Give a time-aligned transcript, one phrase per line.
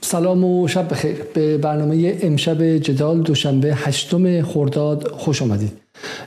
[0.00, 1.16] سلام و شب بخیر.
[1.34, 5.72] به برنامه امشب جدال دوشنبه هشتم خرداد خوش آمدید.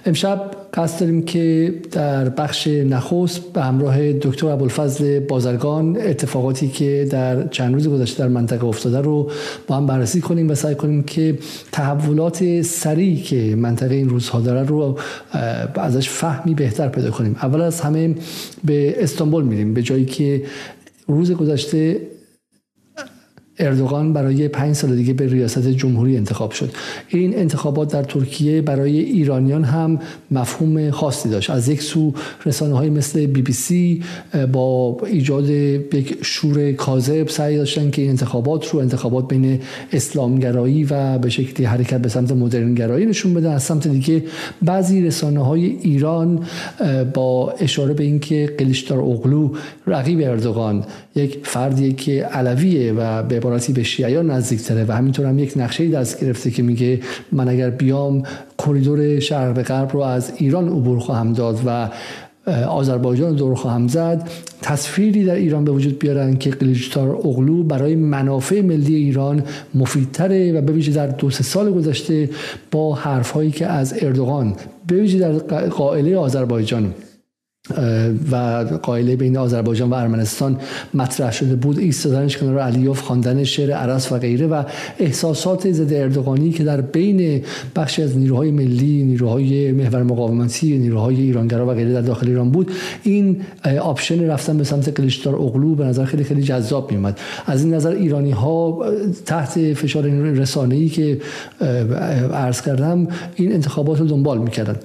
[0.06, 7.48] امشب قصد داریم که در بخش نخست به همراه دکتر ابوالفضل بازرگان اتفاقاتی که در
[7.48, 9.32] چند روز گذشته در منطقه افتاده رو
[9.68, 11.38] با هم بررسی کنیم و سعی کنیم که
[11.72, 15.00] تحولات سریع که منطقه این روزها داره رو
[15.76, 17.36] ازش فهمی بهتر پیدا کنیم.
[17.42, 18.16] اول از همه
[18.64, 20.44] به استانبول میریم به جایی که
[21.08, 22.02] روز گذشته
[23.62, 26.70] اردوغان برای پنج سال دیگه به ریاست جمهوری انتخاب شد.
[27.08, 30.00] این انتخابات در ترکیه برای ایرانیان هم
[30.32, 31.50] مفهوم خاصی داشت.
[31.50, 32.14] از یک سو
[32.46, 34.04] رسانه های مثل بی بی سی
[34.52, 39.60] با ایجاد یک شور کاذب سعی داشتن که این انتخابات رو انتخابات بین
[39.94, 44.24] اسلامگرایی و به شکلی حرکت به سمت مدرنگرایی نشون بده از سمت دیگه
[44.62, 46.40] بعضی رسانه های ایران
[47.14, 49.50] با اشاره به اینکه قلیشدار اغلو
[49.88, 50.84] رقیب اردوغان
[51.16, 55.90] یک فردیه که علویه و به عبارتی به شیعیان نزدیکتره و همینطور هم یک نقشه
[55.90, 57.00] دست گرفته که میگه
[57.32, 58.24] من اگر بیام
[58.58, 61.90] کریدور شرق به غرب رو از ایران عبور خواهم داد و
[62.68, 64.30] آذربایجان دور خواهم زد
[64.62, 69.44] تصویری در ایران به وجود بیارن که قلیجتار اغلو برای منافع ملی ایران
[69.76, 72.30] مفیدتره و به ویژه در دو سه سال گذشته
[72.72, 74.56] با حرفهایی که از اردوغان
[74.92, 75.32] ویژه در
[75.68, 76.94] قائله آذربایجان.
[78.32, 80.58] و قائله بین آذربایجان و ارمنستان
[80.94, 81.80] مطرح شده بود.
[81.80, 84.64] ایستادنش کنار علیوف خواندن شعر عرس و غیره و
[85.00, 87.44] احساسات ضد اردوغانی که در بین
[87.76, 92.72] بخشی از نیروهای ملی نیروهای محور مقاومتی نیروهای ایرانگرا و غیره در داخل ایران بود.
[93.04, 93.42] این
[93.82, 97.92] آپشن رفتن به سمت قلیشدار اغلو به نظر خیلی خیلی جذاب میومد از این نظر
[97.92, 98.86] ایرانی ها
[99.26, 101.18] تحت فشار رسانه‌ای که
[102.34, 104.76] عرض کردم این انتخابات رو دنبال می‌کردن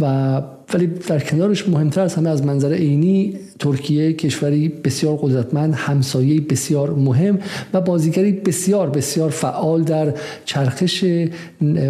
[0.00, 0.42] و
[0.74, 6.90] ولی در کنارش مهمتر از همه از منظر عینی ترکیه کشوری بسیار قدرتمند همسایه بسیار
[6.90, 7.38] مهم
[7.72, 10.14] و بازیگری بسیار بسیار فعال در
[10.44, 11.04] چرخش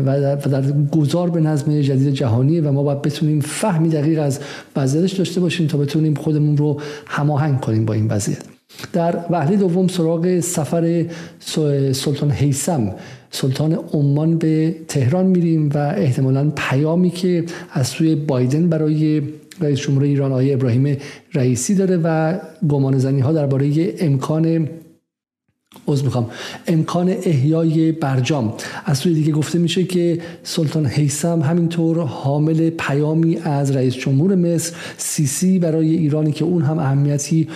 [0.07, 4.41] و در گذار به نظم جدید جهانی و ما باید بتونیم فهمی دقیق از
[4.77, 8.56] وضعیتش داشته باشیم تا بتونیم خودمون رو هماهنگ کنیم با این وضعیت.
[8.93, 11.05] در وحله دوم سراغ سفر
[11.93, 12.95] سلطان حیسم
[13.31, 19.23] سلطان عمان به تهران میریم و احتمالا پیامی که از سوی بایدن برای
[19.61, 20.97] رئیس جمهور ایران آقای ابراهیم
[21.35, 22.39] رئیسی داره و
[22.69, 24.69] گمان زنی ها درباره امکان
[25.89, 26.31] از می‌خوام.
[26.67, 28.55] امکان احیای برجام.
[28.85, 34.73] از سوی دیگه گفته میشه که سلطان حیسم همینطور حامل پیامی از رئیس جمهور مصر
[34.97, 37.49] سیسی برای ایرانی که اون هم اهمیتی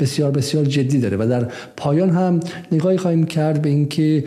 [0.00, 1.16] بسیار بسیار جدی داره.
[1.16, 2.40] و در پایان هم
[2.72, 4.24] نگاهی خواهیم کرد به اینکه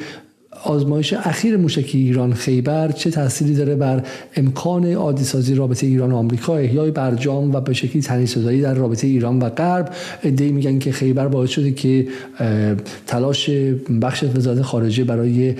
[0.64, 4.04] آزمایش اخیر موشکی ایران خیبر چه تأثیری داره بر
[4.36, 9.08] امکان عادی سازی رابطه ایران و آمریکا؟ احیای برجام و به شکلی تنیصدایی در رابطه
[9.08, 9.94] ایران و غرب
[10.24, 12.08] ایده میگن که خیبر باعث شده که
[13.08, 13.50] تلاش
[14.02, 15.56] بخش وزارت خارجه برای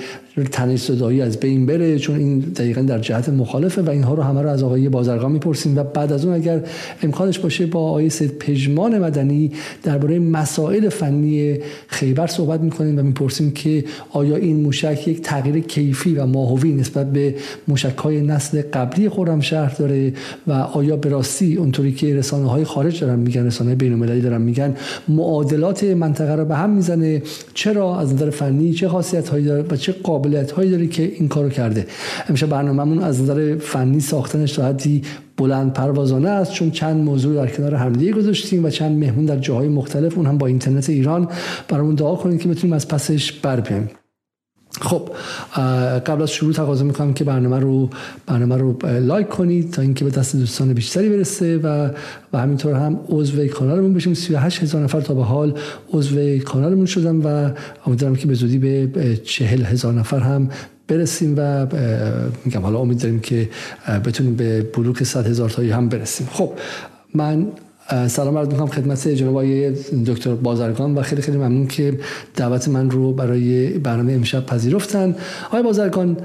[0.52, 4.42] تنش صدایی از بین بره چون این دقیقا در جهت مخالفه و اینها رو همه
[4.42, 6.62] رو از آقای بازرگان می‌پرسیم و بعد از اون اگر
[7.04, 9.52] امکانش باشه با آقای سید پژمان مدنی
[9.84, 16.16] درباره مسائل فنی خیبر صحبت می‌کنیم و می‌پرسیم که آیا این موشک یک تغییر کیفی
[16.16, 17.36] و ماهوی نسبت به
[17.68, 20.14] موشک های نسل قبلی خرمشهر داره
[20.48, 24.42] و آیا به راستی اونطوری که رسانه های خارج دارن میگن رسانه بین المللی دارن
[24.42, 24.76] میگن
[25.08, 27.22] معادلات منطقه رو به هم می‌زنه؟
[27.54, 31.28] چرا؟ از نظر فنی چه خاصیت هایی داره و چه قابلیت هایی داره که این
[31.28, 31.88] کارو کرده.
[32.30, 35.02] امشب برنامه‌مون از نظر فنی ساختنش تا حدی
[35.38, 39.68] بلند پروازانه است چون چند موضوع در کنار همدیگه گذاشتیم و چند مهمون در جاهای
[39.68, 41.28] مختلف اون هم با اینترنت ایران.
[41.68, 43.60] برامون دعا کنید که بتونیم از پسش بر
[44.82, 45.10] خب
[46.06, 47.90] قبل از شروع تقاضا می‌کنم که برنامه رو
[48.28, 51.90] برنامه رو لایک کنید تا اینکه به دست دوستان بیشتری برسه و
[52.34, 54.14] و همینطور هم عضو کانالمون بشیم.
[54.14, 55.54] 38 هزار نفر تا به حال
[55.94, 57.52] عضو کانالمون شدن و
[57.86, 58.58] امیدوارم که به زودی
[58.88, 60.50] به 40 هزار نفر هم
[60.88, 61.68] برسیم و
[62.46, 63.50] میگم حالا امید داریم که
[64.06, 66.28] بتونیم به بلوک 100 هزار تایی هم برسیم.
[66.32, 66.52] خب
[67.14, 67.48] من
[68.08, 69.72] سلام عرض می‌کنم خدمت جناب آقای
[70.06, 72.00] دکتر بازرگان و خیلی خیلی ممنون که
[72.36, 75.16] دعوت من رو برای برنامه امشب پذیرفتن.
[75.48, 76.18] آقای بازرگان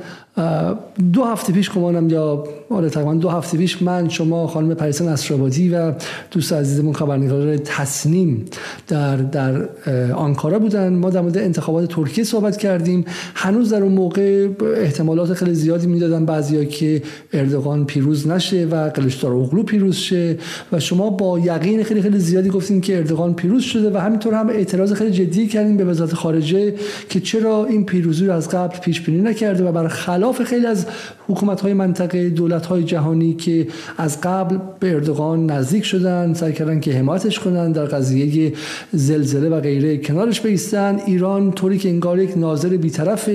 [1.13, 5.69] دو هفته پیش گمانم یا آره تقریبا دو هفته پیش من شما خانم پریسا نصرآبادی
[5.69, 5.93] و
[6.31, 8.45] دوست عزیزمون خبرنگار تصنیم
[8.89, 9.69] در در
[10.13, 10.93] آنکارا بودن.
[10.93, 13.05] ما در مورد انتخابات ترکیه صحبت کردیم.
[13.35, 17.03] هنوز در اون موقع احتمالات خیلی زیادی می‌دادن بعضیا که
[17.33, 20.39] اردوغان پیروز نشه و قلیچدار اوغلو پیروز شه
[20.73, 24.49] و شما با یقین خیلی خیلی زیادی گفتیم که اردوغان پیروز شده و همینطور هم
[24.49, 26.75] اعتراض خیلی جدی کردیم به وزارت خارجه
[27.09, 29.89] که چرا این پیروزی رو از قبل پیش بینی نکرده و بر
[30.25, 30.87] خلاف خیلی از
[31.29, 33.67] حکومت های منطقه دولت های جهانی که
[33.99, 38.53] از قبل به اردوغان نزدیک شدن سعی کردن که حمایتش کنن در قضیه
[38.93, 41.01] زلزله و غیره کنارش بیستن.
[41.07, 43.31] ایران طوری که انگار یک ناظر بیطرف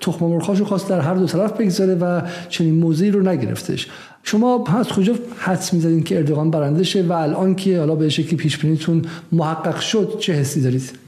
[0.00, 3.88] تخم مرغاشو خواست در هر دو طرف بگذاره و چنین موضعی رو نگرفتش.
[4.22, 8.36] شما از کجا حدس می‌زدین که اردوغان برنده شه و الان که حالا به شکلی
[8.36, 9.02] پیش بینیتون
[9.32, 10.98] محقق شد چه حسی دارید؟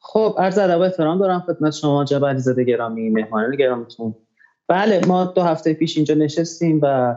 [0.00, 4.14] خب عرض ادب احترام دارم خدمت شما جبر زاده گرامی مهمانان گرامیتون
[4.68, 7.16] بله ما دو هفته پیش اینجا نشستیم و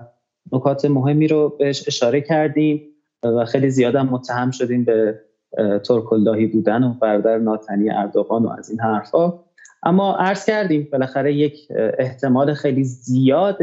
[0.51, 2.81] نکات مهمی رو بهش اشاره کردیم
[3.23, 5.19] و خیلی زیاد هم متهم شدیم به
[5.83, 9.39] ترکاللهی بودن و برادر ناتنی اردوغان و از این حرفا
[9.83, 11.67] اما عرض کردیم بالاخره یک
[11.99, 13.57] احتمال خیلی زیاد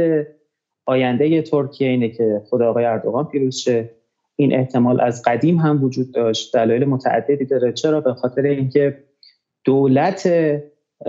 [0.87, 3.91] آینده ترکیه اینه که خود آقای اردوغان پیروز شه.
[4.37, 7.73] این احتمال از قدیم هم وجود داشت دلایل متعددی داره.
[7.73, 9.05] چرا؟ به خاطر اینکه
[9.65, 10.31] دولت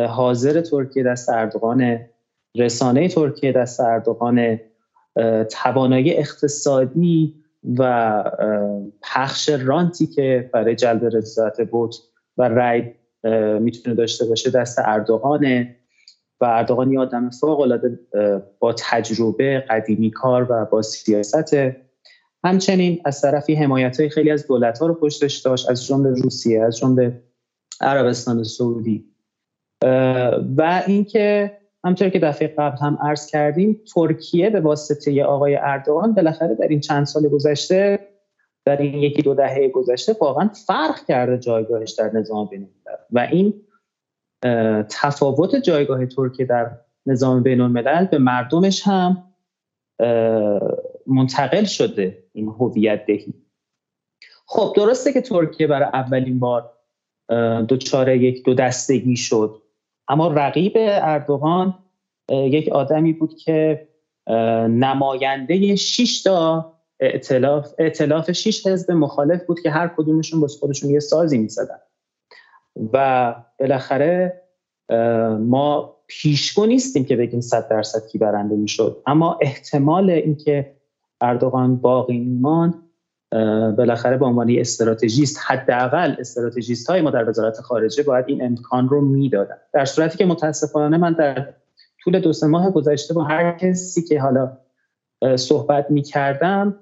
[0.10, 2.00] حاضر ترکیه دست اردوغان
[2.58, 4.60] رسانه ترکیه دست اردوغان
[5.52, 7.36] توانایی اقتصادی
[7.78, 8.24] و
[9.02, 11.96] پخش رانتی که برای جلب رضایت بود
[12.38, 12.94] و رای
[13.60, 15.76] می‌تونه داشته باشه دست اردوغانه.
[16.42, 18.00] و اردوغان یه آدم فوق العاده
[18.60, 21.56] با تجربه قدیمی کار و با سیاست.
[22.44, 26.64] همچنین از طرفی حمایت های خیلی از دولت ها رو پشتش داشت از جمله روسیه
[26.64, 27.24] از جمله
[27.82, 29.06] عربستان سعودی.
[30.58, 31.58] و اینکه
[31.88, 36.80] همطور که دفعه قبل هم عرض کردیم ترکیه به واسطه آقای اردوغان بالاخره در این
[36.80, 38.00] چند سال گذشته
[38.66, 42.70] در این یکی دو دهه گذشته واقعا فرق کرده جایگاهش در نظام بین
[43.12, 43.54] و این
[44.90, 46.72] تفاوت جایگاه ترکیه در
[47.06, 49.24] نظام بین الملل به مردمش هم
[51.08, 53.34] منتقل شده این هویت دهی.
[54.46, 56.74] خب درسته که ترکیه برای اولین بار
[57.68, 59.62] دوچاره یک دو دستگی شد.
[60.10, 61.74] اما رقیب اردوغان
[62.32, 63.88] یک آدمی بود که
[64.70, 71.00] نماینده 6 تا ائتلاف ائتلاف 6 حزب مخالف بود که هر کدومشون باز خودشون یه
[71.00, 71.80] سازی می‌زدن.
[72.94, 74.42] و بالاخره
[75.40, 79.02] ما پیشگو نیستیم که بگیم 100 درصد کی برنده می‌شد.
[79.08, 80.76] اما احتمال اینکه
[81.22, 82.87] اردوغان باقی میمان
[83.78, 89.02] بالاخره به عنوان استراتژیست حداقل استراتژیست های ما در وزارت خارجه باید این امکان رو
[89.02, 89.58] می‌دادن.
[89.74, 91.54] در صورتی که متاسفانه من در
[92.04, 94.58] طول دو سه ماه گذشته با هر کسی که حالا
[95.36, 96.76] صحبت می‌کردم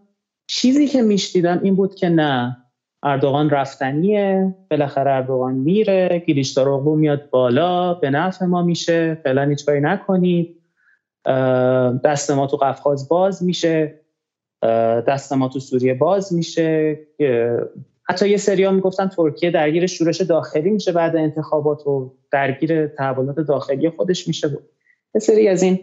[0.48, 2.58] چیزی که میشنیدم این بود که نه
[3.04, 9.82] اردوغان رفتنیه بالاخره اردوغان میره گیلیشتاروغلو میاد بالا به نفع ما میشه فعلا هیچ کاری
[9.82, 10.62] نکنید.
[12.04, 14.05] دست ما تو قفقاز باز میشه.
[15.08, 17.00] دست ما تو سوریه باز میشه.
[18.10, 23.90] حتی یه سری می‌گفتن ترکیه درگیر شورش داخلی میشه بعد انتخابات و درگیر تحولات داخلی
[23.90, 24.48] خودش میشه.
[24.48, 24.70] بود
[25.16, 25.80] یه سری از این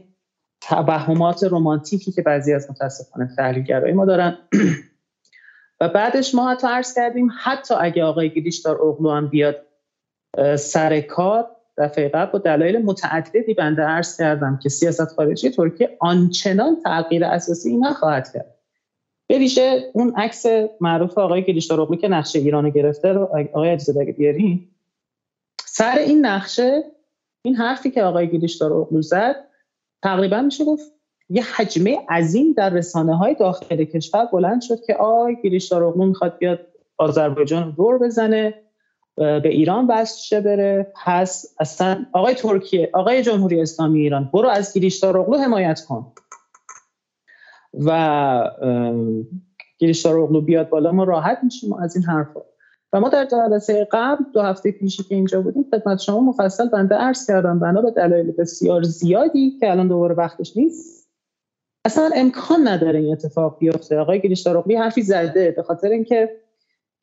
[0.60, 4.38] توهمات رومانتیکی که بعضی از متاسفانه تحلیلگرای ما دارن.
[5.80, 9.56] و بعدش ما حتی عرض کردیم حتی اگه آقای گیلیشتار اغلو هم بیاد
[10.56, 11.46] سر کار
[11.78, 17.76] دفعه قبل با دلایل متعددی بنده عرض کردم که سیاست خارجی ترکیه آنچنان تغییر اساسی
[17.76, 18.51] نخواهد کرد.
[19.26, 20.46] به ویژه اون عکس
[20.80, 24.68] معروف آقای گلیشتاروغلو که نقشه ایرانو گرفته رو آقای اجازه اگه بیاری.
[25.64, 26.82] سر این نقشه
[27.44, 29.36] این حرفی که آقای گلیشتاروغلو زد
[30.02, 30.92] تقریبا میشه گفت؟
[31.30, 36.60] یه حجمه عظیم در رسانه های داخل کشور بلند شد که آقای گلیشتاروغلو می‌خواد بیاد
[36.98, 38.54] آذربایجان دور بزنه
[39.16, 45.38] به ایران وصل بره پس اصلا آقای ترکیه آقای جمهوری اسلامی ایران برو از گلیشتاروغلو
[45.38, 46.12] حمایت کن.
[47.74, 48.50] و
[49.78, 52.40] گیریشتار بیاد بالا ما راحت میشیم از این حرفا.
[52.92, 56.94] و ما در جلسه قبل دو هفته پیشی که اینجا بودیم خدمت شما مفصل بنده
[56.94, 57.58] عرض کردم.
[57.58, 61.08] بنا به دلایل بسیار زیادی که الان دوباره وقتش نیست.
[61.84, 63.98] اصلا امکان نداره این اتفاق بیفته.
[63.98, 66.30] آقای گریشتاروغلی حرفی زده به خاطر اینکه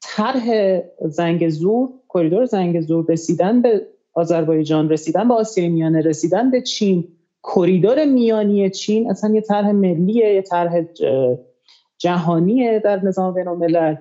[0.01, 6.61] طرح زنگ زور کریدور زنگ زور رسیدن به آذربایجان رسیدن به آسیای میانه رسیدن به
[6.61, 7.07] چین
[7.43, 10.81] کریدور میانی چین اصلا یه طرح ملیه یه طرح
[11.98, 13.96] جهانیه در نظام بین الملل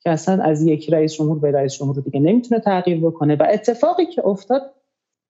[0.00, 3.36] که اصلا از یک رئیس جمهور به رئیس جمهور دیگه نمی‌تونه تغییر بکنه.
[3.36, 4.62] و اتفاقی که افتاد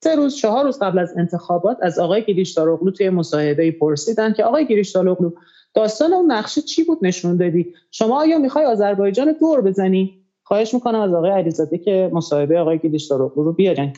[0.05, 4.67] سه روز چهار روز قبل از انتخابات از آقای گیریشتاروغلو توی مصاحبه پرسیدن که آقای
[4.67, 5.31] گیریشتاروغلو
[5.75, 11.01] داستان اون نقشه چی بود نشون دادی؟ شما آیا می‌خوای آذربایجان دور بزنی؟ خواهش می‌کنم
[11.01, 13.93] از آقای علیزاده که مصاحبه آقای گیریشتاروغلو رو بیارن.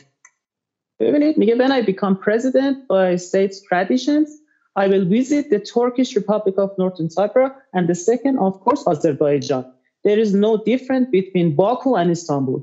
[0.99, 4.29] ببینید میگه when I become president by state's traditions
[4.83, 9.65] I will visit the Turkish Republic of Northern Cyprus and the second of course Azerbaijan
[10.07, 12.59] there is no difference between Baku and Istanbul.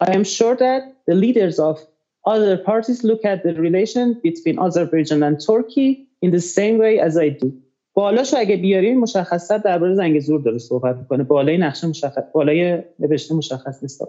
[0.00, 1.78] I am sure that the leaders of
[2.26, 7.16] other parties look at the relation between Azerbaijan and Turkey in the same way as
[7.16, 7.52] I do.
[7.94, 13.34] بالاشو اگه بیارین مشخصا درباره زنگ زور داره صحبت می‌کنه بالای نقشه مشخص بالای نوشته
[13.34, 14.02] مشخص نیست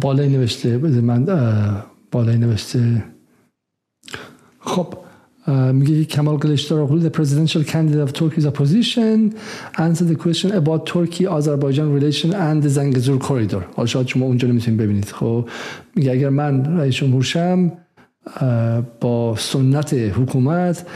[0.00, 1.24] بالای نوشته من
[2.14, 3.04] بالای نوشته.
[4.60, 4.94] خب
[5.72, 9.34] میگه کمال کلیشدار the presidential candidate of Turkey's opposition
[9.86, 13.62] answer the question about Turkey Azerbaijan relation and the زنگزور corridor.
[13.76, 15.04] حالا شاید شما اونجا نمی‌تونید ببینید.
[15.04, 15.48] خب
[15.96, 17.72] میگه اگر من رئیس جمهور شم
[19.00, 20.86] با سنت حکومت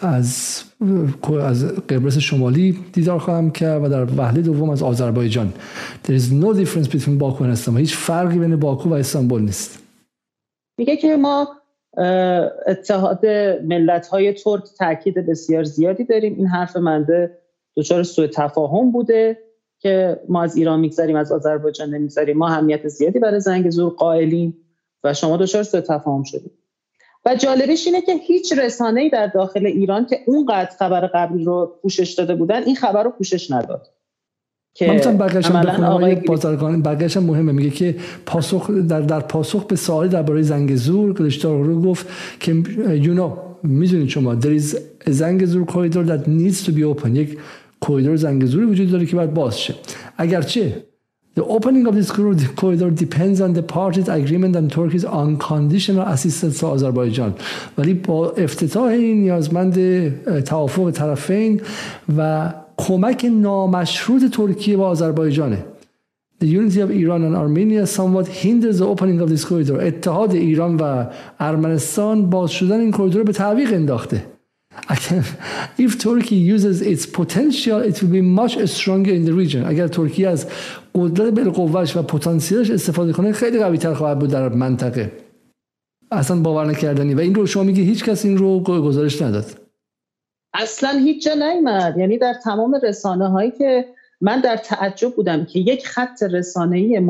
[0.00, 0.62] از
[1.42, 5.52] از قبرس شمالی دیدار خواهم کرد و در وهله دوم از آذربایجان.
[6.06, 9.83] There is no difference between باکو و استانبول هیچ فرقی بین باکو و استانبول نیست.
[10.78, 11.48] میگه که ما
[12.66, 13.26] اتحاد
[13.64, 16.34] ملت های ترک تاکید بسیار زیادی داریم.
[16.36, 17.38] این حرف منده
[17.76, 19.38] دچار سوء تفاهم بوده
[19.78, 24.56] که ما از ایران می‌گذاریم از آذربایجان نمی‌گذاریم ما همیت زیادی برای زنگ زور قائلیم
[25.04, 26.52] و شما دچار سوء تفاهم شدید.
[27.26, 32.14] و جالبش اینه که هیچ رسانه‌ای در داخل ایران که اونقدر خبر قبلی رو پوشش
[32.14, 33.93] داده بودن این خبر رو پوشش نداد.
[34.74, 37.52] که می‌تونم برگشتم آقای بازرگان برگشتم مهمه.
[37.52, 42.06] میگه که پاسخ در, در پاسخ به سوالی درباره زنگ زور کلشتار رو گفت
[42.40, 44.76] که know می‌دونید شما there is
[45.06, 47.16] a زنگ زور corridor that needs to be open.
[47.16, 47.38] یک
[47.80, 49.74] کوریدور زنگ زوری وجود داره که باید باز شه.
[50.16, 50.84] اگرچه
[51.36, 52.10] The opening of this
[52.60, 57.32] corridor depends on the parties agreement and Turkey's unconditional assistance to Azerbaijan.
[57.78, 59.78] ولی با افتتاح این نیازمند
[60.44, 61.60] توافق طرفین
[62.18, 65.64] و کمک نامشروط ترکیه با آذربایجانه
[66.40, 69.80] The unity of Iran and Armenia somewhat hinders the opening of this corridor.
[69.80, 71.06] اتحاد ایران و
[71.40, 74.26] ارمنستان باز شدن این کوریدور به تعویق انداخته.
[75.78, 79.64] If Turkey uses its potential, it will be much stronger in the region.
[79.66, 80.46] اگر ترکیه از
[80.94, 85.12] قدرت بالقوهش و پتانسیلش استفاده کنه خیلی قوی تر خواهد بود در منطقه.
[86.10, 89.63] اصلا باور نکردنی و این رو شما میگه هیچ کس این رو گزارش نداد.
[90.54, 93.84] اصلا هیچ جا نیمد یعنی در تمام رسانه هایی که
[94.20, 97.00] من در تعجب بودم که یک خط رسانه ای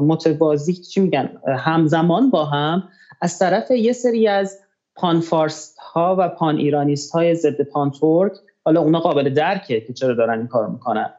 [0.00, 2.88] متوازی چی میگن همزمان با هم
[3.20, 4.58] از طرف یه سری از
[4.94, 8.32] پانفارست ها و پان ایرانیست های ضد پان ترک
[8.64, 11.10] حالا اونا قابل درکه که چرا دارن این کار می‌کنن.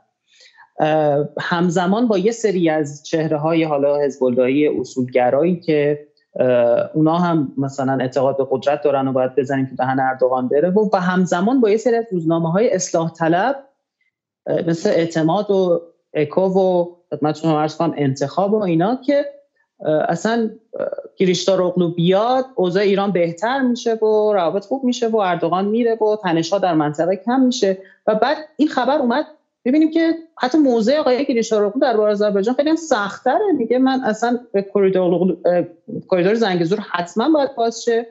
[1.39, 4.23] همزمان با یه سری از چهره های حالا حزب
[4.79, 6.07] اصولگرایی که
[6.93, 10.97] اونا هم مثلا اعتقاد به قدرت دارن و باید بزنیم که دهن اردوغان بره و
[10.97, 13.55] همزمان با یه سری از روزنامه های اصلاح طلب
[14.67, 15.81] مثل اعتماد و
[16.13, 19.25] اکو و خدمتتون عرض کنم انتخاب و اینا که
[20.07, 20.50] اصلا
[21.17, 26.15] گریشتار اقلو بیاد اوضاع ایران بهتر میشه و روابط خوب میشه و اردوغان میره و
[26.23, 29.25] تنشها در منطقه کم میشه و بعد این خبر اومد
[29.65, 34.39] ببینیم که حتی موضع آقای گریشاروغلو در بار آذربایجان خیلی هم سختره میگه من اصلا
[34.53, 35.38] به کوریدور
[36.08, 38.06] کوریدور زنگزور حتما باید باز شه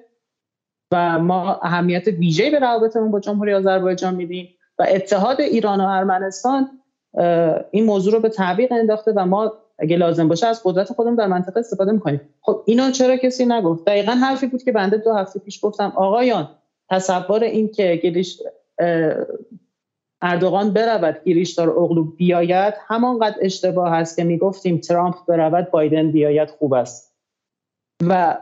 [0.92, 6.68] و ما اهمیت ویژه‌ای به روابطمون با جمهوری آذربایجان میدیم و اتحاد ایران و ارمنستان
[7.70, 11.26] این موضوع رو به تعویق انداخته و ما اگه لازم باشه از قدرت خودمون در
[11.26, 12.20] منطقه استفاده می‌کنیم.
[12.40, 16.48] خب اینا چرا کسی نگفت؟ دقیقا حرفی بود که بنده دو هفته پیش گفتم آقایان
[16.90, 18.42] تصور این که گریش
[20.22, 26.74] اردوغان برود گریشتار اغلو بیاید همانقدر اشتباه هست که می‌گفتیم ترامپ برود بایدن بیاید خوب
[26.74, 27.16] است.
[28.08, 28.38] و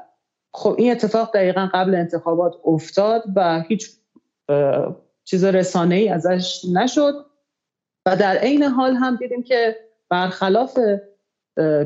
[0.54, 3.90] خب این اتفاق دقیقا قبل انتخابات افتاد و هیچ
[5.24, 7.14] چیز رسانه ای ازش نشد.
[8.06, 9.76] و در عین حال هم دیدیم که
[10.08, 10.78] برخلاف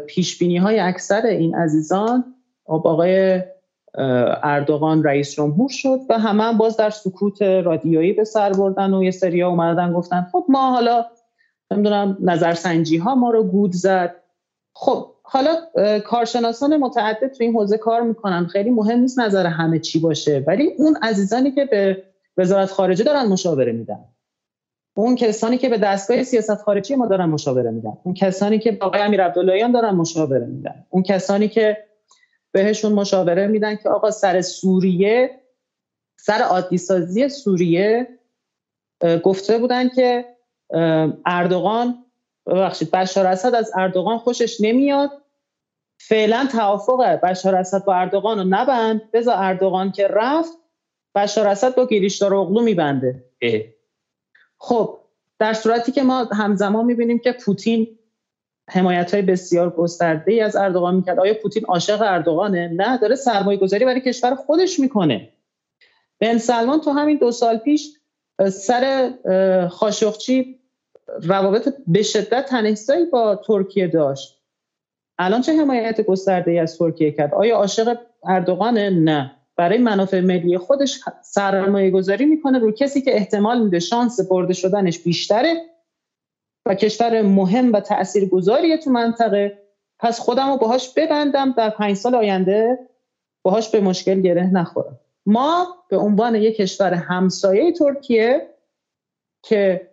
[0.07, 2.35] پیش بینی های اکثر این عزیزان
[2.65, 3.43] آقای
[4.43, 9.05] اردوغان رئیس جمهور شد و همه هم باز در سکوت رادیویی به سر بردن و
[9.05, 11.07] یه سریا اومدن گفتن خب ما حالا
[11.71, 14.15] نمی‌دونم نظرسنجی ها ما رو گود زد.
[14.75, 15.57] خب حالا
[16.05, 18.47] کارشناسان متعدد تو این حوزه کار می‌کنن.
[18.47, 22.03] خیلی مهم نیست نظر همه چی باشه ولی اون عزیزانی که به
[22.37, 24.05] وزارت خارجه دارن مشاوره میدن.
[24.95, 27.93] اون کسانی که به دستگاه سیاست خارجی ما دارن مشاوره میدن.
[28.03, 30.85] اون کسانی که با آقای امیر عبداللهیان دارن مشاوره میدن.
[30.91, 31.79] اون کسانی که
[32.53, 35.41] بهشون مشاوره میدن که آقا سر سوریه
[36.17, 38.19] سر عادی سازی سوریه
[39.23, 40.37] گفته بودن که
[41.27, 42.05] اردوغان
[42.47, 45.11] ببخشید بشار اسد از اردوغان خوشش نمیاد.
[46.01, 49.11] فعلا توافق بشار اسد با اردوغان رو نبند.
[49.13, 50.53] بذار اردوغان که رفت
[51.15, 53.25] بشار اسد با گیریشدار اغلو میبنده
[54.59, 54.99] خب
[55.39, 57.99] در صورتی که ما همزمان می‌بینیم که پوتین
[58.71, 61.21] حمایت های بسیار گسترده ای از اردوغان می‌کرد.
[61.21, 65.29] آیا پوتین عاشق اردوغانه؟ نه داره سرمایه گذاری برای کشور خودش می‌کنه.
[66.21, 67.89] بن سلمان تو همین دو سال پیش
[68.53, 69.13] سر
[69.71, 70.59] خاشخچی
[71.23, 74.39] روابط به شدت تنشزایی با ترکیه داشت.
[75.19, 79.33] الان چه حمایت گسترده ای از ترکیه کرد؟ آیا عاشق اردوغان نه.
[79.57, 84.99] برای منافع ملی خودش سرمایه گذاری می‌کنه رو کسی که احتمال میده شانس برده شدنش
[84.99, 85.55] بیشتره.
[86.67, 89.59] و کشور مهم و تاثیرگذاریه تو منطقه.
[89.99, 92.79] پس خودم رو باهاش ببندم در پنج سال آینده
[93.43, 95.01] باهاش به مشکل گره نخورم.
[95.27, 98.49] ما به عنوان یک کشور همسایه ترکیه
[99.43, 99.89] که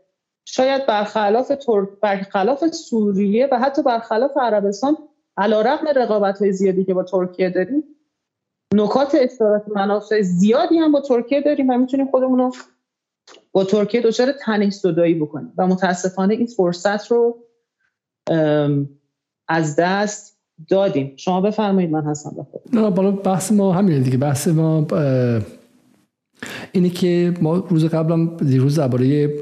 [0.46, 4.98] شاید برخلاف ترک برخلاف سوریه و حتی برخلاف عربستان
[5.38, 7.84] علیرغم رقابت های زیادی که با ترکیه داریم
[8.74, 12.52] نکات اشتراک منافع زیادی هم با ترکیه داریم و می‌تونیم خودمون رو
[13.52, 15.54] با ترکیه دچار تنش زدایی بکنیم.
[15.58, 17.38] و متاسفانه این فرصت رو
[19.48, 21.14] از دست دادیم.
[21.16, 24.18] شما بفرمایید من هستم نه بالا بحث ما همینه دیگه.
[24.18, 24.88] بحث ما
[26.72, 29.34] اینه که ما روز قبلم دیروز درباره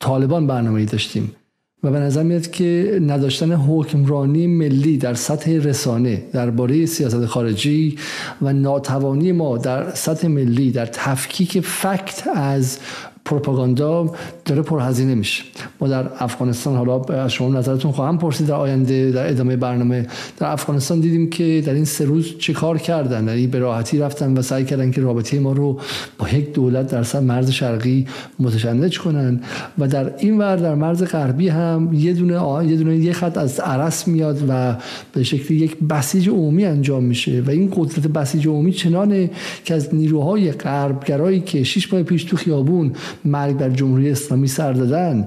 [0.00, 1.36] طالبان برنامه داشتیم.
[1.84, 7.98] و به نظر میاد که نداشتن حکمرانی ملی در سطح رسانه درباره سیاست خارجی
[8.42, 12.78] و ناتوانی ما در سطح ملی در تفکیک فکت از
[13.24, 14.10] پروپاگاندا
[14.44, 15.44] داره پرهزینه میشه.
[15.80, 20.06] ما در افغانستان حالا از شما نظرتون خواهم پرسید در آینده در ادامه برنامه.
[20.38, 24.38] در افغانستان دیدیم که در این سه روز چه کار کردن؟ یعنی به راحتی رفتن
[24.38, 25.80] و سعی کردن که رابطه ما رو
[26.18, 28.06] با یک دولت در مرز شرقی
[28.38, 29.40] متشنج کنن.
[29.78, 33.60] و در این ور در مرز غربی هم یه دونه یه دونه یه خط از
[33.60, 34.76] عرس میاد و
[35.12, 37.42] به شکلی یک بسیج عمومی انجام میشه.
[37.46, 39.30] و این قدرت بسیج عمومی چنانه
[39.64, 42.92] که از نیروهای غربگرایی که شش ماه پیش تو خیابون
[43.24, 45.26] مرگ بر جمهوری اسلامی سر دادن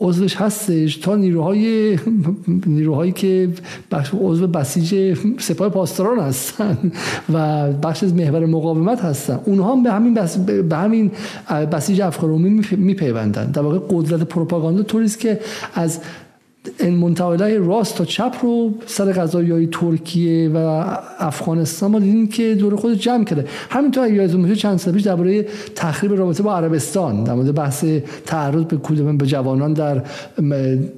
[0.00, 1.98] عضوش هستش تا نیروهای
[2.66, 3.48] نیروهایی که
[3.90, 6.92] بخش عضو بسیج سپاه پاسداران هستن
[7.32, 9.40] و بخش از محور مقاومت هستن.
[9.44, 11.10] اونها هم به همین بس به همین
[11.72, 13.50] بسیج افکارومی میپیوندن.
[13.50, 15.40] در واقع قدرت پروپاگاندا طوریست که
[15.74, 16.00] از
[16.80, 20.56] این منتقلای راست تا چپ رو سر غذایی ترکیه و
[21.18, 23.44] افغانستان ما دیدیم که دور خود جمع کرده.
[23.70, 27.84] همینطور یادتون باشه چند سال پیش درباره تخریب رابطه با عربستان در مورد بحث
[28.26, 30.02] تعرض به کودمان به جوانان در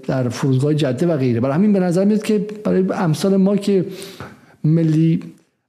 [0.07, 1.41] در فرودگاه جده و غیره.
[1.41, 3.85] برای همین به نظر میاد که برای امثال ما که
[4.65, 5.21] ملی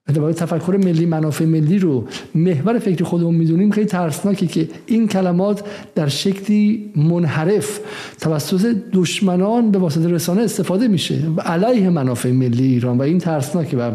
[0.10, 5.64] اتفاق تفکر ملی منافع ملی رو محور فکر خودمون می‌دونیم خیلی ترسناکه که این کلمات
[5.96, 7.80] در شکلی منحرف
[8.22, 13.78] توسط دشمنان به واسطه رسانه استفاده میشه علیه منافع ملی ایران و این ترسناکه.
[13.78, 13.92] و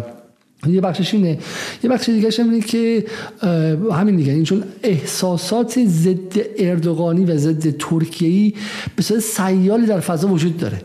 [0.66, 1.38] یه بخشش اینه.
[1.82, 3.04] یه بخش دیگه اینه که
[3.92, 8.54] همین دیگه این چون احساسات ضد اردوغانی و ضد ترکیه‌ای
[8.96, 10.82] به صورت سیالی در فضا وجود داره.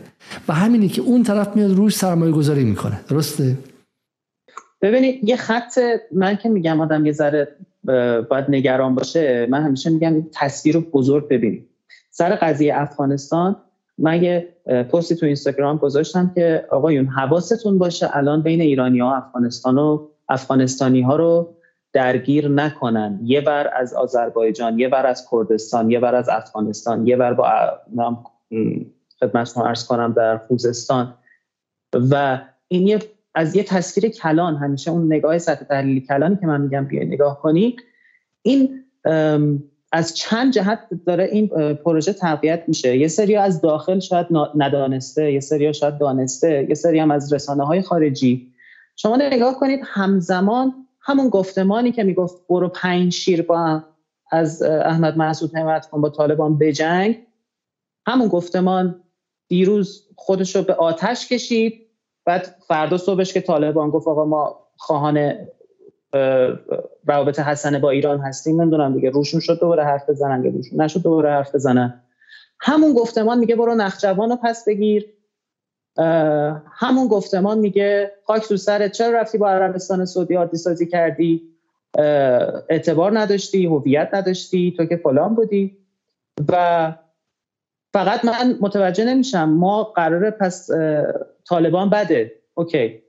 [0.48, 3.00] و همینه که اون طرف میاد روش سرمایه گذاری می‌کنه.
[3.08, 3.56] درسته؟
[4.82, 5.78] ببینید یه خط
[6.12, 7.48] من که میگم آدم یه ذره
[8.30, 11.68] باید نگران باشه من همیشه میگم تصویر بزرگ ببینید.
[12.10, 13.56] سر قضیه افغانستان
[13.98, 19.78] من یه پستی تو اینستاگرام گذاشتم که آقایون حواستون باشه الان بین ایرانی ها افغانستان
[19.78, 21.54] و افغانستانی ها رو
[21.92, 23.20] درگیر نکنن.
[23.24, 27.46] یه بر از آذربایجان یه بر از کردستان یه بر از افغانستان یه بر با
[29.20, 31.14] خدمتتون ارز کنم در خوزستان.
[32.10, 32.98] و این یه
[33.34, 37.40] از یه تصویر کلان همیشه اون نگاه سطح تحلیل کلانی که من میگم بیاید نگاه
[37.40, 37.76] کنی.
[38.42, 38.84] این
[39.92, 42.98] از چند جهت داره این پروژه تقویت میشه.
[42.98, 47.64] یه سری از داخل شاید ندانسته یه سری شاید دانسته یه سری هم از رسانه
[47.64, 48.52] های خارجی.
[48.96, 53.82] شما نگاه کنید همزمان همون گفتمانی که می‌گفت برو پنج شیر با
[54.30, 57.18] از احمد محسود حمایت کن با طالبان بجنگ.
[58.06, 59.00] همون گفتمان
[59.48, 61.81] دیروز خودش رو به آتش کشید.
[62.24, 65.34] بعد فردا صبحش که طالبان گفت آقا ما خواهان
[67.06, 71.02] روابط حسنه با ایران هستیم نمی‌دونم دیگه روشون شد دوباره حرف بزنن یا روشون نشد
[71.02, 72.02] دوباره حرف بزنن.
[72.60, 75.06] همون گفتمان میگه برو نخجوان رو پس بگیر.
[76.72, 81.42] همون گفتمان میگه خاک تو سرت چرا رفتی با عربستان سعودی عادی سازی کردی؟
[82.68, 85.78] اعتبار نداشتی هویت نداشتی تو که فلان بودی.
[86.48, 86.92] و
[87.92, 90.70] فقط من متوجه نمیشم ما قراره پس
[91.48, 92.32] طالبان بده.
[92.54, 93.02] okay.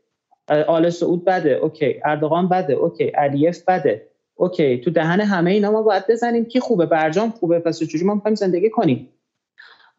[0.67, 1.49] آل سعود بده.
[1.49, 1.95] okay.
[2.05, 2.73] اردوغان بده.
[2.73, 3.03] okay.
[3.03, 4.07] علی‌اف بده.
[4.36, 4.77] okay.
[4.77, 6.45] تو دهن همه اینا ما باید بزنیم.
[6.45, 7.59] کی خوبه؟ برجام خوبه.
[7.59, 9.09] پس چجوری ما می‌خوایم زندگی کنیم؟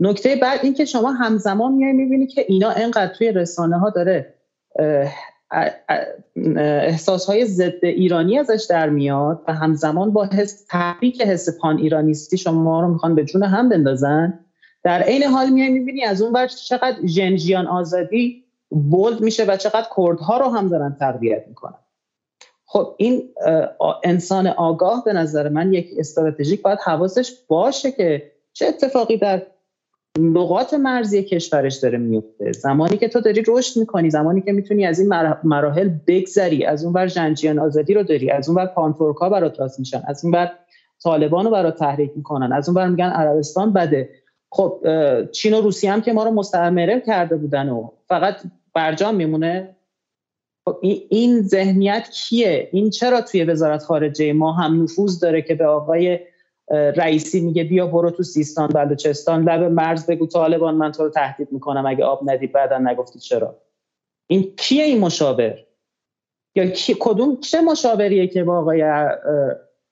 [0.00, 4.34] نکته بعد این که شما همزمان میای می‌بینی که اینا انقدر توی رسانه ها داره
[6.56, 12.36] احساس های ضد ایرانی ازش در میاد و همزمان با حس تحریک حس پان ایرانیستی
[12.36, 14.43] شما رو می‌خوان به جون هم بندازن.
[14.84, 19.86] در عین حال میای می‌بینی از اون ور چقدر جنجیان آزادی بولد میشه و چقدر
[19.96, 21.78] کردها رو هم دارن تقویت می‌کنن.
[22.66, 23.22] خب این
[24.04, 29.42] انسان آگاه به نظر من یک استراتژیک باید حواسش باشه که چه اتفاقی در
[30.18, 35.00] نقاط مرزی کشورش داره میفته زمانی که تو داری رشد می‌کنی زمانی که می‌تونی از
[35.00, 35.08] این
[35.44, 39.78] مراحل بگذری از اون بر جنجیان آزادی رو داری از اون بر پانتورکا برات راست
[39.78, 40.50] میشن از این بر
[41.02, 44.08] طالبان رو برات تحریک می‌کنن از اون بر میگن عربستان بده.
[44.56, 44.80] خب
[45.32, 48.36] چین و روسیه هم که ما رو مستعمره کرده بودن و فقط
[48.74, 49.76] برجام میمونه.
[50.64, 55.66] خب این ذهنیت کیه؟ این چرا توی وزارت خارجه ما هم نفوذ داره که به
[55.66, 56.18] آقای
[56.70, 61.52] رئیسی میگه بیا برو تو سیستان بلوچستان لب مرز بگو طالبان من تو رو تهدید
[61.52, 63.56] می‌کنم اگه آب ندی بعدا نگفتی چرا؟
[64.26, 65.58] این کیه این مشاور؟
[66.54, 68.84] یا کی، کدوم چه مشاوریه که با آقای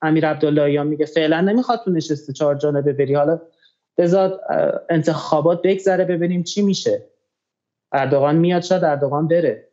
[0.02, 3.14] امیر عبداللهیان میگه؟ فعلا نمی‌خواد تو نشست چهار جانبه بری.
[3.14, 3.40] حالا
[3.98, 4.40] بذار
[4.90, 7.02] انتخابات بگذره ببینیم چی میشه.
[7.92, 9.68] اردوغان میاد شاید اردوغان بره.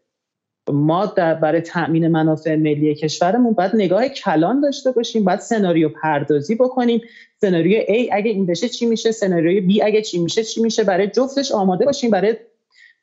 [0.69, 6.55] ما در برای تأمین منافع ملی کشورمون باید نگاه کلان داشته باشیم باید سناریو پردازی
[6.55, 7.01] بکنیم.
[7.41, 11.07] سناریو A اگه این بشه چی میشه؟ سناریو B اگه چی میشه چی میشه؟ برای
[11.07, 12.35] جفتش آماده باشیم برای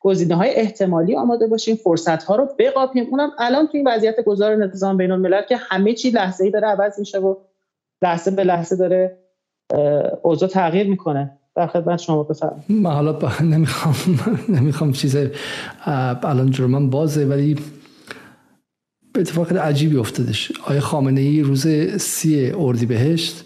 [0.00, 3.06] گزینه های احتمالی آماده باشیم فرصت ها رو بقاپیم.
[3.10, 6.66] اونم الان تو این وضعیت گذار نظام بین الملل که همه چی لحظه ای داره
[6.66, 7.36] عوض میشه و
[8.02, 9.18] لحظه به لحظه داره
[10.22, 11.38] اوضاع تغییر می‌کنه.
[11.54, 12.64] در خدمت شما بفرمایید.
[12.68, 13.94] من حالا نمی‌خوام
[14.48, 15.16] نمی‌خوام چیز
[15.86, 17.54] الان جرمان بازه ولی
[19.12, 20.52] به اتفاق عجیبی افتادش.
[20.66, 21.66] آیا خامنه ای روز
[22.00, 23.44] سی اردی بهشت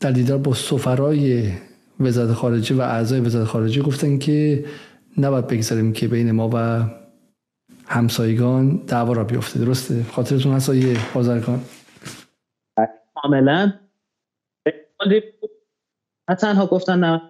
[0.00, 1.52] در دیدار با سفرای
[2.00, 4.64] وزارت خارجه و اعضای وزارت خارجه گفتن که
[5.18, 6.84] نباید بگذاریم که بین ما و
[7.86, 11.60] همسایگان دعوا را بیفته درسته؟ خاطرتون هست آیه بازرگان؟
[13.14, 13.72] کاملا.
[16.28, 17.22] نه تنها گفتن نه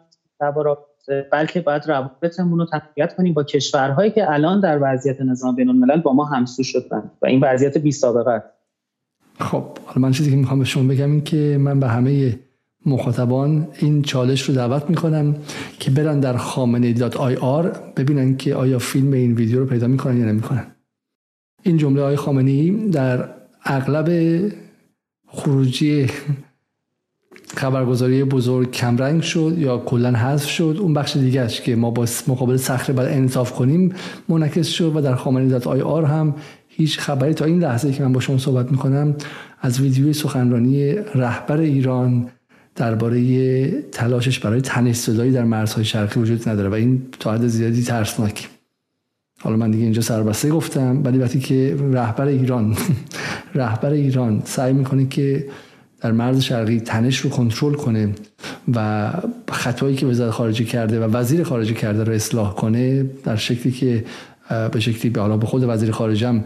[1.33, 6.01] بلکه باید روابطمون رو تقویت کنیم با کشورهایی که الان در وضعیت نظام بین الملل
[6.01, 8.43] با ما همسو شدن و این وضعیت بی سابقه
[9.41, 12.39] خب حالا من چیزی که می‌خوام به شما بگم این که من به همه
[12.87, 15.37] مخاطبان این چالش رو دعوت می‌کنم
[15.81, 20.17] که برن در خامنه dot IR ببینن که آیا فیلم این ویدیو رو پیدا می‌کنن
[20.17, 20.67] یا نمی‌کنن.
[21.63, 23.29] این جمله آی خامنه ای در
[23.65, 24.41] اغلب
[25.27, 26.07] خروجی
[27.57, 32.57] خبرگزاری بزرگ کمرنگ شد یا کلا حذف شد اون بخش دیگهش که ما با مقابل
[32.57, 33.93] صخره باید انعطاف کنیم
[34.29, 36.35] منعکس شد و در خامنه dot IR هم
[36.69, 39.15] هیچ خبری تا این لحظه که من با شما صحبت می‌کنم
[39.61, 42.29] از ویدیوی سخنرانی رهبر ایران
[42.77, 48.49] درباره تلاشش برای تنش در مرزهای شرقی وجود نداره و این تا حد زیادی ترسناک.
[49.41, 52.77] حالا من دیگه اینجا سربسته گفتم ولی وقتی که رهبر ایران
[53.55, 55.47] رهبر ایران سعی می‌کنه که
[56.05, 58.15] در مرز شرقی تنش رو کنترل کنه
[58.75, 59.11] و
[59.51, 64.05] خطایی که وزارت خارجه کرده و وزیر خارجه کرده رو اصلاح کنه در شکلی که
[64.73, 66.45] به شکلی به حالا به خود وزیر خارجه هم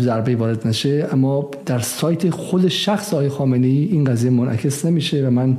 [0.00, 1.08] ضربه وارد نشه.
[1.12, 5.58] اما در سایت خود شخص آقای خامنه ای این قضیه منعکس نمیشه و من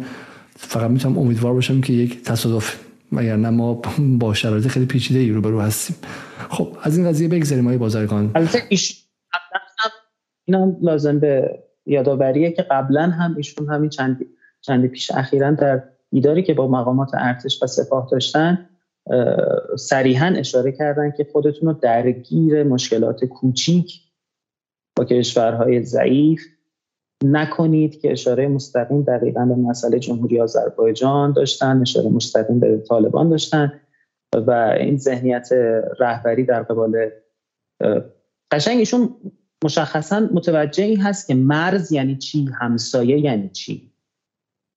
[0.56, 2.80] فقط می‌تونم امیدوار باشم که یک تصادف
[3.12, 5.96] نه ما با شرایط خیلی پیچیده ای رو برو هستیم.
[6.50, 8.32] خب از این قضیه بگذاریم آقای بازرگان.
[8.36, 8.64] البته
[10.48, 14.26] اینا لازم به یادآوریه که قبلا هم ایشون همین چند
[14.62, 18.70] چندی پیش اخیرا در دیداری که با مقامات ارتش و سپاه داشتن
[19.78, 24.02] صریحا اشاره کردن که خودتون رو درگیر مشکلات کوچیک
[24.98, 26.46] با کشورهای ضعیف
[27.24, 33.82] نکنید که اشاره مستقیم دقیقا به مسئله جمهوری آذربایجان داشتن اشاره مستقیم به طالبان داشتن
[34.36, 35.50] و این ذهنیت
[36.00, 37.10] رهبری در قبال
[38.52, 39.10] قشنگ ایشون
[39.64, 43.92] مشخصا متوجه این هست که مرز یعنی چی؟ همسایه یعنی چی؟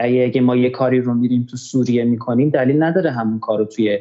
[0.01, 3.99] اگه ما یه کاری رو میریم تو سوریه می‌کنیم دلیل نداره همون کار رو توی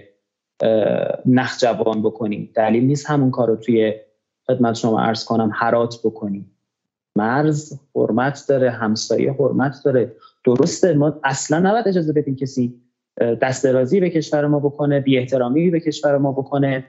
[1.26, 2.50] نخجوان بکنیم.
[2.56, 3.94] دلیل نیست همون کار رو توی
[4.48, 6.52] خدمت شما عرض کنم حرات بکنیم.
[7.16, 10.16] مرز حرمت داره همسایه حرمت داره.
[10.46, 12.82] درسته ما اصلا نباید اجازه بدیم کسی
[13.42, 16.86] دست درازی به کشور ما بکنه بی احترامی به کشور ما بکنه.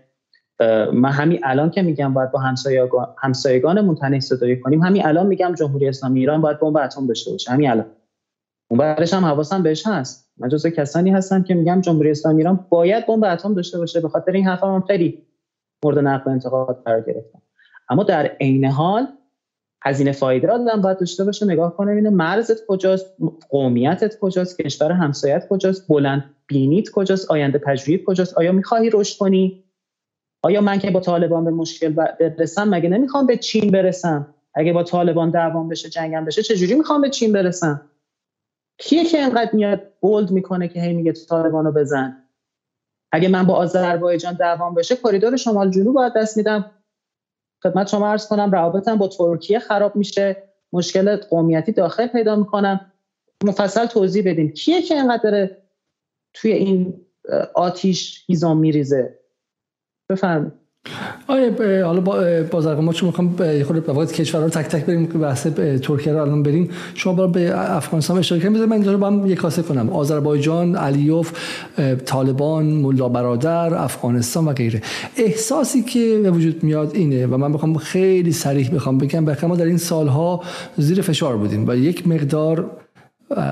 [0.93, 2.41] من همین الان که میگم باید با
[3.19, 7.51] همسایگانمون تنش صدایی کنیم همین الان میگم جمهوری اسلامی ایران باید بمب اتم داشته باشه.
[7.51, 7.87] همین الان.
[8.71, 10.31] اون برش هم حواسم بهش هست.
[10.37, 14.01] من جزو کسانی هستم که میگم جمهوری اسلامی ایران باید بمب اتم داشته باشه.
[14.01, 15.23] به خاطر این حرفم هم خیلی
[15.85, 17.43] مورد نقد انتقاد قرار گرفتم.
[17.89, 19.07] اما در عین حال
[19.85, 21.47] هزینه فایده آدم باید داشته باشه.
[21.47, 23.07] نگاه کنه ببینه مرزت کجاست
[23.49, 29.64] قومیتت کجاست کشور همسایت کجاست بلند بینیت کجاست آینده پژوهیت کجاست آیا می‌خواهی رشد کنی؟
[30.45, 34.83] آیا من که با طالبان به مشکل برسم مگه نمی‌خوام به چین برسم؟ اگه با
[34.83, 37.91] طالبان دعوام بشه جنگم بشه چجوری می‌خوام به چین برسم؟
[38.79, 42.29] کیه که اینقدر میاد بولد می‌کنه که هی میگه طالبانو بزن؟
[43.13, 46.71] اگه من با آذربایجان دعوام بشه کریدور شمال جنوب باید دست میدم.
[47.63, 50.43] خدمت شما عرض کنم روابطم با ترکیه خراب میشه.
[50.73, 52.93] مشکل قومیتی داخل پیدا می‌کنم.
[53.45, 55.51] مفصل توضیح بدیم کیه که اینقدر
[56.35, 57.07] توی این
[57.55, 59.24] آتیش هیزم میریزه؟
[60.11, 60.53] بفرمایید.
[61.27, 65.47] آیا حالا با ما چون می‌خوام خود به کشورها رو تک تک بریم که بحث
[65.83, 66.71] ترکیه رو الان بریم.
[66.95, 69.91] شما برای به افغانستان اشاره کنید من اینجا با هم یک کاسه کنم.
[69.91, 71.33] آذربایجان علیوف
[72.07, 74.83] طالبان ملا برادر افغانستان و غیره.
[75.17, 79.57] احساسی که به وجود میاد اینه و من بخوام خیلی صریح بخوام بگم بخوام ما
[79.57, 80.43] در این سالها
[80.77, 82.71] زیر فشار بودیم و یک مقدار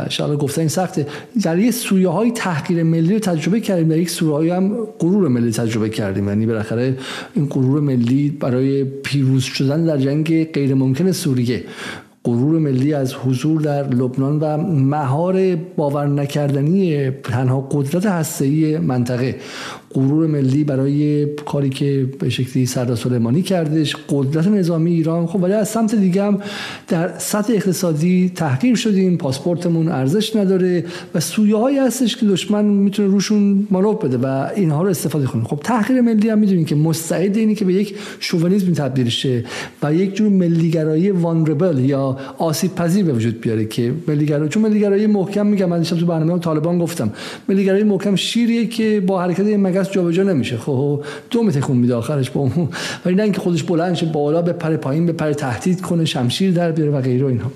[0.09, 1.07] شاید گفتن سخته.
[1.43, 3.89] در یه سویه های تحقیر ملی رو تجربه کردیم.
[3.89, 6.29] در یک سویه هم غرور ملی تجربه کردیم.
[6.29, 6.97] یعنی بالاخره
[7.35, 11.65] این غرور ملی برای پیروز شدن در جنگ غیر ممکن سوریه.
[12.25, 19.37] غرور ملی از حضور در لبنان و مهار باور نکردنی تنها قدرت هسته‌ای منطقه.
[19.95, 25.27] غرور ملی برای کاری که به شکلی سردار سلیمانی کردش قدرت نظامی ایران.
[25.27, 26.39] خب ولی از سمت دیگه هم
[26.89, 29.17] در سطح اقتصادی تحقیر شدیم.
[29.17, 34.83] پاسپورتمون ارزش نداره و سویه هایی هستش که دشمن می‌تونه روشون مالوف بده و اینها
[34.83, 35.45] رو استفاده کنه.
[35.45, 39.45] خب تحقیر ملی هم می‌دونیم که مستعد اینی که به یک شوونیسم تبدیل شه
[39.83, 45.07] و یک جور ملیگرایی وانربل یا آسیب پذیر به وجود بیاره که ملیگرایی چون ملیگرایی
[45.07, 47.13] محکم میگم من تو برنامه طالبان گفتم
[47.49, 49.43] ملیگرایی محکم شیریه که با حرکت
[49.83, 50.57] دست جابجا نمیشه.
[50.57, 52.69] خب دو تکون میده آخرش با اون.
[53.05, 56.53] ولی نه اینکه خودش بلند شه بالا به پر پایین به پر تهدید کنه شمشیر
[56.53, 57.51] در بیاره و غیره اینها.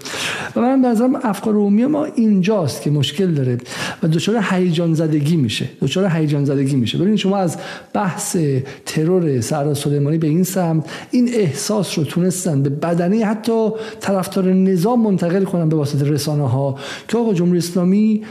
[0.57, 3.59] و من به نظرم افکار عمومی ما اینجاست که مشکل داره
[4.03, 5.69] و دچار هیجان زدگی میشه.
[5.83, 6.99] دچار هیجان زدگی میشه.
[6.99, 7.57] ببینید شما از
[7.93, 8.37] بحث
[8.87, 15.03] ترور سردار سلیمانی به این سمت این احساس رو تونستن به بدنی حتی طرفدار نظام
[15.03, 16.79] منتقل کنن به واسطه رسانه ها
[17.09, 18.25] که آقا جمهوری اسلامی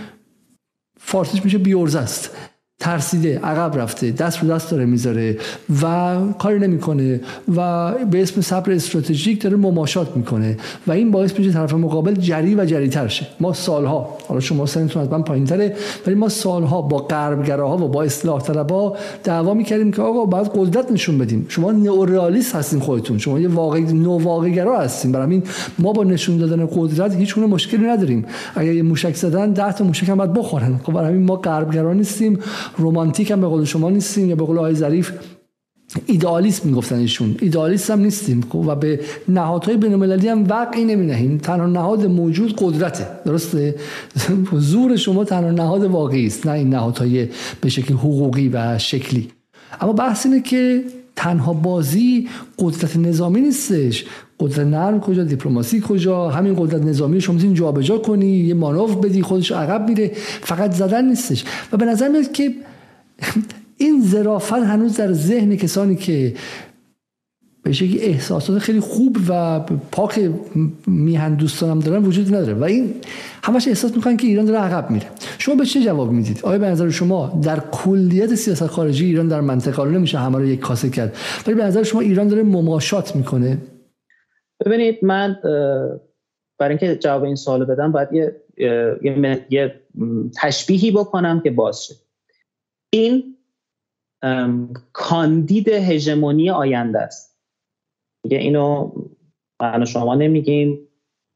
[1.00, 2.32] فارسیش میشه بیورز است.
[2.80, 5.38] ترسیده عقب رفته دست رو دست داره می‌ذاره
[5.84, 7.22] و کاری نمی‌کنه
[7.56, 10.58] و به اسم صبر استراتژیک داره مماشات می‌کنه
[10.88, 13.28] و این باعث میشه طرف مقابل جری و جری تر شه.
[13.40, 15.76] ما سالها حالا شما سنتون من پایینتره
[16.08, 18.42] ولی ما سالها با غربگراها و با اصلاح
[19.24, 21.46] دعوا می‌کردیم که آقا باید قدرت نشون بدیم.
[21.50, 23.18] شما نئورئالیست هستین خودتون.
[23.18, 25.12] شما یه واقع نو گرا هستین.
[25.12, 25.44] برای همین
[25.80, 28.26] ما با نشون دادن قدرت هیچ مشکلی نداریم.
[28.56, 30.80] اگر یه موشک زدن 10 تا موشک هم باید بخورن.
[30.84, 32.40] خب برای همین ما غربگرا نیستیم.
[32.78, 35.12] رومانتیک هم به قول شما نیستیم یا به قول آقای ظریف
[36.06, 38.42] ایدئالیست می‌گفتن ایشون ایدئالیست هم نیستیم.
[38.50, 43.08] خب و به نهادهای بین المللی هم وقعی نمی نهیم تنها نهاد موجود قدرته.
[43.26, 43.76] درسته؟
[44.72, 47.28] زور شما تنها نهاد واقعی است نه این نهادهای
[47.62, 49.30] به شکل حقوقی و شکلی.
[49.82, 50.84] اما بحث اینه که
[51.16, 52.28] تنها بازی
[52.60, 54.06] قدرت نظامی نیستش.
[54.40, 59.22] قدرت نرم کجا دیپلماسی کجا؟ همین قدرت نظامی شما می‌تونی جابجا کنی یه مانور بدی
[59.22, 61.44] خودش عقب میره فقط زدن نیستش.
[61.72, 62.54] و به نظر میاد که
[63.78, 66.36] این ظرافت هنوز در ذهن کسانی که
[67.64, 69.60] به شکلی احساسات خیلی خوب و
[69.92, 70.32] پاک
[70.88, 72.54] میهن دوستانم دارن وجود نداره.
[72.54, 72.94] و این
[73.46, 75.08] همش احساس می‌کنن که ایران داره عقب میره.
[75.38, 79.42] شما به چه جواب می‌دید؟ آیا به نظر شما در کلیت سیاست خارجی ایران در
[79.42, 81.16] منطقه رو نمیشه همه رو یک کاسه کرد
[81.48, 83.58] ولی به نظر شما ایران داره مماشات می‌کنه؟
[84.66, 85.38] ببینید من
[86.60, 88.36] برای اینکه جواب این سوال بدم باید یه,
[89.02, 89.82] یه, یه
[90.42, 91.90] تشبیهی بکنم که باز
[92.90, 93.38] این
[94.94, 97.38] کاندید هژمونی آینده است.
[98.24, 98.92] میگه اینو
[99.62, 100.80] من شما نمیگیم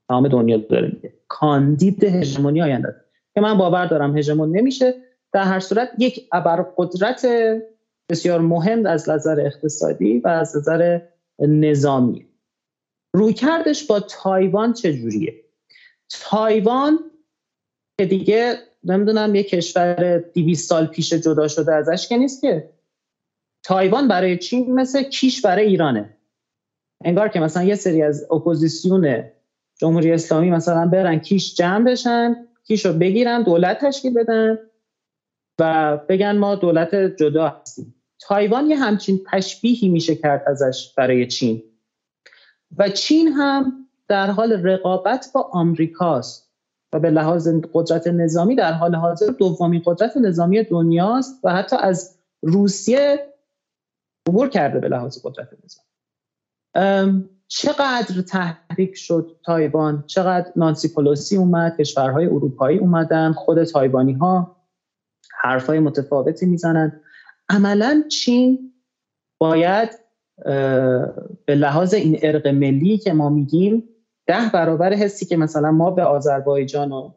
[0.10, 0.92] تمام دنیا داره
[1.30, 3.00] کاندید هژمونی آینده است.
[3.36, 4.94] که من باور دارم هژمون نمیشه.
[5.34, 7.28] در هر صورت یک ابرقدرت
[8.10, 11.02] بسیار مهم از نظر اقتصادی و از نظر
[11.40, 12.26] نظامی.
[13.16, 15.46] رویکردش با تایوان چجوریه؟
[16.10, 17.00] تایوان
[18.00, 22.70] که دیگه نمی‌دونم یه کشور 200 سال پیش جدا شده ازش که نیست که.
[23.64, 26.18] تایوان برای چین مثل کیش برای ایرانه.
[27.04, 29.32] انگار که مثلا یه سری از اپوزیسیون
[29.80, 34.58] جمهوری اسلامی مثلا برن کیش جمع بشن کیش رو بگیرن دولت تشکیل بدن
[35.60, 37.96] و بگن ما دولت جدا هستیم.
[38.20, 41.64] تایوان یه همچین تشبیهی میشه کرد ازش برای چین.
[42.78, 46.52] و چین هم در حال رقابت با آمریکاست
[46.94, 52.20] و به لحاظ قدرت نظامی در حال حاضر دومی قدرت نظامی دنیاست و حتی از
[52.42, 53.34] روسیه
[54.28, 57.30] عبور کرده به لحاظ قدرت نظامی.
[57.52, 64.56] چقدر تحریک شد تایوان؟ چقدر نانسی پولوسی اومد کشورهای اروپایی اومدن خود تایوانی ها
[65.42, 67.02] حرفای متفاوتی می‌زنن.
[67.50, 68.74] عملا چین
[69.38, 69.90] باید
[71.46, 73.84] به لحاظ این ارق ملی که ما میگیم
[74.28, 77.14] ده برابر حسی که مثلا ما به آذربایجان و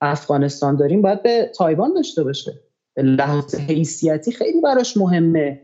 [0.00, 2.52] افغانستان داریم باید به تایوان داشته باشه.
[2.94, 5.60] به لحاظ حیثیتی خیلی براش مهمه.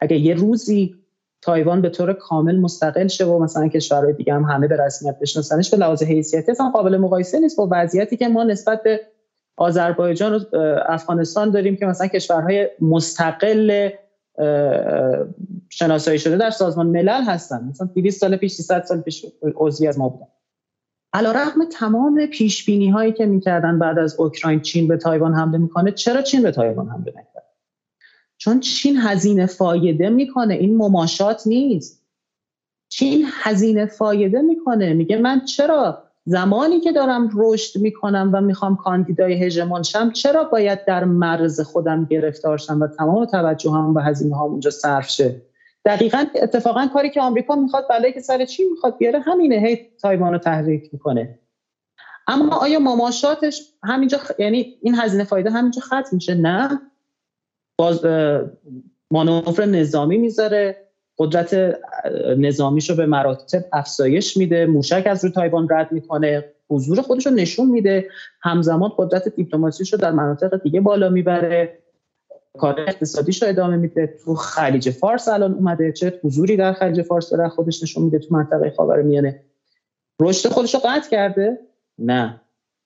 [0.00, 0.99] اگه یه روزی
[1.42, 5.70] تایوان به طور کامل مستقل شه و مثلا کشورهای دیگه هم همه به رسمیت بشناسنش.
[5.70, 9.00] به لحاظ حیثیتی اصلا قابل مقایسه نیست با وضعیتی که ما نسبت به
[9.56, 10.44] آذربایجان و
[10.86, 13.90] افغانستان داریم که مثلا کشورهای مستقل
[15.68, 17.64] شناسایی شده در سازمان ملل هستن.
[17.70, 19.26] مثلا 200 سال پیش 300 سال پیش
[19.56, 20.26] عضوی از ما بودن.
[21.12, 25.58] علا رقم تمام پیش بینی هایی که می‌کردن بعد از اوکراین چین به تایوان حمله
[25.58, 27.29] می‌کنه چرا چین به تایوان حمله نکرد
[28.40, 30.54] چون چین هزینه فایده می‌کنه.
[30.54, 32.06] این مماشات نیست.
[32.88, 34.92] چین هزینه فایده می‌کنه.
[34.92, 40.84] میگه من چرا زمانی که دارم رشد می‌کنم و می‌خوام کاندیدای هژمون شم چرا باید
[40.84, 45.42] در مرز خودم گرفتار شم و تمام توجه هم به هزینه ها اونجا صرف شه؟
[45.84, 49.56] دقیقا اتفاقا کاری که آمریکا می‌خواد بلایی که سر چین می‌خواد بیاره همینه.
[49.56, 51.38] هی تایوان رو تحریک می‌کنه.
[52.26, 56.80] اما آیا مماشاتش همینجا یعنی این هزینه فایده همینجا ختم میشه نه.
[57.80, 58.04] باز
[59.10, 60.76] مانور نظامی می‌ذاره.
[61.18, 61.54] قدرت
[62.90, 64.66] رو به مراتب افزایش میده.
[64.66, 66.44] موشک از رو تایوان رد می‌کنه.
[66.68, 68.08] حضور خودش رو نشون میده.
[68.40, 71.78] همزمان قدرت دیپلماسیش رو در مناطق دیگه بالا می‌بره.
[72.58, 74.14] کار اقتصادیش رو ادامه میده.
[74.24, 75.92] تو خلیج فارس الان اومده.
[75.92, 79.40] چه حضوری در خلیج فارس داره خودش نشون میده تو منطقه خاورمیانه
[80.20, 81.58] رشد خودش رو قطع کرده؟
[81.98, 82.40] نه.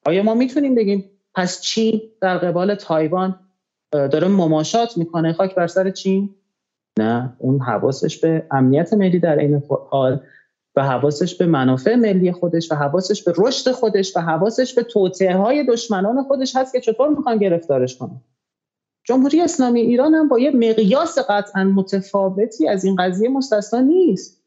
[0.06, 3.40] آیا ما می‌تونیم بگیم پس چین در قبال تایوان
[3.94, 5.32] داره مماشات می‌کنه.
[5.32, 6.34] خاک بر سر چین
[6.98, 10.20] نه اون حواسش به امنیت ملی در این حال
[10.76, 15.36] و حواسش به منافع ملی خودش و حواسش به رشد خودش و حواسش به توطعه
[15.36, 18.20] های دشمنان خودش هست که چطور می‌خوان گرفتارش کنن.
[19.04, 24.44] جمهوری اسلامی ایران هم با یه مقیاس قطعا متفاوتی از این قضیه مستثنا نیست.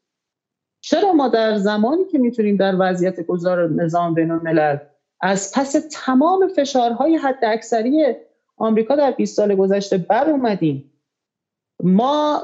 [0.80, 4.76] چرا ما در زمانی که می‌تونیم در وضعیت گذار نظام بین الملل
[5.20, 8.14] از پس تمام فشارهای حد اکثری
[8.58, 10.92] آمریکا در 20 سال گذشته بر اومدیم.
[11.82, 12.42] ما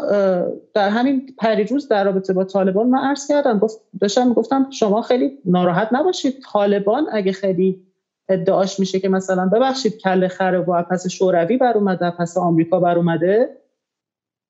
[0.74, 3.60] در همین پریروز در رابطه با طالبان من عرض کردم
[4.00, 6.34] داشتم گفتم شما خیلی ناراحت نباشید.
[6.52, 7.82] طالبان اگه خیلی
[8.28, 12.98] ادعاش میشه که مثلا ببخشید کل خره و پس شوروی بر اومده پس آمریکا بر
[12.98, 13.48] اومده.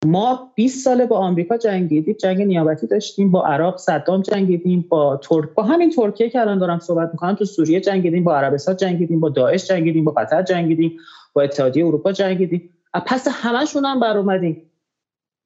[0.07, 5.48] ما 20 ساله با آمریکا جنگیدیم جنگ نیابتی داشتیم با عراق صدام جنگیدیم با ترک
[5.55, 9.29] با همین ترکیه که الان دارم صحبت می‌کنم تو سوریه جنگیدیم با عربستان جنگیدیم با
[9.29, 10.98] داعش جنگیدیم با قطر جنگیدیم.
[11.35, 12.70] با اتحادیه اروپا جنگیدیم
[13.07, 14.70] پس همشون هم بر اومدیم.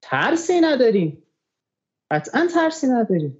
[0.02, 1.22] ترسی نداریم.
[2.10, 3.38] قطعا ترسی نداریم.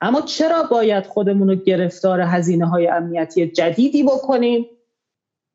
[0.00, 4.66] اما چرا باید خودمون رو گرفتار هزینه های امنیتی جدیدی بکنیم؟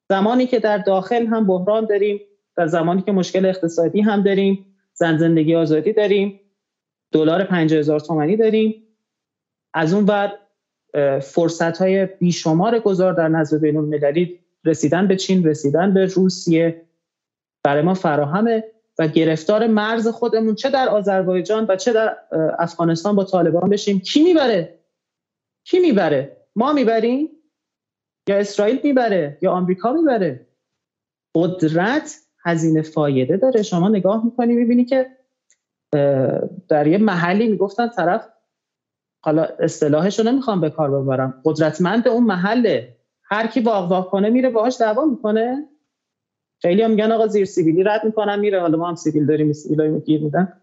[0.09, 2.21] زمانی که در داخل هم بحران داریم
[2.57, 6.39] در زمانی که مشکل اقتصادی هم داریم زن زندگی آزادی داریم
[7.11, 8.83] دلار پنج هزار تومنی داریم.
[9.73, 10.33] از اون بر
[11.21, 16.85] فرصت های بیشمار گذار در نزد بین المللی رسیدن به چین رسیدن به روسیه
[17.63, 18.63] برای ما فراهمه
[18.99, 22.17] و گرفتار مرز خودمون چه در آذربایجان و چه در
[22.59, 23.99] افغانستان با طالبان بشیم.
[23.99, 24.79] کی می‌بره؟
[25.63, 27.29] کی می‌بره؟ ما می‌بریم؟
[28.29, 30.47] یا اسرائیل می‌بره؟ یا آمریکا می‌بره؟
[31.35, 33.61] قدرت هزینه فایده داره.
[33.61, 35.07] شما نگاه می‌کنی می‌بینی که
[36.67, 38.27] در یه محلی می‌گفتن طرف
[39.23, 41.41] حالا اصطلاحش رو نمی‌خوام به کار ببرم.
[41.45, 42.94] قدرتمند اون محله.
[43.25, 45.67] هر کی واق واق کنه میره باهاش دعوا می‌کنه.
[46.61, 48.61] خیلی هم میگن آقا زیر سیبیلی رد می‌کنن میره.
[48.61, 50.61] حالا ما هم سیبیل داریم سیبیلای گیر میدن.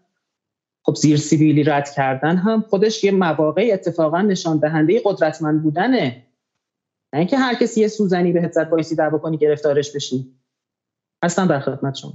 [0.83, 6.23] خب زیر سیبیلی رد کردن هم خودش یه مواقع اتفاقا نشان دهنده قدرتمند بودنه.
[7.13, 10.33] نه اینکه هر کسی یه سوزنی به زد وایسی دعوا کنی گرفتارش بشی.
[11.23, 12.13] هستم در خدمت شما.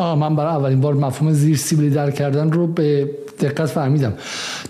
[0.00, 3.10] من برای اولین بار مفهوم زیر سیبیلی در کردن رو به
[3.40, 4.12] دقت فهمیدم.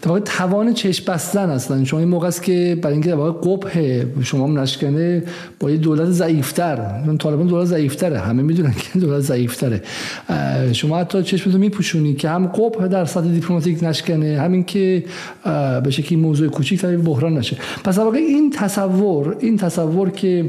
[0.02, 1.84] در واقع توان چشم بستن اصلا.
[1.84, 5.22] شما این موقع است که برای اینکه در واقع قبح شما نشکنه
[5.60, 6.76] با یه دولت ضعیفتر.
[7.18, 8.18] طالبان دولت ضعیفتره.
[8.18, 9.82] همه می‌دونن که دولت ضعیفتره.
[10.72, 15.04] شما حتی چشمتو میپوشونی که هم قبح در سطح دیپلماتیک نشکنه همین که
[15.84, 17.56] به شکلی موضوع کوچیک بحران نشه.
[17.84, 20.44] پس واقع این تصور این تصور که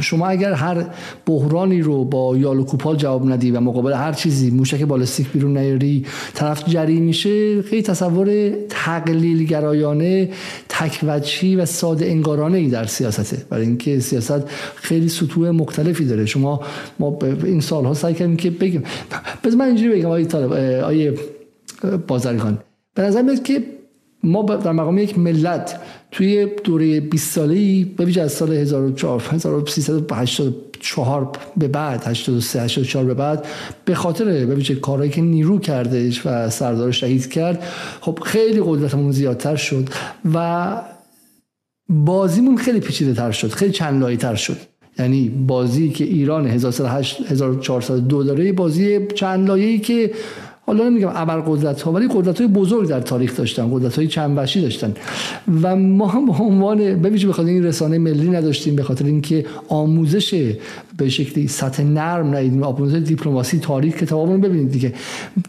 [0.00, 0.84] شما اگر هر
[1.26, 5.58] بحرانی رو با یال و کوپال جواب ندی و مقابل هر چیزی موشک بالستیک بیرون
[5.58, 10.30] نیاری طرف جری میشه خیلی تصور تقلیل گرایانه
[10.68, 13.46] تکوچی و ساده انگارانه ای در سیاسته.
[13.50, 16.26] برای اینکه سیاست خیلی سطوح مختلفی داره.
[16.26, 16.60] شما
[16.98, 18.82] ما این سالها سعی کردیم که بگیم.
[19.44, 20.52] بذار من اینجوری بگم آیه طالب
[20.84, 21.14] آیه
[22.06, 22.58] بازرگان.
[22.94, 23.77] به نظر که
[24.22, 31.68] ما در مقام یک ملت توی دوره 20 ساله‌ای به ویژه از سال 1384 به
[31.68, 33.46] بعد 83 84 به بعد
[33.84, 37.62] به خاطر به ویژه کارهایی که نیرو کردش و سردار شهید کرد
[38.00, 39.88] خب خیلی قدرتمون زیادتر شد
[40.34, 40.76] و
[41.88, 44.56] بازیمون خیلی پیچیده تر شد خیلی چند تر شد.
[44.98, 50.10] یعنی بازی که ایران 1402 داره بازی چند لایه‌ای که
[50.68, 54.60] حالا نمیگم ابرقدرت ها ولی قدرت های بزرگ در تاریخ داشتن قدرت های چند وشی
[54.60, 54.94] داشتن.
[55.62, 60.54] و ما به عنوان ببینید به خاطر این رسانه ملی نداشتیم به خاطر اینکه آموزش
[60.96, 64.94] به شکلی سطح نرم ندیدیم آموزش دیپلماسی تاریخ کتابمون ببینید دیگه.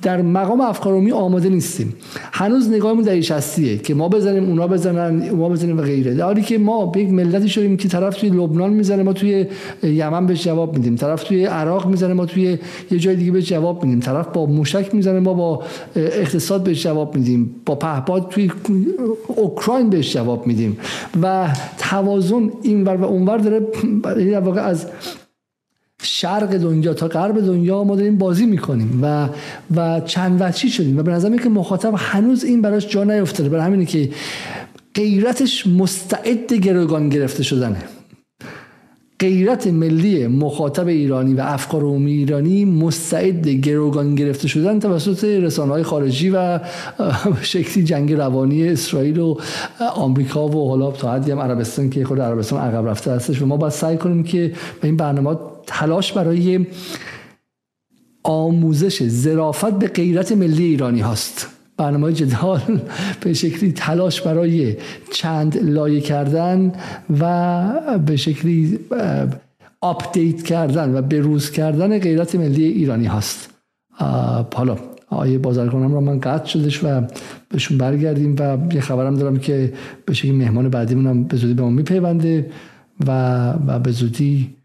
[0.01, 1.93] در مقام افکارومی آماده نیستیم.
[2.31, 6.13] هنوز نگاهمون در هستیه که ما بزنیم اونا بزنن ما بزنیم و غیره.
[6.13, 9.45] در که ما به یک ملتی شدیم که طرف توی لبنان می‌زنه ما توی
[9.83, 10.95] یمن بهش جواب میدیم.
[10.95, 12.57] طرف توی عراق می‌زنه ما توی
[12.91, 13.99] یه جای دیگه بهش جواب میدیم.
[13.99, 15.63] طرف با موشک ما با
[15.95, 18.51] اقتصاد بهش جواب میدیم با پهپاد توی
[19.27, 20.77] اوکراین بهش جواب میدیم
[21.21, 23.59] و توازن اینور و اونور داره
[24.31, 24.85] در واقع از
[26.01, 29.29] شرق دنیا تا غرب دنیا ما داریم بازی می‌کنیم و
[29.75, 33.65] و چند وچی شدیم و به نظر که مخاطب هنوز این براش جا نیفتاده برای
[33.65, 34.09] همینه که
[34.95, 37.98] غیرتش مستعد گروگان گرفته شدنه.
[39.19, 45.83] غیرت ملی مخاطب ایرانی و افکار عمومی ایرانی مستعد گروگان گرفته شدن توسط رسانه های
[45.83, 46.59] خارجی و
[47.41, 49.35] شکلی جنگ روانی اسرائیل و
[49.95, 53.57] آمریکا و حالا تا حدی هم عربستان که خود عربستان عقب رفته هستش و ما
[53.57, 56.65] باید سعی کنیم که به این برنامه تلاش برای
[58.23, 61.58] آموزش زرافت به غیرت ملی ایرانی هاست.
[61.79, 62.61] برنامه جدال
[63.21, 64.75] به شکلی تلاش برای
[65.13, 66.71] چند لایه کردن
[67.19, 68.79] و به شکلی
[69.81, 73.49] آپدیت کردن و بروز کردن غیرت ملی ایرانی هست
[74.55, 74.77] حالا
[75.09, 77.01] آیه بازرگانم را من قطع شدش و
[77.49, 79.73] بهشون برگردیم و یه خبرم دارم که
[80.05, 82.51] به شکلی مهمان بعدیمون هم به زودی به ما میپیونده
[83.07, 83.11] و
[83.67, 84.55] و به زودی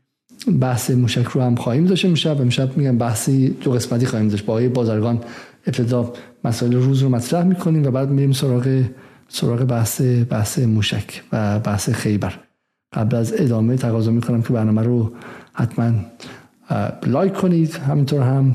[0.60, 4.52] بحث موشک رو هم خواهیم داشته امشب امشب میگم بحثی دو قسمتی خواهیم داشت با
[4.52, 5.20] آقای بازرگان.
[5.66, 6.12] ابتدا
[6.44, 8.84] مسائل روز رو مطرح می‌کنیم و بعد میریم سراغ
[9.28, 10.00] سراغ بحث
[10.30, 12.34] بحث موشک و بحث خیبر.
[12.92, 15.12] قبل از ادامه تقاضا می‌کنم که برنامه رو
[15.52, 15.92] حتما
[17.06, 17.74] لایک کنید.
[17.74, 18.54] همینطور هم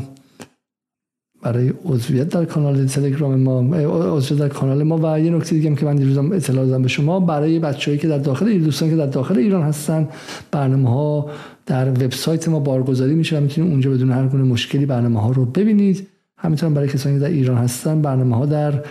[1.42, 5.86] برای عضویت در کانال تلگرام ما عضویت در کانال ما و یه نکته دیگه که
[5.86, 9.38] من دیروزم اطلاع دادم به شما برای بچه‌ای که در داخل دوستان که در داخل
[9.38, 10.08] ایران هستن
[10.52, 11.30] برنامه ها
[11.66, 16.08] در وبسایت ما بارگذاری میشه می‌تونید اونجا بدون هر گونه مشکلی برنامه ها رو ببینید.
[16.42, 18.84] همینطور برای کسانی که در ایران هستن برنامه ها در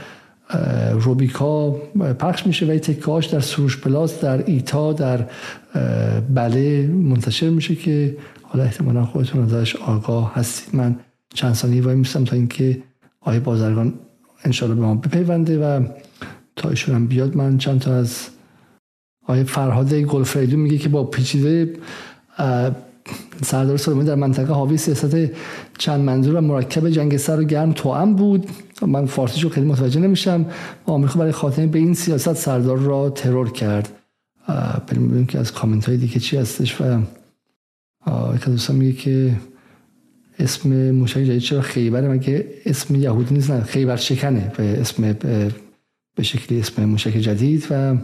[0.92, 1.70] روبیکا
[2.18, 5.26] پخش میشه و تکاش در سروش پلاس در ایتا در
[6.34, 10.76] بله منتشر میشه که حالا احتمالا خودتون ازش آگاه هستید.
[10.76, 10.96] من
[11.34, 12.82] چند ثانیه وای میستم تا اینکه
[13.20, 13.94] آقای بازرگان
[14.44, 15.86] انشالله به ما بپیونده و
[16.56, 18.28] تا ایشون هم بیاد من چند تا از
[19.22, 21.72] آقای فرهاد گلفریدو میگه که با پیچیده
[23.42, 25.16] سردار سلیمانی در منطقه حاوی سیاست
[25.78, 28.46] چند منظور و مرکب جنگ سر و گرم توام بود.
[28.82, 30.46] من فارسیش رو خیلی متوجه نمیشم.
[30.86, 33.88] آمریکا برای خاتمه به این سیاست سردار را ترور کرد.
[34.86, 37.00] بریم ببینیم که از کامنت های دیگه چی هستش و
[38.34, 39.32] یک دوستان میگه که
[40.38, 44.52] اسم موشک جدید چرا خیبر مگه اسم یهودی نیست؟ نه خیبر شکنه.
[44.56, 45.12] به اسم
[46.16, 47.96] به شکلی اسم موشک جدید و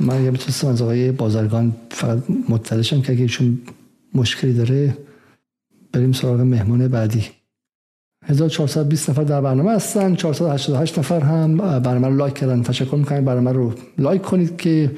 [0.00, 3.58] من یه می‌تونستم از آقای بازرگان فقط مطلعشم که اگه ایشون
[4.14, 4.96] مشکلی داره
[5.92, 7.24] بریم سراغ مهمان بعدی.
[8.26, 12.62] 1420 نفر در برنامه هستن 488 نفر هم برنامه رو لایک کردن.
[12.62, 14.90] تشکر می‌کنم برنامه رو لایک کنید که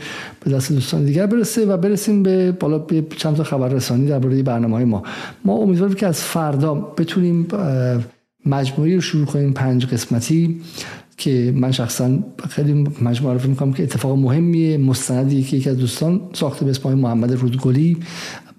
[0.45, 4.43] به دست دوستان دیگر برسه و برسیم به بالا به چند تا خبر رسانی درباره
[4.43, 5.03] برنامه های ما.
[5.45, 7.49] ما امیدواریم که از فردا بتونیم
[8.47, 10.61] مجموعی رو شروع کنیم پنج قسمتی.
[11.23, 12.19] که من شخصا
[12.51, 16.95] خیلی مجموعه رو می‌کنم که اتفاق مهمیه مستندی که یکی از دوستان ساخته به اسم
[16.95, 17.97] محمد رودگلی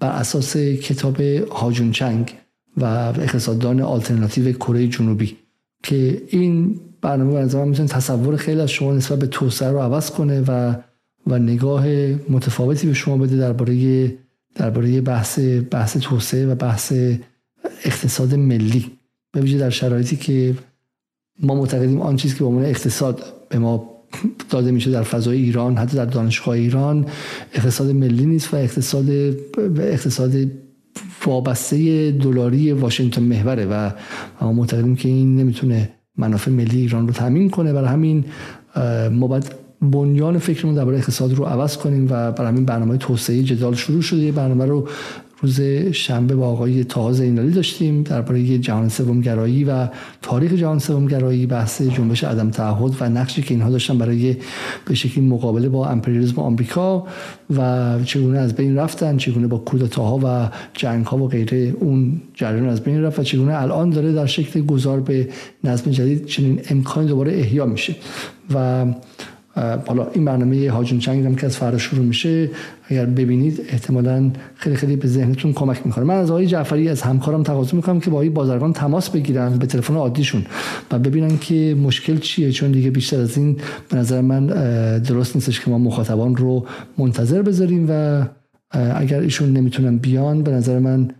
[0.00, 1.20] بر اساس کتاب
[1.52, 2.34] هاجون چنگ
[2.76, 5.36] و اقتصاددان آلترناتیو کره جنوبی
[5.82, 10.40] که این برنامه به می‌تونه تصور خیلی از شما نسبت به توسعه رو عوض کنه
[10.40, 10.74] و
[11.26, 11.86] و نگاه
[12.28, 14.18] متفاوتی به شما بده درباره
[14.54, 15.38] درباره بحث
[15.70, 16.92] بحث توسعه و بحث
[17.84, 18.90] اقتصاد ملی
[19.32, 20.54] به ویژه در شرایطی که
[21.42, 23.90] ما معتقدیم آن چیزی که به عنوان اقتصاد به ما
[24.50, 27.06] داده میشه در فضای ایران حتی در دانشگاه ایران
[27.52, 29.06] اقتصاد ملی نیست و اقتصاد
[29.78, 30.32] اقتصاد
[31.26, 33.90] وابسته دلاری واشنگتن محوره و
[34.40, 37.72] ما معتقدیم که این نمی‌تونه منافع ملی ایران رو تامین کنه.
[37.72, 38.24] برای همین
[39.12, 43.74] ما باید بنیان فکرمون درباره اقتصاد رو عوض کنیم و برای همین برنامه توسعه جدال
[43.74, 44.32] شروع شده.
[44.32, 44.88] برنامه رو
[45.44, 45.60] روز
[45.92, 49.88] شنبه با آقای تاز اینالی داشتیم درباره جهان سوم گرایی و
[50.22, 54.36] تاریخ جهان سوم گرایی بحث جنبش عدم تعهد و نقشی که اینها داشتن برای
[54.86, 57.06] به شکلی مقابله با امپریالیسم آمریکا
[57.56, 62.68] و چگونه از بین رفتن چگونه با کودتاها و جنگ ها و غیره اون جریان
[62.68, 65.28] از بین رفت و چگونه الان داره در شکل گذار به
[65.64, 67.96] نظم جدید چنین امکان دوباره احیا میشه.
[68.54, 68.86] و
[69.56, 72.50] حالا این برنامه هاجون چنگ هم که از فردا شروع میشه
[72.88, 77.42] اگر ببینید احتمالا خیلی خیلی به ذهنتون کمک می‌کنه من از آقای جعفری از همکارم
[77.42, 80.46] تقاضا می‌کنم که با آقای بازرگان تماس بگیرن به تلفن عادیشون
[80.92, 83.56] و ببینن که مشکل چیه چون دیگه بیشتر از این
[83.88, 84.46] به نظر من
[84.98, 86.66] درست نیستش که ما مخاطبان رو
[86.98, 88.24] منتظر بذاریم و
[88.96, 91.10] اگر ایشون نمی‌تونن بیان به نظر من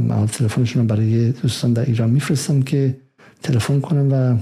[0.00, 2.96] من تلفنشون برای دوستان در ایران میفرستم که
[3.42, 4.36] تلفن کنم و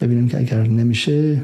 [0.00, 1.40] ببینیم که اگر نمیشه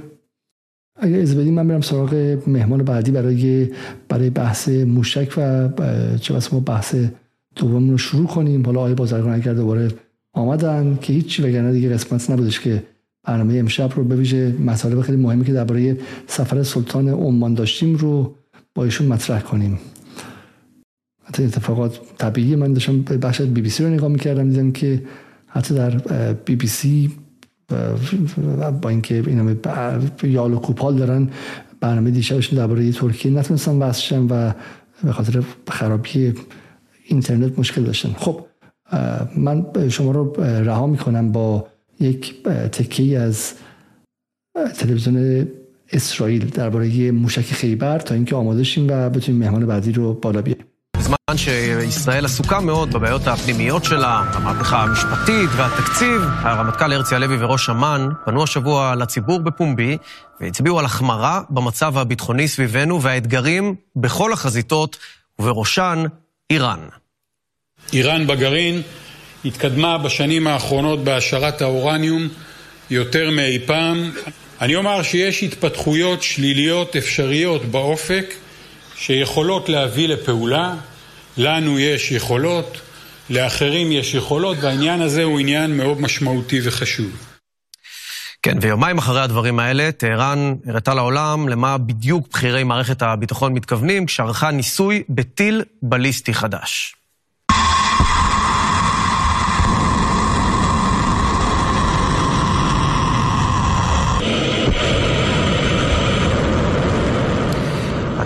[1.01, 3.68] اگر از بدیم من برم سراغ مهمان بعدی برای
[4.09, 5.68] برای بحث موشک و
[6.16, 6.94] چه بس ما بحث
[7.57, 8.66] دوم رو شروع کنیم.
[8.66, 9.88] حالا آقای بازرگان اگر دوباره
[10.32, 12.82] آمدن که هیچی وگرنه دیگه قسمت نبودش که
[13.24, 14.55] برنامه امشب رو بویژه.
[14.66, 15.96] مطالب خیلی مهمی که درباره
[16.26, 18.34] سفر سلطان عمان داشتیم رو
[18.74, 19.78] با ایشون مطرح کنیم.
[21.24, 24.51] حتی اتفاقات طبیعی من داشتم بخش بی بی سی رو نگاه می‌کردم.
[24.51, 25.03] دیدم که
[25.46, 25.90] حتی در
[26.44, 27.11] بی بی سی
[28.83, 29.55] با اینکه اینا
[30.23, 31.29] یال و کوپال دارن
[31.81, 34.53] برنامه دیشبشون درباره ترکیه نتونستن بسشن و
[35.05, 36.35] به خاطر خرابی
[37.07, 38.47] اینترنت مشکل داشتن خب
[39.37, 41.66] من شما رو رها می‌کنم با
[42.01, 43.53] یک تکی از
[44.79, 45.49] تلویزیون
[45.93, 50.70] اسرائیل درباره موشک خیبر تا اینکه آماده شیم و بتونیم مهمان بعدی رو بالا بیاریم.
[51.37, 58.43] שישראל עסוקה מאוד בבעיות הפנימיות שלה, המהפכה המשפטית והתקציב, הרמטכ"ל הרצי הלוי וראש אמ"ן פנו
[58.43, 59.97] השבוע לציבור בפומבי
[60.41, 64.97] והצביעו על החמרה במצב הביטחוני סביבנו והאתגרים בכל החזיתות,
[65.39, 66.05] ובראשן
[66.51, 66.81] איראן.
[67.93, 68.83] איראן בגרעין
[69.45, 72.28] התקדמה בשנים האחרונות בהשערת האורניום
[72.91, 74.11] יותר מאי פעם.
[74.61, 78.35] אני אומר שיש התפתחויות שליליות אפשריות באופק
[78.97, 80.74] שיכולות להביא לפעולה.
[81.37, 82.81] לנו יש יכולות,
[83.31, 87.26] לאחרים יש יכולות, והעניין הזה הוא עניין מאוד משמעותי וחשוב.
[88.43, 94.51] כן, ויומיים אחרי הדברים האלה, טהרן הראתה לעולם למה בדיוק בכירי מערכת הביטחון מתכוונים כשערכה
[94.51, 96.95] ניסוי בטיל בליסטי חדש.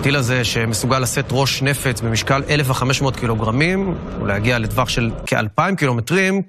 [0.03, 6.41] הטיל הזה, שמסוגל לשאת ראש נפץ במשקל 1,500 קילוגרמים, ולהגיע לטווח של כ-2,000 קילומטרים,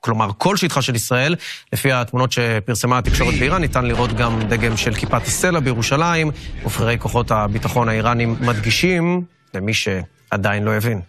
[0.00, 1.34] כלומר כל שטחה של ישראל,
[1.72, 6.30] לפי התמונות שפרסמה התקשורת באיראן, ניתן לראות גם דגם של כיפת הסלע בירושלים,
[6.64, 9.22] ובכירי כוחות הביטחון האיראנים מדגישים,
[9.54, 11.00] למי שעדיין לא הבין.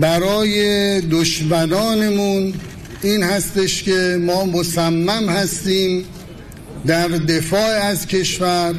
[0.00, 2.52] برای دشمنانمون
[3.02, 6.04] این هستش که ما مصمم هستیم
[6.86, 8.74] در دفاع از کشور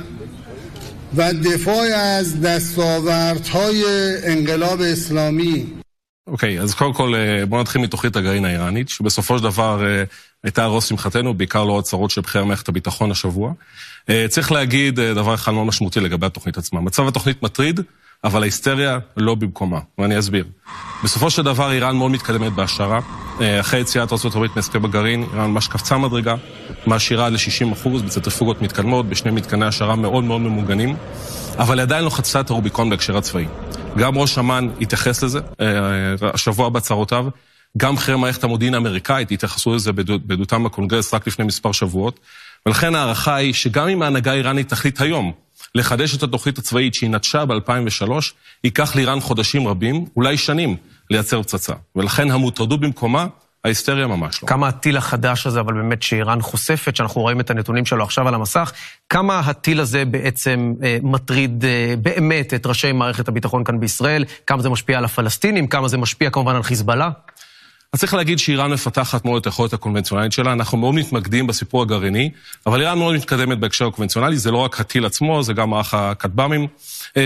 [1.17, 3.85] و دفاع از دستاوردهای
[4.25, 5.67] انقلاب اسلامی
[6.27, 10.05] אוקיי, okay, אז קודם כל אה, בואו נתחיל מתוכנית הגרעין האיראנית, שבסופו של דבר אה,
[10.45, 13.53] הייתה ראש שמחתנו, בעיקר לא הצהרות של בכירי מערכת הביטחון השבוע.
[14.09, 16.81] אה, צריך להגיד דבר אחד מאוד משמעותי לגבי התוכנית עצמה.
[16.81, 17.81] מצב התוכנית מטריד,
[18.27, 20.45] אבל ההיסטריה לא במקומה, ואני אסביר.
[21.05, 23.01] בסופו של דבר איראן מאוד מתקדמת בהשערה.
[23.61, 26.35] אחרי יציאת ארה"ב מהסכם הגרעין, איראן ממש קפצה מדרגה,
[26.87, 30.97] מעשירה ל-60% בצנטריפוגות מתקדמות, בשני מתקני השערה מאוד מאוד ממוגנים,
[31.59, 33.47] אבל עדיין לא חצתה את הרוביקון בהקשר הצבאי.
[33.97, 35.41] גם ראש אמ"ן התייחס לזה,
[36.35, 37.27] השבוע בהצהרותיו,
[37.77, 42.21] גם בכירי מערכת המודיעין האמריקאית התייחסו לזה בעדותם בקונגרס רק לפני מספר שבועות,
[42.67, 45.33] ולכן ההערכה היא שגם אם ההנהגה האיראנית תחליט היום
[45.75, 48.11] לחדש את התוכנית הצבאית שהיא נטשה ב-2003,
[48.65, 50.77] ייקח לאיראן חודשים רבים, אולי שנים,
[51.11, 51.73] לייצר פצצה.
[51.97, 53.27] ולכן המוטרדות במקומה,
[53.67, 54.49] ההיסטריה ממש לא.
[54.49, 58.35] כמה הטיל החדש הזה, אבל באמת שאיראן חושפת, שאנחנו רואים את הנתונים שלו עכשיו על
[58.35, 58.73] המסך,
[59.09, 64.63] כמה הטיל הזה בעצם אה, מטריד אה, באמת את ראשי מערכת הביטחון כאן בישראל, כמה
[64.63, 67.11] זה משפיע על הפלסטינים, כמה זה משפיע כמובן על חיזבאללה?
[67.97, 72.31] אז צריך להגיד שאיראן מפתחת מאוד את היכולת הקונבנציונלית שלה, אנחנו מאוד מתמקדים בסיפור הגרעיני,
[72.67, 76.67] אבל איראן מאוד מתקדמת בהקשר הקונבנציונלי, זה לא רק הטיל עצמו, זה גם מערך הכטב"מים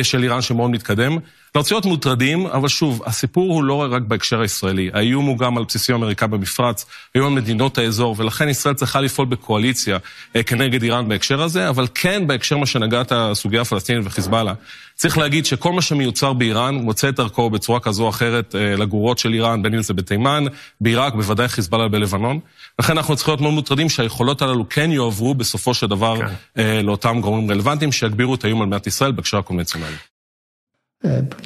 [0.02, 1.18] של איראן שמאוד מתקדם.
[1.54, 5.56] אנחנו צריכים להיות מוטרדים, אבל שוב, הסיפור הוא לא רק בהקשר הישראלי, האיום הוא גם
[5.58, 9.98] על בסיסים אמריקאים במפרץ, האיום על מדינות האזור, ולכן ישראל צריכה לפעול בקואליציה
[10.46, 14.54] כנגד איראן בהקשר הזה, אבל כן בהקשר מה שנגעת הסוגיה הפלסטינית וחיזבאללה.
[14.94, 19.32] צריך להגיד שכל מה שמיוצר באיראן מוצא את דרכו בצורה כזו או אחרת לגורות של
[19.32, 20.44] איראן, בין אם זה בתימן,
[20.80, 22.40] בעיראק, בוודאי חיזבאללה בלבנון.
[22.78, 26.18] לכן אנחנו צריכים להיות מאוד מוטרדים שהיכולות הללו כן יועברו בסופו של דבר
[26.54, 26.62] כן.
[26.84, 29.96] לאותם גורמים רלוונטיים שיגבירו את האיום על מדינת ישראל בהקשר הקונבנציונלי.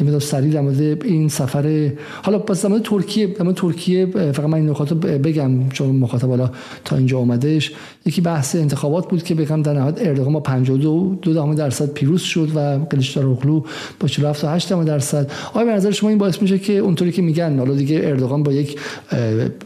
[0.01, 1.93] یه سریع در مورد این سفر.
[2.23, 6.29] حالا پس در مورد ترکیه در مورد ترکیه فقط من این نکات بگم چون مخاطب
[6.29, 6.51] حالا
[6.85, 7.73] تا اینجا اومدش.
[8.07, 12.51] یکی بحث انتخابات بود که بگم در نهایت اردوغان با 52 دو درصد پیروز شد
[12.55, 13.63] و قلیچداروغلو
[14.01, 15.31] با 47 تا 8 درصد.
[15.53, 18.53] آیا به نظر شما این باعث میشه که اونطوری که میگن حالا دیگه اردوغان با
[18.53, 18.81] یک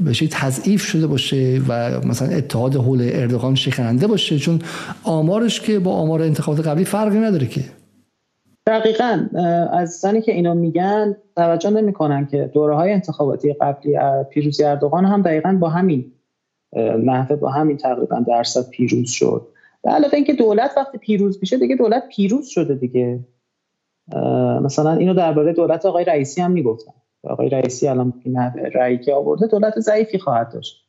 [0.06, 4.58] بشه تضعیف شده باشه و مثلا اتحاد حول اردوغان شکننده باشه؟ چون
[5.02, 7.77] آمارش که با آمار انتخابات قبلی فرقی نداره که.
[8.68, 9.26] دقیقا
[9.72, 13.98] از زنی که اینو میگن توجه نمی‌کنن که دوره های انتخاباتی قبلی
[14.30, 16.12] پیروزی اردوغان هم دقیقا با همین
[17.04, 19.46] نحوه با همین تقریبا درصد پیروز شد.
[19.82, 23.20] به علاوه اینکه دولت وقتی پیروز میشه دیگه دولت پیروز شده دیگه.
[24.62, 26.92] مثلا اینو درباره دولت آقای رئیسی هم می‌گفتن
[27.24, 28.12] آقای رئیسی الان
[28.74, 30.88] رأی که آورده دولت ضعیفی خواهد داشت.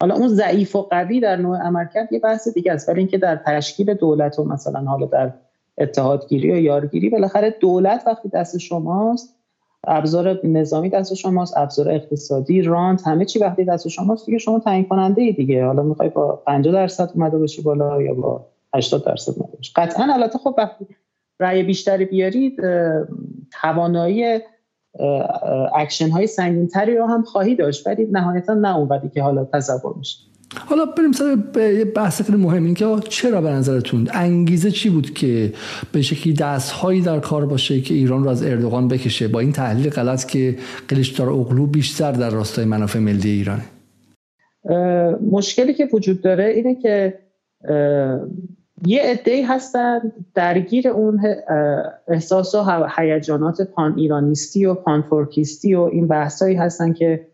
[0.00, 2.88] حالا اون ضعیف و قوی در نوع عملکرد یه بحث دیگه است.
[2.88, 5.32] ولی اینکه در تشکیل دولت و مثلا حالا در
[5.78, 7.10] اتحادگیری و یارگیری.
[7.10, 9.36] بالاخره دولت وقتی دست شماست
[9.86, 14.84] ابزار نظامی دست شماست ابزار اقتصادی رانت همه چی وقتی دست شماست دیگه شما تعیین
[14.84, 15.64] کننده ای دیگه.
[15.64, 19.72] حالا می‌خوای با 50 درصد اومده باشی بالا یا با 80 درصد اومده باشی.
[19.76, 20.86] قطعا البته خب وقتی
[21.40, 22.60] رأی بیشتری بیارید
[23.62, 24.40] توانایی
[25.74, 29.94] اکشن های سنگین تری رو هم خواهی داشت ولی نهایتا نه اون که حالا تصور
[29.96, 30.18] میشه.
[30.54, 32.64] حالا بریم سر یه بحث خیلی مهم.
[32.64, 35.52] این که چرا به نظرتون انگیزه چی بود که
[35.92, 39.90] به شکلی دستهایی در کار باشه که ایران رو از اردوغان بکشه با این تحلیل
[39.90, 40.56] غلط که
[40.88, 43.62] قلیشدار اغلو بیشتر در راستای منافع ملی ایرانه؟
[45.30, 47.18] مشکلی که وجود داره اینه که
[48.86, 50.00] یه عده‌ای هستن
[50.34, 51.20] درگیر اون
[52.08, 57.26] احساس و هیجانات پان ایرانیستی و پان و این بحثایی هستن که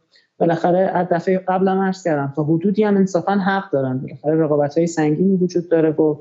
[0.43, 3.99] بالاخره از دفعه قبلا عرض کردم تا حدودی هم انصافا حق دارن.
[3.99, 6.17] بالاخره رقابت های سنگینی وجود داره و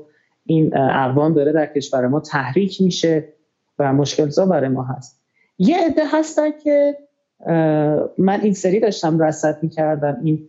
[0.46, 3.28] این اقوام داره در کشور ما تحریک میشه
[3.78, 5.20] و مشکل زا برای ما هست.
[5.58, 6.98] یه عده هستن که
[8.18, 10.48] من این سری داشتم رصد می‌کردم این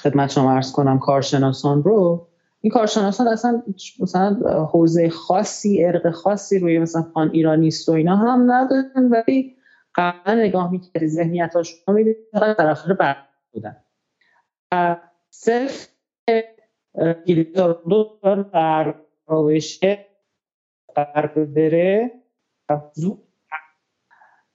[0.00, 2.26] خدمت شما عرض کنم کارشناسان رو.
[2.60, 3.62] این کارشناسان اصلا
[4.00, 4.34] مثلا
[4.72, 9.57] حوزه خاصی ارق خاصی روی مثلا پان ایرانیست و اینا هم ندارن ولی
[9.98, 13.16] قبلا نگاه می‌کردی ذهنیت ها شما می‌دید طرفدار بر
[13.52, 13.76] بودن.
[15.30, 15.88] صرف
[17.54, 18.04] دو
[18.52, 18.94] بر
[19.26, 19.80] روش
[21.36, 22.10] بره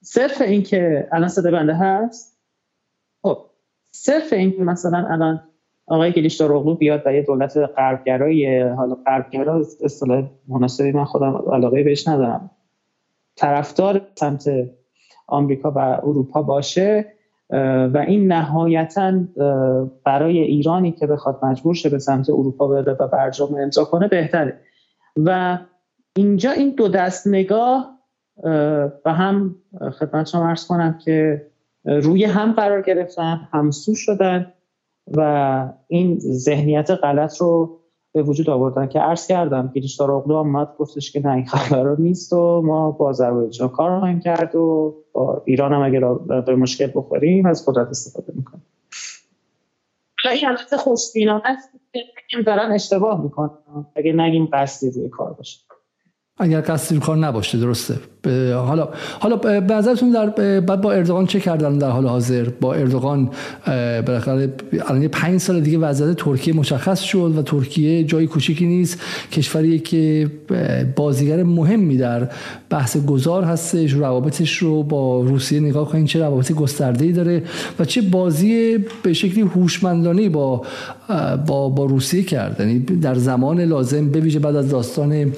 [0.03, 2.39] صرف اینکه الان صدا بنده هست.
[3.23, 3.49] خب
[3.91, 5.41] صرف اینکه مثلا الان
[5.87, 11.83] آقای گلیش داروغلو بیاد و یه دولت غربگرای حالا غربگرا اصطلاح مناسبی من خودم علاقه
[11.83, 12.51] بهش ندارم.
[13.35, 14.49] طرفدار سمت
[15.33, 17.05] آمریکا و اروپا باشه
[17.93, 19.13] و این نهایتا
[20.05, 24.59] برای ایرانی که بخواد مجبور شه به سمت اروپا بره و برجام امضا کنه بهتره.
[25.17, 25.59] و
[26.15, 27.99] اینجا این دو دست نگاه
[29.05, 29.55] و هم
[29.99, 31.47] خدمت شما ارز کنم که
[31.85, 34.53] روی هم قرار گرفتن همسو شدن
[35.17, 37.79] و این ذهنیت غلط رو
[38.13, 42.33] به وجود آوردن که عرض کردم گیریشتار اغلو آمد گفتش که نه این خبر نیست
[42.33, 47.45] و ما با آذربایجان کار خواهیم کرد و با ایران هم اگر به مشکل بخوریم
[47.45, 48.65] از قدرت استفاده می‌کنیم.
[50.31, 51.69] این البته خوشبینانه است
[52.29, 53.85] که دارن اشتباه می‌کنن.
[53.95, 55.59] اگه نگیم قصدی روی کار باشه.
[56.37, 57.95] اگر قصدی کار نباشه درسته.
[58.53, 60.29] حالا حالا به نظرتون در
[60.59, 63.29] بعد با اردوغان چه کردن در حال حاضر؟ با اردوغان
[64.05, 64.53] بالاخره
[64.87, 69.01] الان پنج سال دیگه وضعیت ترکیه مشخص شد و ترکیه جای کوچیکی نیست.
[69.31, 70.31] کشوری که
[70.95, 72.29] بازیگر مهمی در
[72.69, 77.43] بحث گذار هستش روابطش رو با روسیه نگاه کنین چه روابط گسترده‌ای داره
[77.79, 80.61] و چه بازی به شکلی هوشمندانه با
[81.47, 82.59] با با روسیه کرد.
[82.59, 85.31] یعنی در زمان لازم بویژه بعد از داستان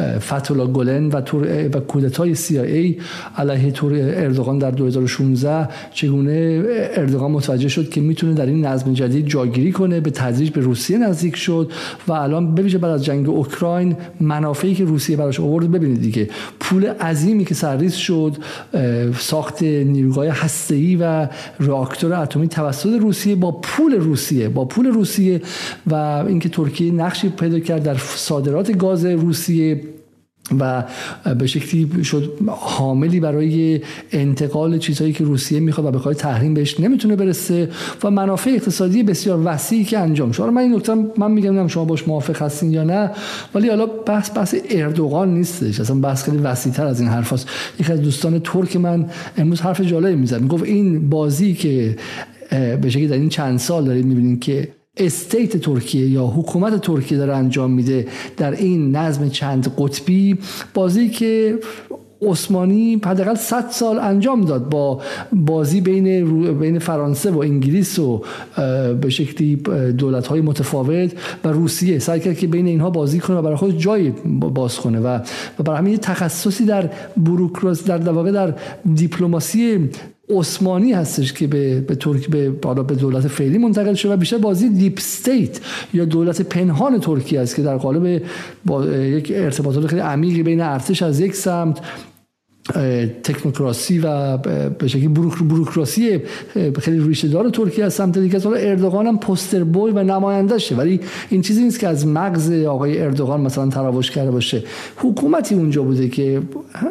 [0.00, 3.02] فتولا گلن و تور و کودتای CIA
[3.36, 6.62] علیه تور اردوغان در 2016 چگونه
[6.94, 10.98] اردوغان متوجه شد که می‌تونه در این نظم جدید جاگیری کنه به تدریج به روسیه
[10.98, 11.72] نزدیک شد
[12.08, 16.28] و الان بویژه بعد از جنگ اوکراین منافعی که روسیه براش آورد ببینید دیگه
[16.60, 18.36] پول عظیمی که سرریز شد
[19.18, 21.28] ساخت نیروگاه هسته‌ای و
[21.60, 25.40] راکتور اتمی توسط روسیه با پول روسیه با پول روسیه
[25.86, 29.80] و اینکه ترکیه نقشی پیدا کرد در صادرات گاز روسیه
[30.60, 30.84] و
[31.38, 33.80] به شکلی شد حاملی برای
[34.12, 37.68] انتقال چیزهایی که روسیه می‌خواد و بخواد تحریم بهش نمی‌تونه برسه
[38.04, 40.42] و منافع اقتصادی بسیار وسیعی که انجام شد.
[40.42, 43.10] من این نکته من میگم شما باش موافق هستین یا نه
[43.54, 45.80] ولی حالا بحث بحث اردوغان نیستش.
[45.80, 47.48] اصلا بحث خیلی وسیعتر از این حرف هست.
[47.80, 50.40] یکی از دوستان ترک من امروز حرف جالبی می‌زد.
[50.40, 51.96] می‌گفت این بازی که
[52.50, 54.68] به شکلی در این چند سال دارید می‌بینید که
[54.98, 60.38] استیت ترکیه یا حکومت ترکیه داره انجام میده در این نظم چند قطبی.
[60.74, 61.58] بازی که
[62.22, 65.00] عثمانی حداقل 100 سال انجام داد با
[65.32, 68.22] بازی بین بین فرانسه و انگلیس و
[69.00, 69.56] به شکلی
[69.98, 71.12] دولت های متفاوت
[71.44, 71.98] و روسیه.
[71.98, 75.18] سعی کرد که بین اینها بازی کنه و برای خود جای باز کنه و
[75.64, 78.54] برای همین تخصصی در بروکراسی در واقع در
[78.94, 79.90] دیپلماسی
[80.30, 84.38] عثمانی هستش که به به ترک به بالا به دولت فعلی منتقل شده و بیشتر
[84.38, 85.60] بازی deep state
[85.94, 88.22] یا دولت پنهان ترکیه است که در قالب
[88.66, 91.80] با یک ارتباطات خیلی عمیقی بین ارتش از یک سمت
[93.22, 94.36] تکنوکراسی و
[94.68, 96.20] به شکلی بروکراسی
[96.80, 101.00] خیلی ریشه دار ترکیه از سمت دیگه حالا اردوغان هم پوستر بوی و نمایندشه ولی
[101.30, 104.62] این چیزی نیست که از مغز آقای اردوغان مثلا تراوش کرده باشه.
[104.96, 106.42] حکومتی اونجا بوده که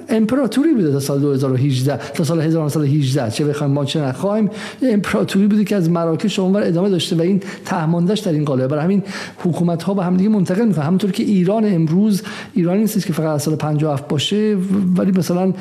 [0.10, 4.50] امپراتوری بوده تا سال 2018 تا سال 1918 چه بخوایم ما چه نخوایم
[4.82, 8.68] امپراتوری بوده که از مراکش اونور ادامه داشته و این تهماندش در این قالب.
[8.68, 9.04] برای همین
[9.38, 10.86] حکومت ها به هم دیگه منتقل می‌کنن.
[10.86, 12.22] همونطور که ایران امروز
[12.54, 14.58] ایران نیست که فقط از سال 57 باشه
[14.98, 15.54] ولی مثلا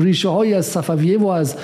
[0.00, 1.56] ریشه های از صفویه و از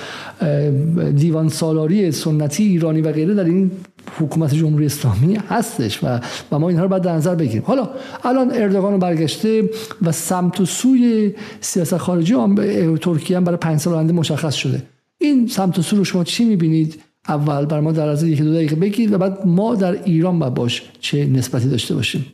[1.15, 3.71] دیوان سالاری سنتی ایرانی و غیره در این
[4.19, 6.19] حکومت جمهوری اسلامی هستش و,
[6.51, 7.63] و ما اینها رو باید در نظر بگیریم.
[7.65, 7.89] حالا
[8.23, 9.69] الان اردوغان رو برگشته
[10.01, 12.35] و سمت و سوی سیاست خارجی
[13.01, 14.83] ترکیه هم برای پنج سال آینده مشخص شده.
[15.17, 18.53] این سمت و سو رو شما چی می‌بینید؟ اول بر ما در از یک دو
[18.53, 22.25] دقیقه بگید و بعد ما در ایران با باش چه نسبتی داشته باشیم.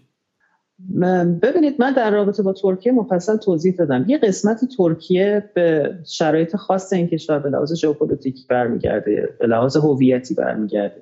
[1.42, 4.06] ببینید من در رابطه با ترکیه مفصل توضیح دادم.
[4.08, 10.34] یه قسمت ترکیه به شرایط خاص این کشور به لحاظ ژئوپلیتیکی برمیگرده به لحاظ هویتی
[10.34, 11.02] برمیگرده.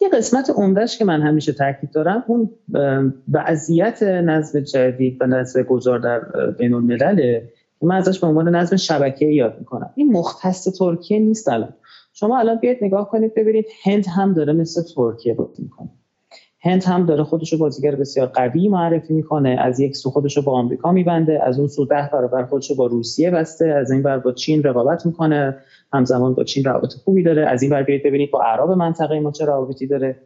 [0.00, 2.50] یه قسمت عمدهش که من همیشه تاکید دارم اون
[3.32, 6.20] وضعیت نظم جدید و نظم گذار در
[6.58, 7.48] بین الملله
[7.82, 9.90] من ازش به عنوان نظم شبکه یاد می‌کنم.
[9.94, 11.74] این مختص ترکیه نیست الان.
[12.12, 15.88] شما الان بیاید نگاه کنید ببینید هند هم داره مثل ترکیه بازی می‌کنه.
[16.60, 19.56] هند هم داره خودش رو بازیگر بسیار قوی معرفی می‌کنه.
[19.60, 22.76] از یک سو خودش رو با آمریکا میبنده از اون سو ده برابر خودش رو
[22.76, 25.56] با روسیه بسته از این بر با چین رقابت می‌کنه
[25.92, 27.46] همزمان با چین روابط خوبی داره.
[27.46, 30.16] از این بر بیاید ببینید با عرب منطقه ما چه روابطی داره.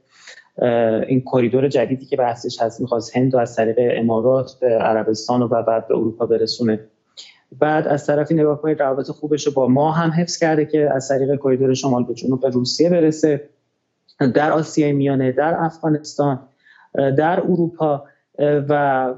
[1.09, 5.49] این کریدور جدیدی که بحثش هست می‌خواست هند رو از طریق امارات به عربستان و
[5.49, 6.81] بعد به اروپا برسونه.
[7.59, 11.09] بعد از طرفی نگاه کنید روابط خوبش رو با ما هم حفظ کرده که از
[11.09, 13.49] طریق کریدور شمال به جنوب به روسیه برسه.
[14.27, 16.49] در آسیای میانه در افغانستان
[16.95, 18.05] در اروپا
[18.39, 19.15] و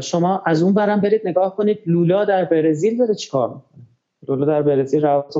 [0.00, 3.84] شما از اون برم برید نگاه کنید لولا در برزیل داره چیکار می‌کنه؟
[4.28, 5.34] لولا در برزیل روابط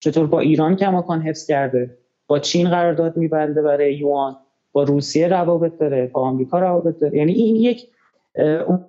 [0.00, 4.36] چطور با ایران کماکان حفظ کرده؟ با چین قرارداد میبنده برای یوان؟
[4.72, 7.88] با روسیه روابط داره؟ با آمریکا روابط داره؟ یعنی این یک
[8.36, 8.84] اون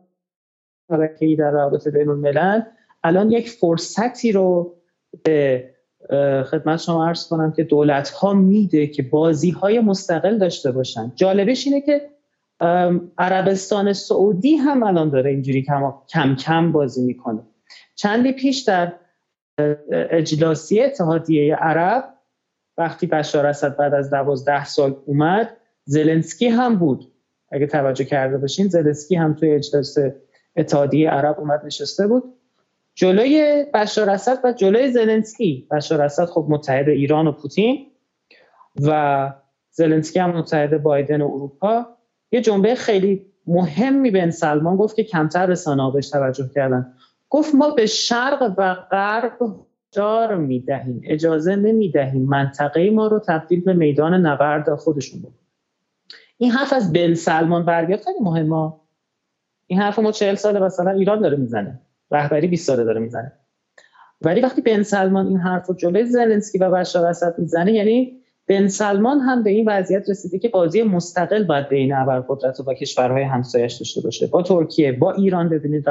[0.89, 2.61] در روابط بین الملل
[3.03, 4.75] الان یک فرصتی رو
[5.23, 5.69] به
[6.51, 11.11] خدمت شما عرض کنم که دولت ها میده که بازی های مستقل داشته باشن.
[11.15, 12.09] جالبش اینه که
[13.17, 15.65] عربستان سعودی هم الان داره اینجوری
[16.07, 17.39] کم کم بازی می‌کنه.
[17.95, 18.93] چندی پیش در
[19.91, 22.13] اجلاسی اتحادیه عرب
[22.77, 27.11] وقتی بشار اسد بعد از دوازده سال اومد زلنسکی هم بود.
[27.51, 29.97] اگه توجه کرده باشین زلنسکی هم توی اجلاس
[30.55, 32.23] اتحادیه عرب اومد نشسته بود.
[32.97, 35.67] جلوی بشار اسد و جلوی زلنسکی.
[35.71, 37.87] بشار اسد خب متحد ایران و پوتین
[38.81, 39.33] و
[39.71, 41.85] زلنسکی هم متحد بایدن و اروپا.
[42.31, 46.93] یه جنبه خیلی مهمی بن سلمان گفت که کمتر رسانه بهش توجه کردن.
[47.29, 49.37] گفت ما به شرق و غرب
[49.91, 51.01] دار می‌دهیم.
[51.03, 55.33] اجازه نمی‌دهیم منطقه ما رو تبدیل به میدان نبرد خودشون بود
[56.37, 58.73] این حرف از بن سلمان برگرد خیلی مهمه.
[59.67, 61.79] این حرف ما چهل ساله مثلا ایران داره می‌زنه.
[62.11, 63.31] رهبری 20 ساله داره می‌زنه.
[64.21, 68.13] ولی وقتی بن سلمان این حرف رو جلوی زلنسکی و بشار اسد می‌زنه یعنی
[68.49, 72.73] بن سلمان هم به این وضعیت رسیده که بازی مستقل باید بین ابرقدرت و با
[72.73, 74.27] کشورهای همسایش داشته باشه.
[74.27, 75.85] با ترکیه با ایران ببینید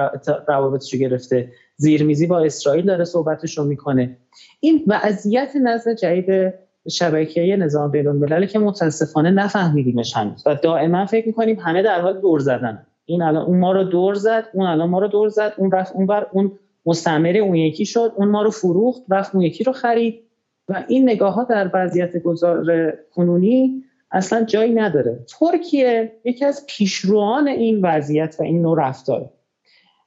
[0.49, 1.53] روابطش رو گرفته.
[1.77, 4.17] زیرمیزی با اسرائیل داره صحبتش رو می‌کنه.
[4.61, 6.55] این وضعیت نظم جدید
[6.91, 10.43] شبکه نظام بین که متاسفانه نفهمیدیمش هنوز.
[10.47, 12.87] و دائما فکر می‌کنیم همه در حال دور زدن.
[13.07, 15.93] این الان اون ما رو دور زد اون الان ما رو دور زد اون رفت
[15.93, 19.73] اون بر اون مستعمره اون یکی شد اون ما رو فروخت رفت اون یکی رو
[19.73, 20.23] خرید.
[20.69, 25.25] و این نگاه ها در وضعیت گذار کنونی اصلا جایی نداره.
[25.41, 29.31] ترکیه یکی از پیشروان این وضعیت و این نوع رفتار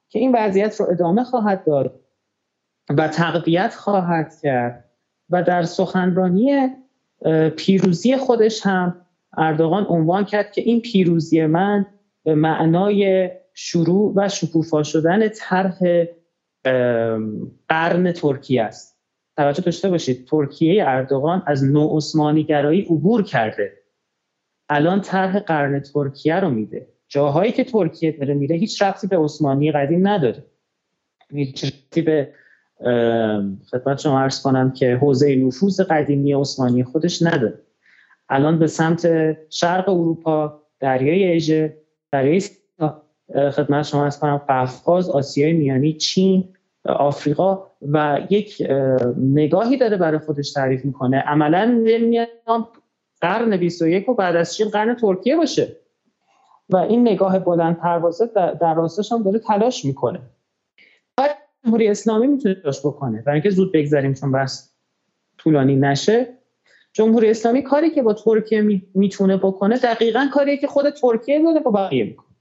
[0.08, 2.00] که این وضعیت رو ادامه خواهد داد
[2.96, 4.84] و تقویت خواهد کرد.
[5.30, 6.68] و در سخنرانی
[7.56, 11.86] پیروزی خودش هم اردوغان عنوان کرد که این پیروزی من
[12.24, 15.78] به معنای شروع و شکوفا شدن طرح
[17.68, 19.00] قرن ترکیه است.
[19.36, 22.00] توجه داشته باشید ترکیه اردوغان از نو
[22.42, 23.72] گرایی عبور کرده.
[24.68, 26.88] الان طرح قرن ترکیه رو میده.
[27.08, 30.44] جاهایی که ترکیه داره میره هیچ رفتی به عثمانی قدیم نداره.
[31.32, 32.32] هیچ رفتی به
[33.70, 37.58] خدمت شما عرض کنم که حوزه نفوذ قدیمی عثمانی خودش نداره.
[38.28, 41.76] الان به سمت شرق اروپا دریای اژه
[42.12, 42.42] دریای
[43.52, 46.48] خدمت شما عرض کنم قفقاز آسیای میانی چین
[46.84, 48.62] آفریقا و یک
[49.16, 51.20] نگاهی داره برای خودش تعریف می‌کنه.
[51.20, 52.28] عملا نمیاد
[53.20, 55.76] قرن 21 و بعد از چین قرن ترکیه باشه.
[56.68, 58.26] و این نگاه بلند پروازه
[58.60, 60.20] در راستش هم داره تلاش می‌کنه.
[61.64, 63.22] جمهوری اسلامی می‌تونه تلاش بکنه.
[63.22, 64.74] برای اینکه زود بگذاریم چون بس
[65.38, 66.39] طولانی نشه.
[66.92, 71.70] جمهوری اسلامی کاری که با ترکیه می‌تونه بکنه دقیقا کاریه که خود ترکیه داره با
[71.70, 72.36] بقیه می‌کنه.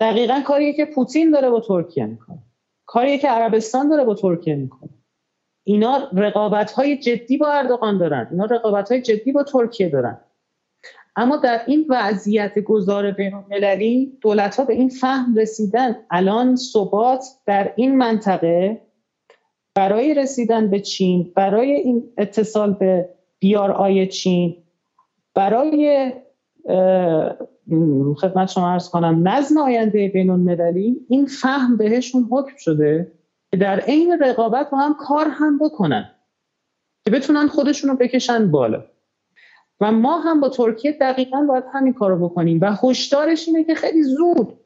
[0.00, 2.38] دقیقا کاریه که پوتین داره با ترکیه می‌کنه.
[2.86, 4.90] کاریه که عربستان داره با ترکیه می‌کنه.
[5.64, 8.28] اینا رقابت های جدی با اردوغان دارن.
[8.30, 10.20] اینا رقابت های جدی با ترکیه دارن.
[11.16, 15.96] اما در این وضعیت گذار بین المللی دولت ها به این فهم رسیدن.
[16.10, 18.80] الان ثبات در این منطقه
[19.74, 23.08] برای رسیدن به چین برای این اتصال به
[23.76, 24.56] آی چین.
[25.34, 26.12] برای
[28.16, 33.12] خدمت شما ارز کنم نظم آینده بین المللی این فهم بهشون حکم شده
[33.50, 36.10] که در عین رقابت با هم کار هم بکنن
[37.04, 38.84] که بتونن خودشون رو بکشن بالا.
[39.80, 42.60] و ما هم با ترکیه دقیقا باید همین کارو بکنیم.
[42.60, 44.58] و هشدارش اینه که خیلی زود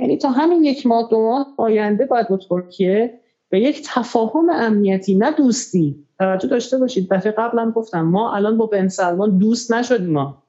[0.00, 5.14] یعنی تا همین یک ماه دو ماه آینده باید با ترکیه به یک تفاهم امنیتی
[5.14, 7.08] نه دوستی توجه داشته باشید.
[7.10, 10.42] دفعه قبلا گفتم ما الان با بن سلمان دوست نشدیم ما.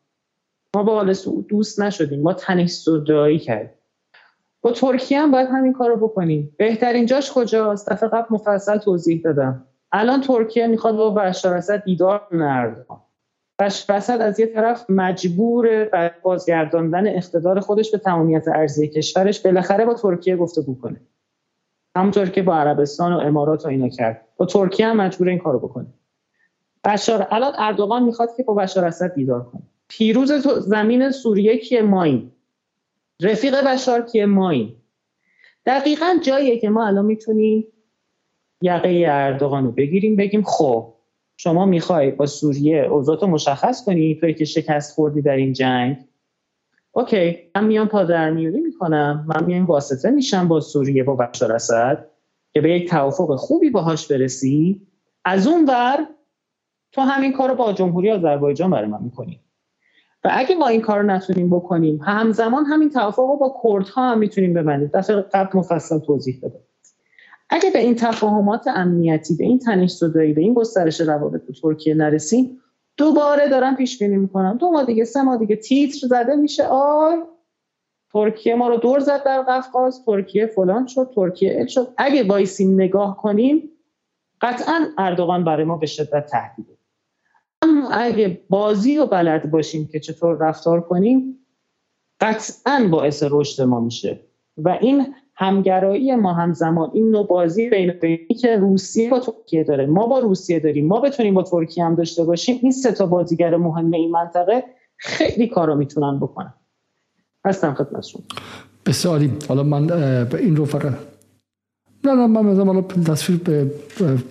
[0.76, 2.21] ما با آل سعود دوست نشدیم.
[2.21, 3.78] ما تنش صدایی کردیم.
[4.61, 6.55] با ترکیه هم باید همین کار رو بکنیم.
[6.57, 9.65] بهترین جاش کجاست؟ دفعه قبل مفصل توضیح دادم.
[9.91, 13.01] الان ترکیه می‌خواد با بشار اسد دیدار نردان
[13.59, 15.89] بشار اسد از یه طرف مجبور
[16.24, 21.01] بازگرداندن اقتدار خودش به تمامیت ارضی کشورش بالاخره با ترکیه گفتگو کنه.
[21.95, 24.25] همونطور که با عربستان و امارات و اینا کرد.
[24.37, 25.87] با ترکیه هم مجبور این کارو بکنه.
[26.83, 29.61] بشار الان اردوغان می‌خواد که با بشار اسد دیدار کنه.
[29.87, 32.31] پیروز زمین سوریه که ماییم
[33.21, 34.75] رفیق بشار که ماییم
[35.65, 37.67] دقیقا جاییه که ما الان می‌تونیم
[38.61, 40.93] یقه اردوغان رو بگیریم بگیم خب
[41.37, 45.97] شما می‌خوای با سوریه اوضاعتو مشخص کنی توی که شکست خوردی در این جنگ
[46.95, 49.25] اوکی من میام پادرمیونی می‌کنم.
[49.27, 52.05] من میام واسطه میشم با سوریه با بشار اسد
[52.53, 54.81] که به یک توافق خوبی باهاش برسی
[55.25, 56.07] از اون ور
[56.91, 59.39] تو همین کار رو با جمهوری آذربایجان برای من می‌کنی.
[60.23, 64.19] و اگه ما این کار رو نتونیم بکنیم همزمان همین توافق رو با کردها هم
[64.19, 64.91] می‌تونیم ببندیم.
[64.93, 66.59] دفعه قبل مفصل توضیح بده.
[67.49, 72.59] اگه به این تفاهمات امنیتی به این تنش صدایی به این گسترش روابط ترکیه نرسیم
[72.97, 74.57] دوباره دارم پیش بینی می‌کنم.
[74.57, 76.63] دو ماه دیگه سه ماه دیگه تیتر زده میشه.
[76.67, 77.17] آی
[78.13, 81.93] ترکیه ما رو دور زد در قفقاز ترکیه فلان شد ترکیه ال شد.
[81.97, 83.69] اگه وایسیم نگاه کنیم
[84.41, 86.77] قطعا اردوغان برای ما به شدت تهدیده.
[87.61, 91.45] اما اگه بازی رو بلد باشیم که چطور رفتار کنیم
[92.21, 94.19] قطعا باعث رشد ما میشه.
[94.57, 97.93] و این همگرایی ما همزمان این نوع بازی بین
[98.41, 99.85] که روسیه با ترکیه داره.
[99.85, 100.87] ما با روسیه داریم.
[100.87, 102.59] ما بتونیم با ترکیه هم داشته باشیم.
[102.61, 104.63] این سه تا بازیگر مهم این منطقه
[104.97, 106.53] خیلی کارا می‌تونن بکنن.
[107.45, 108.21] هستم خدمتشون
[108.85, 109.91] بسیاری حالا من
[110.33, 110.93] این رو فقط
[112.03, 113.71] نه نه من مثلا تصویر به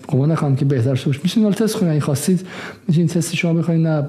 [0.08, 2.46] گمان نخواهم که بهتر شد میشین حالا تست اگه خواستید
[2.88, 4.02] میشین تست شما بخواید نه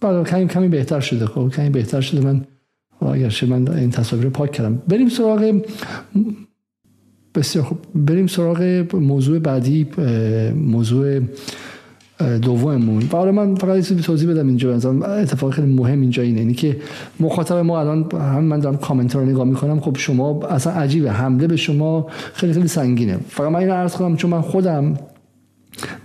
[0.00, 1.26] بعد کمی کمی بهتر شده.
[1.26, 2.20] خب کمی بهتر شده.
[2.20, 2.44] من
[3.06, 5.60] اگرچه من این تصاویر رو پاک کردم؟ بریم سراغ
[7.34, 7.78] بسیار خوب.
[7.94, 9.86] بریم سراغ موضوع بعدی
[10.54, 11.20] موضوع
[12.42, 13.02] دوممون.
[13.12, 14.74] و من فقط یه توضیح بدم اینجا.
[14.74, 16.40] اتفاق خیلی مهم اینجا اینه.
[16.40, 16.76] اینی که
[17.20, 19.80] مخاطب ما الان هم من دارم کامنت رو نگاه می‌کنم.
[19.80, 21.12] خب شما اصلا عجیبه.
[21.12, 23.18] حمله به شما خیلی خیلی سنگینه.
[23.28, 24.94] فقط من این عرض کنم چون من خودم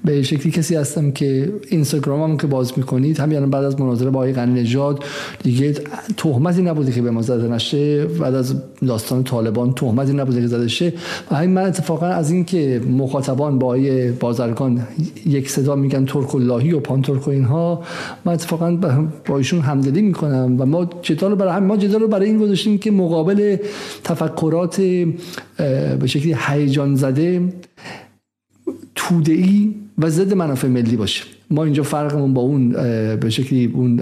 [0.06, 4.10] به شکلی کسی هستم که اینستاگرام هم که باز می‌کنید همین الان بعد از مناظره
[4.10, 5.04] با آقای غنی نژاد
[5.44, 5.74] دیگه
[6.18, 8.06] تهمتی نبوده که به ما زده نشه.
[8.06, 8.56] بعد از
[8.88, 10.94] داستان طالبان تهمتی نبوده که زده شه.
[11.32, 14.88] و همین من اتفاقا از این که مخاطبان با آقای بازرگان
[15.26, 17.84] یک صدا میگن ترک اللهی و پان ترک و اینها
[18.26, 18.78] من اتفاقا
[19.26, 20.56] با ایشون همدلی می‌کنم.
[20.60, 23.58] و ما جدال برای ما جدال رو برای این گذاشتیم که مقابل
[24.04, 24.82] تفکرات
[26.00, 27.42] به شکلی هیجان زده
[29.10, 31.24] توده‌ای و ضد منافع ملی باشه.
[31.50, 32.70] ما اینجا فرقمون با اون
[33.16, 33.98] به شکلی اون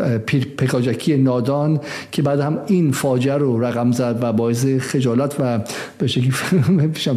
[0.58, 1.80] پکاجکی نادان
[2.12, 5.60] که بعد هم این فاجعه رو رقم زد و باعث خجالت و
[5.98, 6.32] به شکلی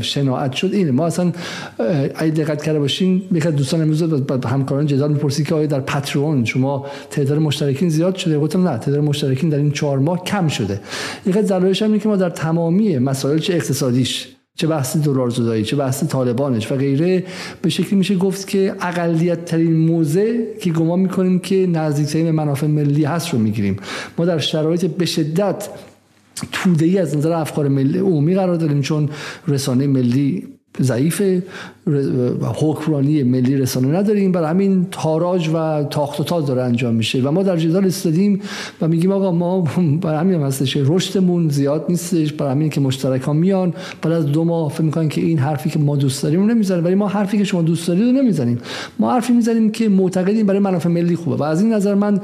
[0.03, 0.71] شناعت شد.
[0.73, 0.91] اینه.
[0.91, 1.33] ما اصلا
[2.15, 4.03] اگه دقت کرده باشین یکی دوستان امروز
[4.47, 9.05] همکاران جدال می‌پرسی که آیا در پترون شما تعداد مشترکین زیاد شده؟ گفتم نه تعداد
[9.05, 10.81] مشترکین در این چهار ماه کم شده.
[11.27, 15.77] یکی دلایلش هم که ما در تمامی مسائل چه اقتصادیش چه بحث دلار زدایی چه
[15.77, 17.25] بحث طالبانش و غیره
[17.63, 23.05] به شکلی میشه گفت که اقلیت ترین موزه که گمان می‌کنیم که نزدیکترین منافع ملی
[23.05, 23.77] هست رو می‌گیریم.
[24.19, 25.69] ما در شرایط به شدت
[26.53, 29.09] توده ای از نظر افکار ملی عمومی قرار داریم چون
[29.49, 30.49] رسانه ملی
[30.81, 31.23] ضعیف
[32.41, 34.33] حکمرانی ملی رسانه نداریم.
[34.33, 38.41] برای همین تاراج و تاخت و تاز داره انجام میشه و ما در جدال استادیم
[38.81, 39.61] و میگیم آقا ما
[40.03, 43.75] برای همین هم هستش رشدمون زیاد نیستش برای همین که مشترک ها میان.
[44.03, 46.95] بعد از دو ماه فکر می‌کنن که این حرفی که ما دوست داریم نمی‌زنیم ولی
[46.95, 48.59] ما حرفی که شما دوست دارید رو نمی‌زنیم.
[48.99, 51.37] ما حرفی می‌زنیم که معتقدیم برای منافع ملی خوبه.
[51.37, 52.21] و از این نظر من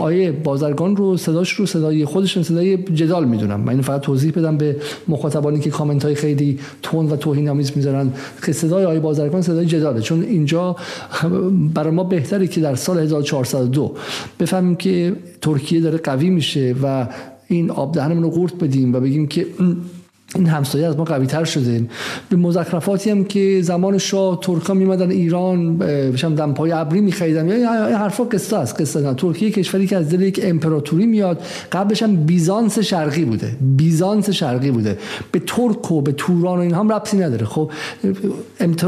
[0.00, 3.60] آیه بازرگان رو صداش رو صدای خودشون صدای جدال می‌دونم.
[3.60, 4.76] من فقط توضیح بدم به
[5.08, 8.12] مخاطبانی که کامنت های خیلی تون و توهین آمیز می‌ذارن
[8.46, 10.00] که صدای آقای بازرگان صدای جداله.
[10.00, 10.76] چون اینجا
[11.74, 13.94] برای ما بهتره که در سال 1402
[14.40, 17.06] بفهمیم که ترکیه داره قوی میشه و
[17.48, 19.46] این آب دهنمون رو قورت بدیم و بگیم که
[20.34, 21.84] این همسایه از ما قوی تر شده.
[22.30, 27.48] به مزخرفاتی هم که زمان شاه ترکا میمدن ایران بشم دمپای ابری میخریدن.
[27.60, 29.14] یا حرفا قصه است قصه نه.
[29.14, 33.56] ترکیه کشوری که از دل یک امپراتوری میاد قبلش هم بیزانس شرقی بوده.
[33.60, 34.98] بیزانس شرقی بوده.
[35.32, 37.46] به ترک و به توران و این هم ربطی نداره.
[37.46, 37.70] خب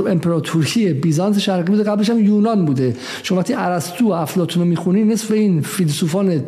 [0.06, 2.96] امپراتوری بیزانس شرقی بوده قبلش هم یونان بوده.
[3.22, 6.42] شما وقتی ارسطو و افلاطون رو می‌خونی نصف این فیلسوفان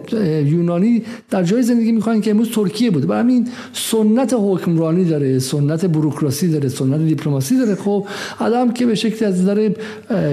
[0.47, 3.07] یونانی در جای زندگی می‌کنن که امروز ترکیه بوده.
[3.07, 7.75] برای همین سنت حکم حکمرانی داره سنت بروکراسی داره سنت دیپلماسی داره.
[7.75, 8.07] خب
[8.41, 9.71] آدم که به شکلی از نظر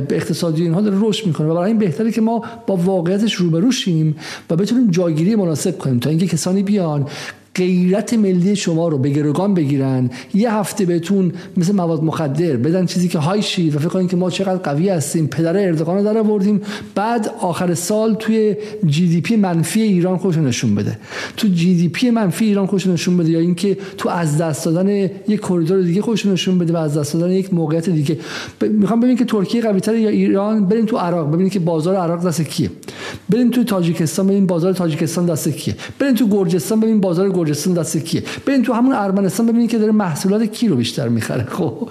[0.09, 4.15] اقتصادی اینها داره رشد می‌کنه و برای این بهتره که ما با واقعیتش روبرو شیم
[4.49, 7.05] و بتونیم جایگیری مناسب کنیم تا اینکه کسانی بیان
[7.55, 10.09] غیرت ملی شما رو به گروگان بگیرن.
[10.33, 14.15] یه هفته بهتون مثل مواد مخدر بدن چیزی که های شید و فکر کنید که
[14.15, 16.61] ما چقدر قوی هستیم پدر اردوغان رو در آوردیم.
[16.95, 20.99] بعد آخر سال توی GDP منفی ایران خودش نشون بده.
[21.37, 24.89] تو GDP منفی ایران خودش نشون بده یا اینکه تو از دست دادن
[25.27, 28.17] یک کریدور دیگه خودش نشون بده و از دست دادن یک موقعیت دیگه.
[28.61, 28.65] ب...
[28.65, 32.41] می‌خوام ببینید که ترکیه قوی یا ایران؟ بریم تو عراق ببینید که بازار عراق دست
[32.41, 32.71] کیه.
[33.29, 35.75] بریم تو تاجیکستان ببینید بازار تاجیکستان دست کیه.
[35.99, 39.91] بریم تو گرجستان ببینید بازار گرجستان دست کیه؟ برین تو همون ارمنستان ببینید که داره
[39.91, 41.43] محصولات کی رو بیشتر می‌خره.
[41.57, 41.89] خب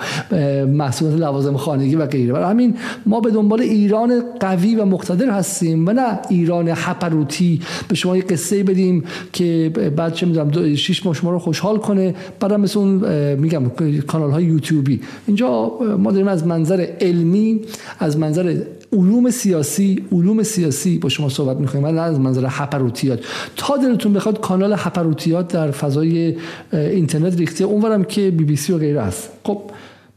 [0.67, 2.33] محصولات لوازم خانگی و غیره.
[2.33, 2.77] برای همین
[3.07, 8.23] ما به دنبال ایران قوی و مقتدر هستیم و نه ایران حپروتی به شما یه
[8.23, 12.15] قصه بدیم که بعد چه می‌دونم شش ماه شما رو خوشحال کنه.
[12.41, 12.91] بعدم مثل اون
[13.35, 13.63] میگم
[14.07, 15.01] کانال های یوتیوبی.
[15.27, 17.61] اینجا ما داریم از منظر علمی
[17.99, 21.85] از منظر علوم سیاسی علوم سیاسی با شما صحبت می‌کنیم.
[21.85, 23.21] ولی از منظر هپروتیات.
[23.57, 26.37] تا دلتون بخواد کانال هپروتیات در فضای
[26.73, 29.63] اینترنت ریخته اونورم که بی بی سی و غیره است خب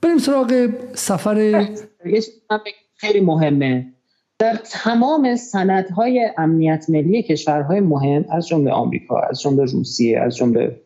[0.02, 1.68] بریم سراغ سفر
[2.96, 3.88] خیلی مهمه.
[4.40, 10.82] در تمام سندهای امنیت ملی کشورهای مهم از جمله آمریکا از جمله روسیه از جمله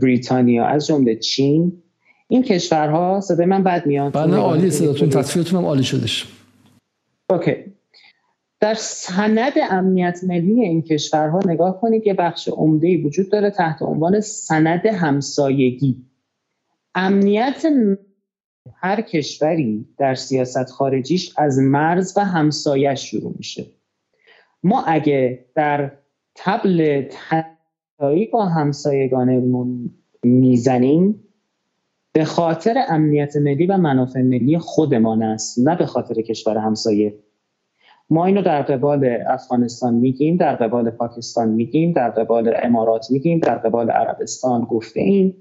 [0.00, 1.72] بریتانیا از جمله چین
[2.28, 4.12] این کشورها صدای من بد میاد.
[4.12, 6.26] بله عالی صداتون تصفیهتون هم عالی شدش
[7.30, 7.54] اوکی.
[8.60, 14.20] در سند امنیت ملی این کشورها نگاه کنید که بخش عمده وجود داره تحت عنوان
[14.20, 15.96] سند همسایگی.
[16.94, 17.66] امنیت
[18.74, 23.66] هر کشوری در سیاست خارجیش از مرز و همسایش شروع میشه.
[24.62, 25.92] ما اگه در
[26.34, 27.08] تبل
[27.98, 29.90] تایی با همسایگانمون
[30.22, 31.29] می‌زنیم
[32.12, 37.14] به خاطر امنیت ملی و منافع ملی خودمان است نه به خاطر کشور همسایه.
[38.10, 43.54] ما اینو در قبال افغانستان میگیم در قبال پاکستان میگیم در قبال امارات میگیم در
[43.54, 45.36] قبال عربستان گفته ایم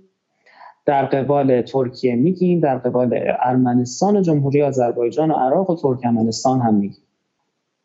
[0.85, 6.75] در قبال ترکیه میگیم در قبال ارمنستان و جمهوری آذربایجان و عراق و ترکمنستان هم
[6.75, 7.03] میگیم.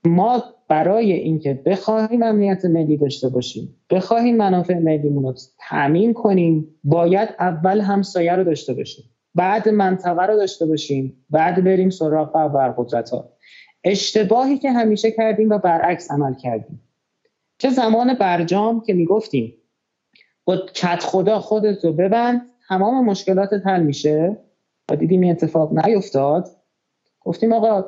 [0.05, 5.35] ما برای اینکه بخواهیم امنیت ملی داشته باشیم بخواهیم منافع ملیمون رو
[5.69, 9.05] تامین کنیم باید اول همسایه رو داشته باشیم
[9.35, 13.31] بعد منطقه رو داشته باشیم بعد بریم سراغ ابرقدرت ها
[13.85, 16.81] اشتباهی که همیشه کردیم و برعکس عمل کردیم.
[17.59, 19.55] چه زمان برجام که می‌گفتیم
[20.45, 24.37] با کت خدا خودت رو ببند تمام مشکلات حل میشه.
[24.91, 26.49] و دیدیم این اتفاق نیفتاد.
[27.21, 27.85] گفتیم آقا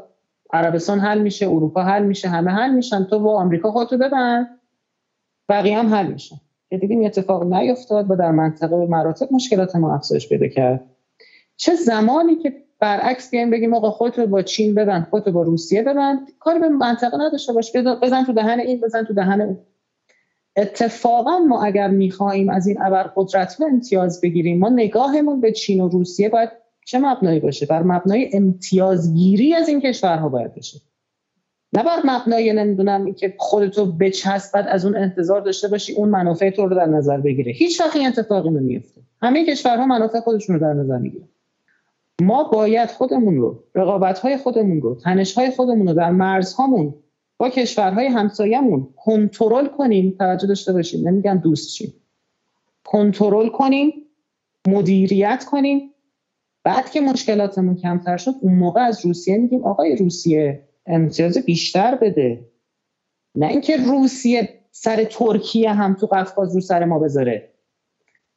[0.52, 4.60] عربستان حل میشه اروپا حل میشه همه حل میشن تو با آمریکا خودتو ببند.
[5.48, 6.36] بقیه هم حل میشن.
[6.70, 10.84] که دیدیم اتفاق نیفتاد و در منطقه به مراتب مشکلات ما افزایش پیدا کرد.
[11.56, 16.18] چه زمانی که برعکس بیایم بگیم آقا خودتو با چین ببند خودتو با روسیه ببند
[16.38, 17.76] کاری به منطقه نداشته باش.
[17.76, 19.58] بزن تو دهن این بزن تو دهن اون.
[20.56, 26.28] اتفاقا ما اگر می‌خواهیم از این ابرقدرت امتیاز بگیریم ما نگاهمون به چین و روسیه
[26.28, 26.50] باید
[26.86, 30.80] چه مبنایی باشه؟ بر مبنای امتیازگیری از این کشورها باید باشه.
[31.72, 36.50] نه بر مبنای نمی‌دونم که خودتو بچسب بعد از اون انتظار داشته باشی اون منافع
[36.50, 37.52] تو رو در نظر بگیره.
[37.52, 41.28] هیچ وقت این اتفاقی نمیفته همه کشورها منافع خودشون رو در نظر می‌گیرن.
[42.22, 46.94] ما باید خودمون رو رقابت های خودمون رو تنش های خودمون رو در مرزهامون
[47.38, 50.14] با کشورهای همسایه‌مون کنترل کنیم.
[50.18, 51.94] توجه داشته باشیم نمیگن دوست چیم
[52.84, 53.92] کنترل کنیم
[54.68, 55.90] مدیریت کنیم
[56.66, 62.46] بعد که مشکلاتمون کمتر شد اون موقع از روسیه میگیم آقای روسیه امتیاز بیشتر بده.
[63.34, 67.52] نه اینکه روسیه سر ترکیه هم تو قفقاز رو سر ما بذاره.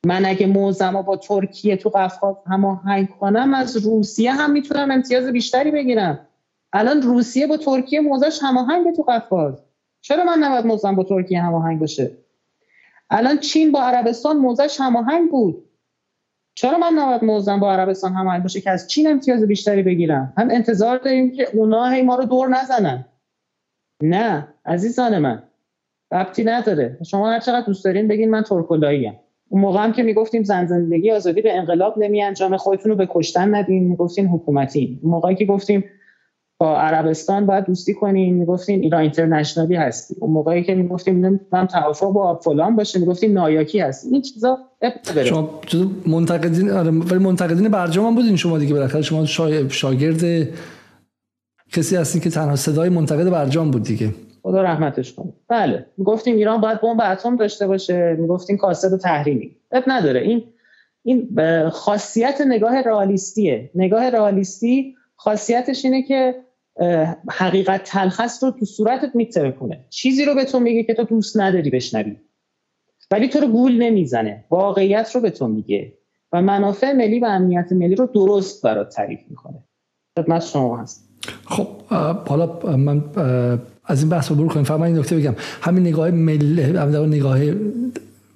[0.06, 5.72] من اگه موزم با ترکیه تو قفقاز هماهنگ کنم از روسیه هم می‌تونم امتیاز بیشتری
[5.72, 6.28] بگیرم.
[6.74, 9.64] الان روسیه با ترکیه موزش هماهنگ تو قفقاز.
[10.02, 12.12] چرا من نباید موزم با ترکیه هماهنگ باشه؟
[13.10, 15.69] الان چین با عربستان موزش هماهنگ بود.
[16.60, 20.50] چرا من نباید موزم با عربستان هماهنگ باشه که از چین امتیاز بیشتری بگیرم؟ هم
[20.52, 23.06] انتظار داریم که اونا هی ما رو دور نزنن.
[24.04, 25.44] نه عزیزان من
[26.12, 26.98] ربطی نداره.
[27.06, 29.14] شما هر چقدر دوست دارین بگین من ترکولایی
[29.50, 33.08] اون موقع هم که می‌گفتیم زن زندگی آزادی به انقلاب نمی انجام خودتون رو به
[33.12, 33.84] کشتن ندین.
[33.84, 35.84] می‌گفتین حکومتی موقعی که گفتیم
[36.60, 38.36] با عربستان باید دوستی کنیم.
[38.36, 40.16] می‌گفتیم ایران اینترنشنالی هستی.
[40.20, 44.58] اون موقعی که می‌گفتیم من توافق با فلان باشه می‌گفتیم نایاکی هستی این چیزا
[45.26, 45.60] شما
[46.08, 49.02] منتقدین آره ولی منتقدین برجام هم بودین شما دیگه بالاخره.
[49.02, 49.26] شما
[49.70, 50.48] شاگرد
[51.72, 54.10] کسی هستی که تنها صدای منتقد برجام بود دیگه.
[54.44, 55.34] خدا رحمتش کنه.
[55.48, 55.86] بله.
[55.98, 58.18] می‌گفتیم ایران باید بمب اتم داشته باشه.
[58.20, 59.56] می‌گفتیم کاسد تحریمی.
[59.72, 60.22] اب نداره.
[60.22, 60.44] این
[61.04, 61.30] این
[61.70, 63.70] خاصیت نگاه رئالیستیه.
[63.76, 66.36] نگاه رئالیستی خاصیتش اینه که
[67.32, 69.16] حقیقت تلخص رو تو صورتت
[69.52, 72.16] کنه چیزی رو به تو میگه که تو دوست نداری بشنوی.
[73.12, 74.46] ولی تو رو گول نمی‌زنه.
[74.50, 75.94] واقعیت رو به تو میگه.
[76.34, 79.64] و منافع ملی و امنیت ملی رو درست برات تعریف می‌کنه.
[80.20, 81.10] خدمت شما هست
[81.46, 81.68] خب
[82.28, 83.04] حالا من
[83.86, 84.64] از این بحث رو برو کنیم.
[84.64, 85.36] فقط این نکته بگم.
[85.62, 86.64] همین نگاه ملی
[87.08, 87.40] نگاه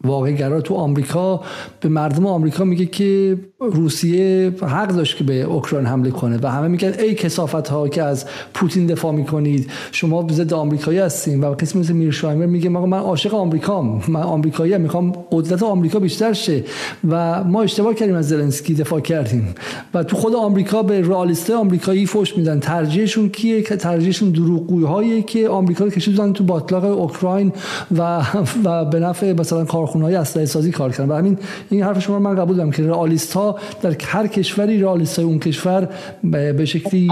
[0.03, 1.43] واقع گرا تو آمریکا
[1.79, 3.37] به مردم آمریکا میگه که
[3.71, 8.03] روسیه حق داشت که به اوکراین حمله کنه و همه میگن ای کسافت ها که
[8.03, 11.43] از پوتین دفاع می‌کنید شما ضد آمریکایی هستین.
[11.43, 16.63] و کسی مثل میرشایمر میگه من عاشق آمریکام من آمریکایی می‌خوام قدرت آمریکا بیشتر شه.
[17.09, 19.55] و ما اشتباه کردیم از زلنسکی دفاع کردیم.
[19.93, 22.59] و تو خود آمریکا به رئالیست آمریکایی فوش میدن.
[22.59, 27.51] ترجیحشون کیه؟ که ترجیحشون دروغگویی که آمریکا رو کشیدن تو باطلاق اوکراین
[27.97, 28.25] و
[28.63, 31.11] و به نفع مثلا کارخونه های اسلحه سازی کار کردن.
[31.11, 31.37] و همین
[31.69, 35.89] این حرف شما من قبول دارم که رئالیست ها در هر کشوری رئالیست اون کشور
[36.23, 37.09] به شکلی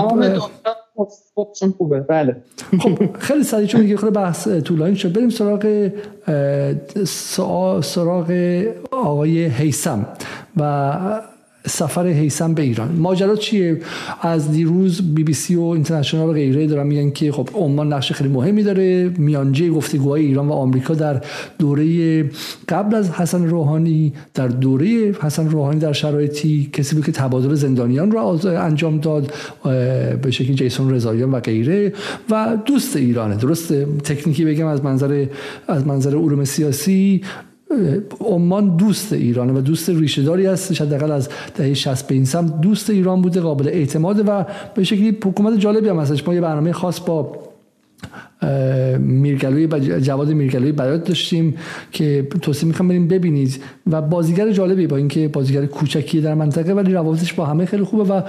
[1.78, 2.00] خوبه.
[2.00, 2.36] بله.
[2.80, 5.92] خب خیلی سریع چون دیگه خیلی بحث طولانی شد بریم سراغ
[7.82, 8.32] سراغ
[8.92, 10.06] آقای حیسم
[10.58, 11.22] و
[11.66, 12.92] سفر هیسم به ایران.
[12.92, 13.78] ماجرا چیه؟
[14.22, 18.12] از دیروز بی بی سی و اینترنشنال و غیره دارن میگن که خب عمان نقش
[18.12, 19.10] خیلی مهمی داره.
[19.18, 21.22] میانجه گفتگوهای ایران و آمریکا در
[21.60, 22.24] دوره
[22.70, 28.12] قبل از حسن روحانی در دوره حسن روحانی در شرایطی کسی بود که تبادل زندانیان
[28.12, 29.34] رو انجام داد
[30.22, 31.94] به شکلی جیسون رضاییان و غیره.
[32.30, 33.36] و دوست ایرانه.
[33.36, 35.26] درست تکنیکی بگم از منظر
[35.68, 37.22] از منظر علوم سیاسی
[38.20, 42.90] عمان دوست ایرانه و دوست ریشهداری هست حداقل از دهه 60 به این سمت دوست
[42.90, 44.46] ایران بوده قابل اعتماد و
[44.76, 46.28] به شکلی حکومت جالبی هم هستش.
[46.28, 47.51] ما یه برنامه خاص با
[49.00, 51.58] میرگلوی جواد میرگلوی بیات داشتیم
[51.92, 53.64] که توصیه می‌خوام بریم ببینید.
[53.92, 58.04] و بازیگر جالبی با اینکه بازیگر کوچکی در منطقه ولی روابطش با همه خیلی خوبه
[58.04, 58.22] و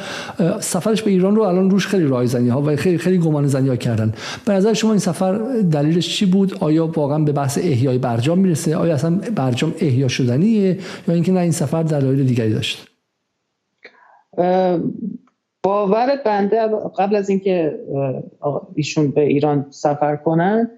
[0.61, 3.77] سفرش به ایران رو الان روش خیلی رایزنی ها و خیلی خیلی گمان زنی ها
[3.77, 4.13] کردن.
[4.45, 5.39] به نظر شما این سفر
[5.71, 10.79] دلیلش چی بود؟ آیا واقعا به بحث احیای برجام می‌رسه؟ آیا اصلا برجام احیا شدنیه؟
[11.09, 12.89] یا اینکه نه این سفر دلایل دیگری داشت؟
[15.65, 17.81] باور بنده قبل از اینکه
[18.75, 20.71] ایشون به ایران سفر کنن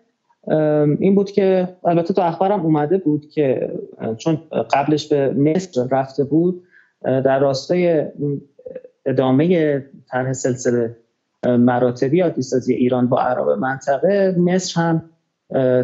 [0.99, 3.73] این بود که البته تو اخبارم اومده بود که
[4.17, 6.63] چون قبلش به مصر رفته بود
[7.03, 8.05] در راستای
[9.07, 9.79] ادامه
[10.11, 10.97] طرح سلسله
[11.47, 15.03] مراتبی عادیسازی ایران با عرب منطقه مصر هم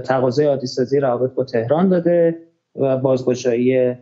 [0.00, 2.38] تقاضای عادیسازی روابط با تهران داده
[2.76, 3.94] و بازگشایی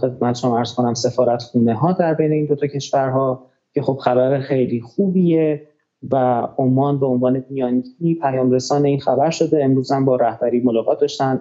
[0.00, 3.96] خدمت شما ارز کنم سفارت خونه ها در بین این دو تا کشورها که خب
[3.96, 5.66] خبر خیلی خوبیه
[6.10, 6.16] و
[6.58, 7.82] عمان به عنوان میانی
[8.22, 9.64] پیام رسان این خبر شده.
[9.64, 11.40] امروز هم با رهبری ملاقات داشتن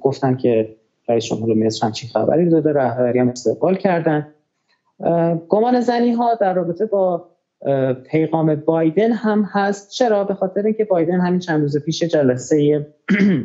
[0.00, 0.76] گفتن که
[1.08, 4.26] رئیس جمهور مصر چی خبری داده رهبری هم استقبال کردن.
[5.48, 7.28] گمان زنی ها در رابطه با
[8.10, 9.90] پیغام بایدن هم هست.
[9.90, 12.86] چرا؟ به خاطر اینکه بایدن همین چند روز پیش جلسه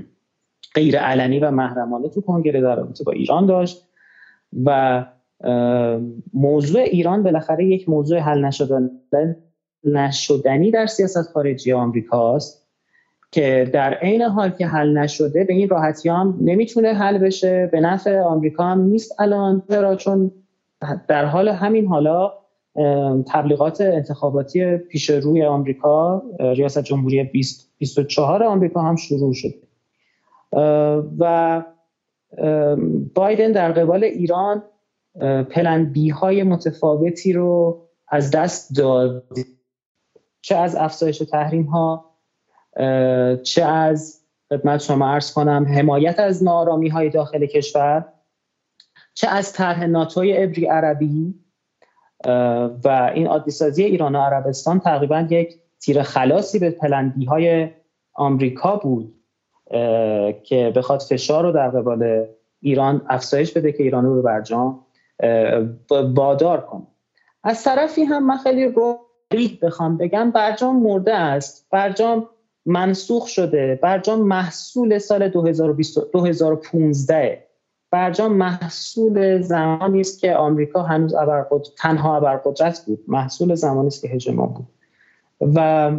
[0.76, 3.88] غیر علنی و محرمانه تو کنگره در رابطه با ایران داشت
[4.66, 5.06] و
[6.34, 8.50] موضوع ایران بالاخره یک موضوع حل
[9.84, 12.68] نشدنی در سیاست خارجی آمریکاست
[13.32, 17.70] که در عین حال که حل نشده به این راحتی هم نمی‌تونه حل بشه.
[17.72, 19.64] به نفع آمریکا هم نیست الان.
[19.70, 20.32] چرا؟ چون
[21.08, 22.34] در حال همین حالا
[23.28, 27.24] تبلیغات انتخاباتی پیش روی آمریکا ریاست جمهوری
[27.78, 29.54] 24 آمریکا هم شروع شد
[31.20, 31.64] و
[33.16, 34.64] بایدن در قبال ایران
[35.50, 39.24] پلن بی های متفاوتی رو از دست داد.
[40.42, 42.12] چه از افزایش تحریم ها
[43.44, 48.06] چه از خدمت شما ارز کنم حمایت از نارامی های داخل کشور
[49.14, 51.36] چه از طرح ناتوی ابری عربی
[52.84, 57.70] و این عادی ایران و عربستان تقریبا یک تیر خلاصی به پلندی های
[58.14, 59.16] آمریکا بود
[60.44, 62.26] که بخواد فشار رو در قبال
[62.62, 64.86] ایران افزایش بده که ایران رو برجام
[66.16, 66.88] بادار کنه
[67.44, 69.00] از طرفی هم من خیلی رو
[69.62, 71.68] بخوام بگم برجام مرده است.
[71.72, 72.28] برجام
[72.66, 73.80] منسوخ شده.
[73.82, 77.48] برجام محصول سال 2020 2015
[77.92, 81.16] برجام محصول زمانی است که آمریکا هنوز
[81.78, 83.00] تنها ابرقدرت بود.
[83.08, 84.68] محصول زمانی است که هژمون بود.
[85.56, 85.92] و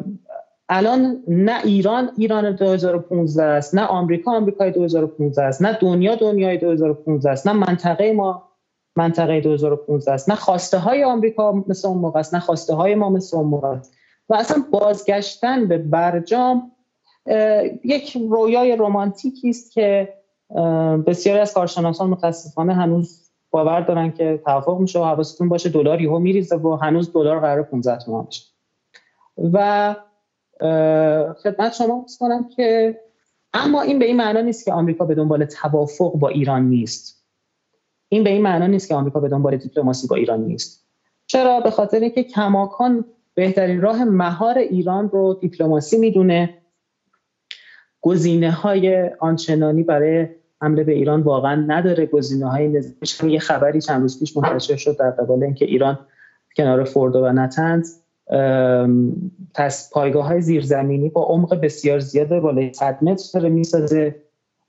[0.69, 7.31] الان نه ایران ایران 2015 است نه آمریکا آمریکای 2015 است نه دنیا دنیای 2015
[7.31, 8.52] است نه منطقه ما
[8.97, 10.31] منطقه 2015 است.
[10.31, 13.69] نه خواسته های آمریکا مثل اون موقع است نه خواسته های ما مثل اون موقع
[13.69, 13.95] است.
[14.29, 16.73] و اصلا بازگشتن به برجام
[17.85, 20.15] یک رویای رومانتیکی است که
[21.07, 26.19] بسیاری از کارشناسان متاسفانه هنوز باور دارن که توافق میشه و حواستون باشه دلار یهو
[26.19, 28.43] میریزه و هنوز دلار قرار 15 تومان بشه.
[29.53, 29.97] و
[31.43, 33.01] خدمت شما کنم که
[33.55, 37.22] اما این به این معنا نیست که آمریکا به دنبال توافق با ایران نیست.
[38.13, 40.87] این به این معنا نیست که آمریکا به دنبال دیپلماسی با ایران نیست.
[41.27, 46.59] چرا؟ به خاطر اینکه کماکان بهترین راه مهار ایران رو دیپلماسی می‌دونه.
[48.01, 50.27] گزینه های آنچنانی برای
[50.63, 52.07] حمله به ایران واقعا نداره.
[52.07, 52.83] گزینه های
[53.23, 55.99] یه خبری چند روز پیش منتشر شد در قبال اینکه ایران
[56.57, 57.99] کنار فوردو و نتنز
[59.55, 64.15] پس پایگاه های زیرزمینی با عمق بسیار زیاد بالای 100 متر می‌سازه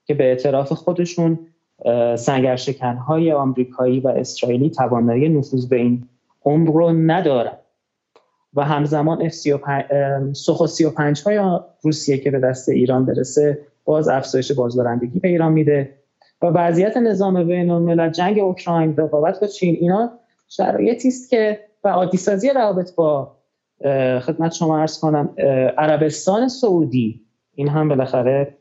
[0.05, 1.39] که به اعتراف خودشون
[2.15, 6.07] سنگرشکن های آمریکایی و اسرائیلی توانایی نفوذ به این
[6.45, 7.57] عمق رو ندارن.
[8.53, 9.29] و همزمان
[10.33, 15.93] سخو 35 های روسیه که به دست ایران برسه باز افزایش بازدارندگی به ایران میده.
[16.41, 20.11] و وضعیت نظام بین الملل جنگ اوکراین رقابت با چین اینا
[20.49, 23.35] شرایطی است که و عادی سازی روابط با
[24.21, 25.29] خدمت شما ارز کنم
[25.77, 27.21] عربستان سعودی
[27.55, 28.57] این هم بالاخره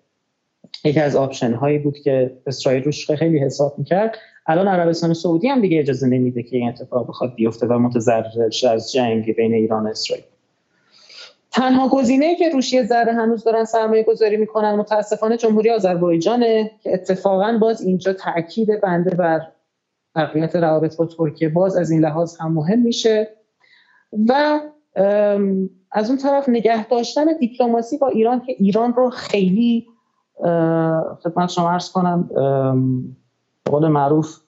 [0.84, 4.14] یکی از آپشن هایی بود که اسرائیل روش خیلی حساب می‌کرد.
[4.46, 8.92] الان عربستان سعودی هم دیگه اجازه نمیده که این اتفاق بخواد بیفته و متضرر از
[8.92, 10.24] جنگ بین ایران و اسرائیل.
[11.50, 17.58] تنها گزینه که روشی ذره هنوز دارن سرمایه گذاری می‌کنن متاسفانه جمهوری آذربایجانه که اتفاقا
[17.60, 19.40] باز اینجا تاکید بنده بر
[20.14, 23.28] تقویت روابط با ترکیه باز از این لحاظ هم مهم میشه.
[24.28, 24.60] و
[25.92, 29.86] از اون طرف نگه داشتن دیپلماسی با ایران که ایران رو خیلی
[31.22, 32.28] خدمت شما ارز کنم
[33.64, 34.40] قول معروف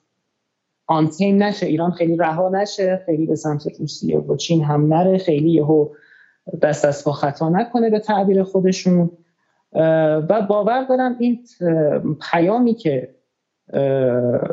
[0.87, 5.51] آنتین نشه ایران خیلی رها نشه خیلی به سمت روسیه و چین هم نره خیلی
[5.51, 5.89] یهو
[6.61, 9.11] دست از پا خطا نکنه به تعبیر خودشون.
[10.29, 11.39] و باور دارم این
[12.31, 13.15] پیامی که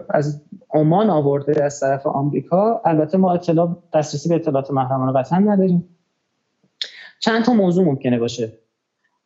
[0.08, 0.44] از
[0.74, 5.88] عمان آورده از طرف آمریکا البته ما اطلاع دسترسی به اطلاعات محرمانه قطعا نداریم.
[7.20, 8.52] چند تا موضوع ممکنه باشه.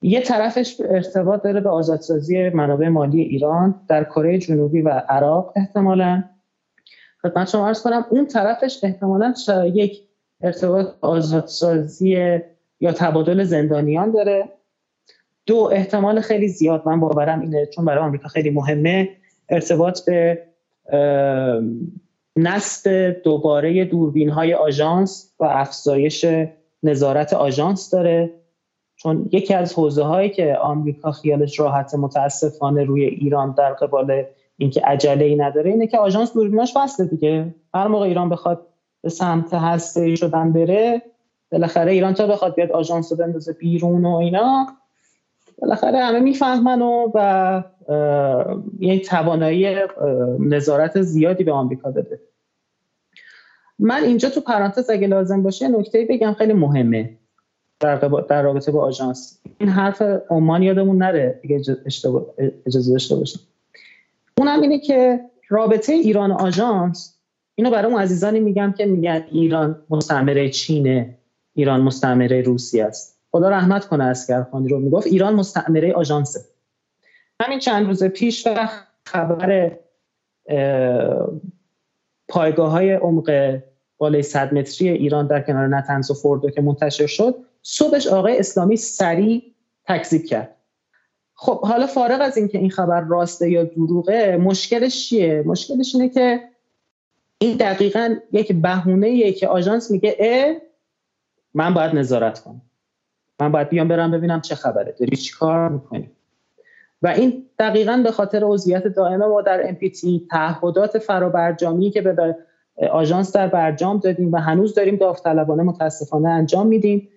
[0.03, 6.25] یه طرفش ارتباط داره به آزادسازی منابع مالی ایران در کره جنوبی و عراق احتمالا.
[7.23, 9.35] خدمت شما ارز کنم اون طرفش احتمالا
[9.75, 10.03] یک
[10.41, 12.41] ارتباط آزادسازی
[12.81, 14.49] یا تبادل زندانیان داره.
[15.47, 19.09] دو احتمال خیلی زیاد من باورم اینه چون برای آمریکا خیلی مهمه
[19.49, 20.43] ارتباط به
[22.37, 26.27] نصب دوباره دوربین های آژانس و افزایش
[26.83, 28.31] نظارت آژانس داره.
[28.97, 34.25] چون یکی از حوزه هایی که آمریکا خیالش راحت متاسفانه روی ایران در قبال
[34.57, 37.55] اینکه عجله ای نداره اینه که آژانس دوربیناش وصله دیگه.
[37.75, 38.67] هر موقع ایران بخواد
[39.03, 41.03] به سمت هسته شدن بره
[41.53, 44.67] بالاخره ایران تا بخواد بیاد آژانس رو بندازه بیرون و اینا؟
[45.59, 47.63] بالاخره همه می‌فهمن و و
[48.81, 49.77] یه توانایی
[50.39, 52.21] نظارت زیادی به آمریکا داده.
[53.79, 57.19] من اینجا تو پرانتز اگه لازم باشه نکته بگم خیلی مهمه.
[57.81, 59.41] در, رابطه با آژانس.
[59.59, 61.63] این حرف عمان یادمون نره اگه
[62.67, 63.41] اجازه داشته باشم.
[64.39, 67.19] اونم اینه که رابطه ایران آژانس
[67.55, 71.19] اینو برای اون عزیزانی میگم که میگن ایران مستعمره چینه
[71.55, 73.19] ایران مستعمره روسیه است.
[73.33, 74.79] خدا رحمت کنه اسکرخانی رو.
[74.79, 76.41] می‌گفت ایران مستعمره آژانسه.
[77.41, 78.69] همین چند روز پیش و
[79.07, 79.73] خبر
[82.29, 83.59] پایگاه های عمق
[83.99, 87.35] بالای 100 متری ایران در کنار نتنز و فوردو که منتشر شد
[87.69, 89.43] صبحش آقای اسلامی سریع
[89.85, 90.57] تکذیب کرد.
[91.35, 96.41] خب حالا فارغ از اینکه این خبر راسته یا دروغه مشکلش چیه؟ مشکلش اینه که
[97.39, 100.57] این دقیقا یک بهونه که آژانس میگه اه
[101.55, 102.63] من باید نظارت کنم.
[103.41, 104.95] من باید بیام برم ببینم چه خبره.
[105.01, 106.11] داری چی کار می‌کنی؟
[107.03, 112.37] و این دقیقا به خاطر عضویت دائمه ما در MPT تعهدات فرابرجامی که به
[112.91, 117.09] آژانس در برجام دادیم و هنوز داریم داوطلبانه متاسفانه انجام میدیم.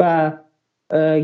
[0.00, 0.32] و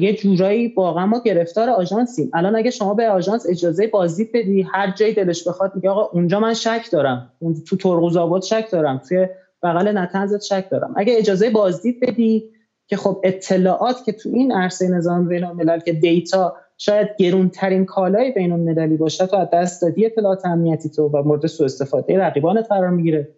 [0.01, 2.31] یه جورایی واقعا ما گرفتار آژانسیم.
[2.35, 6.41] الان اگه شما به آژانس اجازه بازدید بدی هر جایی دلش بخواد میگه آقا اونجا
[6.41, 7.33] من شک دارم.
[7.69, 9.03] تو ترقوز آباد شک دارم.
[9.09, 9.29] توی
[9.63, 10.95] بغل نتنزت شک دارم.
[10.97, 12.51] اگه اجازه بازدید بدی
[12.87, 18.33] که خب اطلاعات که تو این عرصه نظام بین الملل که دیتا شاید گرونترین کالای
[18.33, 22.67] بین المللی باشه تو از دست دادی اطلاعات امنیتی تو و مورد سوء استفاده رقیبانت
[22.69, 23.29] قرار می‌گیره.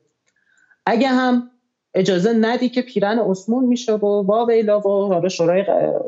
[0.87, 1.51] اگه هم
[1.95, 5.65] اجازه ندی که پیرن عثمون میشه و وا ویلا و حالا شورای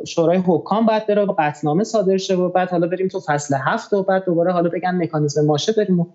[0.06, 3.92] شورای حکام بعد بره و قطنامه صادر شه و بعد حالا بریم تو فصل هفت
[3.92, 6.06] و بعد دوباره حالا بگن مکانیزم ماشه بریم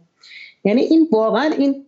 [0.64, 1.86] یعنی این واقعا این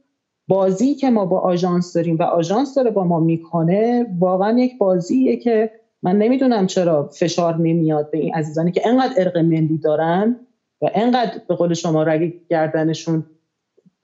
[0.48, 5.38] بازی که ما با آژانس داریم و آژانس داره با ما می‌کنه واقعا یک بازیه
[5.38, 5.72] که
[6.04, 10.36] من نمی‌دونم چرا فشار نمیاد به این عزیزانی که انقدر ارق ملی دارن
[10.82, 13.26] و انقدر به قول شما رگ گردنشون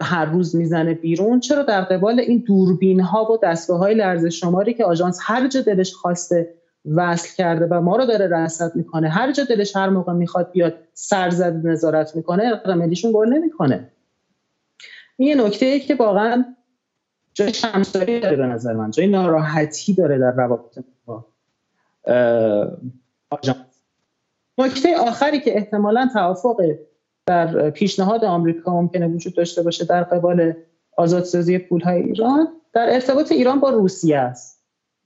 [0.02, 1.40] هر روز می‌زنه بیرون.
[1.40, 5.62] چرا در قبال این دوربین ها و دستگاه های لرزش شماری که آژانس هر جا
[5.62, 6.54] دلش خواسته
[6.96, 10.74] وصل کرده و ما رو داره رصد می‌کنه هر جا دلش هر موقع می‌خواد بیاد
[10.94, 13.90] سرزد نظارت می‌کنه ملیشون گل نمی‌کنه.
[15.18, 16.46] این یه نکته ای که واقعا
[17.34, 20.80] جای شمساری داره به نظر من جای ناراحتی داره در روابط
[23.30, 23.58] آژانس.
[24.58, 26.62] نکته آخری که احتمالا توافق
[27.27, 30.53] در پیشنهاد آمریکا ممکنه وجود داشته باشه در قبال
[30.97, 34.64] آزادسازی پولهای ایران در ارتباط ایران با روسیه است.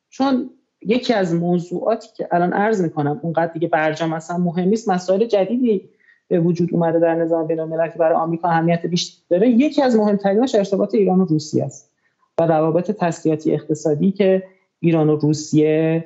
[0.10, 0.50] چون
[0.82, 5.90] یکی از موضوعاتی که الان عرض می‌کنم اونقدر دیگه برجام اصلا مهم نیست مسائل جدیدی
[6.28, 10.56] به وجود اومده در نظام بین المللی برای آمریکا اهمیت بیشتر داره یکی از مهمترینش
[10.56, 11.92] ارتباط ایران و روسیه است
[12.40, 14.44] و روابط تسلیحاتی اقتصادی که
[14.80, 16.06] ایران و روسیه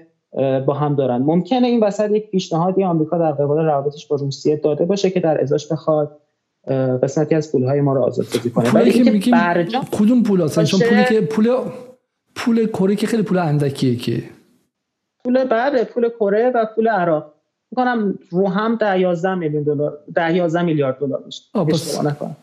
[0.66, 1.18] با هم دارن.
[1.18, 5.42] ممکنه این وسط یک پیشنهادی آمریکا در قبال روابطش با روسیه داده باشه که در
[5.42, 6.20] ازاش بخواد
[7.04, 8.72] قسمتی از پولهای ما رو آزادسازی کنه.
[8.72, 11.50] ولی که برجام کدوم پول هستن چون پولی که پول
[12.36, 14.24] پول کره که خیلی پول اندکیه که.
[15.24, 17.33] پول بعد پول کره و پول عراق.
[17.74, 21.44] می‌کنم رو هم ده 11 میلیون دلار ده 11 میلیارد دلار میشه.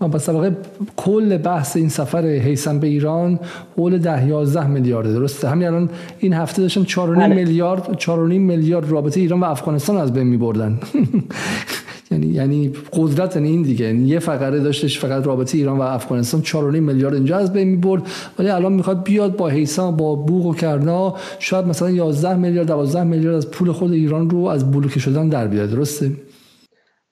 [0.09, 0.51] پس واقع
[0.97, 3.39] کل بحث این سفر هیثم به ایران
[3.77, 7.35] حول ده 11 میلیارد درسته؟ همین الان این هفته داشتن 4.5 بله.
[7.35, 10.79] میلیارد 4.5 میلیارد رابطه ایران و افغانستان از بین میبردن.
[12.11, 13.87] یعنی یعنی قدرت یعنی این دیگه.
[13.87, 18.03] یعنی یه فقره داشتش فقط رابطه ایران و افغانستان 4.5 میلیارد اینجا از بین می‌برد.
[18.39, 23.05] ولی الان می‌خواد بیاد با هیسا با بوق و کرنا شاید مثلا 11 میلیارد 12
[23.05, 25.71] میلیارد از پول خود ایران رو از بلوکه شدن در بیاد.
[25.71, 26.11] درسته؟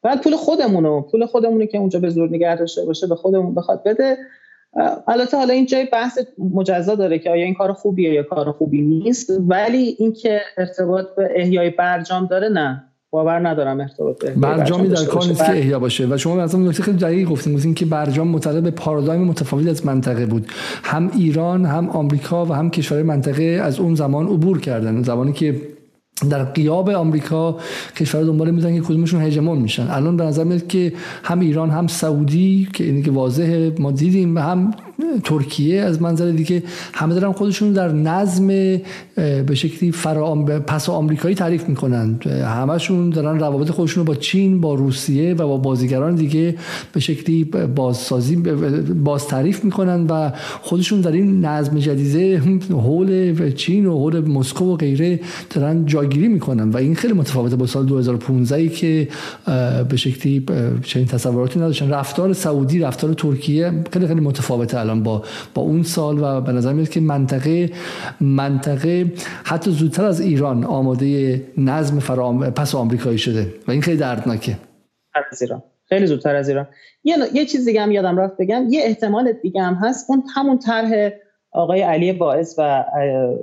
[0.02, 3.82] بعد پول خودمونو پول خودمونی که اونجا به زور نگه داشته باشه به خودمون بخواد
[3.84, 4.16] بده.
[5.08, 6.18] البته حالا این جای بحث
[6.54, 9.30] مجزا داره که آیا این کار خوبیه یا کار خوبی نیست.
[9.48, 12.87] ولی اینکه ارتباط به احیای برجام داره نه.
[13.10, 16.06] باور ندارم ارتباط برجامی در کار نیست که احیا باشه.
[16.06, 19.86] و شما مثلا نکته خیلی دقیق گفتیم گفتیم که برجام متعلق به پارادایم متفاوت از
[19.86, 20.46] منطقه بود.
[20.82, 25.02] هم ایران هم آمریکا و هم کشورهای منطقه از اون زمان عبور کردن.
[25.02, 25.60] زمانی که
[26.30, 27.56] در قیاب آمریکا
[27.96, 29.86] کشور دنبال می‌زنن که کدومشون هژمون میشن.
[29.90, 30.92] الان به نظر میاد که
[31.24, 34.70] هم ایران هم سعودی که اینی که واضحه ما دیدیم هم
[35.24, 36.62] ترکیه از منظر دیگه
[36.92, 38.46] همه دارن خودشون در نظم
[39.16, 42.20] به شکلی فرا پس آمریکایی تعریف می‌کنن.
[42.44, 46.54] همشون دارن روابط خودشون رو با چین با روسیه و با بازیگران دیگه
[46.92, 47.44] به شکلی
[47.74, 48.36] بازسازی
[49.04, 50.30] باز تعریف می‌کنن و
[50.60, 52.42] خودشون در این نظم جدیده
[52.86, 55.20] حول چین و حول مسکو و غیره
[55.50, 59.08] دارن جاگیری می‌کنن و این خیلی متفاوته با سال 2015 که
[59.88, 60.44] به شکلی
[60.82, 61.90] چنین تصوراتی نداشتن.
[61.90, 65.22] رفتار سعودی رفتار ترکیه خیلی خیلی متفاوته الان با
[65.54, 67.70] با اون سال و به نظر میاد که منطقه
[68.20, 69.12] منطقه
[69.44, 74.56] حتی زودتر از ایران آماده نظم فرام پس آمریکایی شده و این خیلی دردناکه.
[75.32, 75.62] از ایران.
[75.88, 76.66] خیلی زودتر از ایران.
[77.04, 78.66] یه, یه چیز دیگه هم یادم رفت بگم.
[78.70, 80.10] یه احتمال دیگه هم هست.
[80.10, 81.10] اون همون طرح
[81.52, 82.84] آقای علی باعث و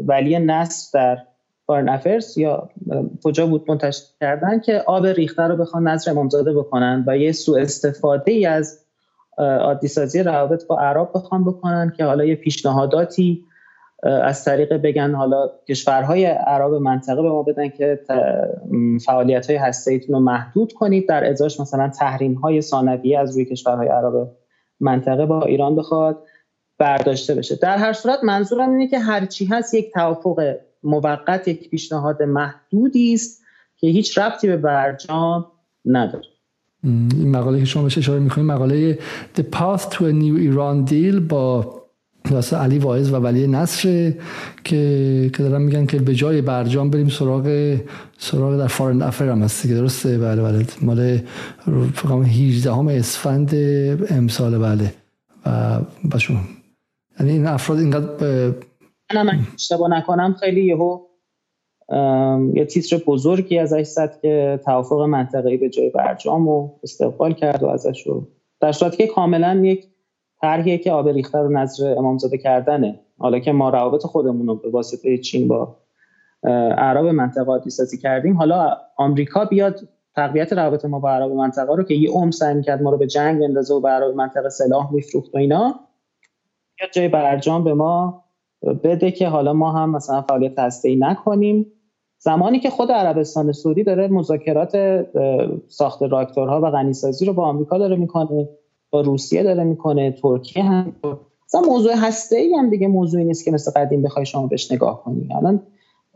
[0.08, 1.18] ولی نصر در
[1.68, 2.70] فارن افرس یا
[3.24, 7.62] کجا بود منتشر کردن که آب ریخته رو بخوان نظر امامزاده بکنن و یه سوء
[7.62, 8.85] استفاده ای از
[9.38, 13.46] عادی سازی روابط با عرب بخوان بکنن که حالا یه پیشنهاداتی
[14.04, 18.00] از طریق بگن حالا کشورهای عرب منطقه به ما بدن که
[19.06, 23.88] فعالیت های هسته رو محدود کنید در ازاش مثلا تحریم های ثانویه از روی کشورهای
[23.88, 24.32] عرب
[24.80, 26.24] منطقه با ایران بخواد
[26.78, 27.56] برداشته بشه.
[27.56, 33.44] در هر صورت منظورم اینه که هرچی هست یک توافق موقت یک پیشنهاد محدودی است
[33.78, 35.52] که هیچ ربطی به برجام
[35.86, 36.35] نداره.
[36.86, 39.00] این مقاله که شما بهش اشاره می‌کنید مقاله
[39.38, 41.76] The Path to a New Iran Deal با
[42.32, 44.14] واسه علی واعظ و ولی نصر
[44.64, 47.78] که که دارن میگن که به جای برجام بریم سراغ
[48.18, 50.66] سراغ در فارن افر هم هستی که درسته؟ بله بله.
[50.82, 51.18] مال
[51.94, 53.56] فقط 18 همه اسفند
[54.10, 54.94] امسال بله.
[55.46, 56.40] و باشون
[57.20, 58.54] یعنی این افراد اینقدر
[59.14, 60.36] من اشتباه نکنم.
[60.40, 61.00] خیلی یهو
[62.54, 67.68] یه تیتر بزرگی ازش زد که توافق منطقه‌ای به جای برجام و استقبال کرد و
[67.68, 68.28] ازش رو
[68.62, 69.88] در صورتی که کاملا یک
[70.42, 73.00] طرحیه که آب ریخته رو نظر امامزاده کردنه.
[73.18, 75.78] حالا که ما روابط خودمون رو به واسطه چین با
[76.78, 79.80] عرب منطقه عادی سازی کردیم حالا آمریکا بیاد
[80.16, 83.08] تقویت روابط ما با عرب منطقه رو که یه عمر سعی کرد ما رو به
[83.08, 85.80] جنگ بندازه و به عرب منطقه سلاح میفروخت و اینا
[86.94, 88.25] جای برجام به ما
[88.74, 91.68] بده که حالا ما هم مثلا فعالیت هسته نکنیم.
[92.20, 94.72] زمانی که خود عربستان سعودی داره مذاکرات
[95.68, 98.48] ساخت راکتورها و غنیسازی رو با آمریکا داره می‌کنه
[98.90, 100.94] با روسیه داره می‌کنه ترکیه هم.
[101.50, 105.00] مثلا موضوع هسته ای هم دیگه موضوعی نیست که مثل قدیم بخوای شما بهش نگاه
[105.04, 105.30] کنی.
[105.36, 105.60] الان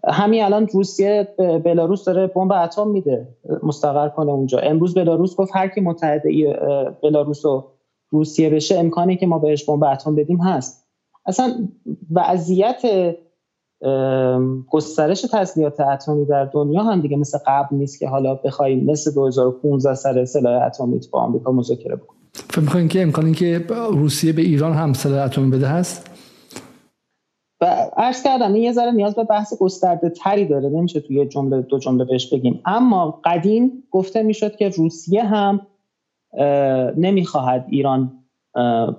[0.07, 1.27] همین الان روسیه
[1.63, 3.27] بلاروس داره بمب اتم میده
[3.63, 4.57] مستقر کنه اونجا.
[4.59, 6.21] امروز بلاروس گفت هر کی متحد
[7.03, 7.63] بلاروس و
[8.09, 10.88] روسیه بشه امکانی که ما بهش بمب اتم بدیم هست.
[11.29, 11.67] اصلا
[12.11, 12.81] وضعیت
[14.69, 19.95] گسترش تسلیحات اتمی در دنیا هم دیگه مثل قبل نیست که حالا بخوایم مثل 2015
[19.95, 22.21] سر سلاح اتمی با آمریکا مذاکره بکنیم.
[22.33, 26.11] فکر می‌کنین که امکان که روسیه به ایران هم سلاح اتمی بده هست؟
[27.61, 27.65] و
[27.97, 30.69] عرض کردم این یه ذره نیاز به بحث گسترده تری داره.
[30.69, 32.61] نمیشه توی جمله دو جمله بهش بگیم.
[32.65, 35.67] اما قدیم گفته می‌شد که روسیه هم
[36.97, 38.18] نمی‌خواهد ایران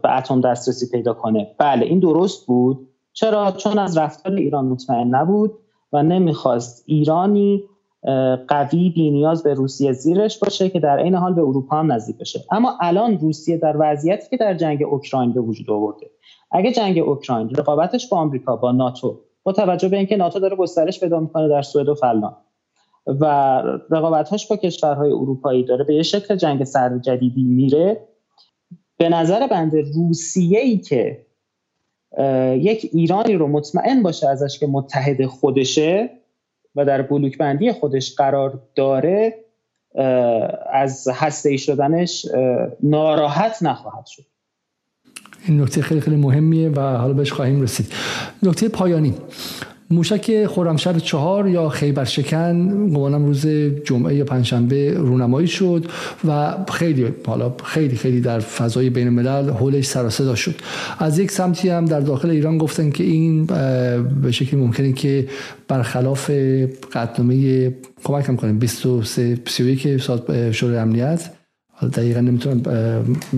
[0.03, 1.55] به اتم دسترسی پیدا کنه.
[1.59, 2.89] بله این درست بود.
[3.13, 5.53] چرا؟ چون از رفتار ایران مطمئن نبود
[5.93, 7.65] و نمی‌خواست ایرانی
[8.49, 12.19] قوی بی نیاز به روسیه زیرش باشه که در این حال به اروپا هم نزدیک
[12.19, 12.41] بشه.
[12.51, 16.11] اما الان روسیه در وضعیتی که در جنگ اوکراین به وجود آورده.
[16.53, 21.01] اگه جنگ اوکراین رقابتش با آمریکا با ناتو با توجه به اینکه ناتو داره گسترش
[21.01, 22.37] پیدا می‌کنه در سوئد و فنلاند
[23.07, 23.25] و
[23.91, 28.09] رقابتش با کشورهای اروپایی داره به یه شکل جنگ سرد جدیدی میره
[29.01, 31.27] به نظر بنده روسیه ای که
[32.57, 36.11] یک ایرانی رو مطمئن باشه ازش که متحد خودشه
[36.75, 39.35] و در بلوک بندی خودش قرار داره
[40.73, 42.27] از هسته شدنش
[42.83, 44.23] ناراحت نخواهد شد.
[45.49, 47.93] این نکته خیلی خیلی مهمیه و حالا بهش خواهیم رسید.
[48.43, 49.15] نکته پایانی.
[49.93, 53.47] موشک خرمشهر چهار یا خیبر شکن گمانم روز
[53.85, 55.87] جمعه یا پنجشنبه رونمایی شد
[56.29, 60.55] و خیلی حالا خیلی خیلی در فضای بین الملل حولش سر صدا شد.
[60.99, 63.47] از یک سمتی هم در داخل ایران گفتن که این
[64.23, 65.29] به شکلی ممکنه که
[65.69, 66.31] برخلاف
[66.93, 67.71] قطنامه
[68.05, 69.97] کمک هم کنیم 23 31
[70.53, 71.31] شورای امنیت
[71.89, 72.63] دقیقا نمی‌تونم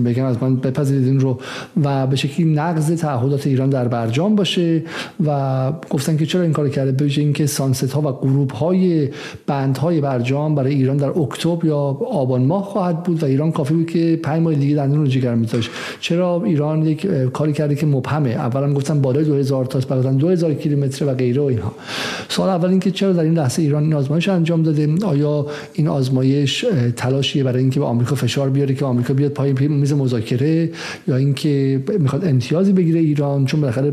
[0.05, 1.39] بگم از من بپذیرید این رو.
[1.83, 4.83] و به شکلی نقض تعهدات ایران در برجام باشه
[5.25, 9.09] و گفتن که چرا این کار کرده؟ به اینکه سانست ها و گروپ های
[9.47, 11.77] بند های برجام برای ایران در اکتبر یا
[12.11, 15.35] آبان ماه خواهد بود و ایران کافی بود که 5 ماه دیگه دندون رو جگر
[15.35, 15.69] میذاشت.
[15.99, 21.05] چرا ایران یک کاری کرده که مبهمه؟ اولا گفتن بالای 2000 تا بعدا 2000 کیلومتر
[21.05, 21.73] و غیره و اینها.
[22.29, 26.65] سوال اول اینکه چرا در این لحظه ایران این آزمایش انجام داده؟ آیا این آزمایش
[26.95, 30.69] تلاشیه برای اینکه به آمریکا بیاره که آمریکا بیاد پای میز مذاکره
[31.07, 33.91] یا اینکه می‌خواد امتیازی بگیره ایران چون بالاخره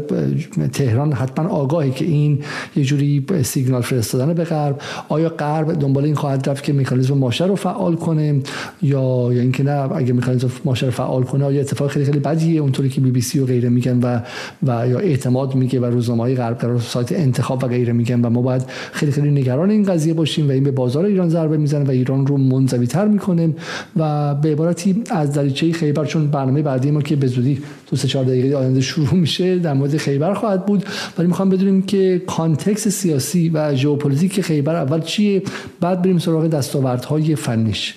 [0.72, 2.38] تهران حتما آگاهی که این
[2.76, 4.80] یه جوری سیگنال فرستادن به غرب.
[5.08, 8.40] آیا غرب دنبال این خواهد رفت که مکانیزم ماشه رو فعال کنه؟
[8.82, 12.60] یا یا اینکه نه اگه مکانیزم ماشه رو فعال کنه آیا اتفاق خیلی خیلی بدیه؟
[12.60, 14.20] اونطوری که بی بی سی و غیره میگن و
[14.66, 18.42] و یا اعتماد میگه و روزنامه‌های غرب در سایت انتخاب و غیره میگن و ما
[18.42, 18.62] باید
[18.92, 22.26] خیلی خیلی نگران این قضیه باشیم و این به بازار ایران ضربه می‌زنه و ایران
[22.26, 23.54] رو منزوی تر می‌کنه
[23.96, 28.08] و به عبارتی از دریچه خیبر چون برنامه بعدی ما که به زودی تو سه
[28.08, 30.84] چهار دقیقه آینده شروع میشه در مورد خیبر خواهد بود.
[31.18, 35.42] ولی می‌خوام بدونیم که context سیاسی و ژئوپلیتیک خیبر اول چیه؟
[35.80, 37.96] بعد بریم سراغ دستاوردهای فنیش.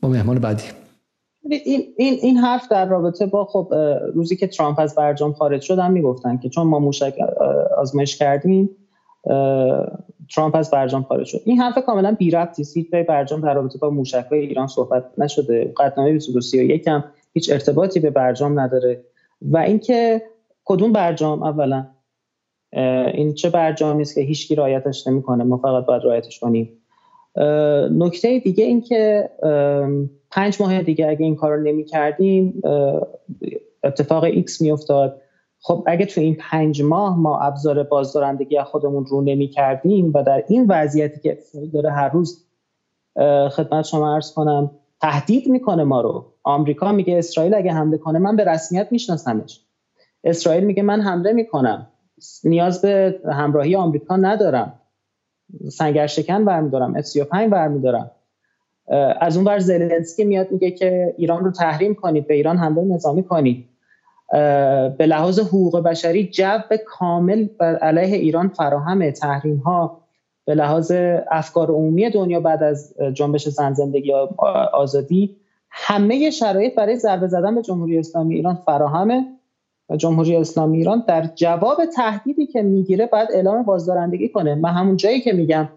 [0.00, 0.64] با مهمان بعدی.
[1.50, 3.74] این, این, این حرف در رابطه با خب
[4.14, 7.14] روزی که ترامپ از برجام خارج شد هم می‌گفتن که چون ما موشک
[7.78, 8.70] آزمایش کردیم
[10.34, 11.40] ترامپ از برجام خارج شد.
[11.44, 12.76] این حرف کاملا بی ربطی است.
[12.76, 15.72] هیچ برجام در رابطه با موشک های ایران صحبت نشده.
[15.76, 19.04] قطعنامه 2231 هم هیچ ارتباطی به برجام نداره.
[19.42, 20.22] و اینکه
[20.64, 21.86] کدوم برجام اولا
[23.14, 25.44] این چه برجامی است که هیچکی رعایتش نمی‌کنه.
[25.44, 26.80] ما فقط باید رعایتش کنیم.
[27.90, 29.30] نکته دیگه این که
[30.30, 32.62] پنج ماه دیگه اگه این کار رو نمی کردیم
[33.84, 35.20] اتفاق ایکس می افتاد
[35.66, 40.44] خب اگه تو این پنج ماه ما ابزار بازدارندگی خودمون رو نمی کردیم و در
[40.48, 41.38] این وضعیتی که
[41.74, 42.46] داره هر روز
[43.50, 44.70] خدمت شما عرض کنم
[45.00, 46.32] تهدید می‌کنه ما رو.
[46.42, 49.60] آمریکا میگه اسرائیل اگه حمله کنه من به رسمیت میشناسمش.
[50.24, 51.86] اسرائیل میگه من حمله می‌کنم.
[52.44, 54.80] نیاز به همراهی آمریکا ندارم.
[55.72, 56.96] سنگر شکن برمیدارم.
[56.96, 58.10] اف 35 برمیدارم
[59.20, 63.22] از اون بر زلنسکی میاد میگه که ایران رو تحریم کنید به ایران حمله نظامی
[63.22, 63.73] کنید.
[64.98, 70.00] به لحاظ حقوق بشری جو کامل بر علیه ایران فراهم تحریم ها
[70.44, 70.92] به لحاظ
[71.30, 74.12] افکار عمومی دنیا بعد از جنبش زن زندگی
[74.72, 75.36] آزادی
[75.70, 79.26] همه شرایط برای ضربه زدن به جمهوری اسلامی ایران فراهمه
[79.90, 84.54] و جمهوری اسلامی ایران در جواب تهدیدی که می‌گیره باید اعلام بازدارندگی کنه.
[84.54, 85.68] من همون جایی که میگم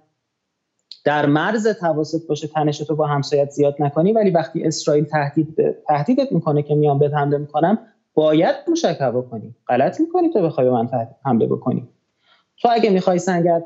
[1.05, 5.55] در مرز تواسط باشه تنش تو با همسایت زیاد نکنی ولی وقتی اسرائیل تهدید
[5.87, 7.77] تهدیدت می‌کنه که میان به حمله می‌کنم
[8.17, 10.89] باید موشک هوا کنی غلط می‌کنی تو بخوای من
[11.25, 11.87] حمله بکنی.
[12.61, 13.61] تو اگه می‌خوای سنگر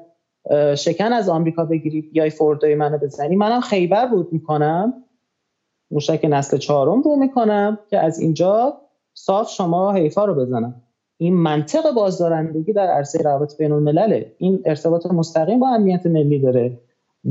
[0.78, 3.36] شکن از آمریکا بگیری بیای فوردوی منو بزنی.
[3.36, 4.94] منم خیبر بود می‌کنم.
[5.92, 8.82] موشک نسل چهارم رو می‌کنم که از اینجا
[9.14, 10.82] صاف شما حیفا رو بزنم.
[11.18, 16.80] این منطق بازدارندگی در عرصه روابط بین الملله این ارتباط مستقیم با امنیت ملی داره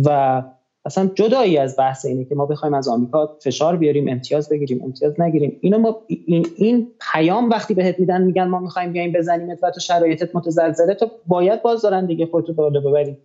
[0.04, 0.42] و
[0.84, 5.20] اصلا جدایی از بحث اینه که ما بخوایم از آمریکا فشار بیاریم امتیاز بگیریم امتیاز
[5.20, 5.58] نگیریم.
[5.60, 9.80] اینو ما این, این پیام وقتی بهت میدن میگن ما می‌خوایم بیایم بزنیمت و تو
[9.80, 13.16] شرایطت متزلزله تو باید بازدارندگی خودتو بالا ببری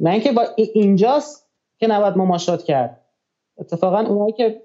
[0.00, 1.46] نه اینکه با اینجاست
[1.78, 3.00] که نباید مماشات کرد.
[3.58, 4.62] اتفاقا اونایی که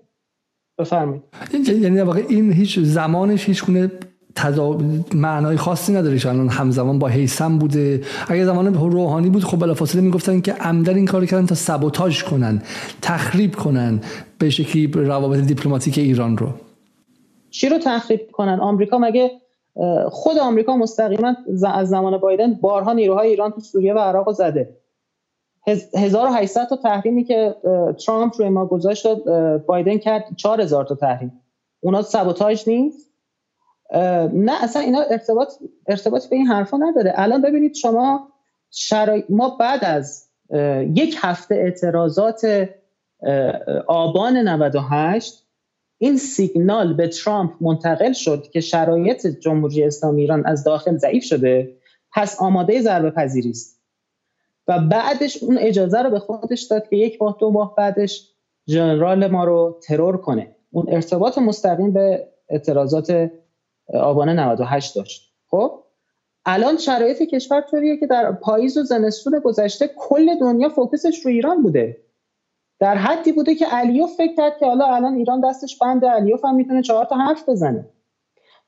[0.78, 1.24] بفرمایید.
[1.68, 3.92] یعنی واقع این هیچ زمانش هیچ گونه
[4.36, 4.78] تضا...
[5.14, 8.02] معنای خاصی نداره الان همزمان با هیسم بوده.
[8.28, 12.62] اگه زمان روحانی بود خب بلافاصله می‌گفتن که عمدن این کار کردن تا سبوتاژ کنن
[13.02, 14.02] تخریب کنن
[14.40, 16.48] به شکلی روابط دیپلماتیک ایران رو.
[17.50, 19.32] چی رو تخریب کنن؟ آمریکا مگه
[20.10, 21.36] خود آمریکا مستقیما
[21.74, 24.70] از زمان بایدن بارها نیروهای ایران تو سوریه و عراق زده.
[25.98, 27.56] 1800 تا تحریمی که
[28.06, 29.08] ترامپ روی ما گذاشت
[29.68, 31.42] بایدن کرد 4000 تا تحریم.
[31.80, 33.05] اونا سابوتاژ نیست؟
[34.34, 35.54] نه اصلا اینا ارتباط
[35.88, 37.14] ارتباط به این حرفا نداره.
[37.16, 38.28] الان ببینید شما
[39.30, 40.30] ما بعد از
[40.96, 42.70] یک هفته اعتراضات
[43.88, 45.46] آبان 98
[45.98, 51.78] این سیگنال به ترامپ منتقل شد که شرایط جمهوری اسلامی ایران از داخل ضعیف شده
[52.14, 53.82] پس آماده ضربه پذیری است.
[54.68, 58.32] و بعدش اون اجازه رو به خودش داد که یک ماه دو ماه بعدش
[58.68, 60.56] جنرال ما رو ترور کنه.
[60.72, 63.32] اون ارتباط مستقیم به اعتراضات
[63.94, 65.34] آبان 98 داشت.
[65.48, 65.84] خب؟
[66.46, 71.64] الان شرایط کشور طوریه که در پاییز و زمستون گذشته کل دنیا فوکسش رو ایران
[71.64, 71.98] بوده.
[72.80, 76.56] در حدی بوده که علیوف فکر کرد که حالا الان ایران دستش بند علیوف هم
[76.56, 77.86] می‌تونه چهار تا حرف بزنه.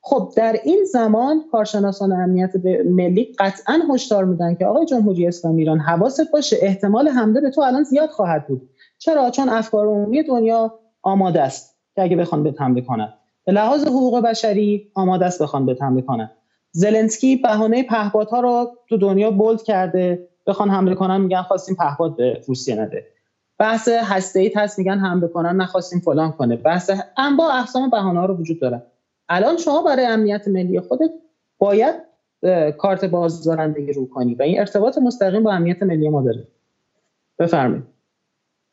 [0.02, 5.80] خب در این زمان کارشناسان امنیت ملی قطعا هشدار میدن که آقای جمهوری اسلامی ایران
[5.80, 8.70] حواست باشه احتمال حمله به تو الان زیاد خواهد بود.
[8.98, 13.14] چرا؟ چون افکار عمومی دنیا آماده است که اگه بخوان به حمله کنن.
[13.48, 16.32] به لحاظ حقوق بشری آماده است بخوان به حمله کنن.
[16.72, 20.28] زلنسکی بهانه پهپادها رو تو دنیا بولد کرده.
[20.48, 23.08] بخوان حمله کنن میگن خواستیم پهپاد به روسیه نده.
[23.60, 26.56] بحث هسته ای هست میگن حمله کنن نخواستیم فلان کنه.
[26.56, 28.84] بحث انواع اقسام بهانه ها رو وجود داره.
[29.30, 31.12] الان شما برای امنیت ملی خودت
[31.58, 31.96] باید
[32.78, 36.48] کارت بازدارندگی رو کنی و این ارتباط مستقیم با امنیت ملی ما داره.
[37.40, 37.84] بفرمایید.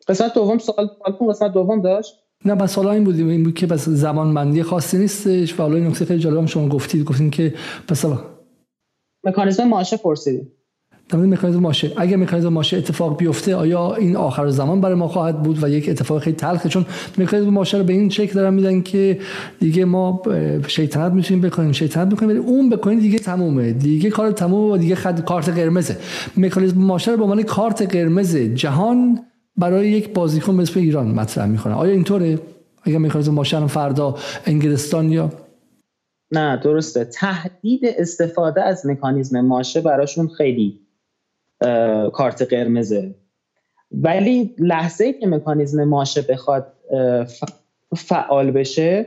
[0.08, 0.90] قسمت دوم سوال
[1.28, 4.98] قسمت دوم داشت؟ نه بس حالا این بود این بود که بس زمان بندی خاصی
[4.98, 7.54] نیستش و حالا این نکته خیلی جالب شما گفتید گفتین که
[7.88, 8.04] بس
[9.24, 10.48] مکانیزم ماشه پرسیدید
[11.08, 11.92] در مورد مکانیزم ماشه.
[11.96, 15.88] اگر مکانیزم ماشه اتفاق بیفته آیا این آخر زمان برای ما خواهد بود و یک
[15.88, 16.86] اتفاق خیلی تلخه؟ چون
[17.18, 19.18] مکانیزم ماشه رو به این شکل دارن میدن که
[19.60, 20.22] دیگه ما
[20.68, 23.72] شیطنت می‌تونیم بکنیم شیطنت می‌کنیم ولی اون بکنید دیگه تمومه.
[23.72, 25.96] دیگه کار تمومه و دیگه خد کارت قرمزه.
[26.36, 29.18] مکانیزم ماشه رو به عنوان کارت قرمز جهان
[29.56, 31.74] برای یک بازیکن مثل ایران مطرح می‌کنه.
[31.74, 32.38] آیا اینطوره؟
[32.82, 34.16] اگر مکانیزم ماشه فردا
[34.46, 35.32] انگلستان یا؟
[36.30, 37.04] نه درسته.
[37.04, 40.80] تهدید استفاده از مکانیزم ماشه براشون خیلی
[42.12, 43.14] کارت قرمزه.
[43.92, 46.72] ولی لحظه ای که مکانیزم ماشه بخواد
[47.96, 49.06] فعال بشه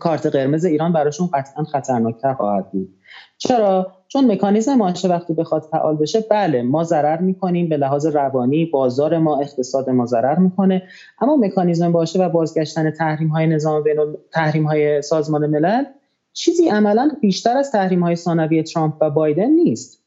[0.00, 2.94] کارت قرمز ایران براشون قطعا خطرناکتر خواهد بود.
[3.38, 8.64] چرا؟ چون مکانیزم ماشه وقتی بخواد فعال بشه بله ما ضرر می‌کنیم به لحاظ روانی
[8.64, 10.82] بازار ما اقتصاد ما ضرر می‌کنه.
[11.20, 13.96] اما مکانیزم باشه و بازگشتن تحریم های نظام بین
[14.32, 15.84] تحریم های سازمان ملل
[16.32, 20.04] چیزی عملا بیشتر از تحریم های ثانوی ترامپ و بایدن نیست.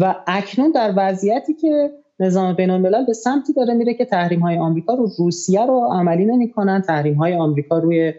[0.00, 4.58] و اکنون در وضعیتی که نظام بین الملل به سمتی داره میره که تحریم های
[4.58, 8.14] آمریکا رو روسیه رو عملی نمی‌کنن تحریم های آمریکا روی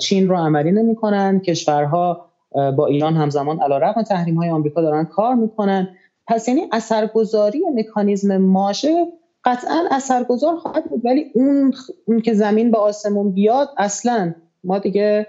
[0.00, 5.88] چین رو عملی نمی‌کنن کشورها با ایران همزمان علیرغم تحریم های آمریکا دارن کار می‌کنن.
[6.26, 9.06] پس یعنی اثرگذاری مکانیزم ماشه
[9.44, 11.74] قطعا اثرگذار خواهد بود ولی اون,
[12.04, 15.26] اون که زمین به آسمون بیاد اصلا ما دیگه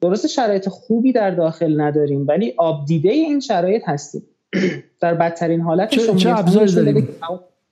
[0.00, 4.22] درست شرایط خوبی در داخل نداریم ولی آبدیده این شرایط هستیم.
[5.00, 7.08] در بدترین حالت چه, چه ابزاری داریم؟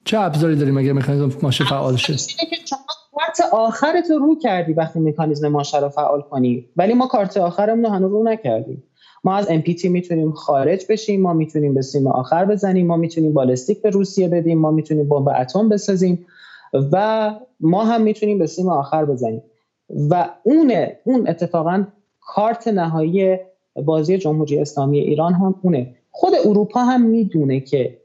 [0.04, 2.16] چه ابزاری داریم اگر مکانیزم ماشه فعال شه
[3.18, 6.66] کارت آخرت رو رو کردی وقتی مکانیزم ماشه رو فعال کنی.
[6.76, 8.84] ولی ما کارت آخرمون رو هنوز رو نکردیم.
[9.24, 13.82] ما از MPT می‌تونیم خارج بشیم ما می‌تونیم به سیم آخر بزنیم ما می‌تونیم بالستیک
[13.82, 16.18] به روسیه بدیم ما می‌تونیم بمب اتم بسازیم
[16.92, 19.42] و ما هم می‌تونیم به سیم آخر بزنیم.
[20.10, 21.84] و اونه اون اتفاقا
[22.20, 23.36] کارت نهایی
[23.84, 25.88] بازی جمهوری اسلامی ایران هم اونه.
[26.10, 27.97] خود اروپا هم می‌دونه که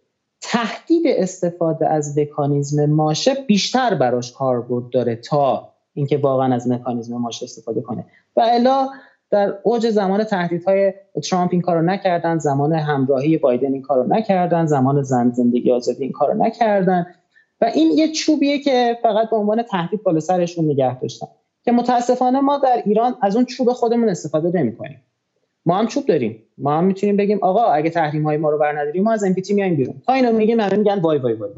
[1.04, 7.46] تهدید استفاده از مکانیزم ماشه بیشتر براش کاربرد داره تا اینکه واقعا از مکانیزم ماشه
[7.46, 8.06] استفاده کنه.
[8.36, 8.88] و الا
[9.32, 10.94] در اوج زمان تهدیدهای
[11.30, 16.12] ترامپ این کارو نکردن زمان همراهی بایدن این کارو نکردن زمان زن زندگی آزادی این
[16.12, 17.06] کارو نکردن.
[17.62, 21.28] و این یه چوبیه که فقط به عنوان تهدید بالا سرشون نگه داشتن.
[21.66, 25.02] که متاسفانه ما در ایران از اون چوب خودمون استفاده نمی‌کنیم.
[25.66, 26.44] ما هم چوب داریم.
[26.58, 29.76] ما هم می‌تونیم بگیم آقا اگه تحریم های ما رو برنداریم ما از تی میایم
[29.76, 30.02] بیرون.
[30.08, 31.52] تا اینو میگیم همه میگن وای وای وای.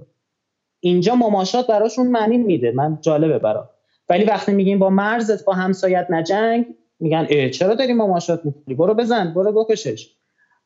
[0.80, 2.72] اینجا مماشات براشون معنی میده.
[2.72, 3.70] من جالبه برا
[4.10, 6.66] ولی وقتی میگیم با مرزت با همسایت نجنگ
[7.00, 10.10] میگن اه چرا داری مماشات می‌کنی برو بزن برو بکشش.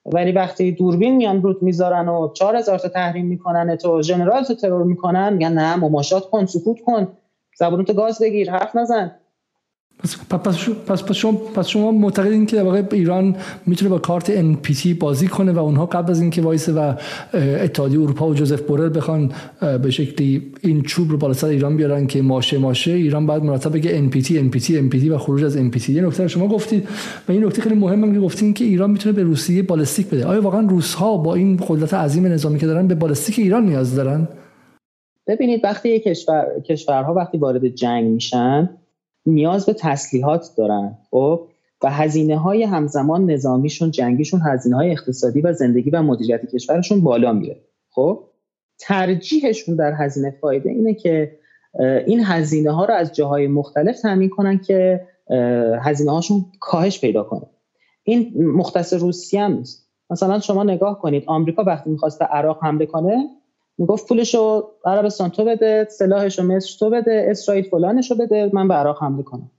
[0.05, 4.83] ولی وقتی دوربین میان روت می‌ذارن و 4000 تا تحریم می‌کنن تو ژنرال تو ترور
[4.83, 7.07] می‌کنن میگن نه مماشات کن سکوت کن
[7.57, 9.11] زبونتو گاز بگیر حرف نزن.
[10.29, 10.57] پس
[11.13, 13.35] شما پس شما معتقدین که واقع ایران
[13.65, 16.95] می‌تونه با کارت NPT بازی کنه و اونها قبل از اینکه وایس و
[17.33, 19.31] اتحادیه اروپا و جوزف بورل بخوان
[19.81, 23.73] به شکلی این چوب رو بالا سر ایران بیارن که ماشه ماشه ایران بعد مرتب
[23.73, 26.87] بگه NPT NPT NPT و خروج از NPT یه نکته شما گفتید
[27.27, 30.25] و این نکته خیلی مهمه که گفتین که ایران می‌تونه به روسیه بالستیک بده.
[30.25, 33.95] آیا واقعا روس ها با این قدرت عظیم نظامی که دارن به بالستیک ایران نیاز
[33.95, 34.27] دارن؟
[35.27, 38.69] ببینید وقتی کشور کشورها وقتی وارد جنگ میشن
[39.25, 41.47] نیاز به تسلیحات دارن خب؟
[41.83, 47.33] و هزینه های همزمان نظامیشون جنگیشون هزینه های اقتصادی و زندگی و مدیریت کشورشون بالا
[47.33, 48.23] میره خب؟
[48.79, 51.39] ترجیحشون در هزینه فایده اینه که
[52.07, 55.07] این هزینه ها رو از جاهای مختلف تامین کنن که
[55.81, 57.47] هزینه هاشون کاهش پیدا کنه.
[58.03, 59.89] این مختص روسیه هم نیست.
[60.09, 63.27] مثلا شما نگاه کنید آمریکا وقتی می‌خواست به عراق حمله کنه
[63.79, 69.03] می‌گفت پولشو عربستان تو بده سلاحشو مصر تو بده اسرائیل فلانشو بده من به عراق
[69.03, 69.51] حمله کنم.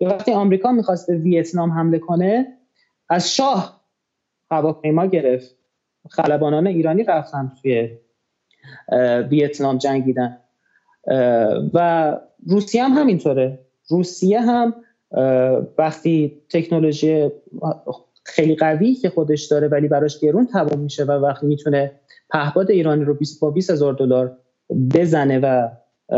[0.00, 2.46] یا وقتی آمریکا می‌خواست به ویتنام حمله کنه
[3.08, 3.80] از شاه
[4.50, 5.56] هواپیما گرفت.
[6.10, 7.90] خلبانان ایرانی رفتن توی
[9.30, 10.38] ویتنام جنگیدن.
[11.74, 13.58] و روسیه هم همینطوره.
[13.88, 14.74] روسیه هم
[15.78, 17.30] وقتی تکنولوژی
[18.24, 21.92] خیلی قوی که خودش داره ولی براش گرون تمام میشه و وقتی می‌تونه
[22.30, 24.36] پهپاد ایرانی رو با 20 هزار دلار
[24.94, 25.68] بزنه و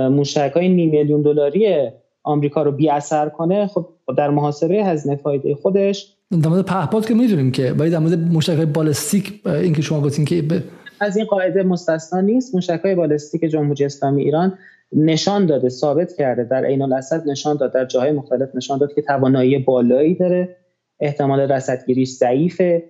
[0.09, 1.90] موشک های نیم میلیون دلاری
[2.22, 3.86] آمریکا رو بی اثر کنه خب
[4.16, 6.14] در محاسبه هزینه فایده خودش.
[6.43, 10.01] در مورد پهپاد که می‌دونیم که باید در مورد موشک های بالستیک این که شما
[10.01, 10.52] گفتین که ب...
[11.01, 12.55] از این قاعده مستثنا نیست.
[12.55, 14.59] موشک های بالستیک جمهوری اسلامی ایران
[14.93, 19.02] نشان داده ثابت کرده در عین الاسد نشان داد در جاهای مختلف نشان داد که
[19.02, 20.56] توانایی بالایی داره
[21.01, 22.82] احتمال رصدگیری ضعیفه.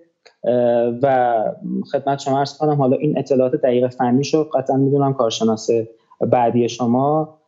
[1.01, 1.35] و
[1.91, 5.69] خدمت شما ارز کنم حالا این اطلاعات دقیق فنی شو قطعا می‌دونم کارشناس
[6.21, 7.39] بعدی شما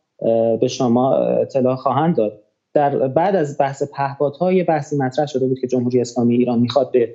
[0.60, 2.38] به شما اطلاع خواهند داد.
[2.74, 6.90] در بعد از بحث پهپادها یه بحثی مطرح شده بود که جمهوری اسلامی ایران می‌خواد
[6.90, 7.14] به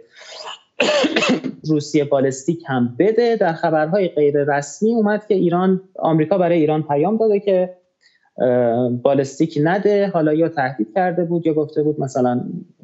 [1.70, 3.36] روسیه بالستیک هم بده.
[3.36, 7.77] در خبرهای غیر رسمی اومد که ایران آمریکا برای ایران پیام داده که
[9.04, 12.42] بالستیک نده حالا یا تهدید کرده بود یا گفته بود مثلا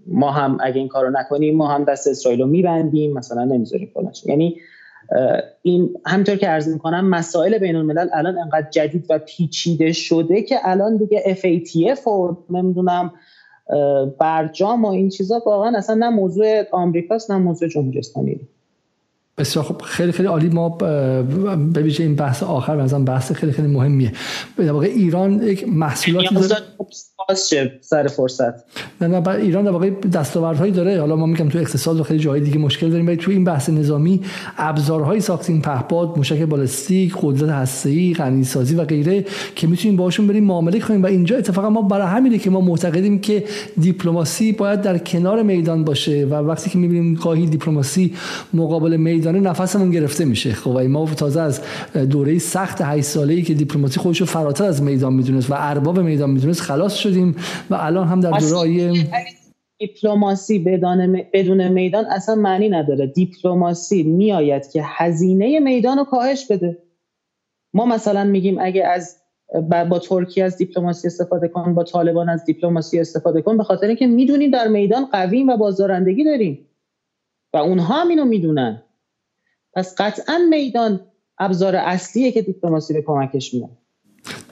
[0.08, 4.12] ما هم اگه این کارو نکنیم ما هم دست اسرائیل رو میبندیم مثلا نمی‌ذاریم فلان
[4.26, 4.56] یعنی
[5.62, 10.56] این همینطور که عرض می‌کنم مسائل بین الملل الان انقدر جدید و پیچیده شده که
[10.64, 13.12] الان دیگه FATF و نمی‌دونم
[14.20, 18.40] برجام و این چیزا واقعا اصلا نه موضوع آمریکاست نه موضوع جمهوری اسلامی.
[19.38, 20.50] بسیار خب خیلی خیلی عالی.
[20.50, 24.12] ما به ویژه این بحث آخر مثلا بحث خیلی خیلی مهمیه.
[24.58, 26.36] به واقع ایران یک محصولاتی
[27.82, 28.54] سر فرصت.
[29.02, 31.00] نه نه ایران در واقع دستاوردهایی داره.
[31.00, 33.70] حالا ما میگم تو اقتصاد و خیلی جای دیگه مشکل داریم ولی تو این بحث
[33.70, 34.22] نظامی
[34.58, 40.80] ابزارهایی ساختیم پهپاد موشک بالستیک قدرت هسته‌ای غنیسازی و غیره که می‌تونیم باشون بریم معامله
[40.80, 41.04] کنیم.
[41.04, 43.44] و اینجا اتفاقا ما برای همینه که ما معتقدیم که
[43.80, 46.26] دیپلماسی باید در کنار میدان باشه.
[46.26, 48.14] و وقتی که می‌بینیم گاهی دیپلماسی
[48.54, 50.54] مقابل میدان نفسمون گرفته میشه.
[50.54, 51.62] خب ما تازه از
[52.10, 56.30] دوره سخت 8 ساله‌ای که دیپلماسی خودش رو فراتر از میدان می‌دونست و ارباب میدان
[56.30, 57.36] می‌دونست خلاص شدیم
[57.70, 58.94] و الان هم در دوره
[59.80, 60.60] دیپلماسی
[61.34, 63.08] بدون میدان اصلا معنی نداره.
[63.08, 66.78] دیپلماسی میآید که هزینه میدان رو کاهش بده.
[67.74, 69.18] ما مثلا میگیم اگه از
[69.90, 74.08] با ترکیه از دیپلماسی استفاده کن با طالبان از دیپلماسی استفاده کن به خاطر اینکه
[74.08, 76.68] می‌دونیم در میدان قویم و بازدارندگی داریم.
[77.54, 78.83] و اونها هم اینو می‌دونن.
[79.76, 83.83] پس قطعا میدان ابزار اصلیه که دیپلماسی به کمکش میاد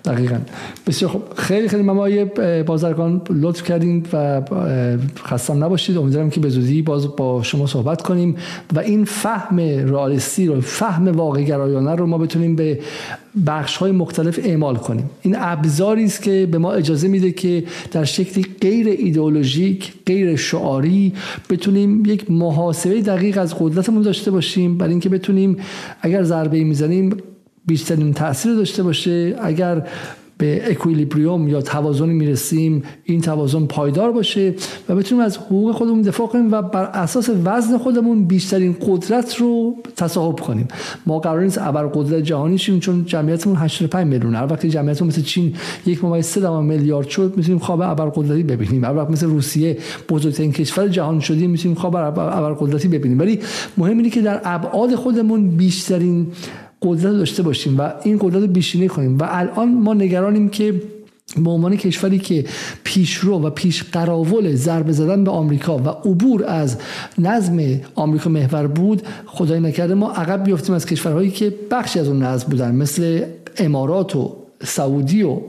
[0.06, 0.38] دقیقا.
[0.88, 2.26] بسیار خب خیلی خیلی ممای
[2.64, 4.42] بازرگان لطف کردیم و
[5.18, 5.98] خستم نباشید.
[5.98, 8.36] امیدوارم که به زودی باز با شما صحبت کنیم
[8.76, 12.80] و این فهم رئالیستی رو فهم واقع گرایانه رو ما بتونیم به
[13.48, 15.10] بخش های مختلف اعمال کنیم.
[15.22, 21.14] این ابزاری است که به ما اجازه میده که در شکلی غیر ایدئولوژیک غیر شعاری
[21.50, 24.78] بتونیم یک محاسبه دقیق از قدرتمون داشته باشیم.
[24.78, 25.58] برای اینکه بتونیم
[26.02, 27.18] اگر ضربه می‌زنیم
[27.66, 29.36] بیشترین تاثیر داشته باشه.
[29.42, 29.88] اگر
[30.38, 34.54] به اکویلیبریوم یا توازنی می‌رسیم این توازن پایدار باشه
[34.90, 39.76] و بتونیم از حقوق خودمون دفاع کنیم و بر اساس وزن خودمون بیشترین قدرت رو
[39.96, 40.68] تصاحب کنیم.
[41.06, 44.36] ما قرار نیست ابر قدرت جهانی شیم چون جمعیتمون 85 میلیون.
[44.36, 45.54] هر وقتی جمعیتمون مثل چین
[45.86, 48.86] یک ممیز 3 میلیارد شد می‌تونیم خواب ابر قدرتی ببینیم.
[48.86, 49.78] هر وقت مثل روسیه
[50.10, 53.20] بزرگترین کشور جهان شدیم می‌تونیم خواب ابر قدرتی ببینیم.
[53.20, 53.40] ولی
[53.78, 56.28] مهم اینه که در ابعاد خودمون بیشترین
[56.82, 59.18] قدرت داشته باشیم و این قدرت بیشینه کنیم.
[59.18, 60.82] و الان ما نگرانیم که
[61.38, 62.46] به عنوان کشوری که
[62.84, 66.78] پیشرو و پیش قراول ضربه زدن به آمریکا و عبور از
[67.18, 67.60] نظم
[67.96, 72.48] آمریکا محور بود خدای نکرده ما عقب بیفتیم از کشورهایی که بخشی از اون نظم
[72.50, 73.26] بودن مثل
[73.58, 75.40] امارات و سعودی و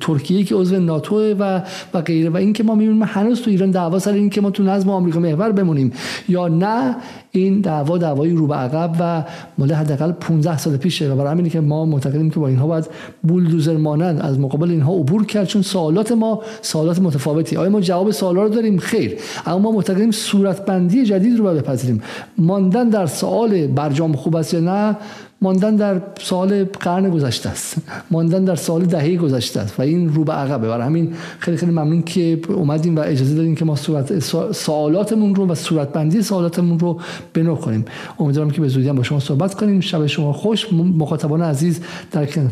[0.00, 1.60] ترکیه که عضو ناتو و
[1.94, 2.30] و غیره.
[2.30, 5.20] و اینکه ما می‌بینیم هنوز تو ایران دعوا سر این که ما تو نظم آمریکا
[5.20, 5.92] محور بمونیم.
[6.28, 6.96] یا نه
[7.30, 9.24] این دعوا دعوای رو به عقب و
[9.58, 11.12] مال حداقل 15 سال پیشه.
[11.12, 12.86] و برای همینه که ما معتقدیم که با اینها باید
[13.22, 15.46] بولدوزر مانند از مقابل اینها عبور کرد.
[15.46, 17.56] چون سوالات ما سوالات متفاوتی.
[17.56, 19.18] آیا ما جواب سوالا رو داریم؟ خیر.
[19.46, 22.02] اما ما معتقدیم صورتبندی جدید رو باید بپذیریم.
[22.38, 24.96] ماندن در سوال برجام خوب است یا نه
[25.42, 27.76] ماندن در سال قرن گذشته است.
[28.10, 29.80] ماندن در سال دهه گذشته است.
[29.80, 30.68] و این رو به عقبه.
[30.68, 34.18] برای همین خیلی خیلی ممنون که اومدیم و اجازه دادیم که ما صورت
[34.52, 37.00] سوالاتمون رو و صورتبندی سوالاتمون رو
[37.34, 37.84] بنو کنیم.
[38.18, 39.80] امیدوارم که به زودی هم با شما صحبت کنیم.
[39.80, 40.72] شب شما خوش.
[40.72, 42.50] مخاطبان عزیز در کنار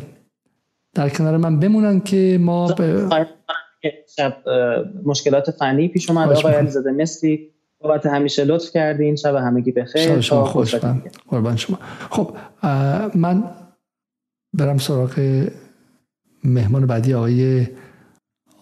[0.94, 2.74] در کنار من بمونن که ما.
[4.16, 4.36] شب
[5.04, 6.32] مشکلات فنی پیش اومد.
[6.32, 7.50] آقای علیزاده مثلی
[7.80, 10.74] بابت همیشه لطف کردین شب همگی بخیر شب شما خوش
[11.28, 11.78] قربان شما.
[12.10, 12.36] خب
[13.14, 13.44] من
[14.58, 15.46] برم سراغ
[16.44, 17.66] مهمان بعدی آقای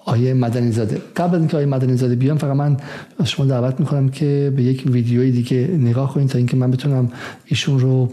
[0.05, 2.77] آقای مدنی زاده قبل از اینکه آقای مدنی زاده بیام فقط من
[3.19, 7.13] از شما دعوت می‌کنم که به یک ویدیوی دیگه نگاه کنید تا اینکه من بتونم
[7.47, 8.09] ایشون رو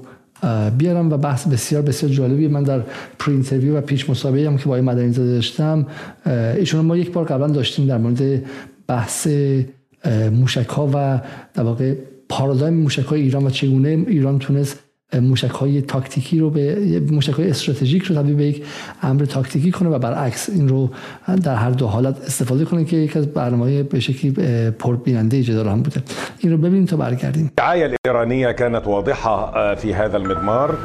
[0.77, 2.81] بیارم و بحث بسیار بسیار جالبی من در
[3.19, 5.85] pre-interview و پیش مصاحبه هم که با آقای مدنی زاده داشتم
[6.57, 8.43] ایشون رو ما یک بار قبلا داشتیم در مورد
[8.87, 9.27] بحث
[10.31, 11.21] موشک ها و
[11.53, 11.93] در واقع
[12.29, 14.79] پارادایم موشک های ایران و چگونه ایران تونست
[15.21, 18.65] موشک های تاکتیکی رو به موشک های استراتژیک رو تبدیل به یک
[19.01, 20.89] امر تاکتیکی کنه و برعکس این رو
[21.43, 24.31] در هر دو حالت استفاده کنه که یک از برنامه به شکلی
[24.71, 26.01] پربیننده جدال هم بوده.
[26.39, 27.51] این رو ببینیم تا برگردیم.
[27.59, 30.77] الدعاية الإيرانية كانت واضحة في هذا المضمار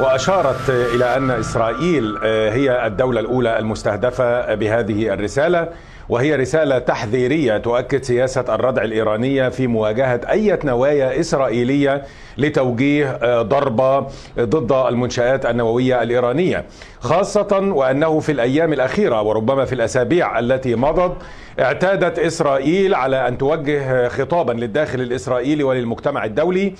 [0.00, 2.16] وأشارت إلى أن إسرائيل
[2.52, 5.68] هي الدولة الأولى المستهدفة بهذه الرسالة
[6.08, 12.02] وهي رسالة تحذيرية تؤكد سياسة الردع الإيرانية في مواجهة أي نوايا إسرائيلية
[12.38, 14.06] لتوجيه ضربة
[14.40, 16.64] ضد المنشآت النووية الإيرانية
[17.00, 21.16] خاصة وأنه في الأيام الأخيرة وربما في الأسابيع التي مضت
[21.60, 26.74] اعتادت إسرائيل على أن توجه خطابا للداخل الإسرائيلي وللمجتمع الدولي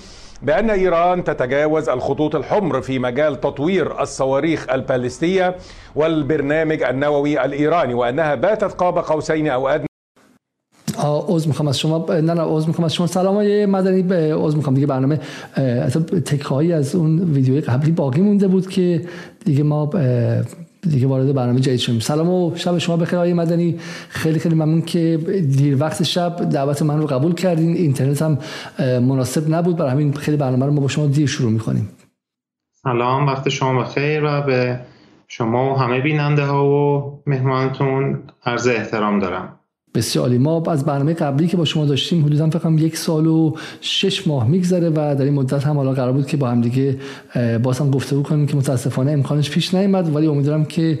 [0.45, 5.55] بأن إيران تتجاوز الخطوط الحمر في مجال تطوير الصواريخ البالستية
[5.95, 9.85] والبرنامج النووي الإيراني وأنها باتت قاب قوسين أو أدنى.
[10.99, 13.07] عذر میخوام از شما نه نه عذر میخوام از شما.
[13.07, 14.05] سلام های مدنی.
[14.33, 15.19] عذر میخوام دیگه برنامه
[15.57, 19.01] أصلا تکه از اون ویدیوی قبلی باقی مونده بود که
[19.45, 19.89] دیگه ما
[20.89, 21.99] دیگه وارد برنامه جدید شدیم.
[21.99, 23.79] سلام و شب شما بخیر آقای مدنی.
[24.09, 25.17] خیلی خیلی ممنون که
[25.57, 27.75] دیر وقت شب دعوت من رو قبول کردین.
[27.75, 28.37] اینترنت هم
[28.79, 29.75] مناسب نبود.
[29.77, 31.89] برای همین خیلی برنامه رو ما با شما دیر شروع می‌کنیم.
[32.83, 34.79] سلام وقت شما بخیر و به
[35.27, 39.59] شما و همه بیننده ها و مهمانتون عرض احترام دارم.
[39.95, 40.37] بسیار عالی.
[40.37, 44.47] ما از برنامه قبلی که با شما داشتیم حدودا فکر یک سال و شش ماه
[44.47, 46.97] میگذره و در این مدت هم حالا قرار بود که با هم دیگه
[47.63, 50.99] باز هم گفتگو کنیم که متاسفانه امکانش پیش نیامد ولی امیدوارم که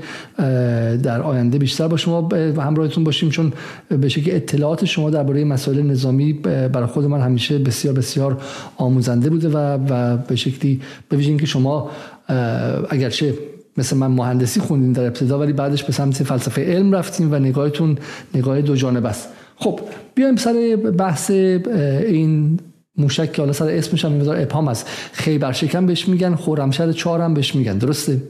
[1.03, 3.53] در آینده بیشتر با شما همراهتون باشیم چون
[3.89, 8.41] به شکل اطلاعات شما درباره مسائل نظامی برای خود من همیشه بسیار بسیار
[8.77, 11.89] آموزنده بوده و و به شکلی به که شما
[12.89, 13.33] اگرچه
[13.77, 17.97] مثل من مهندسی خوندیم در ابتدا ولی بعدش به سمت فلسفه علم رفتیم و نگاهتون
[18.35, 19.29] نگاه دو جانب است.
[19.55, 19.79] خب
[20.15, 22.59] بیایم سر بحث این
[22.97, 24.87] موشک که حالا سر اسمش هم می‌ذاره ابهام است.
[25.13, 27.77] خیبر شکن بهش میگن خورمشهر چهار هم بهش میگن.
[27.77, 28.21] درسته؟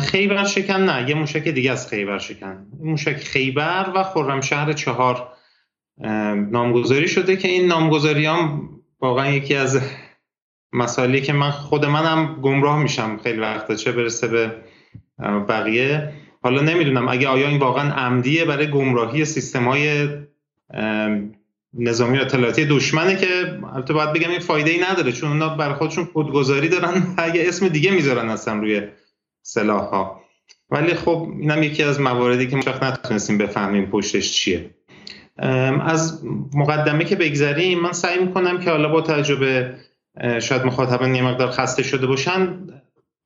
[0.00, 5.28] خیبر شکن نه یه موشک دیگه از خیبر شکن موشک خیبر و خرمشهر چهار
[6.50, 8.68] نامگذاری شده که این نامگذاری هم
[9.00, 9.80] واقعا یکی از
[10.72, 14.52] مسائلی که من خود منم گمراه میشم خیلی وقتا چه برسه به
[15.48, 16.12] بقیه.
[16.42, 20.08] حالا نمی‌دونم اگه آیا این واقعا عمدیه برای گمراهی سیستم های
[21.74, 26.08] نظامی اطلاعاتی دشمنه که البته باید بگم این فایده ای نداره چون اونا برای خودشون
[26.14, 28.82] کدگذاری دارن اگه اسم دیگه می‌ذارن اصلا روی
[29.42, 30.22] سلاح ها
[30.70, 34.70] ولی خب اینم یکی از مواردی که ما نتونستیم بفهمیم پشتش چیه.
[35.82, 36.24] از
[36.54, 39.74] مقدمه که بگذریم من سعی می‌کنم که حالا با تجربه
[40.40, 42.48] شاید مخاطبان یه مقدار خسته شده باشن.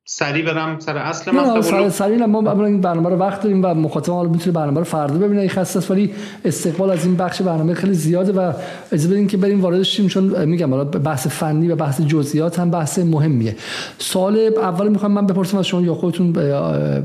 [0.09, 4.29] سریع برم سر اصل مطلب سریع ما این برنامه رو وقت داریم و مخاطب حالا
[4.29, 5.41] می‌تونه برنامه رو فردا ببینه.
[5.41, 6.15] این خسته است ولی
[6.45, 8.53] استقبال از این بخش برنامه خیلی زیاده و
[8.93, 12.71] اجازه بدین که بریم وارد شیم چون میگم حالا بحث فنی و بحث جزئیات هم
[12.71, 13.57] بحث مهمیه.
[13.99, 16.27] سوال اول می‌خوام من بپرسم از شما یا خودتون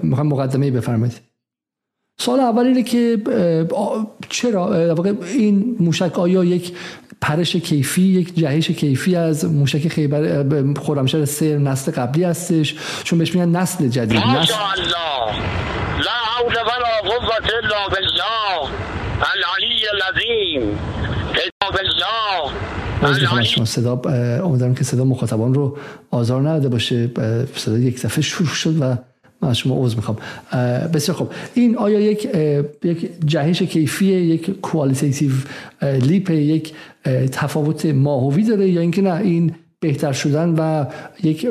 [0.04, 1.22] می‌خوام مقدمه بفرمایید.
[2.20, 3.18] سوال اول اینه که
[4.32, 4.76] چرا
[5.24, 6.74] این موشک آیا یک
[7.22, 10.44] پرش کیفی یک جهش کیفی از موشک خیبر
[10.80, 14.18] خرمشهر سر نسل قبلی هستش؟ چون بهش میگن نسل جدید.
[14.18, 15.36] نسل الله
[15.98, 18.70] لا حول ولا قوة الا بالله.
[19.22, 20.80] العلی العظیم
[23.44, 24.02] شما صدا
[24.46, 25.78] امیدوارم که صدا مخاطبان رو
[26.12, 27.12] آزار نداده باشه.
[27.56, 28.98] صدا یک دفعه شروع شد و
[29.42, 30.18] من از شما عوض می‌خوام.
[30.94, 32.28] بسیار خب این آیا یک
[32.84, 35.32] یک جهش کیفی یک کوالیتیتیو
[35.82, 36.74] لیپ یک
[37.32, 40.86] تفاوت ماهوی داره یا اینکه نه این بهتر شدن و
[41.24, 41.48] یک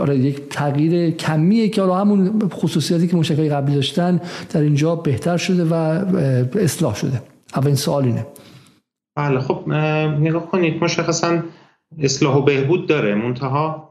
[0.00, 4.20] آره یک تغییر کمیه که حالا همون خصوصیاتی که موشکای قبلی داشتن
[4.50, 5.74] در اینجا بهتر شده و
[6.58, 7.22] اصلاح شده؟
[7.56, 8.26] اولین سوال اینه.
[9.16, 9.68] بله خب
[10.20, 11.42] نگاه کنید مشخصا
[11.98, 13.14] اصلاح و بهبود داره.
[13.14, 13.87] منتها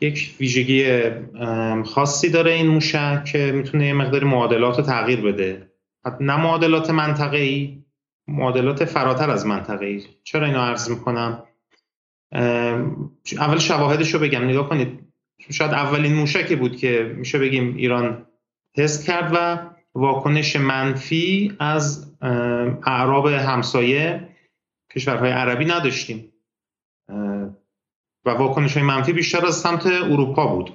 [0.00, 1.00] یک ویژگی
[1.84, 5.70] خاصی داره این موشک که می‌تونه یه مقداری معادلات رو تغییر بده.
[6.20, 7.84] نه معادلات منطقه ای
[8.28, 11.42] معادلات فراتر از منطقه ای چرا اینو عرض می‌کنم؟
[13.38, 14.44] اول شواهدش رو بگم.
[14.44, 15.00] نگاه کنید.
[15.50, 18.26] شاید اولین موشکی بود که میشه بگیم ایران
[18.76, 19.58] تست کرد و
[19.94, 22.12] واکنش منفی از
[22.86, 24.28] اعراب همسایه
[24.94, 26.32] کشورهای عربی نداشتیم.
[28.24, 30.72] و واکنش های منفی بیشتر از سمت اروپا بود.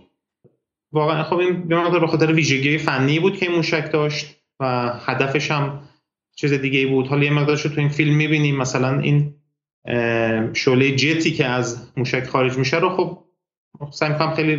[0.92, 5.82] واقعا خب این به خاطر ویژگی فنی بود که این موشک داشت و هدفش هم
[6.36, 7.08] چیز دیگه بود.
[7.08, 8.58] حالا یه مقدارش تو این فیلم می‌بینیم.
[8.58, 9.36] مثلا این
[10.54, 13.18] شعله جتی که از موشک خارج میشه رو خب
[13.92, 14.58] سعی می‌کنم خیلی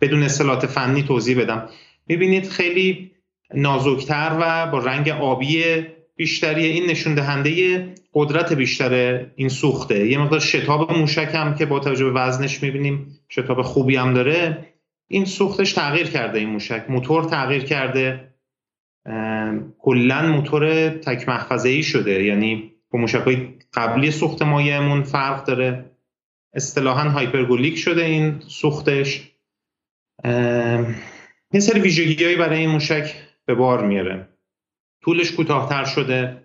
[0.00, 1.68] بدون اصطلاحات فنی توضیح بدم.
[2.08, 3.10] می‌بینید خیلی
[3.54, 5.64] نازکتر و با رنگ آبی
[6.16, 10.08] بیشتری این نشون دهنده قدرت بیشتر این سوخته.
[10.08, 14.66] یه مقدار شتاب موشک هم که با توجه به وزنش می‌بینیم شتاب خوبی هم داره
[15.08, 16.84] این سوختش تغییر کرده این موشک.
[16.88, 18.34] موتور تغییر کرده.
[19.78, 22.24] کلا موتور تک محفظه ای شده.
[22.24, 25.90] یعنی با موشک های قبلی سوخت مایمون فرق داره.
[26.54, 29.30] اصطلاحا هایپرگولیک شده این سوختش.
[31.52, 33.14] یه سری برای این موشک
[33.46, 34.28] به بار میاره.
[35.02, 36.42] طولش کوتاهتر شده.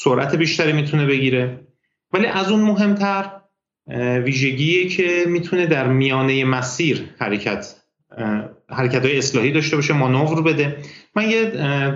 [0.00, 1.60] سرعت بیشتری می‌تونه بگیره.
[2.12, 3.30] ولی از اون مهمتر
[4.24, 7.74] ویژگیه که می‌تونه در میانه مسیر حرکت
[8.70, 10.76] حرکت های اصلاحی داشته باشه مانور بده.
[11.16, 11.52] من یه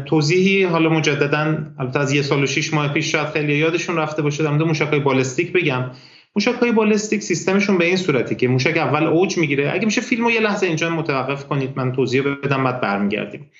[0.07, 4.23] توضیحی حالا مجددا البته از یه سال و شیش ماه پیش شاید خیلی یادشون رفته
[4.23, 5.91] باشه در موشک های بالستیک بگم.
[6.37, 9.70] موشک های بالستیک سیستمشون به این صورتی که موشک اول اوج می‌گیره.
[9.74, 13.51] اگه میشه فیلمو یه لحظه اینجا متوقف کنید من توضیح بدم بعد برمیگردیم.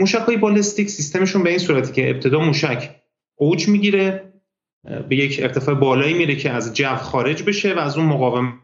[0.00, 3.00] موشک های بالستیک سیستمشون به این صورتی که ابتدا موشک
[3.34, 4.32] اوج می‌گیره
[5.08, 8.58] به یک ارتفاع بالایی میره که از جو خارج بشه و از اون مقاوم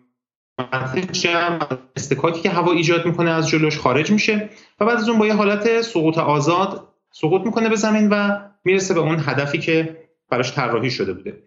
[1.13, 4.51] جمع استکاکی که هوا ایجاد می‌کنه از جلوش خارج میشه
[4.81, 8.95] و بعد از اون با یه حالت سقوط آزاد سقوط می‌کنه به زمین و می‌رسه
[8.95, 11.43] به اون هدفی که براش طراحی شده بوده.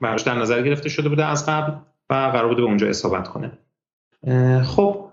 [0.00, 1.72] براش در نظر گرفته شده بوده از قبل
[2.10, 3.58] و قرار بوده به اونجا اصابت کنه.
[4.62, 5.12] خب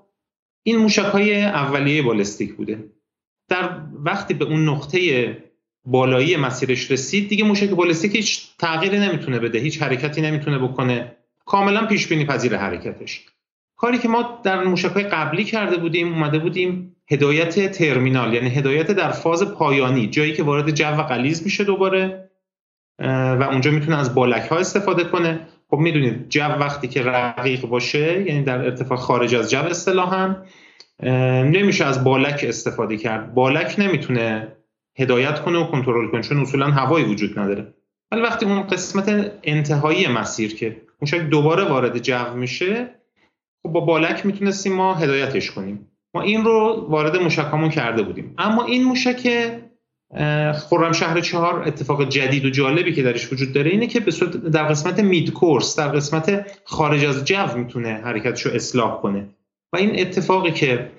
[0.64, 2.84] این موشک های اولیه بالستیک بوده.
[3.50, 3.70] در
[4.04, 5.38] وقتی به اون نقطه
[5.86, 11.16] بالایی مسیرش رسید دیگه موشک بالستیک هیچ تغییری نمی‌تونه بده هیچ حرکتی نمی‌تونه بکنه.
[11.46, 13.26] کاملا پیش بینی پذیر حرکتش.
[13.78, 18.92] کاری که ما در موشک های قبلی کرده بودیم اومده بودیم هدایت ترمینال یعنی هدایت
[18.92, 22.30] در فاز پایانی جایی که وارد جو غلیظ میشه دوباره
[23.00, 25.48] و اونجا می‌تونه از بالک ها استفاده کنه.
[25.70, 30.36] خب می‌دونید جو وقتی که رقیق باشه یعنی در ارتفاع خارج از جو اصطلاحا
[31.44, 33.34] نمیشه از بالک استفاده کرد.
[33.34, 34.48] بالک نمی‌تونه
[35.00, 37.74] هدایت کنه و کنترل کنه چون اصولا هوایی وجود نداره.
[38.12, 42.90] ولی وقتی اون قسمت انتهایی مسیر که موشک دوباره وارد جو میشه
[43.64, 45.88] خب با بالک می‌تونستیم ما هدایتش کنیم.
[46.16, 48.36] ما این رو وارد موشکامون کرده بودیم.
[48.38, 49.52] اما این موشک
[50.54, 54.32] خورم شهر چهار اتفاق جدید و جالبی که درش وجود داره اینه که به صورت
[54.32, 59.30] در قسمت مید کورس در قسمت خارج از جو می‌تونه حرکتش رو اصلاح کنه.
[59.74, 60.92] و این اتفاقی که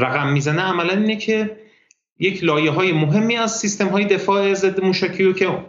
[0.00, 1.56] رقم می‌زنه عملا اینه که
[2.18, 5.64] یک لایه های مهمی از سیستم های دفاع ضد موشکی که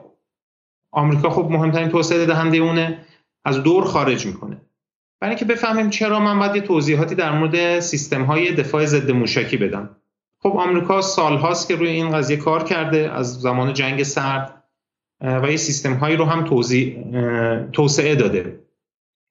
[0.91, 3.05] آمریکا خب مهمترین توسعه دهنده اونه
[3.45, 4.61] از دور خارج می‌کنه.
[5.21, 9.57] برای اینکه بفهمیم چرا من باید یه توضیحاتی در مورد سیستم های دفاع ضد موشکی
[9.57, 9.95] بدم.
[10.39, 14.63] خب آمریکا سالهاست که روی این قضیه کار کرده از زمان جنگ سرد
[15.21, 16.43] و یه سیستم هایی رو هم
[17.71, 18.59] توسعه داده.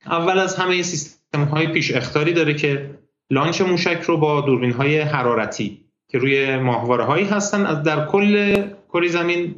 [0.06, 2.91] اول از همه سیستم های پیش اختاری داره که
[3.31, 8.63] لانچ موشک رو با دوربین های حرارتی که روی ماهواره هایی هستن از در کل
[8.89, 9.55] کره زمین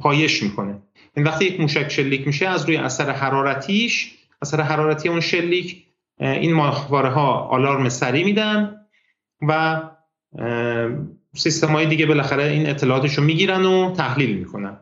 [0.00, 0.82] پایش می‌کنه.
[1.16, 5.84] این وقتی یک موشک شلیک میشه از روی اثر حرارتیش اثر حرارتی اون شلیک
[6.20, 8.86] این ماهواره ها آلارم سری میدن
[9.48, 9.80] و
[11.34, 14.76] سیستم های دیگه بالاخره این اطلاعاتش رو می‌گیرن و تحلیل می‌کنن.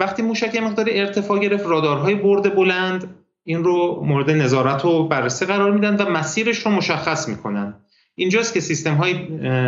[0.00, 5.70] وقتی موشک مقدار ارتفاع گرفت رادارهای برد بلند این رو مورد نظارت و بررسی قرار
[5.70, 7.74] میدن و مسیرش رو مشخص می‌کنن.
[8.14, 9.14] اینجاست که سیستم های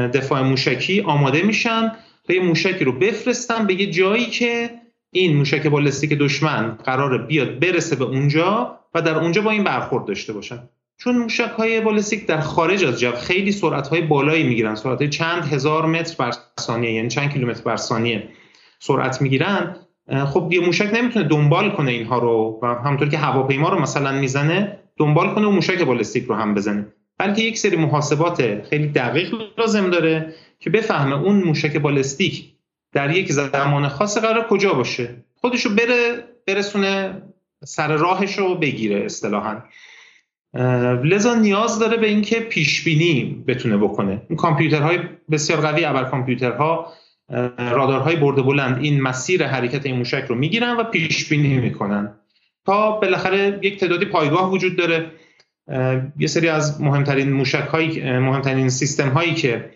[0.09, 1.93] دفاع موشکی آماده میشن
[2.27, 4.71] تا یه موشکی رو بفرستن به یه جایی که
[5.11, 10.05] این موشک بالستیک دشمن قرار بیاد برسه به اونجا و در اونجا با این برخورد
[10.05, 10.59] داشته باشن.
[10.99, 14.75] چون موشک های بالستیک در خارج از جو خیلی سرعت های بالایی می‌گیرن.
[14.75, 18.29] سرعت چند هزار متر بر ثانیه یعنی چند کیلومتر بر ثانیه
[18.79, 19.77] سرعت می‌گیرن.
[20.27, 24.79] خب یه موشک نمی‌تونه دنبال کنه اینها رو و همونطور که هواپیما رو مثلا می‌زنه
[24.97, 26.87] دنبال کنه و موشک بالستیک رو هم بزنه.
[27.19, 32.53] بلکه یک سری محاسبات خیلی دقیق لازم داره که بفهمه اون موشک بالستیک
[32.93, 35.25] در یک زمان خاص قرار کجا باشه.
[35.41, 37.23] خودشو بره برسونه
[37.65, 39.63] سر راهش رو بگیره اصطلاحا.
[41.05, 44.23] لذا نیاز داره به اینکه پیش بینی بتونه بکنه.
[44.29, 44.99] این کامپیوترهای
[45.31, 46.93] بسیار قوی ابر کامپیوترها
[47.59, 52.13] رادارهای برده بلند این مسیر حرکت این موشک رو می‌گیرن و پیش بینی می‌کنن.
[52.67, 55.11] تا بالاخره یک تعدادی پایگاه وجود داره.
[56.19, 59.71] یه سری از مهمترین موشک هایی مهمترین سیستم هایی که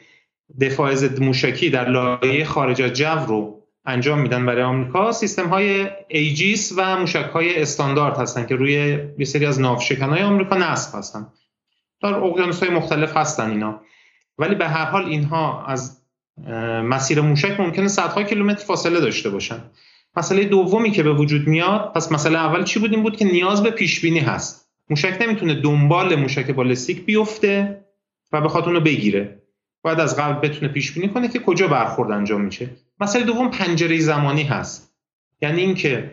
[0.60, 5.86] دفاع ضد موشکی در لایه خارج از جو رو انجام میدن برای آمریکا سیستم های
[6.08, 10.98] ایجیس و موشک های استاندارد هستن که روی یه سری از ناوشکن های آمریکا نصب
[10.98, 11.26] هستن.
[12.02, 13.80] در اقیانوس های مختلف هستن اینا.
[14.38, 15.99] ولی به هر حال اینها از
[16.84, 19.58] مسیر موشک ممکنه صدها کیلومتر فاصله داشته باشن.
[20.16, 23.62] مسئله دومی که به وجود میاد پس مسئله اول چی بود؟ این بود که نیاز
[23.62, 24.68] به پیش بینی هست.
[24.90, 27.84] موشک نمی‌تونه دنبال موشک بالستیک بیفته
[28.32, 29.42] و بخواد اونو بگیره.
[29.82, 32.68] باید از قبل بتونه پیش بینی کنه که کجا برخورد انجام میشه.
[33.00, 34.94] مسئله دوم پنجره زمانی هست.
[35.42, 36.10] یعنی اینکه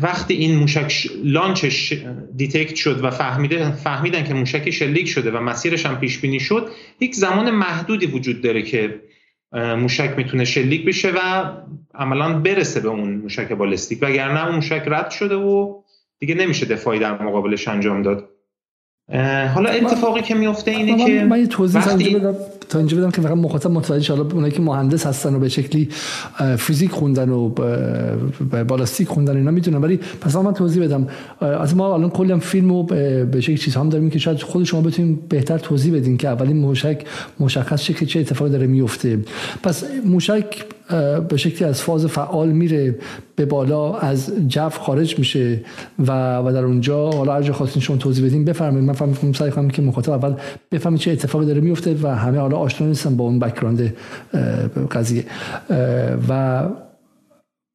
[0.00, 1.92] وقتی این موشک launch ش
[2.36, 6.70] detect شد و فهمیده فهمیدن که موشک شلیک شده و مسیرش هم پیش بینی شد
[7.00, 9.00] یک زمان محدودی وجود داره که
[9.52, 11.50] موشک می‌تونه شلیک بشه و
[11.94, 15.82] عملا برسه به اون موشک بالستیک وگرنه اون موشک رد شده و
[16.18, 18.28] دیگه نمیشه دفاعی در مقابلش انجام داد
[19.54, 22.16] حالا اتفاقی که میفته اینه که من یه توضیح.
[22.16, 22.36] بدم
[22.70, 25.88] تا اینجا بدم که فقط مخاطب متوجه شه اونایی که مهندس هستن و به شکلی
[26.58, 27.48] فیزیک خوندن و
[28.68, 31.06] بالاستیک خوندن اینا می‌دونن ولی پس من توضیح بدم.
[31.40, 34.80] از ما الان کلا فیلم و به شکلی چیز هم داریم که شاید خود شما
[34.80, 37.04] بتونیم بهتر توضیح بدین که اولین موشک
[37.40, 39.18] مشخص شه که چه اتفاقی داره میفته
[39.62, 40.64] پس موشک
[41.28, 42.94] به شکلی از فاز فعال میره
[43.36, 45.60] به بالا از جو خارج میشه
[45.98, 48.86] و و در اونجا حالا هر جا خواستین شما توضیح بدین بفرمایید.
[48.86, 50.34] من فهمیدم سعی کنم که مخاطب اول
[50.72, 53.94] بفهمه چه اتفاقی داره میفته و همه حالا آشنا نیستن با اون بک‌گراند
[54.90, 55.24] قضیه.
[56.28, 56.62] و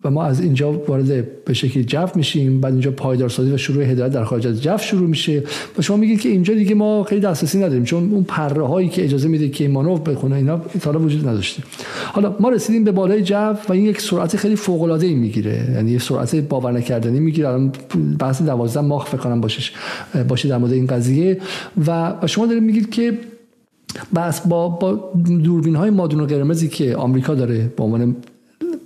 [0.06, 2.62] و ما از اینجا وارد به شکلی جو میشیم.
[2.62, 5.44] بعد اینجا پایدارسازی و شروع هدایت در خارج از جو شروع میشه.
[5.78, 9.04] و شما میگید که اینجا دیگه ما خیلی دسترسی نداریم چون اون پره هایی که
[9.04, 11.64] اجازه میده که مانور بخونه اینا تا وجود نداشته.
[12.14, 15.70] حالا ما رسیدیم به بالای جو و این یک سرعت خیلی فوق العاده ای می‌گیره.
[15.74, 17.48] یعنی یه سرعت باور نکردنی می‌گیره.
[17.48, 17.72] الان
[18.20, 19.72] بحث 12 ماه فکر کنم باشه
[20.28, 21.42] باشه در مورد این قضیه.
[21.88, 23.18] و شما دارید میگید که
[24.16, 25.14] بس با با
[25.44, 28.16] دوربین های مادون و قرمزی که آمریکا داره به عنوان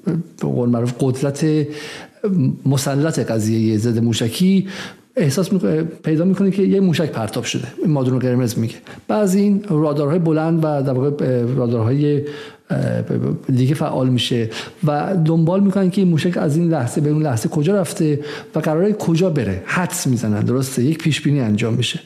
[0.05, 1.45] به قول معروف قدرت
[2.65, 4.67] مسلط قضیه ضد موشکی
[5.15, 5.49] احساس
[6.03, 7.67] پیدا می‌کنه که یه موشک پرتاب شده.
[7.83, 8.75] این مادون قرمز میگه.
[9.07, 12.23] بعضی این رادارهای بلند و در واقع رادارهای
[13.55, 14.49] دیگه فعال میشه
[14.83, 18.19] و دنبال می‌کنن که این موشک از این لحظه به اون لحظه کجا رفته
[18.55, 19.63] و قراره کجا بره.
[19.65, 20.39] حدس می‌زنن.
[20.39, 21.99] درسته؟ یک پیش بینی انجام میشه.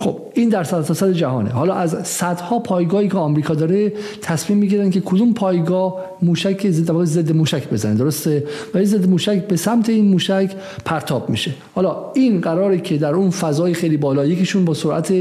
[0.00, 1.50] خب این در سطح جهانه.
[1.50, 3.92] حالا از صدها پایگاهی که آمریکا داره
[4.22, 8.44] تصمیم می‌گیرن که کدوم پایگاه موشک ضد ضد موشک بزنه درسته؟
[8.74, 10.50] و ضد موشک به سمت این موشک
[10.84, 11.50] پرتاب میشه.
[11.74, 15.12] حالا این قراره که در اون فضای خیلی بالا یکیشون با سرعت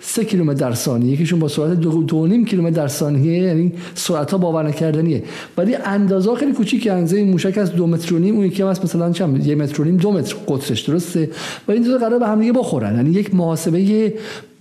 [0.00, 4.68] 3 کیلومتر در ثانیه یکیشون با سرعت 2.5 کیلومتر در ثانیه یعنی سرعت ها باور
[4.68, 5.22] نکردنیه
[5.56, 8.68] ولی اندازه خیلی کوچیک اندازه این موشک از 2 متر و نیم اون یکی هم
[8.68, 11.30] مثلا چند یه متر و نیم 2 متر قطرش درسته؟
[11.68, 12.96] و این دو قرار به هم دیگه بخورن.
[12.96, 14.12] یعنی یک محاسبه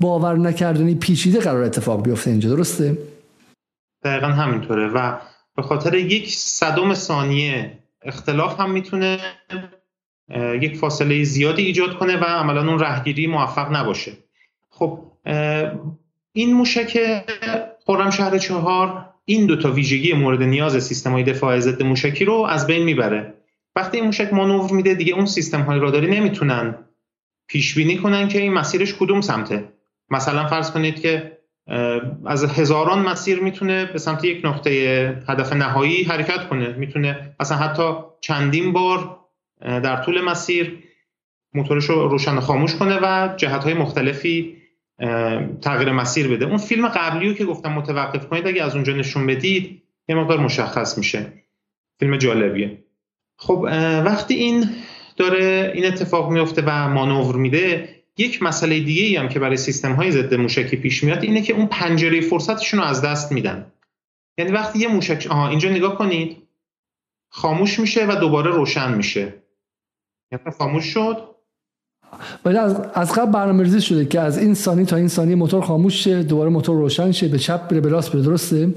[0.05, 2.97] باور نکردنی پیچیده قرار اتفاق بیفته اینجا درسته؟
[4.03, 5.17] دقیقا همینطوره و
[5.55, 9.19] به خاطر یک صدم ثانیه اختلاف هم می‌تونه
[10.61, 14.11] یک فاصله زیادی ایجاد کنه و عملا اون رهگیری موفق نباشه.
[14.69, 14.99] خب
[16.33, 17.23] این موشک
[17.85, 22.67] خرم شهر چهار این دوتا ویژگی مورد نیاز سیستم های دفاع ضد موشکی رو از
[22.67, 23.33] بین می‌بره.
[23.75, 26.75] وقتی این موشک مانور میده دیگه اون سیستم های راداری نمی‌تونن
[27.47, 29.74] پیش بینی کنن که این مسیرش کدوم سمته.
[30.09, 31.37] مثلا فرض کنید که
[32.25, 36.67] از هزاران مسیر می‌تونه به سمت یک نقطه هدف نهایی حرکت کنه.
[36.67, 39.19] می‌تونه مثلا حتی چندین بار
[39.61, 40.83] در طول مسیر
[41.53, 44.57] موتورش رو روشن خاموش کنه و جهت های مختلفی
[45.61, 46.45] تغییر مسیر بده.
[46.45, 50.39] اون فیلم قبلی رو که گفتم متوقف کنید اگه از اونجا نشون بدید یه مقدار
[50.39, 51.33] مشخص میشه.
[51.99, 52.83] فیلم جالبیه.
[53.37, 53.67] خب
[54.05, 54.69] وقتی این
[55.17, 59.93] داره این اتفاق میفته و مانور میده یک مسئله دیگه ای هم که برای سیستم
[59.93, 63.71] های ضد موشکی پیش میاد اینه که اون پنجره فرصتشون رو از دست میدن.
[64.37, 66.37] یعنی وقتی یه موشک آها اینجا نگاه کنید.
[67.29, 69.33] خاموش میشه و دوباره روشن میشه.
[70.31, 71.35] یعنی خاموش شد.
[72.45, 76.03] ولی از, از قبل برنامه‌ریزی شده که از این ثانی تا این ثانی موتور خاموش
[76.03, 78.73] شه دوباره موتور روشن شه به چپ بره به راست بره درسته؟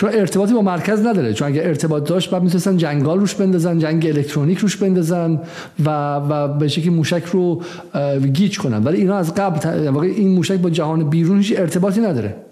[0.00, 1.34] چون ارتباطی با مرکز نداره.
[1.34, 5.42] چون اگر ارتباط داشت بعد می‌تونستن جنگال روش بندازن جنگ الکترونیک روش بندازن
[5.84, 7.62] و و به شکلی موشک رو
[8.32, 8.84] گیج کنن.
[8.84, 12.44] ولی اینا از قبل واقع این موشک با جهان بیرون هیچ ارتباطی نداره.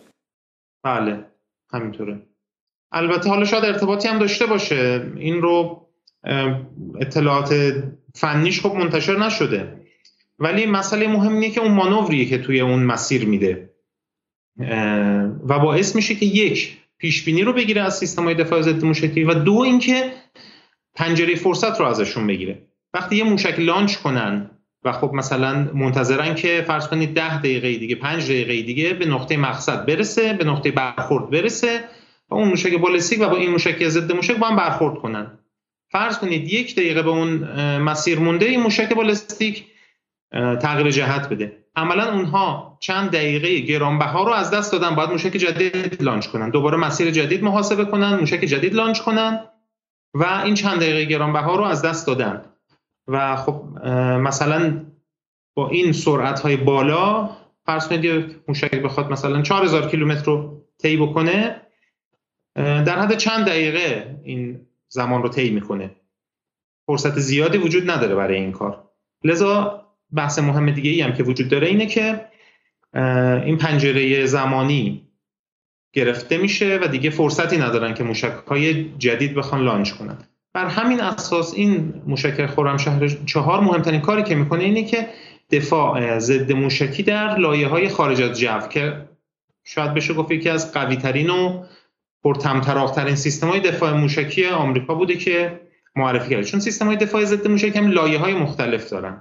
[0.85, 1.24] بله
[1.73, 2.23] همینطوره.
[2.93, 5.06] البته حالا شاید ارتباطی هم داشته باشه.
[5.16, 5.86] این رو
[7.01, 7.55] اطلاعات
[8.14, 9.81] فنیش خب منتشر نشده.
[10.39, 13.70] ولی مسئله مهم اینه که اون مانوریه که توی اون مسیر میده.
[15.48, 16.77] و باعث میشه که یک
[17.07, 20.12] پیش بینی رو بگیره از سیستم های دفاع ضد موشکی و دو اینکه
[20.95, 22.62] پنجره فرصت رو ازشون بگیره.
[22.95, 24.51] وقتی یه موشک launch کنن
[24.85, 29.37] و خب مثلا منتظرن که فرض کنید ده دقیقه دیگه پنج دقیقه دیگه به نقطه
[29.37, 31.85] مقصد برسه به نقطه برخورد برسه
[32.31, 35.39] و اون موشک بالستیک و با این موشک ضد موشک با هم برخورد کنن.
[35.91, 37.28] فرض کنید یک دقیقه به اون
[37.78, 39.65] مسیر مونده این موشک بالستیک
[40.33, 41.65] تغییر جهت بده.
[41.77, 44.94] عملا اونها چند دقیقه گرانبها رو از دست دادن.
[44.94, 46.51] باید موشک جدید launch کنن.
[46.51, 49.40] دوباره مسیر جدید محاسبه کنن موشک جدید launch کنن
[50.15, 52.43] و این چند دقیقه گرانبها رو از دست دادن.
[53.09, 53.62] و خب
[54.20, 54.85] مثلا
[55.55, 57.31] با این سرعت های بالا
[57.66, 61.61] فرض کنید موشک بخواد مثلا 4000 کیلومتر رو طی بکنه
[62.55, 65.90] در حد چند دقیقه این زمان رو طی می‌کنه.
[66.86, 68.85] فرصت زیادی وجود نداره برای این کار.
[69.24, 72.24] لذا بحث مهم دیگه ای هم که وجود داره اینه که
[73.45, 75.03] این پنجره زمانی
[75.93, 80.19] گرفته میشه و دیگه فرصتی ندارن که موشک های جدید بخوان لانچ کنن.
[80.55, 85.09] بر همین اساس این موشک خرمشهر چهار مهمترین کاری که می‌کنه اینه که
[85.51, 89.09] دفاع ضد موشکی در لایه های خارج از جو که
[89.65, 91.65] شاید بشه گفت یکی از قوی ترین و
[92.24, 95.61] پرتمطراقترین سیستم های دفاع موشکی آمریکا بوده که
[95.97, 96.45] معرفی کرده.
[96.45, 99.20] چون سیستم های دفاع ضد موشکی هم لایه های مختلف دارن.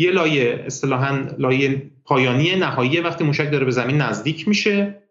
[0.00, 5.02] یه لایه اصطلاحا لایه پایانی نهایی وقتی موشک داره به زمین نزدیک میشه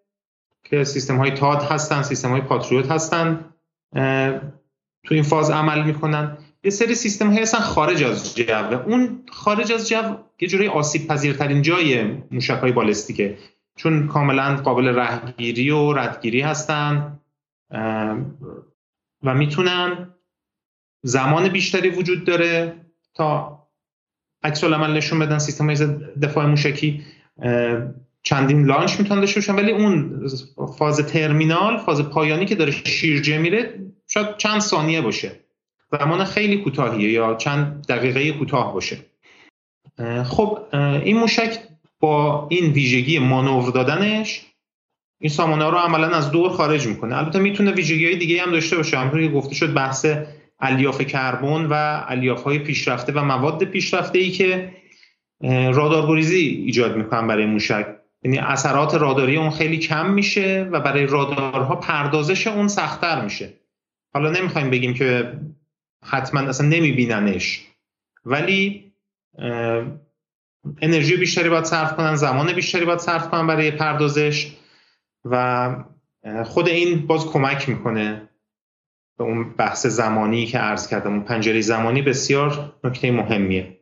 [0.64, 3.46] که سیستم های تاد هستن سیستم های پاتریوت هستن
[5.04, 6.38] تو این فاز عمل می‌کنن.
[6.64, 8.82] یه سری سیستم های هستن خارج از جو.
[8.86, 13.38] اون خارج از جو یه جوری آسیب پذیرترین جای موشک های بالستیکه.
[13.76, 17.20] چون کاملا قابل رهگیری و ردگیری هستن
[19.24, 20.10] و می‌تونن
[21.04, 22.76] زمان بیشتری وجود داره
[23.14, 23.60] تا
[24.44, 25.74] عکس عمل نشون بدن سیستم
[26.22, 27.04] دفاع موشکی
[28.24, 30.28] چندین لانچ می‌تونن داشته باشن ولی اون
[30.78, 35.32] فاز ترمینال فاز پایانی که داره شیرجه میره شاید چند ثانیه باشه.
[35.92, 38.98] زمان خیلی کوتاهیه یا چند دقیقه کوتاه باشه.
[40.26, 40.60] خب
[41.04, 41.60] این موشک
[42.00, 44.46] با این ویژگی مانور دادنش
[45.22, 47.18] این سامانه رو عملا از دور خارج می‌کنه.
[47.18, 48.98] البته می‌تونه ویژگی های دیگه هم داشته باشه.
[48.98, 50.06] همونطور که گفته شد بحث
[50.60, 54.72] الیاف کربن و الیاف های پیشرفته و مواد پیشرفته ای که
[55.74, 57.88] رادارگریزی ایجاد می‌کنن برای موشک.
[58.24, 63.54] یعنی اثرات راداری اون خیلی کم میشه و برای رادارها پردازش اون سختتر میشه.
[64.14, 65.34] حالا نمی‌خوایم بگیم که
[66.06, 67.62] حتما اصلا نمیبیننش
[68.26, 68.92] ولی
[70.82, 74.52] انرژی بیشتری باید صرف کنن زمان بیشتری باید صرف کنن برای پردازش
[75.26, 75.76] و
[76.46, 78.29] خود این باز کمک می‌کنه.
[79.24, 83.79] اون بحث زمانی که عرض کردم اون پنجره زمانی بسیار نکته مهمیه.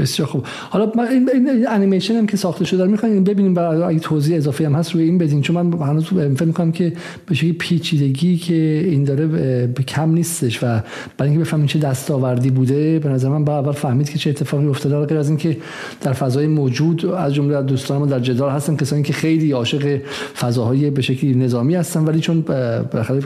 [0.00, 0.46] بسیار خوب.
[0.70, 4.66] حالا من این, انیمیشن هم که ساخته شده رو می‌خوایم ببینیم و اگه توضیح اضافه
[4.66, 6.92] هم هست روی این بدین چون من هنوز فکر می‌کنم که
[7.26, 9.26] به شکلی پیچیدگی که این داره
[9.66, 10.80] به کم نیستش و
[11.18, 14.66] برای اینکه بفهمیم چه دستاوردی بوده به نظر من با اول فهمید که چه اتفاقی
[14.66, 15.06] افتاده.
[15.06, 15.56] غیر از اینکه
[16.00, 20.00] در فضای موجود از جمله دوستان ما در جدال هستن کسانی که خیلی عاشق
[20.38, 22.44] فضاهای به شکلی نظامی هستن ولی چون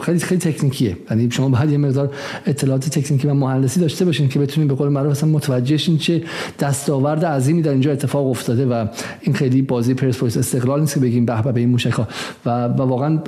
[0.02, 0.96] خیلی خیلی تکنیکیه.
[1.10, 2.10] یعنی شما باید یه مقدار
[2.46, 6.22] اطلاعات تکنیکی و مهندسی داشته باشین که بتونید به قول معروف متوجه شین چه
[6.64, 8.86] دستاورد عظیمی در اینجا اتفاق افتاده و
[9.20, 12.08] این خیلی بازی پرسپولیس استقلال نیست که بگیم به به این موشک ها
[12.46, 13.18] و, و واقعا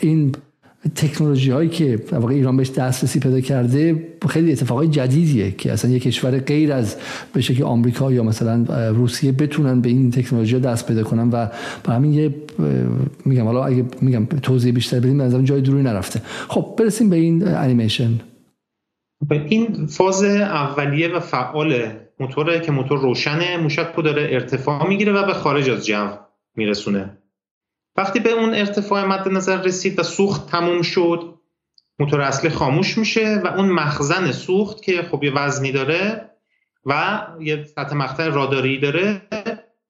[0.00, 0.34] این
[0.94, 6.02] تکنولوژی هایی که واقعا ایران بهش دسترسی پیدا کرده خیلی اتفاقای جدیدیه که اصلا یک
[6.02, 6.96] کشور غیر از
[7.32, 11.46] به شکل آمریکا یا مثلا روسیه بتونن به این تکنولوژی دست پیدا کنن و
[11.84, 12.34] با همین یه
[13.24, 16.22] میگم حالا اگه میگم توضیح بیشتر بدیم از جای دوری نرفته.
[16.48, 18.10] خب برسیم به این انیمیشن
[19.30, 25.26] این فاز اولیه و فعال موتوره که موتور روشنه موشک رو داره ارتفاع می‌گیره و
[25.26, 26.08] به خارج از جو
[26.56, 27.18] میرسونه.
[27.96, 31.34] وقتی به اون ارتفاع مد نظر رسید و سوخت تموم شد
[31.98, 36.30] موتور اصلی خاموش میشه و اون مخزن سوخت که خب یه وزنی داره
[36.86, 39.22] و یه سطح مقطع راداری داره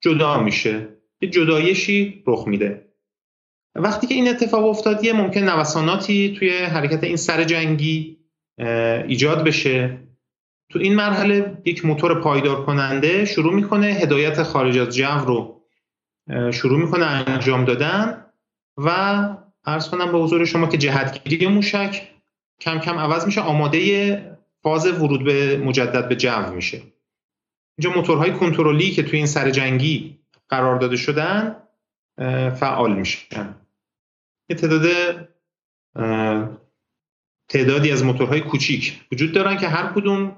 [0.01, 0.87] جدا میشه.
[1.21, 2.85] یه جدایشی رخ میده.
[3.75, 8.17] وقتی که این اتفاق افتاد یه ممکن نوساناتی توی حرکت این سر جنگی
[9.07, 9.97] ایجاد بشه.
[10.69, 15.61] تو این مرحله یک موتور پایدار کننده شروع می‌کنه هدایت خارج از جو رو
[16.51, 18.25] شروع می‌کنه انجام دادن
[18.77, 18.89] و
[19.65, 22.11] ارز کنم به حضور شما که جهتگیری موشک
[22.61, 26.81] کم کم عوض میشه آماده فاز ورود به مجدد به جو میشه.
[27.77, 30.19] اینجا موتورهای کنترلی که توی این سر جنگی
[30.49, 31.55] قرار داده شدن
[32.59, 33.55] فعال میشن.
[34.49, 34.85] یه تعداد
[37.49, 40.35] تعدادی از موتورهای کوچیک وجود دارن که هر کدوم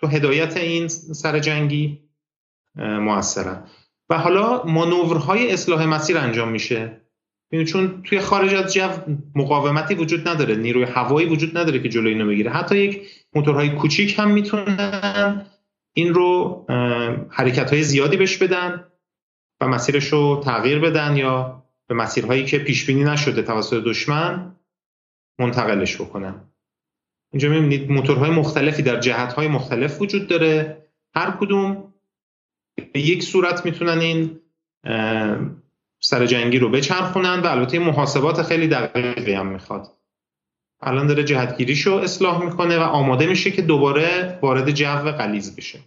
[0.00, 1.98] تو هدایت این سر جنگی
[2.76, 3.64] موثرن.
[4.10, 7.00] و حالا مانورهای اصلاح مسیر انجام میشه.
[7.52, 8.88] یعنی چون توی خارج از جو
[9.34, 12.50] مقاومتی وجود نداره نیروی هوایی وجود نداره که جلوی اینو بگیره.
[12.50, 13.02] حتی یک
[13.34, 15.46] موتورهای کوچیک هم می‌تونن
[15.92, 16.64] این رو
[17.30, 18.84] حرکت های زیادی بهش بدن
[19.60, 24.56] و مسیرش رو تغییر بدن یا به مسیرهایی که پیش بینی نشده توسط دشمن
[25.38, 26.49] منتقلش بکنن.
[27.32, 30.76] اینجا می‌بینید موتورهای مختلفی در جهتهای مختلف وجود داره.
[31.14, 31.94] هر کدوم
[32.92, 34.40] به یک صورت می‌تونن این
[36.00, 39.88] سر جنگی رو بچرخونن و البته محاسبات خیلی دقیقی هم می‌خواد.
[40.82, 45.78] الان داره جهتگیریشو اصلاح می‌کنه و آماده میشه که دوباره وارد جو قلیز بشه.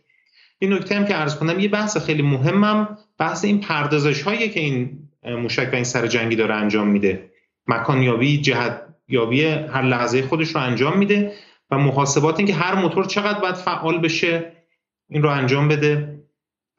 [0.60, 4.60] این نکته هم که عرض کنم یه بحث خیلی مهمم بحث این پردازش هایی که
[4.60, 7.32] این موشک و این سر جنگی داره انجام میده.
[7.68, 11.34] مکانیابی جهت یابی هر لحظه خودش رو انجام میده
[11.72, 14.52] و محاسبات این که هر موتور چقدر باید فعال بشه
[15.10, 16.20] این رو انجام بده.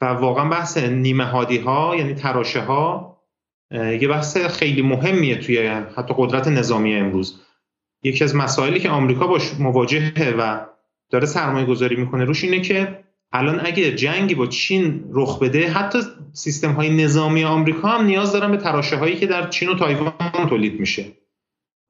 [0.00, 3.16] و واقعا بحث نیمه هادی ها یعنی تراشه ها
[3.70, 7.40] یه بحث خیلی مهمیه توی حتی قدرت نظامی امروز.
[8.02, 10.66] یکی از مسائلی که آمریکا باش مواجهه و
[11.10, 15.98] داره سرمایه گذاری می‌کنه روش اینه که الان اگه جنگی با چین رخ بده حتی
[16.32, 20.46] سیستم های نظامی آمریکا هم نیاز دارن به تراشه هایی که در چین و تایوان
[20.48, 21.04] تولید میشه.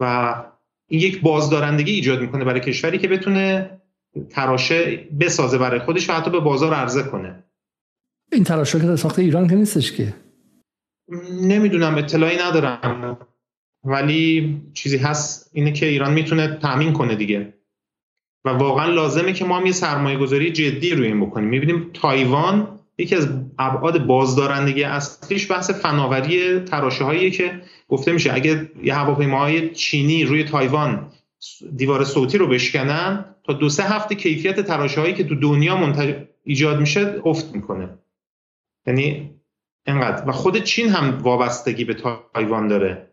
[0.01, 0.35] و
[0.89, 3.71] این یک بازدارندگی ایجاد می‌کنه برای کشوری که بتونه
[4.31, 7.45] تراشه بسازه برای خودش و حتی به بازار عرضه کنه.
[8.33, 10.15] این تراشه که ساخت ایران که نیستش که؟
[11.43, 13.19] نمی‌دونم اطلاعی ندارم.
[13.85, 17.55] ولی چیزی هست اینه که ایران می‌تونه تامین کنه دیگه.
[18.45, 21.49] و واقعا لازمه که ما هم یه سرمایه گذاری جدی روی این بکنیم.
[21.49, 28.71] می‌بینیم تایوان یکی از ابعاد بازدارندگی اصلیش بحث فناوری تراشه هایی که گفته میشه اگه
[28.83, 31.13] یه هواپیماهای چینی روی تایوان
[31.77, 36.15] دیوار صوتی رو بشکنن تا دو سه هفته کیفیت تراشه هایی که تو دنیا منتج...
[36.45, 37.99] ایجاد میشه افت می‌کنه.
[38.87, 39.31] یعنی
[39.87, 40.29] اینقدر.
[40.29, 43.11] و خود چین هم وابستگی به تایوان داره.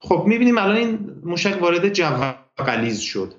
[0.00, 3.34] خب می‌بینیم الان این موشک وارد جو غلیز شد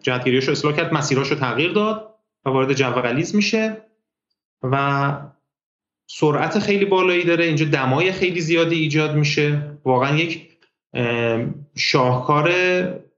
[0.00, 2.14] جهتگیریش رو اصلاح کرد مسیراش رو تغییر داد
[2.44, 3.91] و وارد جو غلیز میشه.
[4.62, 5.12] و
[6.06, 7.44] سرعت خیلی بالایی داره.
[7.44, 9.78] اینجا دمای خیلی زیادی ایجاد میشه.
[9.84, 10.48] واقعا یک
[11.76, 12.52] شاهکار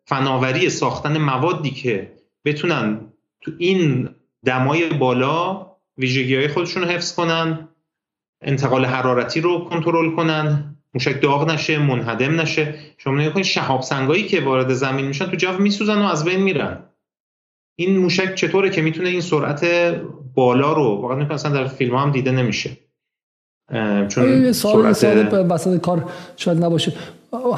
[0.04, 2.12] فناوری ساختن موادی که
[2.44, 3.00] بتونن
[3.40, 4.08] تو این
[4.44, 5.66] دمای بالا
[5.98, 7.68] ویژگی های خودشون رو حفظ کنن
[8.42, 12.74] انتقال حرارتی رو کنترل کنن موشک داغ نشه منهدم نشه.
[12.98, 16.40] شما نگاه کنید شهاب سنگایی که وارد زمین میشن تو جو میسوزن و از بین
[16.42, 16.78] میرن.
[17.76, 19.64] این موشک چطوره که می‌تونه این سرعت
[20.34, 22.70] بالا رو واقعا اصلا در فیلم هم دیده نمیشه.
[24.08, 26.04] چون سوال سوال کار
[26.36, 26.92] شاید نباشه.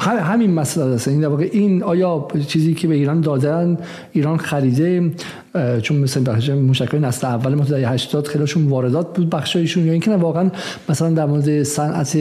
[0.01, 1.07] همین مسئله است.
[1.07, 3.77] این واقع این آیا چیزی که به ایران دادن
[4.11, 5.11] ایران خریده
[5.81, 10.11] چون مثل بخش موشکای نسل اول ما در 80 خیلیشون واردات بود بخشایشون یا اینکه
[10.11, 10.51] واقعا
[10.89, 12.15] مثلا در مورد صنعت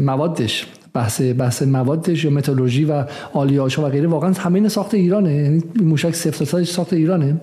[0.00, 5.34] موادش بحث بحث موادش یا متالورژی و آلیاژ و غیره واقعا همین ساخت ایرانه.
[5.34, 7.40] یعنی موشک صفر ساخت ایرانه.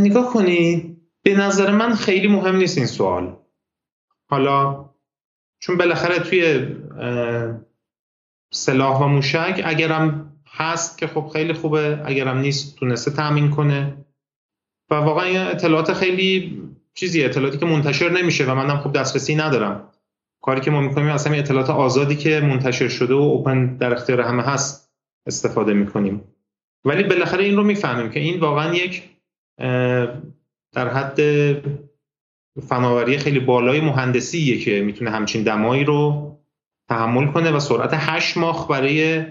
[0.00, 0.97] نگاه کنی.
[1.28, 3.36] به نظر من خیلی مهم نیست این سوال.
[4.30, 4.84] حالا
[5.58, 6.66] چون بالاخره توی
[8.52, 14.04] سلاح و موشک اگرم هست که خب خیلی خوبه اگرم نیست تونسته تامین کنه.
[14.90, 16.62] و واقعا اطلاعات خیلی
[16.94, 19.90] چیزی اطلاعاتی که منتشر نمیشه و منم خوب دسترسی ندارم.
[20.42, 24.42] کاری که ما می‌کنیم اصلا اطلاعات آزادی که منتشر شده و اوپن در اختیار همه
[24.42, 24.92] هست
[25.26, 26.24] استفاده می‌کنیم.
[26.84, 29.02] ولی بالاخره این رو می‌فهمیم که این واقعا یک
[30.72, 31.20] در حد
[32.68, 36.28] فناوری خیلی بالای مهندسیه که می‌تونه همچین دمایی رو
[36.88, 39.24] تحمل کنه و سرعت 8 ماخ برای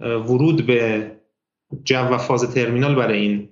[0.00, 1.10] ورود به
[1.84, 3.48] جو و فاز ترمینال برای این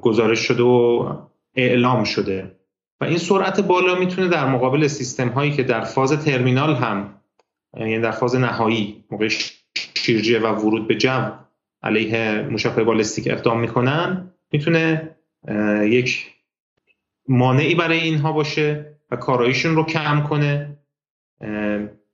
[0.00, 1.12] گزارش شده و
[1.54, 2.56] اعلام شده.
[3.00, 7.14] و این سرعت بالا می‌تونه در مقابل سیستم هایی که در فاز ترمینال هم
[7.76, 9.28] یعنی در فاز نهایی موقع
[9.94, 11.30] شیرجه و ورود به جو
[11.82, 15.10] علیه موشک بالستیک اقدام می‌کنن می‌تونه
[15.82, 16.26] یک
[17.28, 20.76] مانعی برای اینها باشه و کاراییشون رو کم کنه.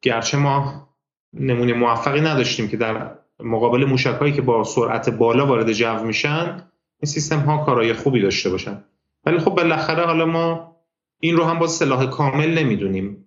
[0.02, 0.88] گرچه ما
[1.32, 6.62] نمونه موفقی نداشتیم که در مقابل موشک هایی که با سرعت بالا وارد جو میشن
[7.00, 8.84] این سیستم ها کارای خوبی داشته باشن.
[9.24, 10.76] ولی خب بالاخره حالا ما
[11.20, 13.26] این رو هم با سلاح کامل نمی‌دونیم.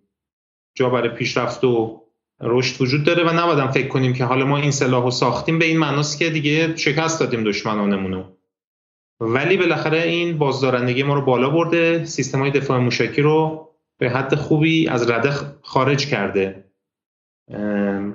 [0.76, 2.02] جا برای پیشرفت و
[2.42, 5.60] رشد وجود داره و نباید فکر کنیم که حالا ما این سلاح رو ساختیم.
[5.60, 8.24] به این معناست که دیگه شکست دادیم دشمنانمونو.
[9.20, 13.68] ولی بالاخره این بازدارندگی ما رو بالا برده سیستم های دفاع موشکی رو
[13.98, 15.32] به حد خوبی از رده
[15.62, 16.64] خارج کرده.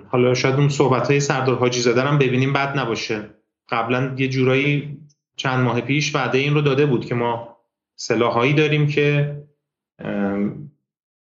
[0.09, 3.31] حالا شاید اون صحبت های سردار حاجی زاده هم ببینیم بد نباشه.
[3.69, 4.99] قبلا یه جورایی
[5.37, 7.57] چند ماه پیش وعده این رو داده بود که ما
[7.97, 9.37] سلاحهایی داریم که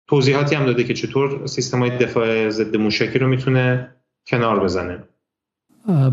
[0.09, 3.95] توضیحاتی هم داده که چطور سیستم های دفاع ضد موشکی رو می‌تونه
[4.27, 5.05] کنار بزنه.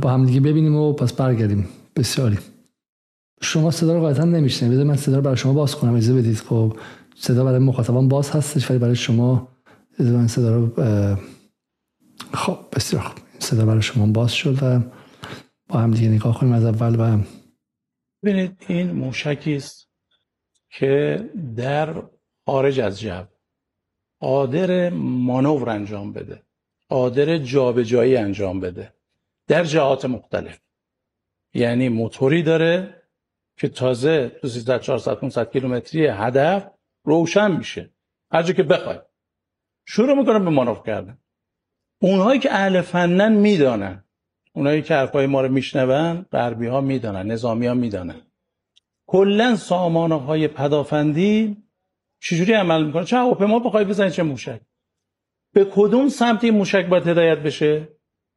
[0.02, 1.68] با هم دیگه ببینیم و پس برگردیم.
[1.95, 2.38] بسیاری.
[3.41, 5.95] شما صدا رو قاعدتا نمیشنید من صدا رو برای شما باز کنم.
[5.95, 6.38] اجازه بدید.
[6.38, 6.77] خب
[7.15, 9.47] صدا برای مخاطبان باز هستش ولی برای شما
[9.99, 10.68] من صدا رو
[12.34, 13.18] خب بسیار خوب.
[13.39, 14.80] صدا برای شما باز شد و
[15.68, 17.23] با هم دیگه نگاه کنیم از اول و
[18.23, 19.89] ببینید این موشکی است
[20.69, 22.03] که در
[22.45, 23.23] خارج از جو
[24.19, 26.43] قادر مانور انجام بده.
[26.89, 28.93] قادر جابجایی انجام بده.
[29.47, 30.59] در جهات مختلف.
[31.53, 33.01] یعنی موتوری داره
[33.61, 36.67] که تازه تو 300 400 500 کیلومتری هدف
[37.03, 37.89] روشن میشه.
[38.31, 38.99] هر جا که بخوای.
[39.85, 41.17] شروع می‌کنم به مانور کردن.
[42.01, 44.03] اونهایی که اهل فنن می‌دانن
[44.53, 48.21] اونایی که حرفای ما رو میشنون غربی ها می‌دانن نظامی ها می‌دانن.
[49.07, 51.57] کلا سامانه های پدافندی
[52.21, 54.61] چجوری عمل می‌کنه؟ چه هواپیما بخوای بزنی چه موشک؟
[55.53, 57.88] به کدوم سمت این موشک باید هدایت بشه؟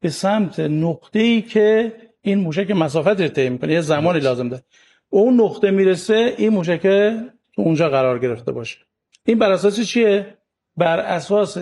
[0.00, 3.72] به سمت نقطه ای که این موشک مسافت رو طی می‌کنه.
[3.72, 4.62] یه زمانی لازم داره.
[5.14, 6.82] اون نقطه می‌رسه این موشک
[7.52, 8.78] تو اونجا قرار گرفته باشه.
[9.26, 10.34] این بر اساس چیه؟
[10.76, 11.58] بر اساس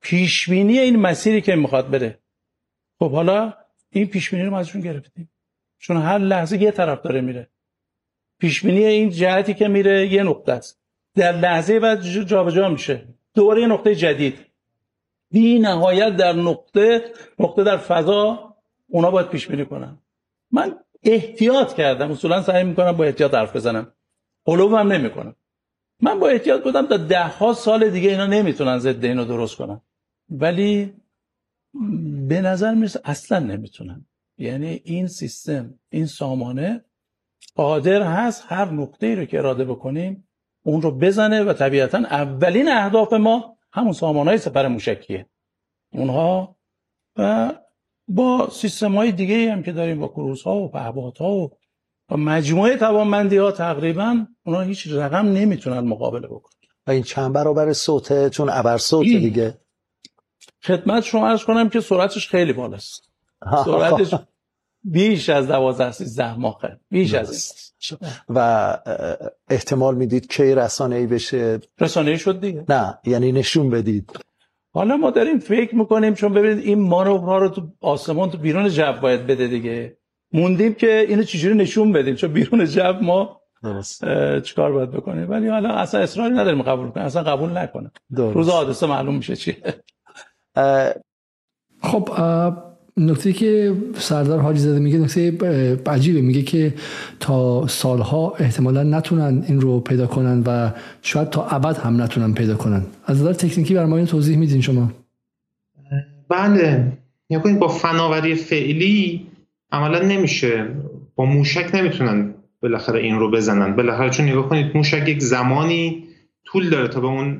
[0.00, 2.18] پیشبینی این مسیری که می‌خواد بره.
[2.98, 3.54] خب حالا
[3.90, 5.30] این پیشبینی رو ما ازشون گرفتیم.
[5.78, 7.48] چون هر لحظه یه طرف داره میره.
[8.38, 10.80] پیشبینی این جهتی که میره یه نقطه است.
[11.14, 13.04] در لحظه بعد جابجا جا میشه.
[13.34, 14.38] دوباره یه نقطه جدید.
[15.30, 18.54] بی نهایت در نقطه نقطه در فضا
[18.88, 19.98] اونا باید پیش بینی کنن.
[20.50, 22.10] من احتیاط کردم.
[22.10, 23.92] اصولا سعی می‌کنم با احتیاط حرف بزنم.
[24.44, 25.36] قلوب هم نمی‌کنم.
[26.02, 29.80] من با احتیاط بودم تا ده ها سال دیگه اینا نمی‌تونن ضد اینو درست کنن.
[30.30, 30.94] ولی
[32.28, 34.06] به نظر می‌رسه اصلا نمی‌تونن.
[34.38, 36.84] یعنی این سیستم این سامانه
[37.54, 40.28] قادر هست هر نقطه ای رو که اراده بکنیم
[40.62, 45.26] اون رو بزنه و طبیعتا اولین اهداف ما همون سامان های سپر موشکیه.
[45.92, 46.56] اونها
[47.16, 47.52] و
[48.08, 51.50] با سیستم های دیگه هم که داریم با کروز ها و پهبات ها و
[52.08, 56.58] با مجموعه توانمندی ها تقریبا اونها هیچ رقم نمی‌تونن مقابله بکنن.
[56.86, 59.58] و این چند برابر صوته؟ چون ابر صوته دیگه.
[60.62, 63.08] خدمت شما ارز کنم که سرعتش خیلی بالاست.
[63.64, 64.14] سرعتش
[64.84, 66.80] بیش از دوازده سیزده ماهه.
[66.90, 67.62] بیش از
[68.28, 68.78] و
[69.48, 72.64] احتمال می‌دید کی رسانه ای بشه؟ رسانه ای شد دیگه.
[72.68, 74.27] نه یعنی نشون بدید.
[74.74, 78.92] حالا ما داریم فکر می‌کنیم چون ببینید این مانورها رو تو آسمان تو بیرون جو
[79.02, 79.98] باید بده دیگه.
[80.32, 83.40] موندیم که اینو چجوری نشون بدیم؟ چون بیرون جو ما
[84.44, 87.06] چیکار باید بکنیم؟ ولی حالا اصلا اصراری نداریم قبول کنیم.
[87.06, 89.56] اصلا قبول نکنه روز حادثه معلوم میشه چیه.
[91.82, 92.08] خب
[92.98, 95.38] نکته که سردار حاجی زاده میگه نکته
[95.86, 96.20] عجیبه.
[96.20, 96.74] میگه که
[97.20, 100.70] تا سالها احتمالا نتونن این رو پیدا کنن و
[101.02, 102.82] شاید تا ابد هم نتونن پیدا کنن.
[103.06, 104.92] از نظر تکنیکی بر ما این توضیح میدین شما.
[106.28, 106.92] بله.
[107.42, 109.26] کنید با فناوری فعلی
[109.72, 110.66] عملا نمیشه.
[111.16, 113.76] با موشک نمی‌تونن بالاخره این رو بزنن.
[113.76, 116.04] بالاخره چون نگاه کنید موشک یک زمانی
[116.44, 117.38] طول داره تا به اون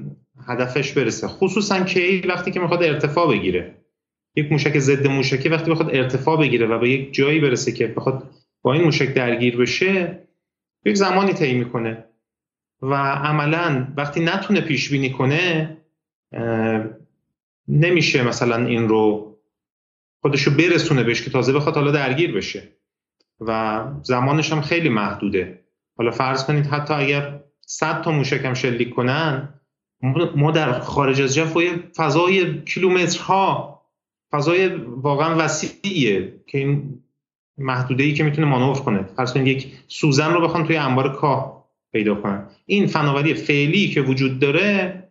[0.49, 1.29] هدفش برسه.
[1.29, 3.75] خصوصا که وقتی که می‌خواد ارتفاع بگیره.
[4.39, 8.31] یک موشک ضد موشکی وقتی بخواد ارتفاع بگیره و به یک جایی برسه که بخواد
[8.63, 10.23] با این موشک درگیر بشه
[10.85, 12.05] یک زمانی طی می‌کنه.
[12.83, 15.77] و عملا وقتی نتونه پیش بینی کنه
[17.69, 19.37] نمیشه مثلا این رو
[20.21, 22.63] خودشو برسونه بهش که تازه بخواد حالا درگیر بشه.
[23.41, 25.65] و زمانش هم خیلی محدوده.
[25.97, 29.49] حالا فرض کنید حتی اگر 100 تا موشک هم شلیک کنن
[30.37, 31.45] ما در خارج از جو
[31.97, 33.78] فضای کیلومترها
[34.33, 37.01] فضای واقعا وسیعیه که این
[37.59, 39.03] محدوده ای که می‌تونه مانور کنه.
[39.17, 42.47] فرض کنید یک سوزن رو بخوان توی انبار کاه پیدا کنن.
[42.67, 45.03] این فناوری فعلی که وجود داره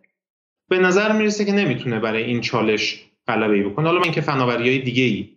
[0.68, 3.86] به نظر می‌رسه که نمی‌تونه برای این چالش غلبه ای بکنه.
[3.86, 5.28] حالا من که فناوری های دیگه ای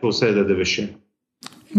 [0.00, 0.88] توسعه داده بشه.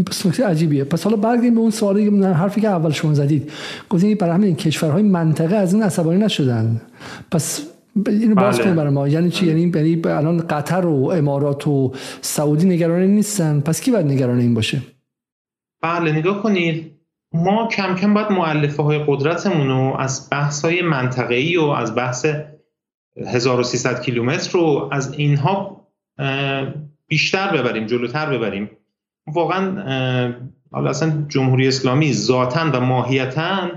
[0.07, 0.83] پس عجیبیه.
[0.83, 3.51] پس حالا برگردیم به اون سوالی حرفی که اول شما زدید.
[3.89, 6.81] گفتید برای همین کشورهای منطقه از این عصبانی نشدن.
[7.31, 7.72] پس
[8.07, 8.63] اینو باز بله.
[8.63, 9.07] کنیم برای ما.
[9.07, 11.91] یعنی چی؟ یعنی یعنی الان قطر و امارات و
[12.21, 13.59] سعودی نگران نیستن.
[13.59, 14.81] پس کی باید نگران این باشه؟
[15.81, 16.93] بله نگاه کنید.
[17.33, 22.25] ما کم کم باید معلفه های قدرتمون رو از بحث های منطقه‌ای و از بحث
[23.17, 25.87] 1300 کیلومتر رو از اینها
[27.07, 28.69] بیشتر ببریم جلوتر ببریم.
[29.27, 29.83] واقعا
[30.71, 33.69] حالا اصلا جمهوری اسلامی ذاتا و ماهیتا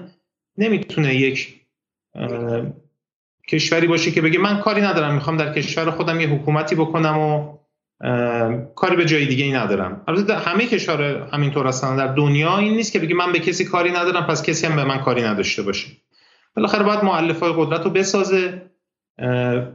[0.59, 1.61] نمی‌تونه یک
[3.49, 7.57] کشوری باشه که بگه من کاری ندارم می‌خوام در کشور خودم یه حکومتی بکنم و
[8.75, 10.03] کاری به جای دیگه ای ندارم.
[10.09, 13.91] البته همه کشور همینطور هستن در دنیا این نیست که بگه من به کسی کاری
[13.91, 15.89] ندارم پس کسی هم به من کاری نداشته باشه.
[16.57, 18.63] بالاخره باید معلف های قدرت رو بسازه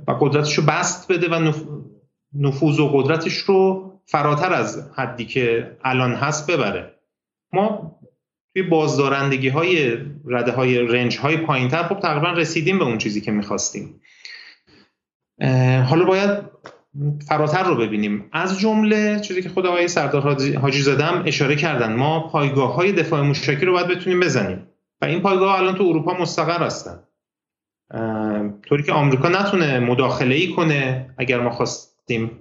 [0.08, 1.54] و قدرتش رو بست بده و
[2.34, 6.94] نفوذ و قدرتش رو فراتر از حدی که الان هست ببره.
[7.54, 7.96] ما
[8.54, 13.22] توی بازدارندگی های رده های رنج های پایین تر خب تقریبا رسیدیم به اون چیزی
[13.22, 14.02] که می‌خواستیم.
[15.90, 16.40] حالا باید
[17.28, 18.30] فراتر رو ببینیم.
[18.32, 20.22] از جمله چیزی که خود آقای سردار
[20.58, 24.68] حاجی زدم اشاره کردن ما پایگاه های دفاع موشکی رو باید بتونیم بزنیم.
[25.02, 27.00] و این پایگاه الان تو اروپا مستقر هستن.
[28.70, 32.32] طوری که آمریکا نتونه مداخله ای کنه اگر ما خواستیم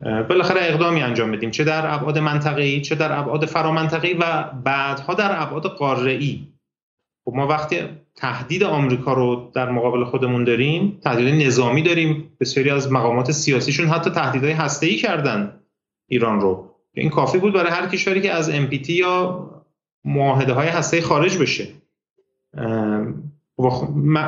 [0.00, 5.42] بالاخره اقدامی انجام بدیم چه در ابعاد منطقه‌ای چه در ابعاد فرامنطقه‌ای و بعدها در
[5.42, 6.46] ابعاد قاره‌ای.
[7.24, 7.78] خب ما وقتی
[8.16, 12.32] تهدید آمریکا رو در مقابل خودمون داریم تهدید نظامی داریم.
[12.40, 15.60] بسیاری از مقامات سیاسیشون حتی تهدیدهای هسته‌ای کردن
[16.08, 16.70] ایران رو.
[16.94, 19.46] این کافی بود برای هر کشوری که از NPT یا
[20.04, 21.68] معاهده های هسته خارج بشه.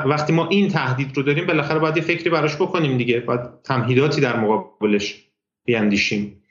[0.07, 3.21] وقتی ما این تهدید رو داریم بالاخره باید یه فکری براش بکنیم دیگه.
[3.21, 5.32] باید تمهیداتی در مقابلش
[5.65, 6.43] بیاندیشیم.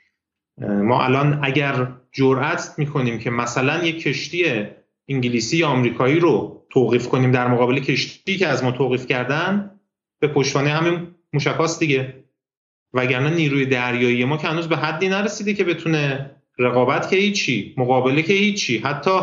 [0.58, 4.68] ما الان اگر جرأت می‌کنیم که مثلا یک کشتی
[5.10, 9.80] انگلیسی یا آمریکایی رو توقیف کنیم در مقابل کشتی که از ما توقیف کردن
[10.20, 12.24] به پشتوانه همین موشکاست دیگه.
[12.94, 18.22] وگرنه نیروی دریایی ما که هنوز به حدی نرسیده که بتونه رقابت که هیچی مقابله
[18.22, 19.20] که هیچی حتی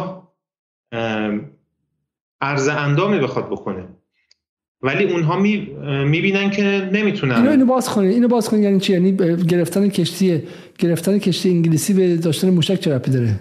[2.41, 3.88] عرض اندامی بخواد بکنه.
[4.83, 5.57] ولی اونها می
[6.05, 7.35] می‌بینن که نمی‌تونن.
[7.35, 9.17] اینو, اینو باز کنید اینو باز کنید یعنی چی یعنی
[9.49, 10.43] گرفتن کشتی
[10.79, 13.41] گرفتن کشتی انگلیسی به داشتن موشک چه ربطی داره؟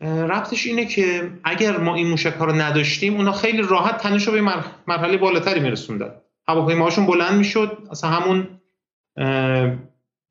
[0.00, 4.32] ربطش اینه که اگر ما این موشک ها رو نداشتیم اونا خیلی راحت تنش رو
[4.32, 4.40] به
[4.86, 6.10] مرحله بالاتری میرسوندن.
[6.48, 7.78] هواپیماهاشون بلند می‌شد.
[7.90, 8.48] اصلا همون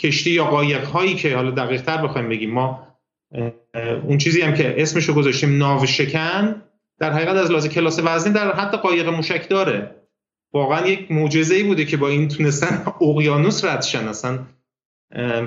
[0.02, 2.88] کشتی یا قایق هایی که حالا دقیق تر بخوایم بگیم ما
[4.04, 6.62] اون چیزی هم که اسمشو گذاشتیم ناو شکن
[7.00, 9.92] در حقیقت از لحاظ کلاس وزنی در حتی قایق موشک داره.
[10.58, 14.08] واقعا یک معجزه ای بوده که با این تونستن اقیانوس رد شن.
[14.08, 14.40] اصلا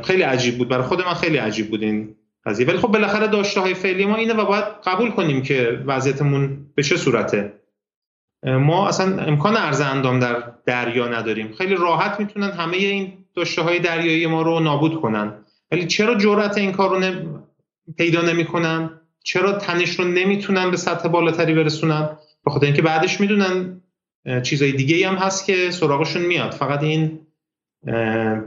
[0.04, 0.68] خیلی عجیب بود.
[0.68, 2.16] برای خود من خیلی عجیب بود این
[2.46, 2.66] قضیه.
[2.66, 6.82] ولی خب بالاخره داشته های فعلی ما اینه و باید قبول کنیم که وضعیتمون به
[6.82, 7.52] چه صورته.
[8.42, 11.52] ما اصلا امکان عرض اندام در دریا نداریم.
[11.58, 15.32] خیلی راحت می‌تونن همه این داشته های دریایی ما رو نابود کنن.
[15.72, 17.14] ولی چرا جرأت این کار رو
[17.98, 18.90] پیدا نمی‌کنن؟
[19.24, 22.08] چرا تنش رو نمی‌تونن به سطح بالاتری برسونن؟
[22.44, 23.80] به خاطر اینکه بعدش می‌دونن
[24.42, 26.52] چیزای دیگه هم هست که سراغشون میاد.
[26.52, 27.18] فقط این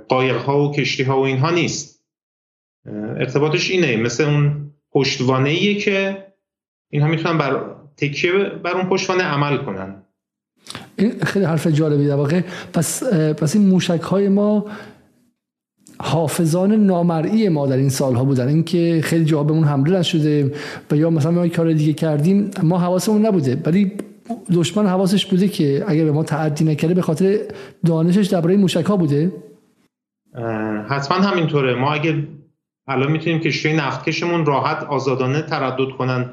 [0.09, 2.03] قایق ها و کشتی ها و اینها نیست.
[3.17, 6.27] ارتباطش اینه مثل اون پشتوانه ایه که
[6.89, 7.65] اینها می‌تونن بر
[7.97, 8.31] تکیه
[8.63, 10.03] بر اون پشتوانه عمل کنن.
[10.95, 12.41] این خیلی حرف جالبی در واقع.
[12.73, 14.65] پس پس این موشک های ما
[15.99, 18.47] حافظان نامرئی ما در این سالها بودن.
[18.47, 20.53] اینکه خیلی جواب بهمون حمله نشده
[20.91, 23.61] و یا مثلا ما کار دیگه کردیم ما حواسمون نبوده.
[23.65, 23.91] ولی
[24.53, 27.39] دشمن حواسش بوده که اگر به ما تعدی نکرده به خاطر
[27.85, 29.31] دانشش درباره موشک ها بوده
[30.89, 31.75] حتما همینطوره.
[31.75, 32.27] ما اگه
[32.87, 36.29] الان می‌تونیم کشتی نفتکشمون راحت آزادانه تردد کنن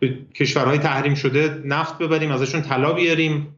[0.00, 3.56] به کشورهای تحریم شده نفت ببریم ازشون طلا بیاریم.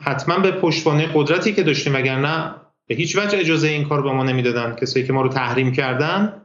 [0.00, 2.54] حتما به پشتوانه قدرتی که داشتیم وگرنه
[2.88, 4.74] به هیچ وجه اجازه این کار به ما نمی‌دادن.
[4.74, 6.42] کسایی که ما رو تحریم کردن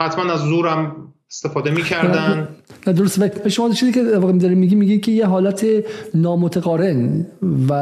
[0.00, 2.38] حتما از زورم استفاده می‌کردن.
[2.38, 2.48] نه
[2.86, 5.66] درست به شما چیزی که واقعا داره میگی میگی که یه حالت
[6.14, 7.26] نامتقارن
[7.68, 7.72] و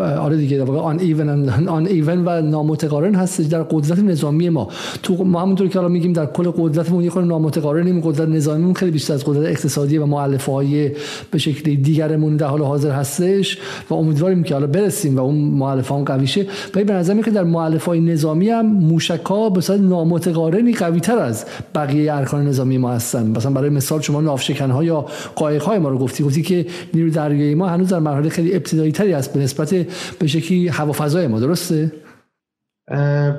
[0.00, 4.68] آره دیگه واقعا آن ایون آن ایون و نامتقارن هست در قدرت نظامی ما.
[5.02, 8.90] تو ما همونطور که الان میگیم در کل قدرتمون یه خورده نامتقارنیم قدرت نظامیمون خیلی
[8.90, 10.90] بیشتر از قدرت اقتصادی و مؤلفه های
[11.30, 13.58] به شکلی دیگرمون در حال حاضر هستش
[13.90, 17.30] و امیدواریم که حالا برسیم و اون مؤلفه هم قوی شه ولی به نظر که
[17.30, 21.44] در مؤلفه های نظامی هم موشکا به صورت نامتقارنی قوی تر از
[21.74, 23.26] بقیه ارکان نظامی ما هستن.
[23.26, 25.00] مثلا برای مثال شما ناوشکن ها یا
[25.34, 26.24] قایق های ما رو گفتی.
[26.24, 29.74] گفتی که نیروی دریایی ما هنوز در مرحله خیلی ابتدایی تری است به نسبت
[30.18, 31.40] به شکلی هوافضای ما.
[31.40, 31.92] درسته؟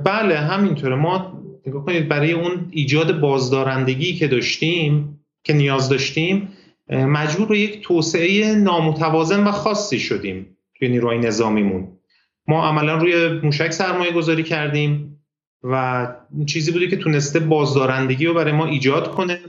[0.04, 0.96] بله همینطوره.
[0.96, 6.48] ما نگاه کنید برای اون ایجاد بازدارندگی که داشتیم که نیاز داشتیم
[6.90, 11.88] مجبور به یک توسعه نامتوازن و خاصی شدیم توی نیروهای نظامیمون.
[12.48, 15.20] ما عملا روی موشک سرمایه گذاری کردیم
[15.64, 16.08] و
[16.46, 19.40] چیزی بوده که تونسته بازدارندگی رو برای ما ایجاد کنه.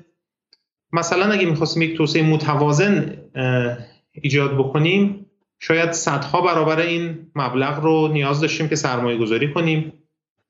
[0.93, 3.17] مثلا اگه می‌خواستیم یک توسعه متوازن
[4.13, 5.27] ایجاد بکنیم
[5.59, 9.93] شاید صدها برابر این مبلغ رو نیاز داشتیم که سرمایه گذاری کنیم.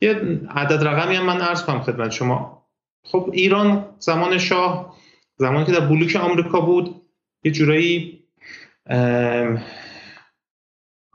[0.00, 2.66] یه عدد رقمی هم من عرض کنم خدمت شما.
[3.04, 4.96] خب ایران زمان شاه
[5.36, 7.02] زمانی که در بلوک آمریکا بود
[7.44, 8.24] یه جورایی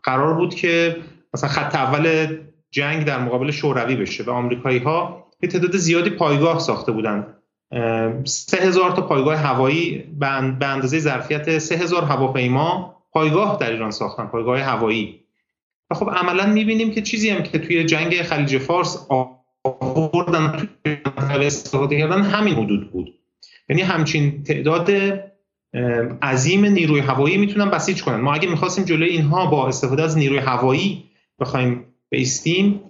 [0.03, 0.97] قرار بود که
[1.33, 2.37] مثلا خط اول
[2.71, 7.27] جنگ در مقابل شوروی بشه و آمریکایی ها یه تعداد زیادی پایگاه ساخته بودن
[8.23, 10.27] سه هزار تا پایگاه هوایی به
[10.67, 15.19] اندازه ظرفیت سه هزار هواپیما پایگاه در ایران ساختن پایگاه هوایی.
[15.91, 19.07] و خب عملا می‌بینیم که چیزی هم که توی جنگ خلیج فارس
[19.63, 20.97] آوردن توی
[21.45, 23.13] استفاده کردن همین حدود بود.
[23.69, 24.91] یعنی همچین تعداد
[26.21, 28.21] عظیم نیروی هوایی می‌تونن بسیج کنن.
[28.21, 31.03] ما اگه می‌خواستیم جلوی اینها با استفاده از نیروی هوایی
[31.39, 32.81] بخوایم بیستیم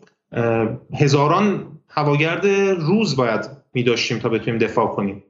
[0.94, 2.46] هزاران هواگرد
[2.80, 5.24] روز باید می داشتیم تا بتونیم دفاع کنیم.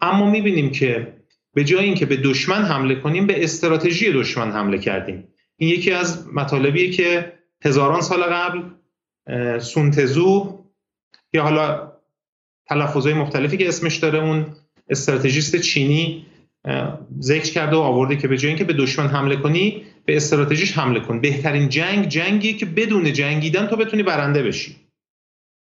[0.00, 1.12] اما می بینیم که
[1.54, 5.28] به جای اینکه به دشمن حمله کنیم به استراتژی دشمن حمله کردیم.
[5.56, 7.32] این یکی از مطالبیه که
[7.64, 8.62] هزاران سال قبل
[9.58, 10.58] سونتزو
[11.32, 11.92] یا حالا
[12.68, 14.46] تلفظهای مختلفی که اسمش داره اون
[14.88, 16.26] استراتژیست چینی
[17.20, 21.00] ذکر کرده و آورده که به جای اینکه به دشمن حمله کنی به استراتژیش حمله
[21.00, 21.20] کن.
[21.20, 24.76] بهترین جنگ جنگی که بدون جنگیدن تو بتونی برنده بشی.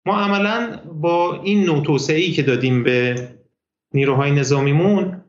[0.06, 3.28] ما عملا با این نوع توسعه که دادیم به
[3.94, 5.22] نیروهای نظامیمون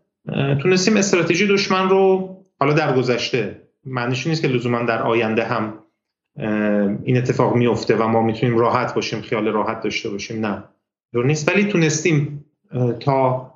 [0.63, 2.29] تونستیم استراتژی دشمن رو
[2.61, 5.79] حالا در گذشته معنیش نیست که لزوما در آینده هم
[7.05, 10.65] این اتفاق میفته و ما می‌تونیم راحت باشیم خیال راحت داشته باشیم نه.
[11.15, 11.49] نیست.
[11.49, 12.45] ولی تونستیم
[13.01, 13.53] تا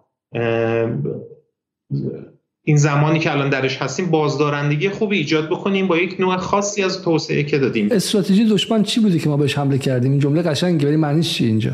[2.69, 7.03] این زمانی که الان درش هستیم بازدارندگی خوبی ایجاد بکنیم با یک نوع خاصی از
[7.03, 7.89] توسعه که دادیم.
[7.93, 11.47] استراتژی دشمن چی بودی که ما بهش حمله کردیم؟ این جمله قشنگه ولی معنیش چی
[11.47, 11.73] اینجا؟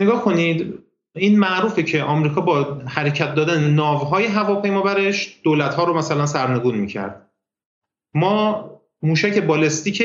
[0.00, 0.74] نگاه کنید
[1.14, 7.30] این معروفه که آمریکا با حرکت دادن ناوهای هواپیما برش دولت‌ها رو مثلا سرنگون می‌کرد.
[8.14, 8.70] ما
[9.02, 10.02] موشک بالستیک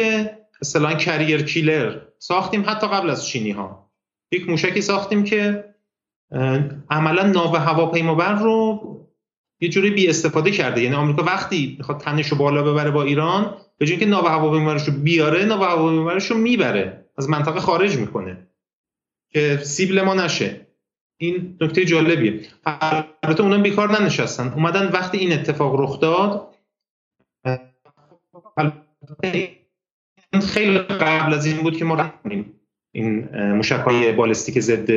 [0.62, 3.92] اصطلاحا کریر کیلر ساختیم حتی قبل از چینی ها
[4.32, 5.66] یک موشکی ساختیم که
[6.90, 8.80] عملا ناو هواپیما رو
[9.60, 10.82] یه جوری بی استفاده کرده.
[10.82, 14.88] یعنی آمریکا وقتی می‌خواد تنش رو بالا ببره با ایران به جای اینکه ناو هواپیماش
[14.88, 17.06] رو بیاره ناو هواپیماش رو می‌بره.
[17.18, 18.48] از منطقه خارج می‌کنه.
[19.32, 20.68] که سیبل ما نشه.
[21.18, 22.42] این نکته جالبیه.
[23.24, 24.54] البته اونم بیکار ننشستن.
[24.56, 26.56] اومدن وقتی این اتفاق رخ داد
[30.42, 32.54] خیلی قبل از این بود که ما کنیم
[32.92, 34.90] این موشک های بالستیک ضد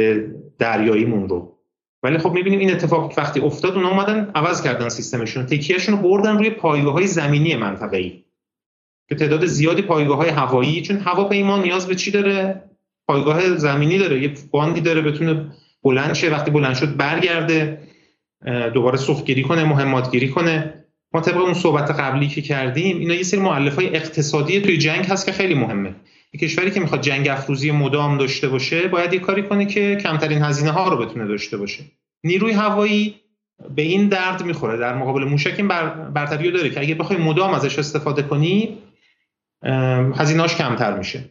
[0.59, 1.58] دریاییمون رو.
[2.03, 5.47] ولی خب می‌بینیم این اتفاق وقتی افتاد اونا اومدن عوض کردن سیستمشون.
[5.47, 8.25] تکیهشون رو بردن روی پایگاه های زمینی منطقه ای
[9.09, 12.63] که تعداد زیادی پایگاه های هوایی چون هواپیما نیاز به چی داره؟
[13.09, 15.53] پایگاه زمینی داره یه باندی داره بتونه
[15.83, 16.31] بلند شه.
[16.31, 17.89] وقتی بلند شد برگرده
[18.75, 20.85] دوباره سوختگیری کنه مهمات گیری کنه.
[21.15, 25.05] ما طبق اون صحبت قبلی که کردیم اینا یه سری مؤلف های اقتصادی توی جنگ
[25.05, 25.95] هست که خیلی مهمه.
[26.37, 30.71] کشوری که می‌خواد جنگ افروزی مدام داشته باشه باید یه کاری کنه که کمترین هزینه
[30.71, 31.85] ها رو بتونه داشته باشه.
[32.25, 33.15] نیروی هوایی
[33.75, 34.79] به این درد می‌خوره.
[34.79, 35.89] در مقابل موشک این بر...
[35.89, 38.79] برتری داره که اگه بخوای مدام ازش استفاده کنی
[40.17, 41.25] هزینهاش کمتر میشه.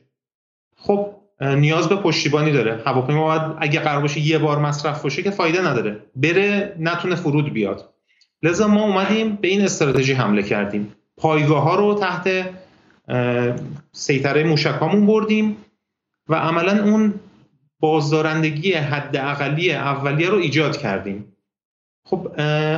[0.76, 2.82] خب نیاز به پشتیبانی داره.
[2.86, 5.99] هواپیما باید اگه قرار باشه یه بار مصرف باشه که فایده نداره.
[6.15, 7.90] بره نتونه فرود بیاد.
[8.44, 10.94] لذا ما اومدیم به این استراتژی حمله کردیم.
[11.18, 12.49] پایگاه ها رو تحت
[13.92, 15.58] سیطره موشکامون بردیم
[16.30, 17.14] و عملا اون
[17.80, 21.34] بازدارندگی حد اقلی اولیه رو ایجاد کردیم.
[22.06, 22.32] خب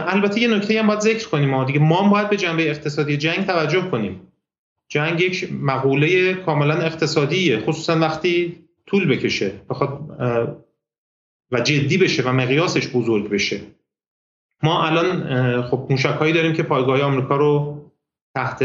[0.07, 3.45] البته یه نکته هم باید ذکر کنیم ما دیگه ما باید به جنبه اقتصادی جنگ
[3.45, 4.21] توجه کنیم.
[4.89, 9.99] جنگ یک مقوله کاملا اقتصادیه خصوصا وقتی طول بکشه بخواد
[11.51, 13.61] و جدی بشه و مقیاسش بزرگ بشه.
[14.63, 17.81] ما الان خب موشک داریم که پایگاه آمریکا رو
[18.35, 18.63] تحت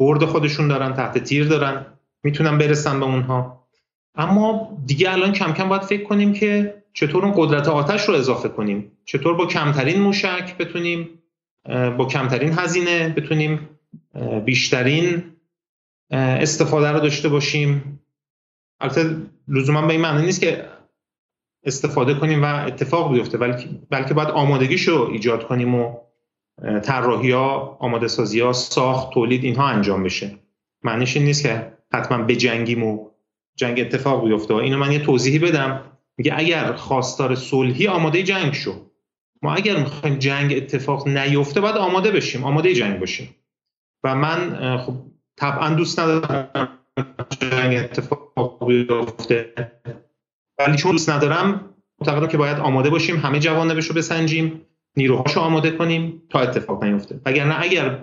[0.00, 1.86] برد خودشون دارن تحت تیر دارن
[2.22, 3.66] می‌تونن برسن به اونها.
[4.14, 8.48] اما دیگه الان کم کم باید فکر کنیم که چطور اون قدرت آتش رو اضافه
[8.48, 8.92] کنیم.
[9.04, 11.08] چطور با کمترین موشک بتونیم
[11.98, 13.68] با کمترین هزینه بتونیم
[14.44, 15.22] بیشترین
[16.10, 18.00] استفاده رو داشته باشیم.
[18.80, 19.16] البته
[19.48, 20.64] لزوما به این معنی نیست که
[21.64, 25.96] استفاده کنیم و اتفاق بیفته بلکه بلکه باید آمادگیش رو ایجاد کنیم و
[26.82, 30.38] طراحی ها آماده سازی ها ساخت تولید اینها انجام بشه.
[30.82, 33.10] معنیش این نیست که حتما به جنگیم و
[33.56, 34.54] جنگ اتفاق بیفته.
[34.54, 35.80] اینو من یه توضیحی بدم.
[36.16, 38.72] میگه اگر خواستار صلحی آماده جنگ شو.
[39.42, 43.36] ما اگر می‌خوایم جنگ اتفاق نیفته باید آماده بشیم آماده جنگ باشیم.
[44.04, 44.94] و من خب
[45.36, 46.68] طبعا دوست ندارم
[47.40, 49.54] جنگ اتفاق بیفته.
[50.58, 54.60] ولی چون دوست ندارم معتقدم که باید آماده باشیم همه جوانبش رو بسنجیم.
[54.96, 57.20] نیروهاشو آماده کنیم تا اتفاق نیفته.
[57.26, 57.98] وگرنه اگر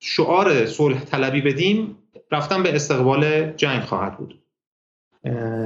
[0.00, 1.96] شعار صلح طلبی بدیم
[2.32, 4.38] رفتن به استقبال جنگ خواهد بود.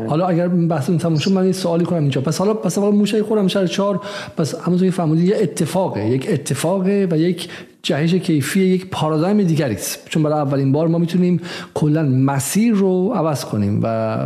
[0.09, 2.21] حالا اگر بحثتون تموم من یه سوالی کنم اینجا.
[2.21, 4.01] پس حالا پس حالا موشه خودم شهر چهار.
[4.37, 6.09] پس همونطور که فهمیدید یه اتفاقه.
[6.09, 7.49] یک اتفاقه و یک
[7.87, 9.99] جهش کیفی یک پارادایم دیگری است.
[10.09, 11.41] چون برای اولین بار ما می‌تونیم
[11.75, 14.19] کلا مسیر رو عوض کنیم و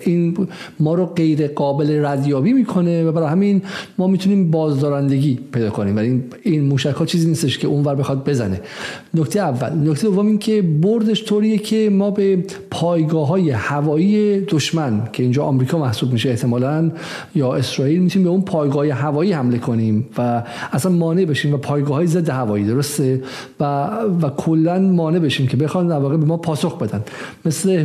[0.00, 0.48] این
[0.80, 3.62] ما رو غیر قابل ردیابی می‌کنه و برای همین
[3.98, 5.96] ما می‌تونیم بازدارندگی پیدا کنیم.
[5.96, 8.60] ولی این موشک ها چیزی نیستش که اونور بخواد بزنه.
[9.14, 9.90] نکته اول.
[9.90, 15.42] نکته دوم این که بردش طوریه که ما به پایگاه های هوایی دشمن که اینجا
[15.42, 16.90] آمریکا محسوب میشه احتمالا
[17.34, 20.42] یا اسرائیل می‌تونیم به اون پایگاه هوایی حمله کنیم و
[20.72, 23.22] اصلا مانع بشیم و پایگاه های ضد هوایی درسته؟
[23.60, 23.64] و
[24.22, 27.04] و کلا مانع بشیم که بخوان در واقع به ما پاسخ بدن.
[27.44, 27.84] مثل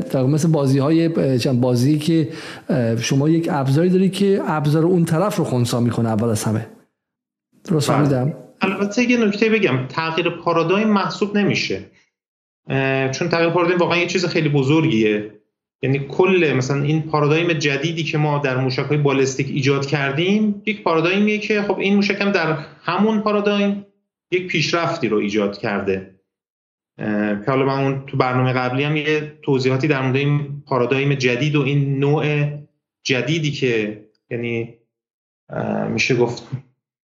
[0.00, 1.08] در مثل بازی های
[1.52, 2.28] بازی که
[3.00, 6.66] شما یک ابزاری داری که ابزار اون طرف رو خونسا می‌کنه اول از همه.
[7.64, 7.98] درست بله.
[7.98, 9.86] فهمیدم؟ البته یه نکته بگم.
[9.88, 11.80] تغییر پارادایم محسوب نمیشه.
[13.12, 15.30] چون تغییر پارادایم واقعا یه چیز خیلی بزرگیه.
[15.82, 20.82] یعنی کل مثلا این پارادایم جدیدی که ما در موشک های بالستیک ایجاد کردیم یک
[20.82, 23.86] پارادایمیه که خب این موشک هم در همون پارادایم
[24.30, 26.16] یک پیشرفتی رو ایجاد کرده.
[26.96, 31.56] که حالا من اون تو برنامه قبلی هم یه توضیحاتی در مورد این پارادایم جدید
[31.56, 32.48] و این نوع
[33.04, 34.74] جدیدی که یعنی
[35.88, 36.42] میشه گفت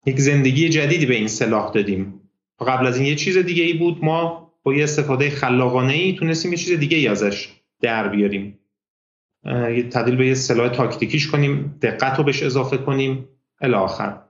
[0.06, 2.22] یک زندگی جدیدی به این سلاح دادیم.
[2.68, 6.52] قبل از این یه چیز دیگه ای بود ما با یه استفاده خلاقانه ای تونستیم
[6.52, 7.50] یه چیز دیگه ای ازش
[7.82, 8.60] در بیاریم.
[9.92, 13.30] تبدیل به یه سلاح تاکتیکیش کنیم دقت رو بهش اضافه کنیم
[13.62, 14.22] الاخر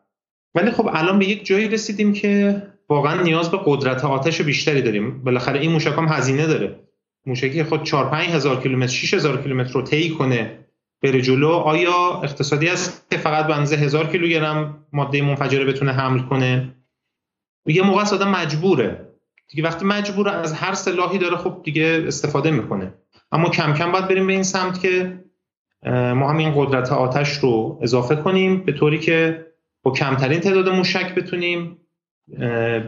[0.56, 5.24] ولی خب الان به یک جایی رسیدیم که واقعا نیاز به قدرت آتش بیشتری داریم.
[5.24, 6.80] بالاخره این موشک هم هزینه داره.
[7.26, 10.66] موشکی خود 4 5 هزار کیلومتر 6 هزار کیلومتر رو طی کنه
[11.04, 16.20] بره جلو آیا اقتصادی است که فقط به اندازه هزار کیلوگرم ماده منفجره بتونه حمل
[16.20, 16.76] کنه؟
[17.66, 19.06] یه موقع آدم مجبوره.
[19.50, 22.94] دیگه وقتی مجبوره از هر سلاحی داره خب دیگه استفاده می‌کنه.
[23.32, 25.20] اما کم کم باید بریم به این سمت که
[25.86, 29.46] ما هم این قدرت آتش رو اضافه کنیم به طوری که
[29.84, 31.78] با کمترین تعداد موشک بتونیم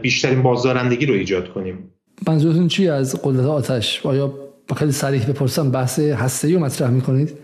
[0.02, 1.92] بیشترین بازدارندگی رو ایجاد کنیم.
[2.26, 4.34] منظورتون چی از قدرت آتش؟ آیا
[4.76, 7.38] خیلی صریح بپرسم بحث هسته رو مطرح می‌کنید؟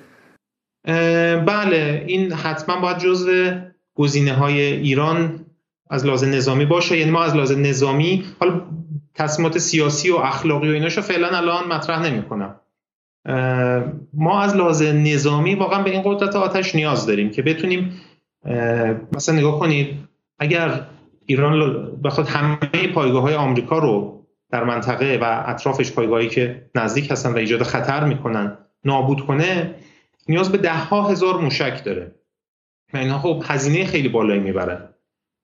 [1.46, 3.52] بله این حتما باید جزو
[3.94, 5.46] گزینه های ایران
[5.90, 6.98] از لحاظ نظامی باشه.
[6.98, 8.62] یعنی ما از لحاظ نظامی حالا
[9.14, 12.60] تصمیمات سیاسی و اخلاقی و ایناشو فعلا الان مطرح نمی کنم.
[14.14, 18.00] ما از لحاظ نظامی واقعا به این قدرت آتش نیاز داریم که بتونیم
[19.12, 20.08] مثلا نگاه کنید
[20.38, 20.86] اگر
[21.26, 27.32] ایران بخواد همه پایگاه های آمریکا رو در منطقه و اطرافش پایگاهی که نزدیک هستن
[27.32, 29.74] و ایجاد خطر می‌کنن نابود کنه
[30.28, 32.14] نیاز به ده ها هزار موشک داره.
[32.94, 34.88] و اینها خب هزینه خیلی بالایی می‌برن.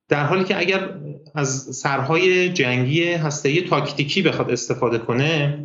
[0.08, 0.88] در حالی که اگر
[1.34, 5.63] از سرهای جنگی هسته تاکتیکی بخواد استفاده کنه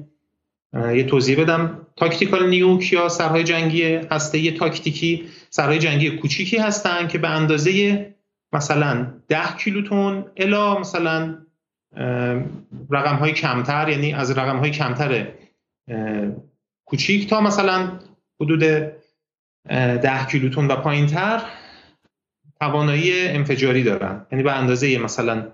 [0.74, 1.88] یه توضیح بدم.
[1.96, 8.16] تاکتیکال نیوک یا سرهای جنگی هسته تاکتیکی سرهای جنگی کوچیکی هستن که به اندازه
[8.54, 11.38] مثلا 10 کیلوتون الا مثلا
[12.90, 15.28] رقم های کمتر یعنی از رقم های کمتر
[16.86, 18.00] کوچیک تا مثلا
[18.42, 18.64] حدود
[19.70, 21.42] 10 کیلوتون و پایین تر
[22.60, 24.26] توانایی انفجاری دارن.
[24.32, 25.54] یعنی به اندازه مثلا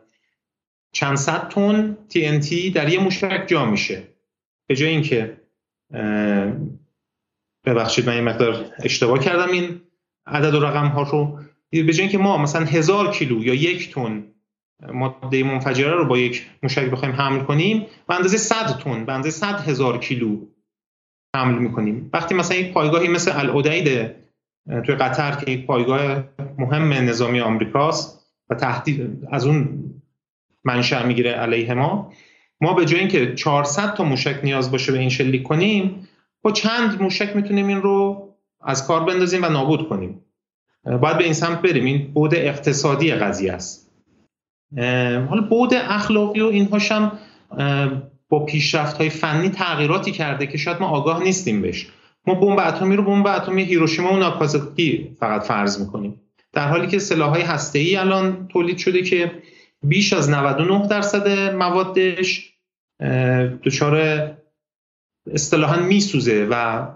[0.92, 4.15] چند صد تن TNT در یه موشک جا میشه.
[4.68, 5.42] به جای اینکه
[7.66, 9.82] ببخشید من یه مقدار اشتباه کردم این
[10.28, 11.40] عدد و رقم ها رو
[11.72, 14.24] به جای اینکه ما مثلا هزار کیلو یا یک تن
[14.94, 19.32] ماده منفجره رو با یک موشک بخوایم حمل کنیم به اندازه 100 تن به اندازه
[19.32, 20.46] 100 هزار کیلو
[21.36, 22.10] حمل می‌کنیم.
[22.14, 24.16] وقتی مثلا یک پایگاهی مثل العدید
[24.86, 26.24] توی قطر که یک پایگاه
[26.58, 29.84] مهم نظامی آمریکاست و تهدید از اون
[30.64, 32.14] منشأ می‌گیره علیه ما
[32.62, 36.08] ما به جای اینکه 400 تا موشک نیاز باشه به این شلیک کنیم
[36.42, 38.30] با چند موشک می‌تونیم این رو
[38.62, 40.22] از کار بندازیم و نابود کنیم.
[41.02, 41.86] باید به این سمت بریم.
[41.86, 43.92] این بود اقتصادی قضیه است.
[45.30, 47.12] حالا بود اخلاقی و اینهاش هم
[48.30, 51.88] با پیشرفت های فنی تغییراتی کرده که شاید ما آگاه نیستیم بهش.
[52.28, 56.22] ما بمب اتمی رو بمب اتمی هیروشیما و ناکازاکی فقط فرض می‌کنیم.
[56.54, 59.32] در حالی که سلاح‌های هسته‌ای الان تولید شده که
[59.88, 62.54] بیش از 99 درصد موادش
[63.64, 64.22] دچار
[65.34, 66.88] اصطلاحا میسوزه و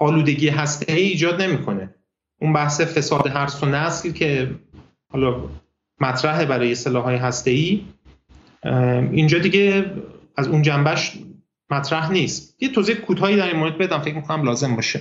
[0.00, 1.94] آلودگی هسته ای ایجاد نمی‌کنه.
[2.40, 4.50] اون بحث فساد هر و نسل که
[5.12, 5.48] حالا
[6.00, 7.84] مطرحه برای سلاح های هسته ای
[9.12, 9.92] اینجا دیگه
[10.36, 11.18] از اون جنبش
[11.70, 12.62] مطرح نیست.
[12.62, 15.00] یه توضیح کوتاهی در این مورد بدم فکر می‌کنم لازم باشه.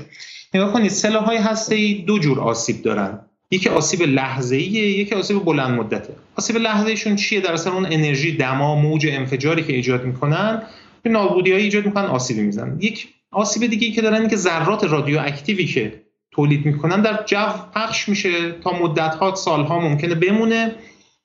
[0.53, 3.19] نگاه کنید سلاح های هسته ای دو جور آسیب دارن.
[3.53, 8.31] یکی آسیب لحظه ایه یکی آسیب بلند مدته آسیب لحظه چیه؟ در اصل اون انرژی
[8.37, 10.61] دما موج انفجاری که ایجاد می‌کنن
[11.01, 12.77] به نابودی ایجاد می‌کنن آسیبی می‌زنن.
[12.81, 18.51] یک آسیب دیگه که دارن که ذرات رادیواکتیوی که تولید می‌کنن در جو پخش میشه
[18.51, 20.75] تا مدت ها سالها ممکنه بمونه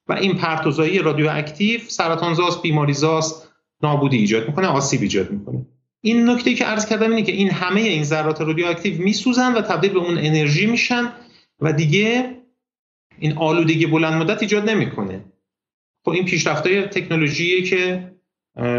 [0.09, 3.49] و این پرتوزایی رادیواکتیو سرطانزاست بیماریزاست
[3.83, 5.67] نابودی ایجاد می‌کنه آسیب ایجاد می‌کنه.
[6.01, 9.91] این نکته که عرض کردم اینه که این همه این ذرات رادیواکتیو میسوزن و تبدیل
[9.91, 11.13] به اون انرژی میشن
[11.61, 12.37] و دیگه
[13.19, 15.25] این آلودگی بلند مدت ایجاد نمی‌کنه.
[16.05, 18.13] خب این پیشرفت‌های تکنولوژیه که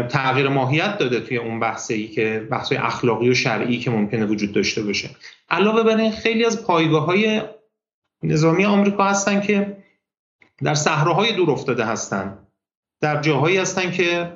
[0.08, 4.82] تغییر ماهیت داده توی اون بحثی که بحث اخلاقی و شرعی که ممکنه وجود داشته
[4.82, 5.10] باشه.
[5.48, 7.42] علاوه بر این خیلی از پایگاه های
[8.22, 9.76] نظامی آمریکا هستن که
[10.62, 12.38] در صحراهای دور افتاده هستن.
[13.00, 14.32] در جاهایی هستن که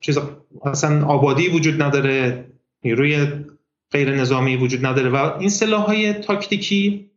[0.00, 0.18] چیز
[0.64, 2.44] اصلا آبادی وجود نداره
[2.84, 3.26] نیروی
[3.92, 7.09] غیر نظامی وجود نداره و این سلاح های تاکتیکی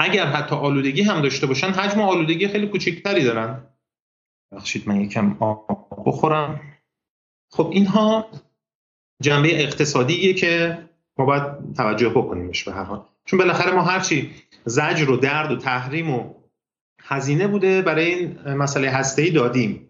[0.00, 3.62] اگر حتی آلودگی هم داشته باشن حجم آلودگی خیلی کوچکتری دارن.
[4.52, 6.60] بخشید من یکم آب بخورم.
[7.50, 8.26] خب اینها
[9.22, 10.78] جنبه اقتصادیه که
[11.18, 11.42] ما باید
[11.76, 13.04] توجه بکنیمش به هر حال.
[13.24, 14.30] چون بالاخره ما هرچی
[14.64, 16.34] زجر و درد و تحریم و
[17.02, 19.88] هزینه بوده برای این مسئله هسته دادیم.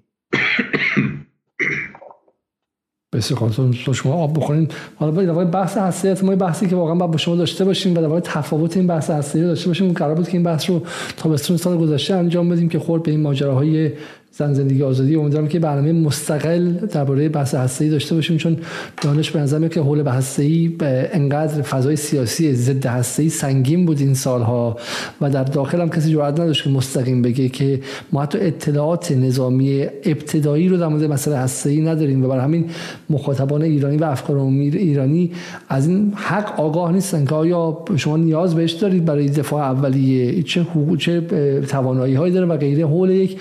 [3.12, 4.68] بسیار خانم شما آب بخورین.
[4.96, 8.76] حالا با بحث هسته ما بحثی که واقعا با شما داشته باشیم و در تفاوت
[8.76, 9.92] این بحث هسته داشته باشیم.
[9.92, 10.82] قرار بود که این بحث رو
[11.16, 13.92] تابستون سال گذشته انجام بدیم که خورد به این ماجراهای
[14.32, 15.16] زن زندگی آزادی.
[15.16, 18.56] امیدوارم که برنامه مستقل درباره بحث هسته‌ای داشته باشیم چون
[19.02, 24.14] دانش به نظر که حول به به انقدر فضای سیاسی ضد هسته‌ای سنگین بود این
[24.14, 24.76] سالها
[25.20, 27.80] و در داخل هم کسی جرئت نداشت که مستقیم بگه که
[28.12, 32.64] ما حتی اطلاعات نظامی ابتدایی رو در مورد مسئله هسته‌ای نداریم و برای همین
[33.10, 35.30] مخاطبان ایرانی و افکار ایرانی
[35.68, 40.62] از این حق آگاه نیستن که آیا شما نیاز بهش دارید برای دفاع اولیه؟ چه
[40.62, 41.20] حقوق چه
[41.68, 42.86] توانایی هایی داره و غیره.
[42.86, 43.38] حول یک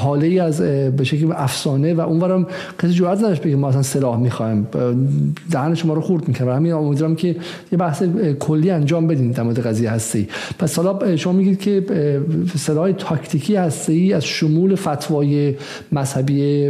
[0.00, 0.60] حاله ای از
[0.96, 2.46] به شکل افسانه و اونورم
[2.82, 4.66] کسی جرئت نداشت بگه ما اصلا سلاح می‌خوایم.
[5.50, 7.36] دهن شما رو خورد می‌کنه همین امیدوارم که
[7.72, 8.02] یه بحث
[8.40, 11.84] کلی انجام بدین در مورد قضیه هستی پس حالا شما میگید که
[12.56, 15.54] سلاح تاکتیکی هستی از شمول فتوای
[15.92, 16.68] مذهبی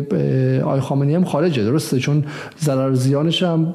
[0.65, 1.65] آی خامنه‌ای هم خارجه.
[1.65, 2.25] درسته؟ چون
[2.61, 3.73] ضرر زیانش هم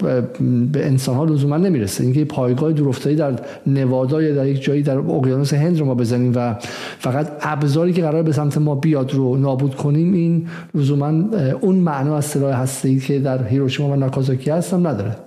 [0.72, 2.04] به انسان ها لزوما نمی‌رسه.
[2.04, 3.34] اینکه پایگاه دورافتادی در
[3.68, 6.56] نوادا یا در یک جایی در اقیانوس هند رو ما بزنیم و
[7.00, 12.18] فقط ابزاری که قرار به سمت ما بیاد رو نابود کنیم این لزوما اون معنا
[12.18, 15.18] از سلاح هستی که در هیروشیما و ناکازاکی هستم نداره.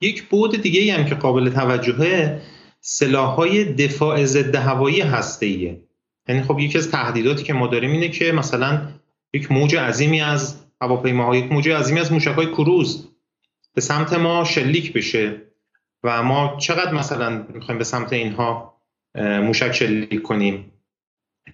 [0.00, 2.40] یک بود دیگه هم که قابل توجهه
[3.14, 5.80] های دفاع ضد هوایی هسته‌ایه.
[6.28, 8.88] یعنی خب یکی از تهدیداتی که ما داریم اینه که مثلا
[9.34, 13.08] یک موج عظیمی از هواپیماها یک موج عظیمی از موشک‌های کروز
[13.74, 15.36] به سمت ما شلیک بشه
[16.04, 18.74] و ما چقدر مثلا می‌خوایم به سمت اینها
[19.16, 20.72] موشک شلیک کنیم.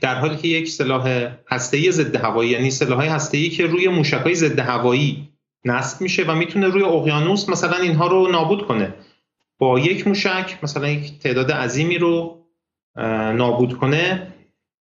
[0.01, 4.59] در حالی که یک سلاح هسته‌ای ضد هوایی یعنی سلاح‌های هسته‌ای که روی موشک‌های ضد
[4.59, 5.29] هوایی
[5.65, 8.95] نصب میشه و می‌تونه روی اقیانوس مثلا اینها رو نابود کنه.
[9.59, 12.45] با یک موشک مثلا یک تعداد عظیمی رو
[13.37, 14.33] نابود کنه.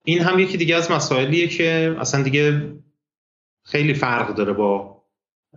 [0.04, 2.72] این هم یکی دیگه از مسائلیه که اصلا دیگه
[3.64, 5.02] خیلی فرق داره با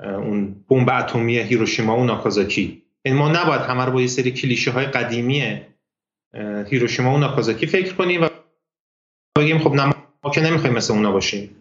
[0.04, 2.62] اون بمب اتمی هیروشیما و ناکازاکی.
[2.62, 5.62] این یعنی ما نباید همه رو با یه سری کلیشه های قدیمی
[6.70, 8.28] هیروشیما و ناکازاکی فکر کنیم و
[9.38, 11.56] بگیم خب نه ما که نمی‌خوایم مثل اونا باشیم.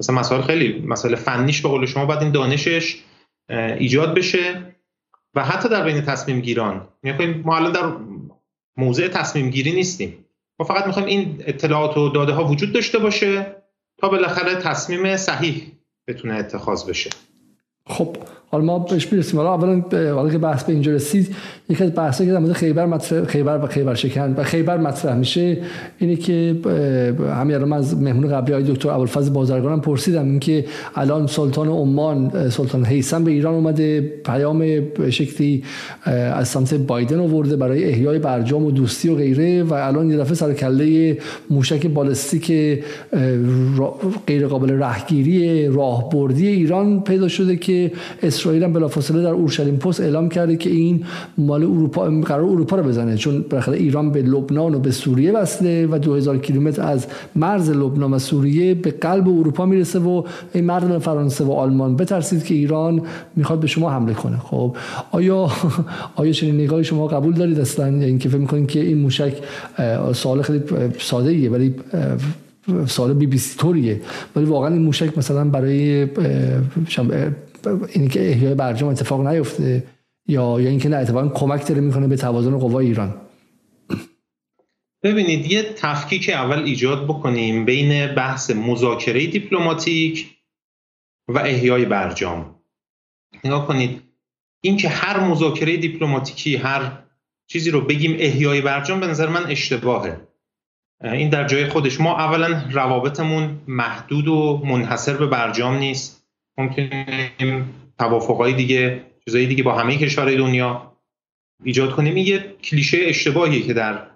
[0.00, 3.02] مثلا مسائل خیلی مسائل فنیش به قول شما باید این دانشش
[3.78, 4.74] ایجاد بشه
[5.34, 7.92] و حتی در بین تصمیم گیران می‌خوایم ما الان در
[8.76, 10.24] موضع تصمیم گیری نیستیم.
[10.58, 13.56] ما فقط می‌خوایم این اطلاعات و داده ها وجود داشته باشه
[13.98, 15.72] تا بالاخره تصمیم صحیح
[16.08, 17.10] بتونه اتخاذ بشه.
[17.86, 18.16] خب
[18.50, 19.40] حالا ما بهش می‌رسیم.
[19.40, 19.82] حالا اولا
[20.14, 21.34] حالا که بحث به اینجا رسید
[21.68, 25.16] یکی از بحثایی که در مورد خیبر مطرح خیبر و خیبر شکن و خیبر مطرح
[25.16, 25.58] میشه
[25.98, 26.56] اینه که
[27.40, 32.84] همین الان از مهمون قبلی های دکتر ابوالفضل بازرگانم پرسیدم اینکه الان سلطان عمان سلطان
[32.84, 35.64] هیثم به ایران اومده پیام شکلی
[36.04, 40.34] از سمت بایدن آورده برای احیای برجام و دوستی و غیره و الان یه دفعه
[40.34, 41.18] سر کله
[41.50, 42.46] موشک بالستیک
[44.26, 47.92] غیر قابل رهگیری راهبردی ایران پیدا شده که
[48.36, 51.04] اسرائیل هم بلافاصله در اورشلیم پست اعلام کرده که این
[51.38, 55.86] مال اروپا قرار اروپا رو بزنه چون بالاخره ایران به لبنان و به سوریه وصله
[55.86, 57.06] و 2000 کیلومتر از
[57.36, 60.22] مرز لبنان و سوریه به قلب اروپا می‌رسه و
[60.54, 63.02] این مردم فرانسه و آلمان بترسید که ایران
[63.36, 64.36] می‌خواد به شما حمله کنه.
[64.36, 64.76] خب
[65.10, 65.48] آیا
[66.16, 69.32] آیا چنین نگاهی شما قبول دارید اصلا؟ یا اینکه فکر می‌کنید که این موشک
[70.12, 70.62] سوال خیلی
[70.98, 71.74] ساده ایه ولی
[72.86, 74.00] سوال بی بی سی طوریه
[74.36, 76.06] ولی واقعا این موشک مثلا برای
[77.66, 79.86] اینی که احیای برجام اتفاق نیفته
[80.28, 83.20] یا یا اینکه نه اتفاقا کمک داره می‌کنه به توازن قوای ایران.
[85.02, 90.36] ببینید یه تفکیک اول ایجاد بکنیم بین بحث مذاکره دیپلماتیک
[91.28, 92.54] و احیای برجام.
[93.44, 94.02] نگاه کنید
[94.60, 96.92] اینکه هر مذاکره دیپلماتیکی هر
[97.46, 100.20] چیزی رو بگیم احیای برجام به نظر من اشتباهه.
[101.02, 102.00] این در جای خودش.
[102.00, 106.15] ما اولا روابطمون محدود و منحصر به برجام نیست.
[106.58, 110.96] ممکنیم توافقهای دیگه چیزایی دیگه با همه کشورهای دنیا
[111.64, 112.16] ایجاد کنیم.
[112.16, 114.06] یه کلیشه اشتباهی که در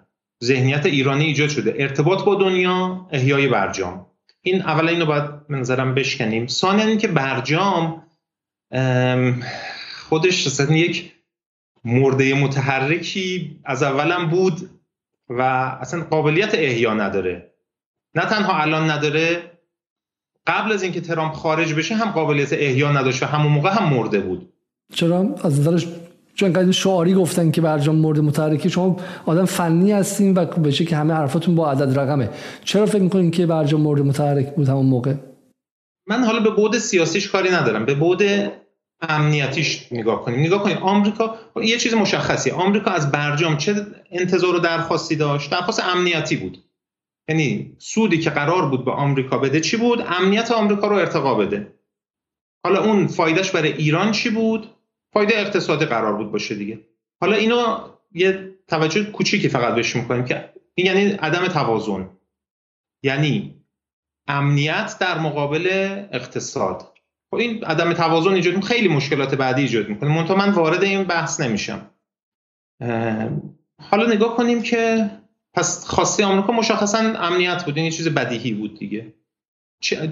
[0.44, 1.74] ذهنیت ایرانی ایجاد شده.
[1.78, 4.06] ارتباط با دنیا احیای برجام.
[4.42, 6.46] این اولا اینو باید به نظرم بشکنیم.
[6.46, 8.06] ثانیا که برجام
[10.08, 11.12] خودش اصلا یک
[11.84, 14.70] مرده متحرکی از اولم بود
[15.28, 15.42] و
[15.80, 17.52] اصلا قابلیت احیا نداره.
[18.14, 19.49] نه تنها الان نداره
[20.50, 24.20] قبل از اینکه ترامپ خارج بشه هم قابلیت احیا نداشت و همون موقع هم مرده
[24.20, 24.52] بود.
[24.92, 25.86] چرا؟ از نظرش
[26.34, 28.96] چون قضیه شعاری گفتن که برجام مورد متحرکی شما
[29.26, 32.30] آدم فنی هستین و بشه که همه حرفاتون با عدد رقمه.
[32.64, 35.14] چرا فکر می‌کنین که برجام مورد متحرک بود همون موقع؟
[36.06, 37.84] من حالا به بعد سیاسیش کاری ندارم.
[37.84, 38.52] به بعد
[39.08, 40.40] امنیتیش نگاه کنیم.
[40.40, 40.78] نگاه کنیم.
[40.78, 43.74] آمریکا یه چیز مشخصی آمریکا از برجام چه
[44.10, 46.58] انتظار و درخواستی داشت؟ درخواست امنیتی بود.
[47.30, 51.74] یعنی سودی که قرار بود به آمریکا بده چی بود؟ امنیت آمریکا رو ارتقا بده.
[52.64, 54.66] حالا اون فایدهش برای ایران چی بود؟
[55.12, 56.80] فایده اقتصادی قرار بود باشه دیگه.
[57.20, 62.10] حالا اینو یه توجه کوچیکی فقط بهش می‌کنیم که این یعنی عدم توازن.
[63.02, 63.64] یعنی
[64.28, 65.66] امنیت در مقابل
[66.12, 66.82] اقتصاد.
[67.30, 70.16] خب این عدم توازن ایجاد خیلی مشکلات بعدی ایجاد می‌کنه.
[70.16, 71.90] منتها من وارد این بحث نمیشم.
[73.90, 75.10] حالا نگاه کنیم که
[75.54, 79.14] پس خواسته آمریکا مشخصا امنیت بود این یه چیز بدیهی بود دیگه.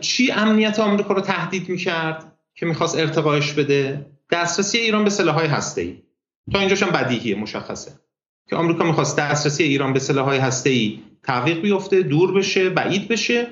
[0.00, 6.02] چی امنیت آمریکا رو تهدید می‌کرد که می‌خواست ارتقاش بده؟ دسترسی ایران به سلاحهای هسته‌ای.
[6.52, 7.92] تا اینجاش هم بدیهیه مشخصه.
[8.50, 13.46] که آمریکا می‌خواست دسترسی ایران به سلاحهای هسته‌ای تعویق بیفته دور بشه بعید بشه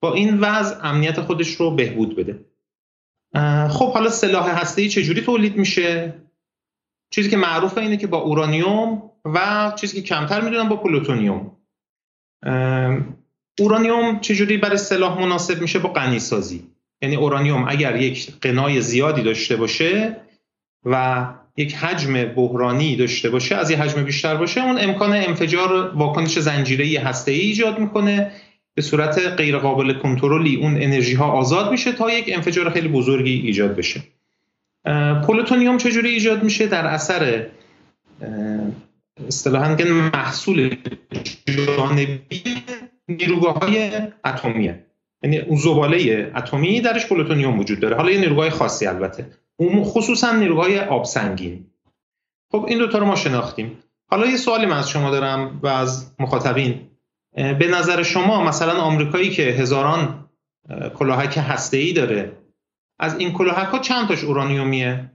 [0.00, 2.44] با این وضع امنیت خودش رو بهبود بده.
[3.68, 6.14] خب حالا سلاح هسته‌ای چجوری تولید میشه؟
[7.10, 11.52] چیزی که معروفه اینه که با اورانیوم و چیزی که کمتر می‌دونم با پلوتونیوم.
[13.58, 16.62] اورانیوم چجوری برای سلاح مناسب میشه؟ با غنی سازی
[17.02, 20.16] یعنی اورانیوم اگر یک غنای زیادی داشته باشه
[20.84, 21.26] و
[21.56, 27.00] یک حجم بحرانی داشته باشه از یه حجم بیشتر باشه اون امکان انفجار واکنش زنجیره
[27.00, 28.32] هسته ای ایجاد می‌کنه.
[28.74, 33.32] به صورت غیر قابل کنترلی اون انرژی ها آزاد میشه تا یک انفجار خیلی بزرگی
[33.32, 34.02] ایجاد بشه.
[35.26, 37.46] پلوتونیوم چجوری ایجاد میشه؟ در اثر
[39.28, 39.76] اصطلاحا
[40.14, 40.76] محصول
[41.46, 42.42] جانبی
[43.08, 43.90] نیروگاه های
[44.24, 44.86] اتمیه.
[45.22, 47.96] یعنی اون زباله اتمی درش پلوتونیوم وجود داره.
[47.96, 49.30] حالا یه نیروگاه خاصی البته.
[49.56, 51.66] اون خصوصا نیروگاه آب سنگین.
[52.52, 53.78] خب این دوتا رو ما شناختیم.
[54.10, 56.80] حالا یه سوالی من از شما دارم و از مخاطبین.
[57.34, 60.28] به نظر شما مثلا آمریکایی که هزاران
[60.94, 62.32] کلاهک هسته داره
[62.98, 65.10] از این کلاهک ها چند تاش اورانیومیه؟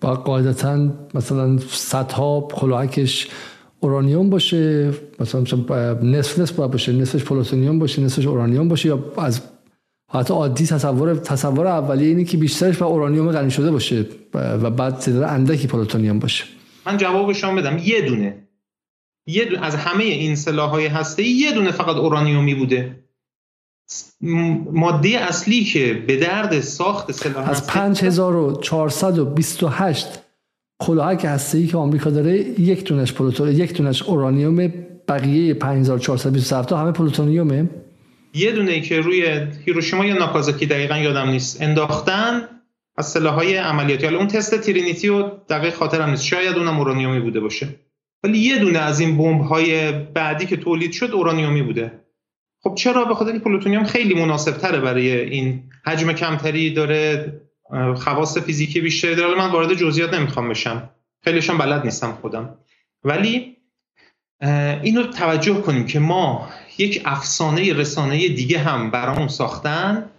[0.00, 3.28] با قاعدتا مثلا صدها کلاهکش
[3.80, 5.40] اورانیوم باشه مثلا
[6.02, 9.40] نصف نصف باشه نصفش پلوتونیوم باشه نصفش اورانیوم باشه یا از
[10.12, 14.98] حتی عادی تصور تصور اولیه اینه که بیشترش با اورانیوم غنی شده باشه و بعد
[14.98, 16.44] تعداد اندکی پلوتونیوم باشه.
[16.86, 17.78] من جواب شما بدم.
[17.78, 18.48] یه دونه.
[19.26, 23.05] یه دونه از همه این سلاح‌های هسته‌ای یه دونه فقط اورانیومی بوده.
[24.72, 30.06] ماده اصلی که به درد ساخت سلاح از 5428
[30.78, 34.72] کلاهک هسته ای که آمریکا داره یک دونش پلوتون یک دونش اورانیوم
[35.08, 37.70] بقیه 5427 همه پلوتونیومه.
[38.34, 42.48] یه دونه ای که روی هیروشیما یا ناکازاکی دقیقا یادم نیست انداختن
[42.96, 44.06] از سلاحهای عملیاتی.
[44.06, 46.24] حالا اون تست ترینیتی و دقیق خاطرم نیست.
[46.24, 47.68] شاید اونم اورانیومی بوده باشه.
[48.24, 52.05] ولی یه دونه از این بمب های بعدی که تولید شد اورانیومی بوده.
[52.66, 57.32] خب چرا به خاطر پلوتونیوم خیلی مناسب تره برای این حجم کمتری داره
[57.96, 59.38] خواص فیزیکی بیشتری داره.
[59.38, 60.90] من وارد جزئیات نمی‌خوام بشم.
[61.24, 62.54] خیلیشان بلد نیستم خودم.
[63.04, 63.56] ولی
[64.82, 70.10] اینو توجه کنیم که ما یک افسانه رسانه دیگه هم برامون ساختن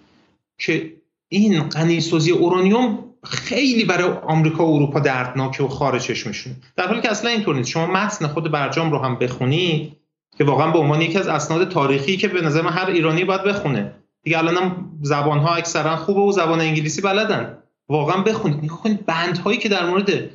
[0.59, 0.93] که
[1.30, 7.11] این غنیسازی اورانیوم خیلی برای آمریکا و اروپا دردناکه و خارج چشمشون در حالی که
[7.11, 7.69] اصلا اینطور نیست.
[7.69, 9.97] شما متن خود برجام رو هم بخونید.
[10.38, 13.43] که واقعا به عنوان یکی از اسناد تاریخی که به نظر من هر ایرانی باید
[13.43, 13.93] بخونه.
[14.24, 17.57] دیگه الانم زبان ها اکثرا خوبه و زبان انگلیسی بلدن.
[17.90, 18.64] واقعا بخونید.
[18.64, 20.30] نگاه کنید بندهایی که در مورد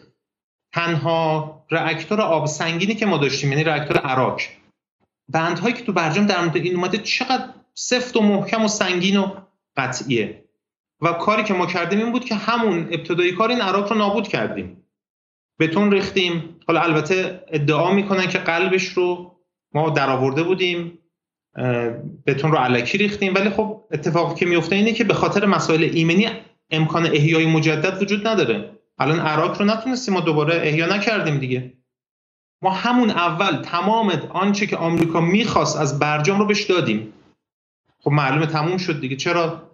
[0.75, 4.41] تنها راکتور آب سنگینی که ما داشتیم یعنی راکتور عراق
[5.29, 9.35] بندهایی که تو برجام در مورد این اومده چقدر سفت و محکم و سنگین و
[9.77, 10.45] قطعیه.
[11.01, 14.29] و کاری که ما کردیم این بود که همون ابتدایی کار این عراق رو نابود
[14.29, 14.85] کردیم.
[15.61, 16.57] بتون ریختیم.
[16.69, 19.32] حالا البته ادعا می‌کنن که قلبش رو
[19.75, 20.99] ما درآورده بودیم
[22.27, 23.35] بتون رو علکی ریختیم.
[23.35, 26.29] ولی خب اتفاقی که میفته اینه که به خاطر مسائل ایمنی
[26.71, 28.79] امکان احیای مجدد وجود نداره.
[28.99, 31.73] الان عراق رو نتونستیم ما دوباره احیا نکردیم دیگه.
[32.63, 37.13] ما همون اول تمام آنچه که آمریکا می‌خواست از برجام رو بهش دادیم.
[38.01, 39.17] خب معلومه تموم شد دیگه.
[39.17, 39.71] چرا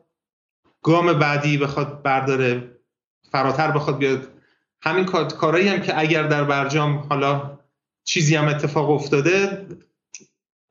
[0.82, 2.70] گام بعدی بخواد برداره
[3.32, 4.28] فراتر بخواد بیاد؟
[4.82, 7.58] همین کارهایی هم که اگر در برجام حالا
[8.04, 9.66] چیزی هم اتفاق افتاده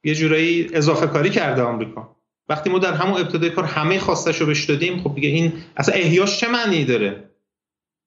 [0.03, 2.15] یه جورایی اضافه کاری کرده آمریکا.
[2.49, 5.95] وقتی ما در همون ابتدای کار همه خواستش رو بهش دادیم خب دیگه این اصلا
[5.95, 7.29] احیاش چه معنی داره؟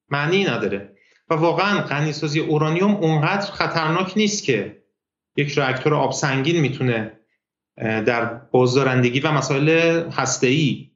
[0.09, 0.97] معنی نداره.
[1.31, 4.83] و واقعا غنیسازی اورانیوم اونقدر خطرناک نیست که
[5.37, 7.13] یک راکتور آب سنگین می‌تونه
[7.77, 9.69] در بازدارندگی و مسائل
[10.11, 10.91] هسته‌ای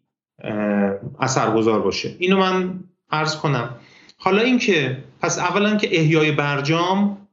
[1.20, 2.16] اثرگذار باشه.
[2.18, 3.76] اینو من عرض کنم.
[4.16, 7.28] حالا اینکه پس اولا که احیای برجام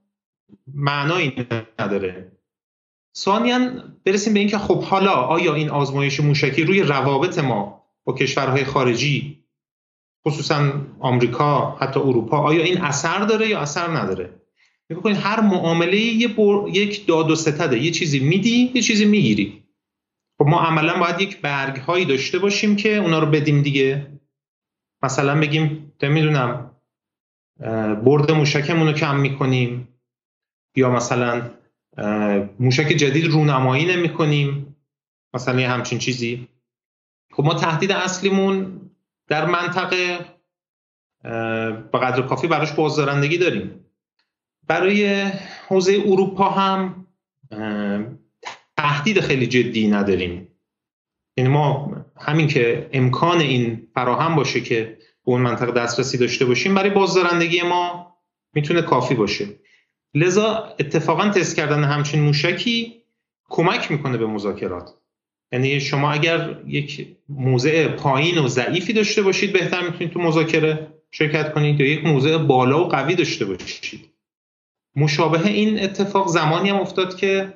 [0.74, 1.48] معنایی
[1.80, 2.32] نداره.
[3.18, 3.60] ثانیا
[4.06, 9.44] برسیم به اینکه خب حالا آیا این آزمایش موشکی روی روابط ما با کشورهای خارجی
[10.28, 14.42] خصوصا آمریکا حتی اروپا آیا این اثر داره یا اثر نداره؟
[14.90, 16.36] بکنید هر معامله یه
[16.74, 17.80] یک داد و ستده.
[17.80, 19.64] یه چیزی میدی یه چیزی می‌گیری.
[20.38, 24.08] خب ما عملا باید یک برگ هایی داشته باشیم که اونا رو بدیم دیگه.
[25.04, 26.72] مثلا بگیم نمی‌دونم
[28.06, 29.88] برد موشکمون رو کم می‌کنیم.
[30.76, 31.52] یا مثلا
[32.60, 34.76] موشک جدید رونمایی نمی کنیم
[35.34, 36.48] مثلا یه همچین چیزی.
[37.32, 38.82] خب ما تهدید اصلیمون
[39.28, 40.18] در منطقه
[41.92, 43.86] به قدر کافی براش بازدارندگی داریم.
[44.68, 45.32] برای
[45.68, 47.08] حوزه اروپا هم
[48.78, 50.48] تهدید خیلی جدی نداریم.
[51.38, 56.76] یعنی ما همین که امکان این فراهم باشه که به اون منطقه دسترسی داشته باشیم
[56.76, 58.14] برای بازدارندگی ما
[58.54, 59.48] می‌تونه کافی باشه.
[60.16, 62.94] لذا اتفاقا تست کردن همچین موشکی
[63.50, 64.94] کمک می‌کنه به مذاکرات.
[65.52, 71.54] یعنی شما اگر یک موضع پایین و ضعیفی داشته باشید بهتر می‌تونید تو مذاکره شرکت
[71.54, 74.10] کنید یا یک موضع بالا و قوی داشته باشید.
[74.96, 77.54] مشابه این اتفاق زمانی هم افتاد که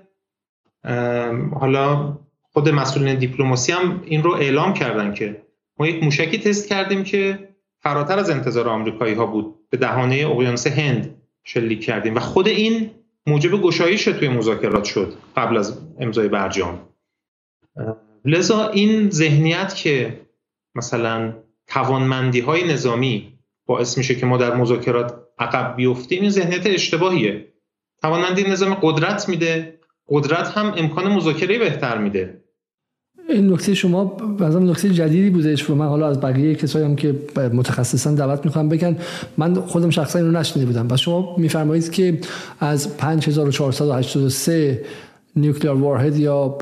[1.59, 5.41] حالا خود مسئولین دیپلماسی هم این رو اعلام کردن که
[5.79, 10.67] ما یک موشکی تست کردیم که فراتر از انتظار آمریکایی ها بود به دهانه اقیانوس
[10.67, 11.21] هند.
[11.45, 12.15] شلیک کردیم.
[12.15, 12.91] و خود این
[13.27, 16.89] موجب گشایش توی مذاکرات شد قبل از امضای برجام.
[18.25, 20.21] لذا این ذهنیت که
[20.75, 21.33] مثلا
[21.67, 27.47] توانمندی های نظامی باعث میشه که ما در مذاکرات عقب بیفتیم این ذهنیت اشتباهیه.
[28.01, 32.44] توانمندی نظام قدرت میده قدرت هم امکان مذاکره بهتر میده.
[33.29, 34.05] این نکته شما
[34.39, 37.15] بازم نکته جدیدی بودش و من حالا از بقیه کسایی هم که
[37.53, 38.97] متخصصان دعوت می‌کنم بگن
[39.37, 40.87] من خودم شخصا اینو نشنیده بودم.
[40.89, 42.19] و شما میفرمایید که
[42.59, 44.81] از 5483
[45.35, 46.57] nuclear warhead یا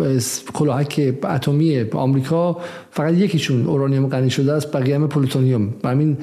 [0.54, 2.58] کلاهک اتمی آمریکا
[2.92, 5.74] فقط یکیشون اورانیوم غنی شده است بقیه هم پلوتونیوم.
[5.84, 6.18] همین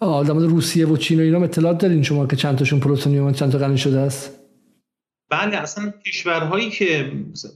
[0.00, 3.58] آدمان روسیه و چین و اینا اطلاعات دارین شما که چند تاشون پلوتونیوم چند تا
[3.58, 4.35] غنی شده است؟
[5.30, 7.12] بله اصلا کشورهایی که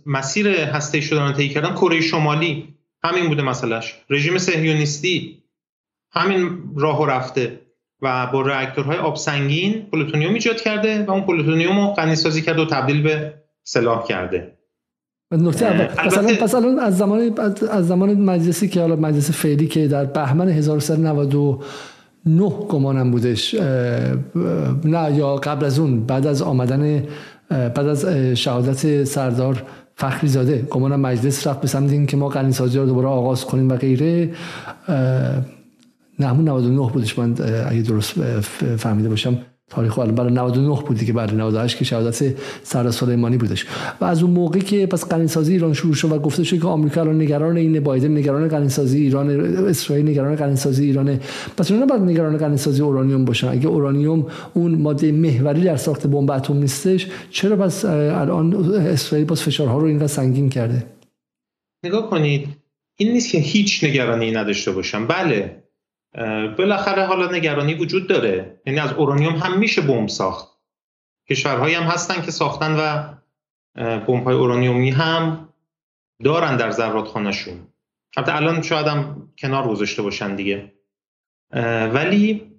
[0.07, 5.43] مسیر هسته‌ای شدن طی کردن کره شمالی همین بوده مسئلهش رژیم صهیونیستی
[6.13, 7.61] همین راهو رفته
[8.03, 12.63] و با راکتورهای آب سنگین پلوتونیوم ایجاد کرده و اون پلوتونیوم رو غنی سازی کرده
[12.63, 14.57] و تبدیل به سلاح کرده.
[15.33, 17.35] نکته اول پس الان از زمان
[17.71, 23.55] از زمان مجلسی که حالا مجلس فعلی که در بهمن 1399 گمانم بودش
[24.85, 27.07] نه یا قبل از اون بعد از آمدن
[27.51, 29.63] بعد از شهادت سردار
[29.97, 33.69] فخری زاده گمانم مجلس رفت به سمت که ما قنی سازی رو دوباره آغاز کنیم
[33.69, 34.31] و غیره.
[36.19, 37.35] نه همون 99 بودش من
[37.69, 38.13] اگه درست
[38.77, 39.39] فهمیده باشم.
[39.71, 43.67] تاریخ الان برای 99 بودی که برای 98 که شهادت سردار سلیمانی بودش.
[44.01, 47.01] و از اون موقع که پس قنیسازی ایران شروع شد و گفته شد که آمریکا
[47.01, 49.31] الان نگران این بایدن نگران قنیسازی ایران
[49.67, 51.21] اسرائیل نگران قنیسازی ایران.
[51.57, 53.49] پس اونا بعد نگران قنیسازی اورانیوم باشن.
[53.49, 59.43] اگه اورانیوم اون ماده محوری در ساخت بمب اتم نیستش چرا پس الان اسرائیل باز
[59.43, 60.85] فشارها رو اینقدر سنگین کرده؟
[61.85, 62.49] نگاه کنید
[62.97, 65.60] این نیست که هیچ نگرانی نداشته باشم بله
[66.59, 68.61] بالاخره حالا نگرانی وجود داره.
[68.67, 70.49] یعنی از اورانیوم هم میشه بمب ساخت.
[71.31, 73.15] کشورهایی هم هستن که ساختن و
[73.99, 75.49] بمب های اورانیومی هم
[76.25, 77.67] دارن در ذراتخانهشون
[78.17, 80.73] حتی الان شاید هم کنار گذاشته باشن دیگه.
[81.93, 82.51] ولی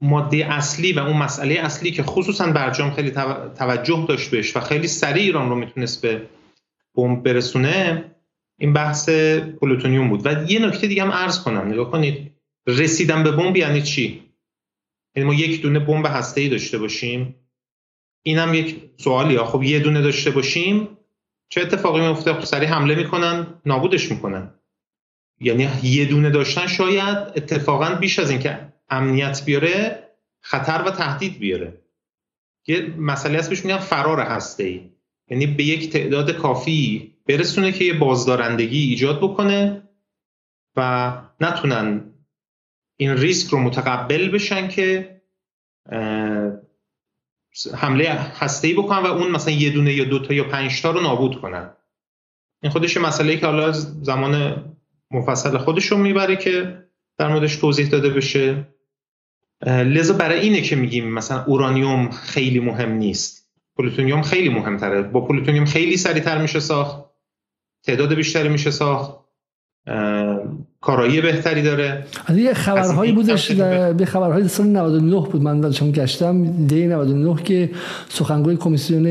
[0.00, 4.88] ماده اصلی و اون مسئله اصلی که خصوصا برجام خیلی توجه داشت بهش و خیلی
[4.88, 6.28] سریع ایران رو می‌تونست به
[6.94, 8.04] بمب برسونه
[8.58, 9.08] این بحث
[9.60, 10.26] پلوتونیوم بود.
[10.26, 12.32] و یه نکته دیگه هم عرض کنم نگاه کنید.
[12.66, 14.32] رسیدن به بمب یعنی چی؟
[15.16, 17.34] یعنی ما یک دونه بمب ای داشته باشیم.
[18.22, 20.88] اینم یک سوالی ها خب یه دونه داشته باشیم
[21.48, 24.54] چه اتفاقی میفته خب سریع حمله می‌کنن نابودش می‌کنن.
[25.40, 30.08] یعنی یه دونه داشتن شاید اتفاقا بیش از اینکه امنیت بیاره
[30.40, 31.82] خطر و تهدید بیاره.
[32.66, 34.90] یه مسئله هست بهش میگن فرار هسته ای
[35.28, 39.88] یعنی به یک تعداد کافی برسونه که یه بازدارندگی ایجاد بکنه
[40.76, 42.11] و نتونن
[43.02, 45.20] این ریسک رو متقبل بشن که
[47.74, 51.40] حمله هسته‌ای بکنن و اون مثلا یه دونه یا دوتا یا پنج تا رو نابود
[51.40, 51.70] کنن.
[52.62, 54.64] این خودش مسئله که حالا زمان
[55.10, 56.84] مفصل خودش رو می‌بره که
[57.18, 58.68] در موردش توضیح داده بشه.
[59.66, 63.50] لذا برای اینه که میگیم مثلا اورانیوم خیلی مهم نیست.
[63.76, 65.02] پلوتونیوم خیلی مهمتره.
[65.02, 67.04] با پلوتونیوم خیلی سریعتر میشه ساخت.
[67.82, 69.22] تعداد بیشتری میشه ساخت.
[70.82, 72.04] کارایی بهتری داره.
[72.36, 75.42] یه خبرهایی بودش به خبرهای سال 99 بود.
[75.42, 77.70] من داشتم گشتم دی 99 که
[78.08, 79.06] سخنگوی کمیسیون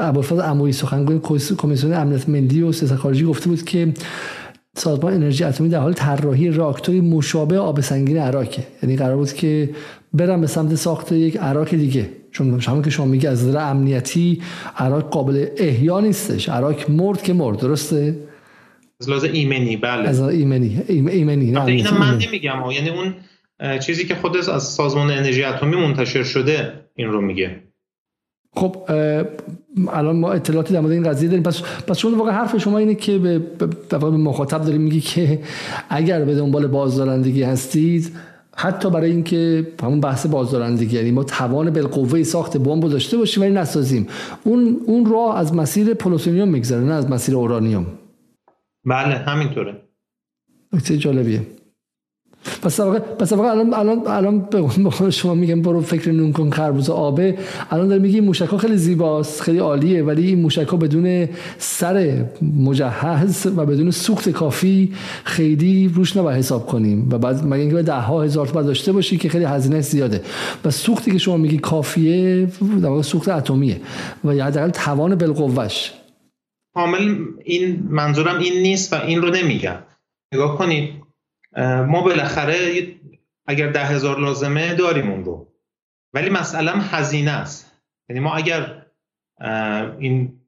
[0.00, 1.20] ابوالفضل عمویی سخنگوی
[1.58, 3.92] کمیسیون امنیت ملی و سیاست خارجی گفته بود که
[4.76, 8.46] سازمان انرژی اتمی در حال طراحی راکتوری مشابه آب سنگین عراق
[8.82, 9.70] یعنی قرار بود که
[10.12, 12.08] برم به سمت ساخت یک عراق دیگه.
[12.32, 14.42] چون همون که شما میگه از نظر امنیتی
[14.76, 16.48] عراق قابل احیا نیستش.
[16.48, 17.58] عراق مرد که مرد.
[17.58, 18.16] درسته؟
[19.00, 20.08] از لحاظ ایمنی بله.
[20.08, 23.14] از ایمنی ایمنی نه اینم من نمیگم یعنی اون
[23.78, 27.62] چیزی که خود از سازمان انرژی اتمی منتشر شده این رو میگه.
[28.52, 28.76] خب
[29.88, 31.42] الان ما اطلاعاتی در مورد این قضیه داریم.
[31.42, 33.38] پس پس چون واقعا حرف شما اینه که به
[33.88, 35.40] به مخاطب داریم میگی که
[35.88, 38.12] اگر به دنبال بازدارندگی هستید
[38.56, 43.52] حتی برای اینکه همون بحث بازدارندگی یعنی ما توان بالقوه ساخت بمب داشته باشیم ولی
[43.52, 44.06] نسازیم.
[44.44, 47.86] اون اون راه از مسیر پلوتونیوم میگذره نه از مسیر اورانیوم.
[48.86, 49.82] بله همینطوره.
[50.72, 51.46] نکته جالبیه.
[52.62, 56.90] پس واقع پس واقع الان الان الان به شما میگم برو فکر نون کن خربوز
[56.90, 57.38] آبه.
[57.70, 63.66] الان داره میگی موشک خیلی زیباست خیلی عالیه ولی این موشک بدون سر مجهز و
[63.66, 64.92] بدون سوخت کافی
[65.24, 67.08] خیلی روش نباید حساب کنیم.
[67.10, 70.20] و بعد مگه اینکه ده ها هزار تا داشته باشی که خیلی هزینه زیاده.
[70.64, 72.48] و سوختی که شما میگی کافیه
[72.82, 73.80] در سوخت اتمیه.
[74.24, 75.92] و یا حداقل توان بالقوهش
[76.76, 79.82] کامل این منظورم این نیست و این رو نمیگم.
[80.32, 81.02] نگاه کنید
[81.86, 82.86] ما بالاخره
[83.46, 85.52] اگر ده هزار لازمه داریم اون رو.
[86.14, 87.72] ولی مسئله هزینه است.
[88.08, 88.86] یعنی ما اگر
[89.98, 90.40] این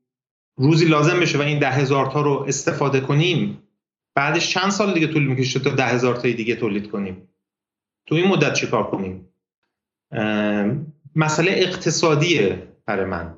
[0.57, 3.63] روزی لازم بشه و این ده هزار تا رو استفاده کنیم
[4.15, 7.29] بعدش چند سال دیگه طول می‌کشه تا ده هزار تای دیگه تولید کنیم؟
[8.07, 9.29] تو این مدت چیکار کنیم؟
[11.17, 13.35] مسئله اقتصادیه برای من.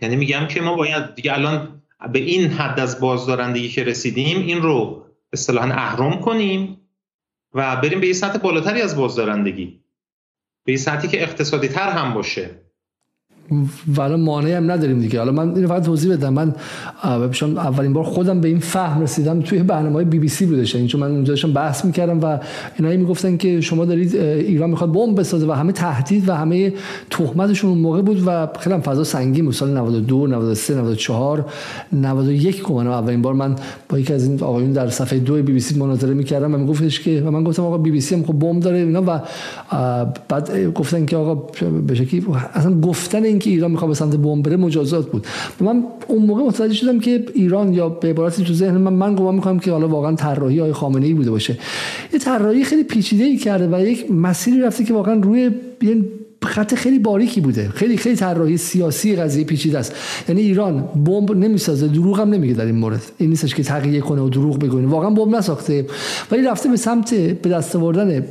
[0.00, 1.81] یعنی میگم که ما باید دیگه الان
[2.12, 6.80] به این حد از بازدارندگی که رسیدیم این رو اصطلاحا اهرم کنیم
[7.54, 9.80] و بریم به یه سطح بالاتری از بازدارندگی.
[10.64, 12.50] به یه سطحی که اقتصادی تر هم باشه.
[13.96, 15.18] ولی مانعی هم نداریم دیگه.
[15.18, 16.32] حالا من اینو فقط توضیح بدم.
[16.32, 16.54] من
[17.30, 20.76] چون اولین بار خودم به این فهم رسیدم توی برنامه های بی بی سی بودش
[20.76, 22.38] چون من اونجا داشتم بحث می‌کردم و
[22.76, 26.72] اینایی می‌گفتن که شما دارید ایران می‌خواد بمب بسازه و همه تهدید و همه
[27.10, 29.54] تهمتشون اون موقع بود و خیلی فضا سنگین بود.
[29.54, 31.44] سال 92 93 94
[31.92, 33.56] 91 گمانم اولین بار من
[33.88, 37.00] با یکی از این آقایون در صفحه دو بی بی سی مناظره می‌کردم و میگفتش
[37.00, 39.20] که و من گفتم آقا بی بی سی هم خب بمب داره اینا و
[40.28, 41.34] بعد گفتن که آقا
[41.86, 45.26] به شکلی اصلا گفتن اینکه ایران می‌خواد به سمت بمب بره مجازات بود.
[45.60, 49.34] من اون موقع متوجه شدم که ایران یا به عبارتی تو ذهن من من گمان
[49.34, 51.58] می‌کنم که حالا واقعا طراحی های خامنه ای بوده باشه.
[52.12, 55.50] یه طراحی خیلی پیچیده ای کرده و یک مسیری رفته که واقعا روی
[55.82, 56.04] یه
[56.44, 57.68] خط خیلی باریکی بوده.
[57.68, 59.94] خیلی خیلی طراحی سیاسی قضیه پیچیده است.
[60.28, 63.02] یعنی ایران بمب نمی‌سازه دروغ هم نمیگه در این مورد.
[63.18, 65.86] این نیستش که تقیه کنه و دروغ بگه واقعا بمب نساخته.
[66.30, 68.24] ولی رفته به سمت به دست آوردن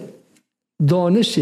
[0.88, 1.40] دانش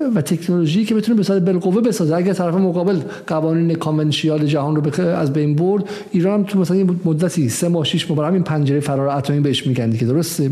[0.00, 2.16] و تکنولوژی که بتونه به صورت بالقوه بسازه.
[2.16, 7.48] اگر طرف مقابل قوانین کانونشیال جهان رو از بین برد ایران هم تو مثلا مدتی
[7.48, 10.50] سه ماه شش ماه همین پنجره فرار اتمی بهش میگن که درسته؟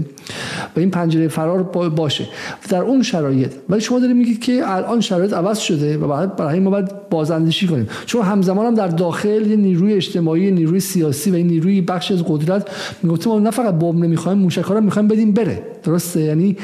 [0.76, 2.28] و این پنجره فرار باشه.
[2.70, 6.60] در اون شرایط ولی شما دارید میگید که الان شرایط عوض شده و بعد برای
[6.60, 7.88] ما باید بازاندیشی کنیم.
[8.06, 12.24] چون همزمان هم در داخل یه نیروی اجتماعی نیروی سیاسی و این نیروی بخش از
[12.28, 12.68] قدرت
[13.02, 15.62] می‌گفتیم ما نه فقط بمب نمی‌خوایم موشک‌ها رو می‌خوایم بدیم بره.
[15.84, 16.56] درسته؟ یعنی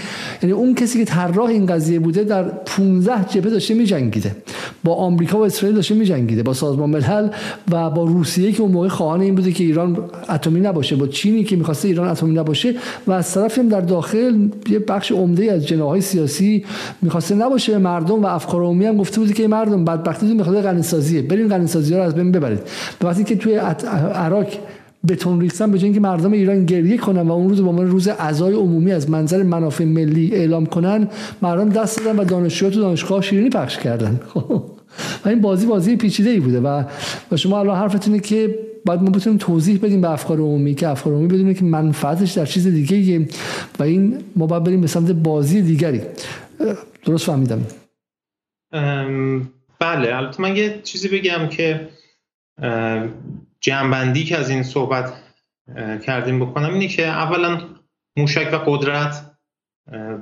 [0.42, 4.36] یعنی اون کسی که طراح این قضیه بوده در 15 جبهه داشته میجنگیده.
[4.84, 6.42] با آمریکا و اسرائیل داشته میجنگیده.
[6.42, 7.28] با سازمان ملل
[7.70, 10.96] و با روسیه که اون موقع خواهان این بوده که ایران اتمی نباشه.
[10.96, 12.74] با چینی که می‌خواسته ایران اتمی نباشه.
[13.06, 16.64] و از طرفی هم در داخل یه بخش عمده از جناهای سیاسی
[17.02, 17.78] می‌خواسته نباشه.
[17.78, 21.94] مردم و افکار عمومی هم گفته بوده که مردم بدبختیتون غنی سازیه برین غنی سازی
[21.94, 22.60] رو از بین ببرید.
[23.02, 23.54] وقتی که توی
[24.14, 24.46] عراق
[25.08, 28.08] بتون ریختن به جای اینکه مردم ایران گریه کنن و اون روز به عنوان روز
[28.08, 31.08] عزای عمومی از منظر منافع ملی اعلام کنن
[31.42, 34.20] مردم دست دادن و دانشجوها تو دانشگاه شیرینی پخش کردن.
[35.24, 36.84] و این بازی بازی پیچیده ای بوده و
[37.32, 41.12] و شما الان حرفتونه که باید ما بتونیم توضیح بدیم به افکار عمومی که افکار
[41.12, 43.28] عمومی بدونه که منفعتش در چیز دیگه
[43.78, 46.00] و این ما باید بریم به سمت بازی دیگری.
[47.04, 47.66] درست فهمیدم؟
[49.80, 51.88] بله البته من یه چیزی بگم که
[53.60, 55.12] جنبندی که از این صحبت
[56.06, 57.60] کردیم بکنم اینه که اولا
[58.16, 59.30] موشک و قدرت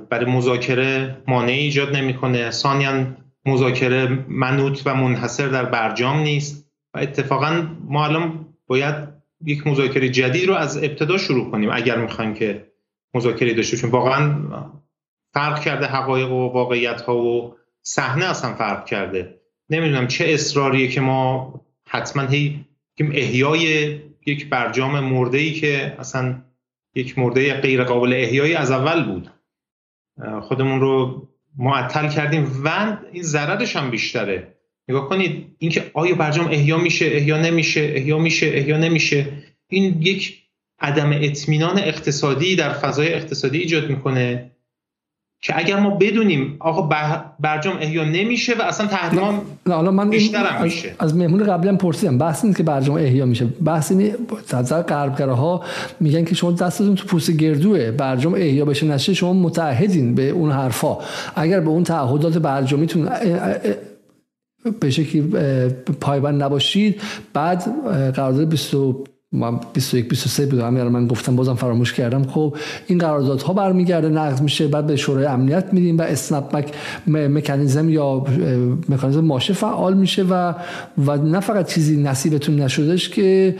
[0.09, 2.51] برای مذاکره مانعی ایجاد نمی‌کنه.
[2.51, 3.07] ثانیا
[3.45, 8.95] مذاکره منوط و منحصر در برجام نیست و اتفاقا ما الان باید
[9.45, 12.67] یک مذاکره جدید رو از ابتدا شروع کنیم اگر می‌خوایم که
[13.13, 13.91] مذاکره داشته باشیم.
[13.91, 14.45] واقعا
[15.33, 19.39] فرق کرده حقایق و واقعیت ها و صحنه اصلا فرق کرده.
[19.69, 21.53] نمی‌دونم چه اصراریه که ما
[21.87, 22.65] حتما هی
[23.07, 23.95] احیای
[24.25, 26.41] یک برجام مرده ای که اصلا
[26.95, 29.29] یک مرده غیر قابل احیایی از اول بود.
[30.41, 34.55] خودمون رو معطل کردیم و این ضررش هم بیشتره.
[34.87, 39.25] نگاه کنید اینکه آیا برجام احیا میشه احیا نمیشه احیا میشه احیا نمیشه.
[39.67, 40.43] این یک
[40.79, 44.51] عدم اطمینان اقتصادی در فضای اقتصادی ایجاد می‌کنه.
[45.41, 46.89] که اگر ما بدونیم آقا
[47.39, 50.95] برجام احیا نمیشه و اصلا تحریم نه من بیشتر میشه.
[50.99, 53.45] از مهمون قبلی هم پرسیدم بحث نیست که برجام احیا میشه.
[53.45, 54.15] بحث اینه
[54.53, 55.63] نظر غربگراها
[55.99, 60.51] میگن که شما دستتون تو پوست گردوه برجام احیا بشه نشه شما متعهدین به اون
[60.51, 60.97] حرفا.
[61.35, 63.09] اگر به اون تعهدات برجامیتون
[64.79, 65.21] به شکلی
[66.01, 67.01] پایبند نباشید
[67.33, 67.63] بعد
[68.15, 68.75] قرارداد 20
[69.31, 72.23] من 21 23 بودم همین من گفتم بازم فراموش کردم.
[72.23, 76.73] خب این قراردادها برمیگرده نقض میشه بعد به شورای امنیت میدیم و اسنپ مک
[77.07, 78.25] مکانیزم یا
[78.89, 80.53] مکانیزم ماشه فعال میشه و
[81.05, 83.55] و نه فقط چیزی نصیبتون نشدهش که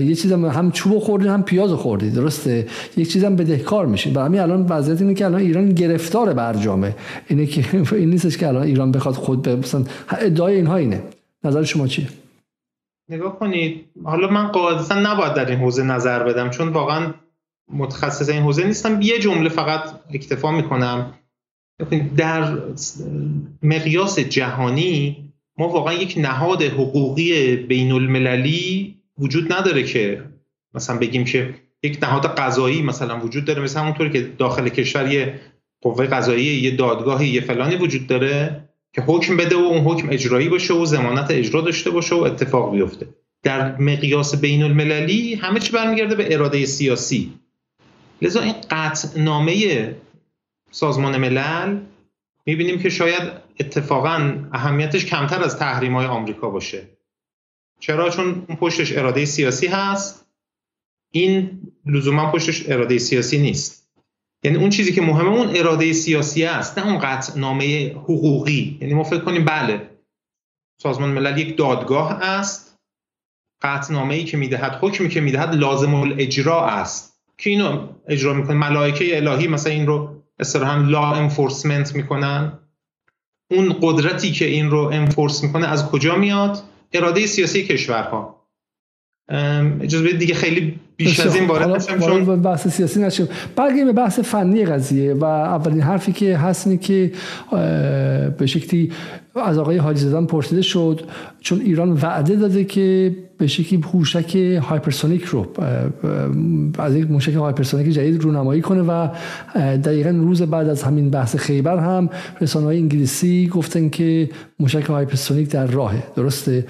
[0.00, 4.40] یه چیزم هم چوب خوردید هم پیاز خوردید درسته؟ یک چیزم بدهکار میشید برای همین
[4.40, 6.94] الان وضعیت اینه که الان ایران گرفتار برجامه.
[7.28, 7.64] اینه که
[7.96, 9.84] این نیستش که الان ایران بخواد خود به مثلا
[10.20, 11.02] ادعای اینها اینه.
[11.44, 12.06] نظر شما چیه؟
[13.08, 13.86] نگاه کنید.
[14.04, 17.14] حالا من قاعدتا نباید در این حوزه نظر بدم چون واقعا
[17.68, 19.02] متخصص این حوزه نیستم.
[19.02, 21.14] یه جمله فقط اکتفا می‌کنم.
[22.16, 22.58] در
[23.62, 25.16] مقیاس جهانی
[25.58, 30.22] ما واقعا یک نهاد حقوقی بین المللی وجود نداره که
[30.74, 33.62] مثلا بگیم که یک نهاد قضایی مثلا وجود داره.
[33.62, 35.40] مثل همونطور که داخل کشور یه
[35.82, 38.65] قوه قضایی یه دادگاهی یه فلانی وجود داره.
[38.96, 42.72] که حکم بده و اون حکم اجرایی باشه و زمانت اجرا داشته باشه و اتفاق
[42.72, 43.06] بیفته.
[43.42, 47.32] در مقیاس بین المللی همه چی برمیگرده به اراده سیاسی.
[48.22, 49.94] لذا این قطع نامه
[50.70, 51.78] سازمان ملل
[52.46, 56.82] می‌بینیم که شاید اتفاقا اهمیتش کمتر از تحریم های آمریکا باشه.
[57.80, 60.26] چرا؟ چون پشتش اراده سیاسی هست.
[61.10, 63.75] این لزوما پشتش اراده سیاسی نیست.
[64.46, 68.78] یعنی اون چیزی که مهمه اون اراده سیاسی است نه اون قطع نامه حقوقی.
[68.80, 69.90] یعنی ما فکر کنیم بله
[70.82, 72.78] سازمان ملل یک دادگاه است
[73.62, 77.22] قطع نامه ای که می‌دهد حکمی که می‌دهد لازم الاجرا است.
[77.38, 78.56] که اینو اجرا می‌کنه.
[78.56, 82.58] ملائکه الهی مثلا این رو اصطلاحا لا انفورسمنت می‌کنن.
[83.50, 88.46] اون قدرتی که این رو انفورس می‌کنه از کجا میاد؟ اراده سیاسی کشورها.
[89.80, 93.28] اجازه دیگه خیلی بیش از این وارد نشم چون بحث سیاسی نشیم.
[93.56, 97.12] برگردیم به بحث فنی قضیه و اولین حرفی که هست اینه که
[98.38, 98.92] به شکلی
[99.44, 101.00] از آقای حاجی زاده پرسیده شد
[101.40, 105.46] چون ایران وعده داده که به شکلی موشک هایپرسونیک رو
[106.78, 109.08] از یک موشک هایپرسونیک جدید رونمایی کنه و
[109.56, 112.10] دقیقا روز بعد از همین بحث خیبر هم
[112.40, 116.02] رسانه های انگلیسی گفتن که موشک هایپرسونیک در راهه.
[116.16, 116.66] درسته؟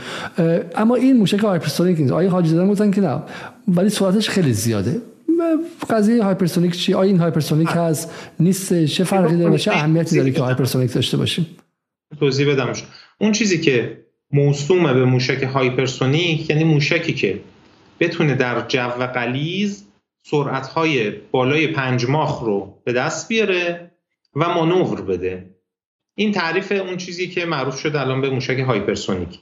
[0.76, 2.12] اما این موشک هایپرسونیک نیست.
[2.12, 3.22] آقای حاجی زاده گفتن که نه.
[3.68, 5.00] ولی سرعتش خیلی زیاده.
[5.90, 10.42] قضیه هایپرسونیک چی؟ آیا این هایپرسونیک هست؟ نیست؟ چه فرقی داره؟ چه اهمیتی داره که
[10.42, 11.46] هایپرسونیک داشته باشیم؟
[12.20, 12.72] توضیح بدم.
[13.20, 17.40] اون چیزی که موسومه به موشک هایپرسونیک یعنی موشکی که
[18.00, 19.84] بتونه در جو غلیظ
[20.22, 23.90] سرعتهای بالای پنج ماخ رو به دست بیاره
[24.36, 25.50] و مانور بده.
[26.14, 29.38] این تعریف اون چیزی که معروف شده الان به موشک هایپرسونیک.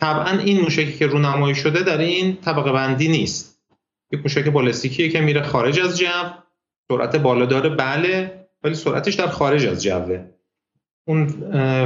[0.00, 3.53] طبعا این موشکی که رونمایی شده در این طبقه بندی نیست.
[4.14, 6.06] یک موشک بالستیکیه که میره خارج از جو.
[6.88, 10.24] سرعت بالا داره بله ولی سرعتش در خارج از جوه
[11.08, 11.26] اون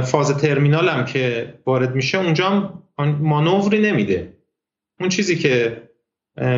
[0.01, 2.73] فاز ترمینال هم که وارد میشه اونجا
[3.19, 4.37] مانوری نمیده.
[4.99, 5.83] اون چیزی که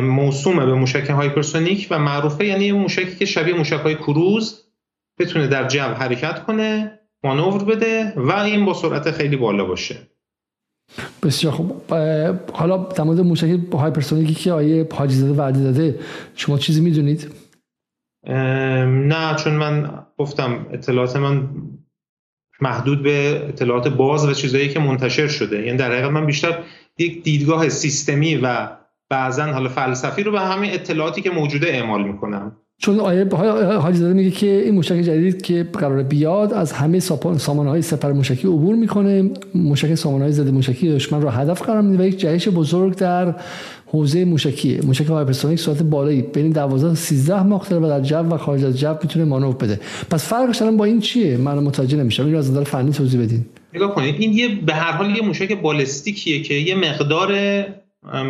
[0.02, 4.64] موسومه به موشک هایپرسونیک و معروفه یعنی موشکی که شبیه موشک های کروز
[5.18, 9.96] بتونه در جو حرکت کنه مانور بده و این با سرعت خیلی بالا باشه.
[11.22, 11.92] بسیار خوب.
[12.52, 15.98] حالا در مورد موشک هایپرسونیکی که آقای حاجی زاده وعده داده
[16.36, 17.30] شما چیزی می‌دونید؟
[18.28, 21.48] نه چون من گفتم اطلاعات من
[22.60, 25.66] محدود به اطلاعات باز و چیزهایی که منتشر شده.
[25.66, 26.58] یعنی در حقیقت من بیشتر
[26.98, 28.68] یک دیدگاه سیستمی و
[29.10, 32.56] بعضا حالا فلسفی رو به همین اطلاعاتی که موجوده اعمال می‌کنم.
[32.82, 33.28] چون آیه
[33.78, 38.12] حاجی زاده میگه که این موشک جدید که قرار بیاد از همه سامانه های سپر
[38.12, 39.30] موشکی عبور می‌کنه.
[39.54, 43.34] موشک سامانه های ضد موشکی دشمن رو هدف قرار میده و یک جهش بزرگ در
[43.86, 44.80] حوزه موشکیه.
[44.86, 48.78] موشک هایپرسونیک سرعت بالایی بین 12 تا 13 ماخ و در جو و خارج از
[48.78, 49.80] جو می‌تونه مانور بده.
[50.10, 52.24] پس فرقش الان با این چیه؟ من متوجه نمیشم.
[52.24, 53.46] این رو از نظر فنی توضیح بدین.
[53.74, 57.32] نگاه کنید این یه به هر حال یه موشک بالستیکیه که یه مقدار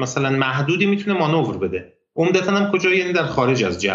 [0.01, 1.93] مثلا محدودی می‌تونه مانور بده.
[2.17, 3.91] عمدتا هم کجا؟ یعنی در خارج از جو.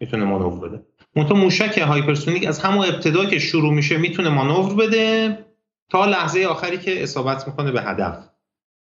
[0.00, 0.82] می‌تونه مانور بده.
[1.16, 5.38] منتها موشک هایپرسونیک از همون ابتدا که شروع میشه می‌تونه مانور بده
[5.90, 8.28] تا لحظه آخری که اصابت می‌کنه به هدف.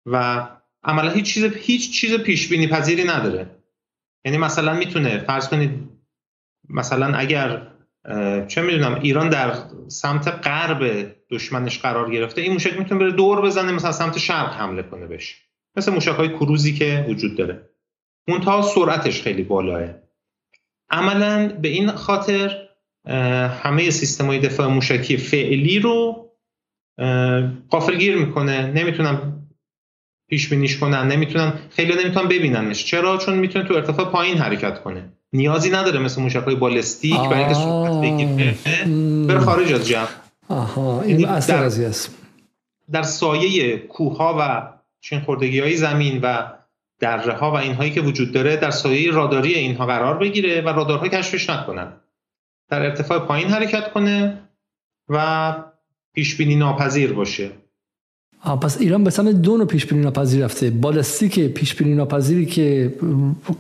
[0.06, 0.46] و
[0.84, 3.50] عملا هیچ چیز هیچ چیز پیش بینی پذیری نداره.
[4.24, 5.88] یعنی مثلا می‌تونه فرض کنید
[6.68, 7.66] مثلا اگر
[8.48, 9.54] چه می‌دونم ایران در
[9.88, 14.82] سمت غرب دشمنش قرار گرفته این موشک می‌تونه بره دور بزنه مثلا سمت شرق حمله
[14.82, 15.36] کنه بشه
[15.76, 17.70] مثل موشک های کروزی که وجود داره.
[18.28, 20.03] منتها سرعتش خیلی بالاه
[20.90, 22.68] عملا به این خاطر
[23.62, 26.30] همه سیستم های دفاع موشکی فعلی رو
[27.70, 28.66] قافلگیر می‌کنه.
[28.66, 29.40] نمی‌تونم
[30.28, 32.84] پیش بینیش کنن نمی‌تونن خیلی نمی‌تونن ببیننش.
[32.84, 35.12] چرا؟ چون می‌تونه تو ارتفاع پایین حرکت کنه.
[35.32, 38.54] نیازی نداره مثل موشک‌های بالستیک برای اینکه سرعت بگیره
[39.26, 40.06] بره خارج از جو
[40.48, 42.14] آها این یعنی قضیه است.
[42.92, 46.52] در سایه کوه ها و چین خوردگی های زمین و
[47.04, 51.08] دره ها و اینهایی که وجود داره در سایه راداری اینها قرار بگیره و رادارها
[51.08, 51.92] کشفش نکنن.
[52.68, 54.48] در ارتفاع پایین حرکت کنه
[55.08, 55.54] و
[56.14, 57.50] پیش بینی ناپذیر باشه.
[58.44, 60.70] پس ایران به سمت دو نوع پیش بینی ناپذیر رفته.
[60.70, 62.94] بالستیک پیش بینی ناپذیری که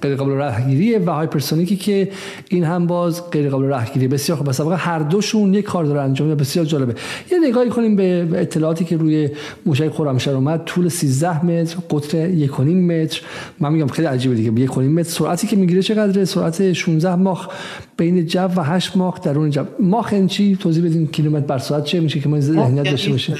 [0.02, 2.10] غیر قابل رهگیریه و هایپرسونیکی که
[2.48, 4.48] این هم باز غیر قابل رهگیری بسیار خوب.
[4.48, 6.40] مثلا هر دوشون یک کار داره انجام میده.
[6.40, 6.94] بسیار جالبه.
[7.32, 9.30] یه نگاهی کنیم به اطلاعاتی که روی
[9.66, 10.64] موشک خرمشهر اومد.
[10.64, 13.20] طول 13 متر قطر 1.5 متر.
[13.60, 14.66] من میگم خیلی عجیبه دیگه.
[14.66, 15.10] 1.5 متر.
[15.10, 17.48] سرعتی که می‌گیره چقدره؟ سرعت 16 ماخ.
[17.96, 19.64] بین جو و 8 ماخ درون جو.
[19.80, 23.36] ماخ این چی؟ توضیح بدین کیلومتر بر ساعت چه؟ میشه که ما ذهنیت داشته باشیم.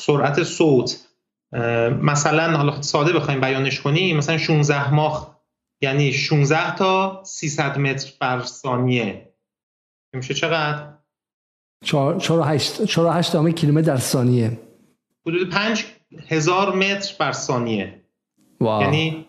[0.00, 1.06] سرعت صوت.
[2.02, 5.26] مثلا حالا ساده بخوایم بیانش کنیم مثلا 16 ماخ
[5.82, 9.32] یعنی 16 تا 300 متر بر ثانیه.
[10.14, 10.88] میشه چقدر؟
[11.84, 14.60] 4.8 دامه کیلومتر در ثانیه.
[15.26, 15.84] حدود 5
[16.28, 18.00] هزار متر بر ثانیه.
[18.60, 18.82] واو.
[18.82, 19.26] یعنی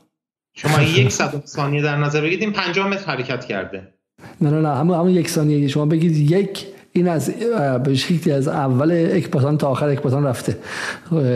[0.53, 3.93] شما یک صد ثانیه در نظر بگیرید این 50 متر حرکت کرده.
[4.41, 5.67] نه نه نه همون همون یک ثانیه.
[5.67, 7.29] شما بگید یک این از
[7.83, 10.57] به شکلی از اول اکباتان تا آخر اکباتان رفته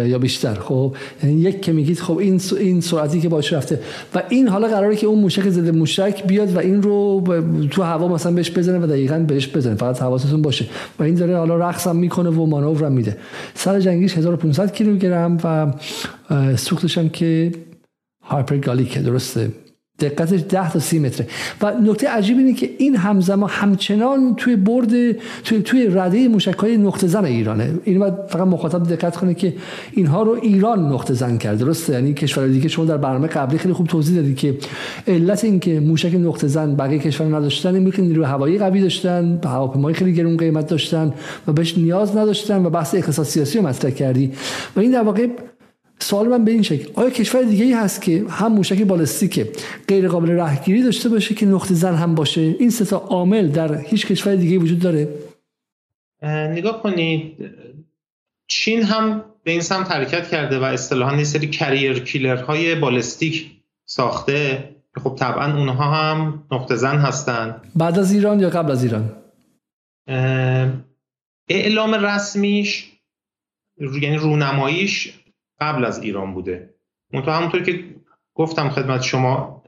[0.06, 0.54] یا بیشتر.
[0.54, 3.80] خب یعنی یک که میگید خب این این سرعتی که باش رفته.
[4.16, 7.24] و این حالا قراره که اون موشک ضد موشک بیاد و این رو
[7.72, 9.76] تو هوا مثلا بهش بزنه و دقیقا بهش بزنه.
[9.76, 10.66] فقط حواستون باشه.
[11.00, 13.18] و این داره حالا رقص هم می‌کنه و مانور هم میده.
[13.54, 15.74] سر جنگیش 1500 کیلوگرم و
[16.56, 17.52] سوختش هم که
[18.24, 19.52] هایپرگالیکه درسته؟
[20.00, 21.28] دقتش 10 تا 30 متره.
[21.62, 25.12] و نکته عجیب اینه که این همزمان همچنان توی برد
[25.44, 27.74] توی توی رده موشک‌های نقطه زن ایرانه.
[27.84, 29.54] این باید فقط مخاطب دقت کنه که
[29.92, 33.74] اینها رو ایران نقطه زن کرد درسته؟ یعنی کشور دیگه شما در برنامه قبلی خیلی
[33.74, 34.58] خوب توضیح دادی که
[35.08, 39.40] علت این که موشک نقطه زن بقیه کشور نداشتن این که نیروی هوایی قوی داشتن
[39.44, 41.14] هواپیمای خیلی گرون قیمت داشتن
[41.48, 44.32] و بهش نیاز نداشتن و بحث اقتصاد سیاسی رو مطرح کردی.
[44.76, 45.28] و این در واقع
[46.06, 46.92] سوال من به این شکل.
[46.96, 49.46] آیا کشور دیگه ای هست که هم موشک بالستیک
[49.88, 53.78] غیر قابل رهگیری داشته باشه که نقطه زن هم باشه؟ این سه تا عامل در
[53.78, 55.10] هیچ کشور دیگه وجود داره؟
[56.24, 57.50] نگاه کنید
[58.48, 63.52] چین هم به این سمت حرکت کرده و اصطلاحا یه سری کریر کیلر های بالستیک
[63.86, 64.70] ساخته
[65.04, 67.62] خب طبعا اونها هم نقطه زن هستن.
[67.76, 69.12] بعد از ایران یا قبل از ایران؟
[71.50, 72.92] اعلام رسمیش
[74.02, 75.14] یعنی رونماییش
[75.62, 76.74] قبل از ایران بوده.
[77.14, 77.84] منتها همونطور که
[78.34, 79.64] گفتم خدمت شما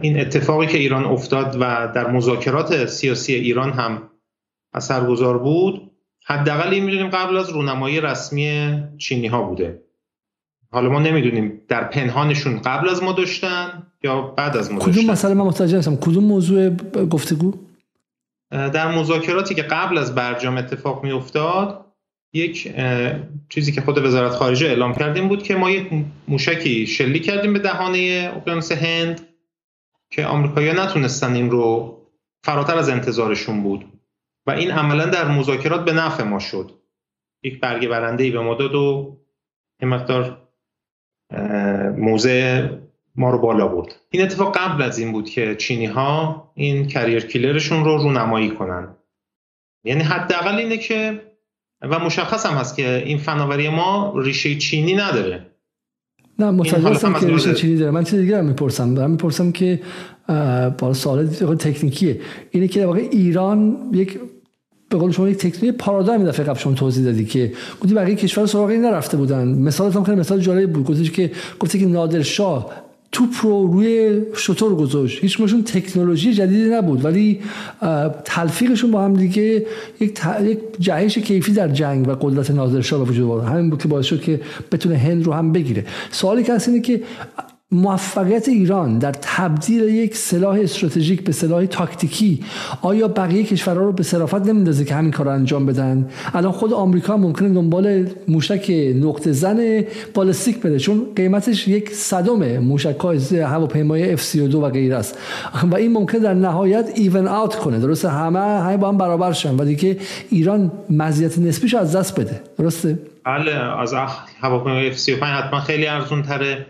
[0.00, 4.10] این اتفاقی که ایران افتاد و در مذاکرات سیاسی ایران هم
[4.72, 5.90] اثرگذار بود
[6.26, 9.82] حداقل این می‌دونیم قبل از رونمایی رسمی چینی ها بوده.
[10.70, 15.10] حالا ما نمی‌دونیم در پنهانشون قبل از ما داشتن یا بعد از ما کدوم داشتن.
[15.10, 16.70] مسئله؟ من متوجه هستم کدوم موضوع
[17.10, 17.54] گفتگو؟
[18.50, 21.85] در مذاکراتی که قبل از برجام اتفاق می افتاد
[22.32, 22.74] یک
[23.48, 25.88] چیزی که خود وزارت خارجه اعلام کردیم بود که ما یک
[26.28, 29.28] موشکی شلیک کردیم به دهانه اقیانوس هند
[30.10, 31.96] که آمریکایی‌ها نتونستن این رو
[32.44, 33.84] فراتر از انتظارشون بود.
[34.46, 36.70] و این عملا در مذاکرات به نفع ما شد.
[37.42, 39.16] یک برگه برنده ای به ما داد و
[39.82, 40.48] یه مقدار
[41.96, 42.68] موضع
[43.16, 43.94] ما رو بالا برد.
[44.10, 48.96] این اتفاق قبل از این بود که چینی ها این کریر کیلرشون رو رونمایی کنن.
[49.84, 51.22] یعنی حداقل اینه که
[51.82, 55.46] و مشخص هم هست که این فناوری ما ریشه چینی نداره.
[56.38, 57.90] نه متوجه هستم که ریشه چینی داره.
[57.90, 58.94] من چیز دیگه هم می‌پرسم.
[58.94, 59.80] دارم می‌پرسم که
[60.78, 61.26] با سوال
[61.58, 62.20] تکنیکیه.
[62.50, 64.18] اینه که واقع ایران یک
[64.88, 68.46] به قول شما یک تکنیک پارادایم دفعه قبل شما توضیح دادی که گفتی بقیه کشور
[68.46, 69.48] سراغ این نرفته بودن.
[69.48, 70.84] مثالت هم خیلی مثال جالب بود.
[70.84, 72.85] گفتی که گفتی که نادرشاه
[73.16, 75.22] توپ رو روی شطور گذاشت.
[75.22, 77.40] هیچ مشون تکنولوژی جدیدی نبود ولی
[78.24, 79.66] تلفیقشون با هم دیگه
[80.00, 83.44] یک, یک جهش کیفی در جنگ و قدرت نادرشاه به وجود آورد.
[83.44, 84.40] همین بود که باعث شد که
[84.72, 85.84] بتونه هند رو هم بگیره.
[86.10, 87.00] سوالی که هست اینه که
[87.72, 92.44] موفقیت ایران در تبدیل یک سلاح استراتژیک به سلاح تاکتیکی
[92.82, 97.16] آیا بقیه کشورها رو به صرافت نمیندازه که همین کار انجام بدن؟ الان خود آمریکا
[97.16, 104.54] ممکنه دنبال موشک نقطه زن بالستیک بده چون قیمتش یک صدم موشک های هواپیمای F32
[104.54, 105.18] و غیر است.
[105.70, 107.78] و این ممکن در نهایت ایون اوت کنه.
[107.78, 109.96] درسته؟ همه همه با هم برابر شن و دیگه
[110.30, 112.40] ایران مزیت نسبیش از دست بده.
[112.58, 113.94] درسته؟ بله از
[114.40, 116.66] هواپیمای F35 حتما خیلی ارزون تره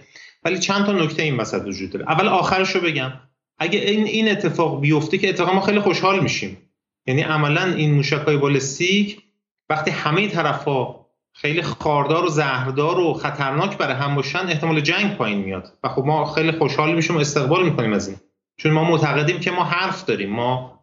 [0.46, 2.04] ولی چند تا نکته این وسط وجود داره.
[2.08, 3.12] اول آخرش رو بگم.
[3.58, 6.58] اگه این این اتفاق بیفته که اتفاقا ما خیلی خوشحال میشیم.
[7.06, 9.22] یعنی عملا این موشک های بالستیک
[9.70, 10.94] وقتی همه طرفا
[11.34, 15.72] خیلی خاردار و زهردار و خطرناک برای هم باشن احتمال جنگ پایین میاد.
[15.84, 18.16] و خب ما خیلی خوشحال میشیم و استقبال می‌کنیم از این.
[18.56, 20.30] چون ما معتقدیم که ما حرف داریم.
[20.30, 20.80] ما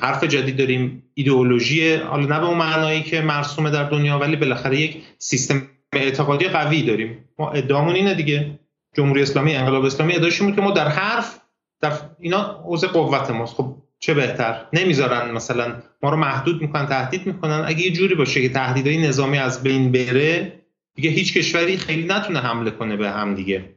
[0.00, 1.02] حرف جدید داریم.
[1.14, 6.48] ایدئولوژی حالا نه به اون معنایی که مرسومه در دنیا ولی بالاخره یک سیستم اعتقادی
[6.48, 7.24] قوی داریم.
[7.38, 8.58] ما ادعامون اینه دیگه.
[8.98, 11.40] جمهوری اسلامی انقلاب اسلامی ادعاشون بود که ما در حرف
[11.80, 13.54] در اینا اوضاع قوت ماست.
[13.54, 17.64] خب چه بهتر؟ نمی‌ذارن مثلا ما رو محدود می‌کنن تهدید می‌کنن.
[17.66, 20.52] اگه یه جوری باشه که تهدیدهای نظامی از بین بره
[20.94, 23.74] دیگه هیچ کشوری خیلی نتونه حمله کنه به هم دیگه.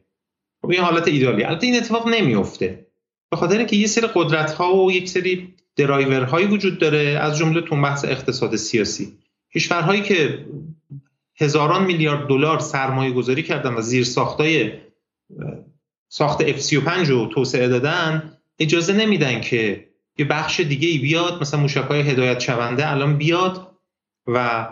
[0.61, 1.43] خب این حالت ایدالی.
[1.43, 2.85] البته این اتفاق نمیفته
[3.32, 7.38] به خاطر اینکه یه سری قدرت ها و یک سری درایور هایی وجود داره از
[7.38, 9.14] جمله تو بحث اقتصاد سیاسی.
[9.56, 10.45] کشورهایی که
[11.40, 14.72] هزاران میلیارد دلار سرمایه گذاری کردن و زیر ساختای
[16.10, 19.88] ساخت F35 رو توسعه دادن اجازه نمیدن که
[20.18, 23.68] یه بخش دیگه ای بیاد مثلا موشک های هدایت شونده الان بیاد
[24.27, 24.68] و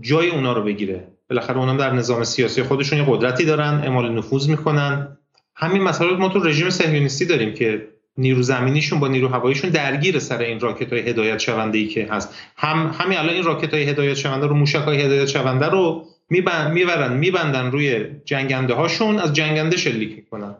[0.00, 1.08] جای اونا رو بگیره.
[1.30, 5.18] بالاخره اونا در نظام سیاسی خودشون یه قدرتی دارن اعمال نفوذ می‌کنن.
[5.56, 10.38] همین مسئله ما تو رژیم صهیونیستی داریم که نیرو زمینیشون با نیرو هواییشون درگیر سر
[10.38, 12.34] این راکت های هدایت شونده ای که هست.
[12.56, 17.16] هم همین الان این راکت های هدایت شونده رو موشک های هدایت شونده رو می‌برن
[17.16, 20.54] میبندن روی جنگنده هاشون از جنگنده شلیک می‌کنن.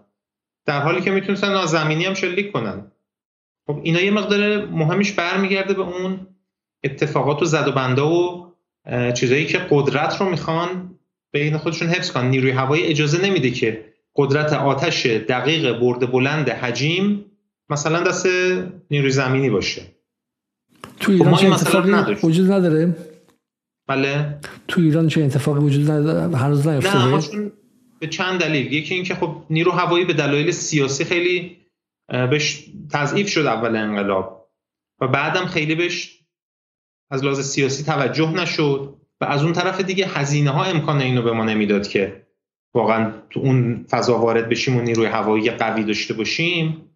[0.67, 2.93] در حالی که می‌تونستن از زمینی هم شلیک کنن.
[3.67, 6.27] خب اینا یه مقدار مهمش برمیگرده به اون
[6.85, 8.47] اتفاقات و زد و بنده و
[9.15, 10.95] چیزایی که قدرت رو می‌خوان
[11.33, 12.31] بین خودشون حفظ کنن.
[12.31, 13.85] نیروی هوایی اجازه نمیده که
[14.17, 17.25] قدرت آتش دقیق برد بلند حجیم
[17.71, 18.27] مثلا دست
[18.91, 19.83] نیروی زمینی باشه.
[21.01, 22.97] تو ایران خب چه اتفاقی وجود نداره؟
[23.89, 24.39] بله.
[24.69, 27.51] تو ایران چه اتفاقی وجود نداره هنوز نیفتاده
[28.01, 28.73] به؟ چند دلیل.
[28.73, 31.57] یکی اینکه خب نیرو هوایی به دلایل سیاسی خیلی
[32.09, 34.51] بهش تضعیف شد اول انقلاب.
[35.01, 36.19] و بعدم خیلی بهش
[37.11, 38.97] از لحاظ سیاسی توجه نشد.
[39.21, 42.27] و از اون طرف دیگه هزینه ها امکان اینو به ما نمی‌داد که
[42.75, 46.91] واقعا تو اون فضا وارد بشیم و نیروی هوایی قوی داشته باشیم.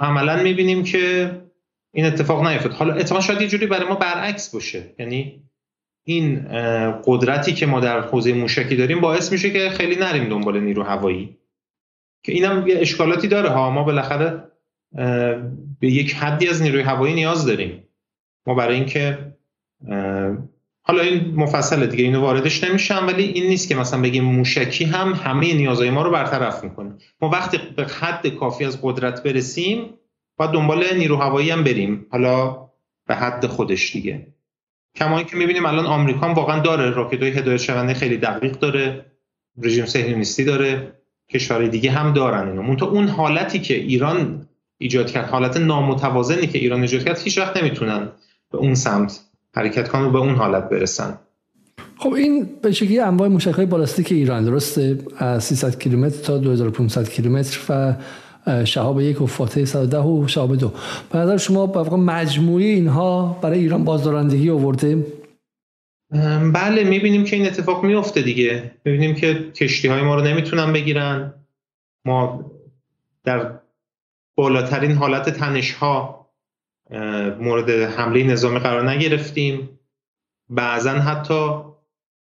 [0.00, 1.30] عملا می‌بینیم که
[1.94, 2.72] این اتفاق نیفتاد.
[2.72, 4.94] حالا اتفاقا شاید یه جوری برای ما برعکس باشه.
[4.98, 5.42] یعنی
[6.04, 6.48] این
[7.04, 11.36] قدرتی که ما در حوزه موشکی داریم باعث میشه که خیلی نریم دنبال نیرو هوایی.
[12.22, 13.48] که اینم یه اشکالاتی داره.
[13.48, 14.44] ها ما بالاخره
[15.80, 17.84] به یک حدی از نیروی هوایی نیاز داریم.
[18.46, 19.18] ما برای اینکه
[20.82, 25.12] حالا این مفصله دیگه اینو واردش نمیشم ولی این نیست که مثلا بگیم موشکی هم
[25.12, 26.94] همه نیازهای ما رو برطرف می‌کنه.
[27.20, 29.94] ما وقتی به حد کافی از قدرت برسیم
[30.36, 32.06] باید دنبال نیرو هوایی هم بریم.
[32.10, 32.56] حالا
[33.06, 34.26] به حد خودش دیگه.
[34.94, 36.90] کما که می‌بینیم الان آمریکا واقعا داره.
[36.90, 39.04] راکت های هدایت شونده خیلی دقیق داره.
[39.62, 40.92] رژیم صهیونیستی داره.
[41.30, 42.76] کشورهای دیگه هم دارن اینو.
[42.76, 44.48] تو اون حالتی که ایران
[44.78, 48.08] ایجاد کرد حالت نامتوازنی که ایران ایجاد کرد هیچ وقت نمی‌تونن
[48.52, 49.20] به اون سمت
[49.54, 51.18] حرکت کنن و به اون حالت برسن.
[51.96, 57.58] خب این به شکلی انواع موشک بالاستیک ایران درسته؟ از 300 کیلومتر تا 2500 کیلومتر
[57.68, 57.94] و
[58.64, 60.72] شهاب یک و فاتح 110 و شهاب دو.
[61.12, 65.06] به نظر شما به مجموعی اینها برای ایران بازدارندگی آورده؟
[66.54, 68.70] بله می‌بینیم که این اتفاق میفته دیگه.
[68.84, 71.34] می‌بینیم که کشتی های ما رو نمی‌تونن بگیرن.
[72.04, 72.50] ما
[73.24, 73.50] در
[74.36, 76.26] بالاترین حالت تنش ها
[77.40, 79.68] مورد حمله نظامی قرار نگرفتیم.
[80.50, 81.50] بعضا حتی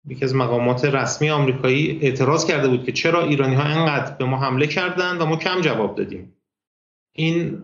[0.08, 4.38] یکی از مقامات رسمی آمریکایی اعتراض کرده بود که چرا ایرانی ها انقدر به ما
[4.38, 6.34] حمله کردن و ما کم جواب دادیم.
[7.16, 7.58] این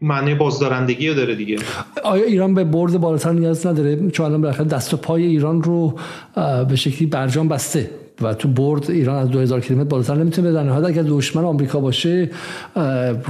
[0.00, 1.58] معنی بازدارندگی رو داره دیگه.
[2.04, 5.98] آیا ایران به برد بالاتر نیاز نداره؟ چون الان بالاخره دست و پای ایران رو
[6.68, 7.90] به شکلی برجام بسته
[8.22, 10.72] و تو برد ایران از 2000 کیلومتر بالاتر نمی‌تونه بزنه.
[10.72, 12.30] حالا اگر دشمن آمریکا باشه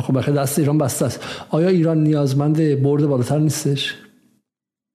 [0.03, 1.25] خب دست ایران بسته است.
[1.51, 3.95] آیا ایران نیازمند برد بالاتر نیستش؟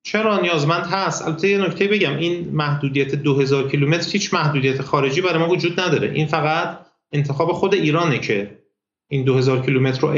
[0.03, 5.37] چرا نیازمند هست؟ البته یه نکته بگم این محدودیت 2000 کیلومتر هیچ محدودیت خارجی برای
[5.37, 6.11] ما وجود نداره.
[6.11, 6.79] این فقط
[7.11, 8.57] انتخاب خود ایرانه که
[9.09, 10.09] این 2000 کیلومتر رو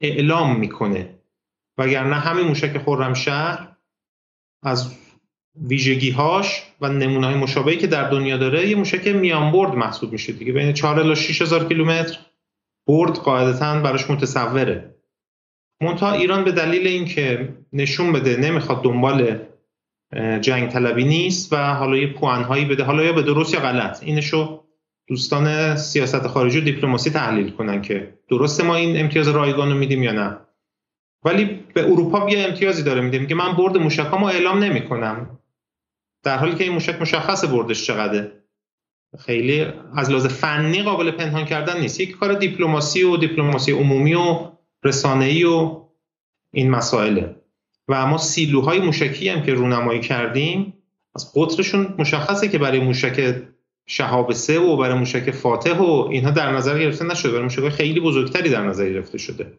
[0.00, 1.18] اعلام می‌کنه.
[1.78, 3.68] وگرنه همین موشک خرمشهر
[4.62, 4.94] از
[5.60, 10.12] ویژگی هاش و نمونه های مشابهی که در دنیا داره یه موشک میان برد محسوب
[10.12, 10.52] میشه دیگه.
[10.52, 12.18] بین 4 الی 6000 کیلومتر
[12.86, 14.91] برد قاعدتا براش متصوره.
[15.82, 19.38] منتها ایران به دلیل اینکه نشون بده نمی‌خواد دنبال
[20.40, 24.02] جنگ طلبی نیست و حالا یه پوانهایی بده حالا یا به درست یا غلط.
[24.02, 24.64] اینشو
[25.08, 30.02] دوستان سیاست خارجی و دیپلماسی تحلیل کنن که درست ما این امتیاز رایگان رو میدیم
[30.02, 30.38] یا نه.
[31.24, 31.44] ولی
[31.74, 35.38] به اروپا یه امتیازی داره میدیم که من برد موشکامو اعلام نمی‌کنم.
[36.22, 38.32] در حالی که این موشک مشخص بردش چقدره.
[39.18, 42.00] خیلی از لحاظ فنی قابل پنهان کردن نیست.
[42.00, 44.51] یک کار دیپلماسی و دیپلماسی عمومی و
[44.84, 45.82] رسانه‌ای و
[46.52, 47.36] این مسائله.
[47.88, 50.74] و اما سیلوهای موشکی هم که رونمایی کردیم
[51.14, 53.42] از قطرشون مشخصه که برای موشک
[53.86, 57.32] شهاب سه و برای موشک فاتح و اینها در نظر گرفته نشده.
[57.32, 59.58] برای موشک خیلی بزرگتری در نظر گرفته شده.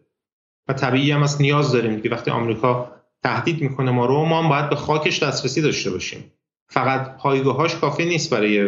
[0.68, 4.48] و طبیعی هم از نیاز داریم که وقتی آمریکا تهدید می‌کنه ما رو ما هم
[4.48, 6.32] باید به خاکش دسترسی داشته باشیم.
[6.68, 8.60] فقط پایگاهاش کافی نیست برای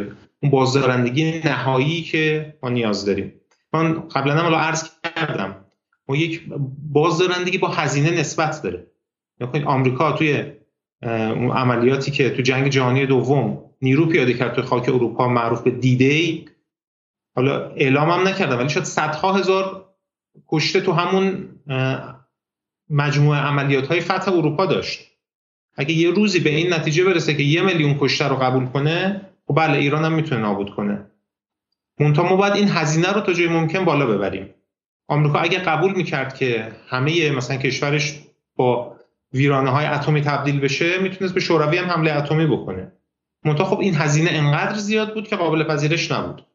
[0.42, 3.32] اون بازدارندگی نهایی که ما نیاز داریم.
[3.72, 5.65] من قبلا هم عرض کردم
[6.08, 6.42] ما یک
[6.92, 8.86] بازدارندگی با هزینه نسبت داره.
[9.40, 10.52] نکنید آمریکا توی
[11.02, 15.70] اون عملیاتی که تو جنگ جهانی دوم نیرو پیاده کرد توی خاک اروپا معروف به
[15.70, 16.44] دیده ای
[17.36, 19.86] حالا اعلام هم نکردم ولی شاید صدها هزار
[20.48, 21.48] کشته تو همون
[22.90, 25.00] مجموعه عملیات های فتح اروپا داشت.
[25.74, 29.54] اگه یه روزی به این نتیجه برسه که یه میلیون کشته رو قبول کنه خب
[29.56, 31.06] بله ایران هم می‌تونه نابود کنه.
[32.00, 34.54] منتها ما باید این هزینه رو تا جای ممکن بالا ببریم.
[35.08, 38.20] آمریکا اگه قبول می‌کرد که همه مثلا کشورش
[38.56, 38.96] با
[39.32, 42.92] ویرانه های اتمی تبدیل بشه می‌تونست به شوروی هم حمله اتمی بکنه.
[43.44, 46.46] منتها خب این هزینه انقدر زیاد بود که قابل پذیرش نبود.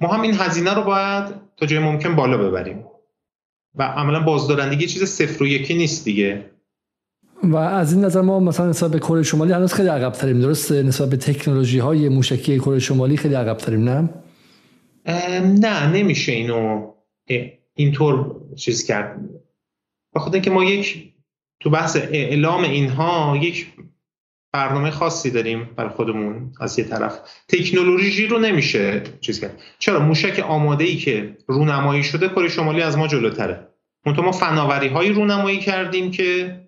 [0.00, 1.24] ما هم این هزینه رو باید
[1.56, 2.84] تا جای ممکن بالا ببریم.
[3.74, 6.50] و عملا بازدارندگی چیز صفر و یکی نیست دیگه.
[7.42, 10.82] و از این نظر ما مثلا نسبت به کره شمالی هنوز خیلی عقب تریم درسته؟
[10.82, 14.08] نسبت به تکنولوژی های موشکی کره شمالی خیلی عقب تریم نه
[15.42, 16.92] نه نمیشه اینو
[17.74, 19.20] اینطور چیز کرد.
[20.14, 21.12] بخاطر اینکه ما یک
[21.60, 23.66] تو بحث اعلام اینها یک
[24.52, 27.18] برنامه خاصی داریم برای خودمون از یه طرف.
[27.48, 29.60] تکنولوژی رو نمیشه چیز کرد.
[29.78, 33.68] چرا؟ موشک آماده ای که رونمایی شده کره شمالی از ما جلوتره.
[34.06, 36.60] منتها ما فناوری هایی رونمایی کردیم که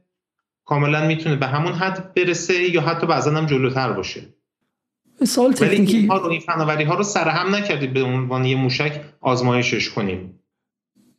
[0.65, 4.23] کاملا می‌تونه به همون حد برسه یا حتی بعضا هم جلوتر باشه.
[5.25, 10.41] سوال تکنیکی رو این فناوری ها رو سرهم نکردیم به عنوان یه موشک آزمایشش کنیم.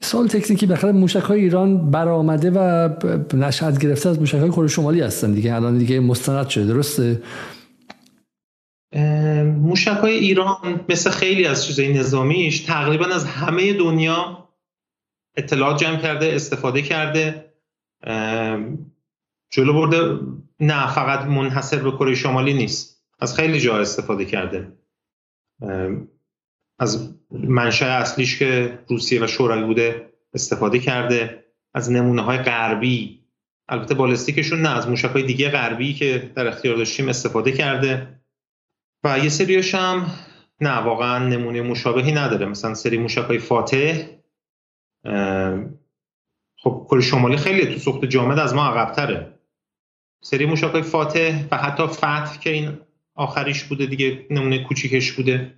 [0.01, 2.89] سوال تکنیکی بخاطر موشک های ایران برآمده و
[3.33, 5.55] نشأت گرفته از موشک های کره شمالی هستن دیگه.
[5.55, 6.65] الان دیگه مستند شده.
[6.65, 7.21] درسته؟
[9.45, 14.49] موشک های ایران مثل خیلی از چیزهای نظامیش تقریبا از همه دنیا
[15.37, 17.53] اطلاعات جمع کرده استفاده کرده.
[19.51, 20.19] جلو برده.
[20.59, 23.03] نه فقط منحصر به کره شمالی نیست.
[23.19, 24.71] از خیلی جا استفاده کرده.
[26.79, 31.43] از منشأ اصلیش که روسیه و شوروی بوده استفاده کرده.
[31.73, 33.23] از نمونه های غربی.
[33.69, 38.19] البته بالستیکشون نه از موشک های دیگه غربی که در اختیار داشتیم استفاده کرده.
[39.03, 40.05] و یه سریاش هم
[40.61, 42.45] نه واقعا نمونه مشابهی نداره.
[42.45, 44.07] مثلا سری موشک های فاتح
[46.57, 49.39] خب کره شمالی خیلی تو سوخت جامد از ما عقبتره.
[50.21, 52.77] سری موشک های فاتح و حتی فتح که این
[53.15, 55.53] آخریش بوده دیگه نمونه کوچیکش بوده.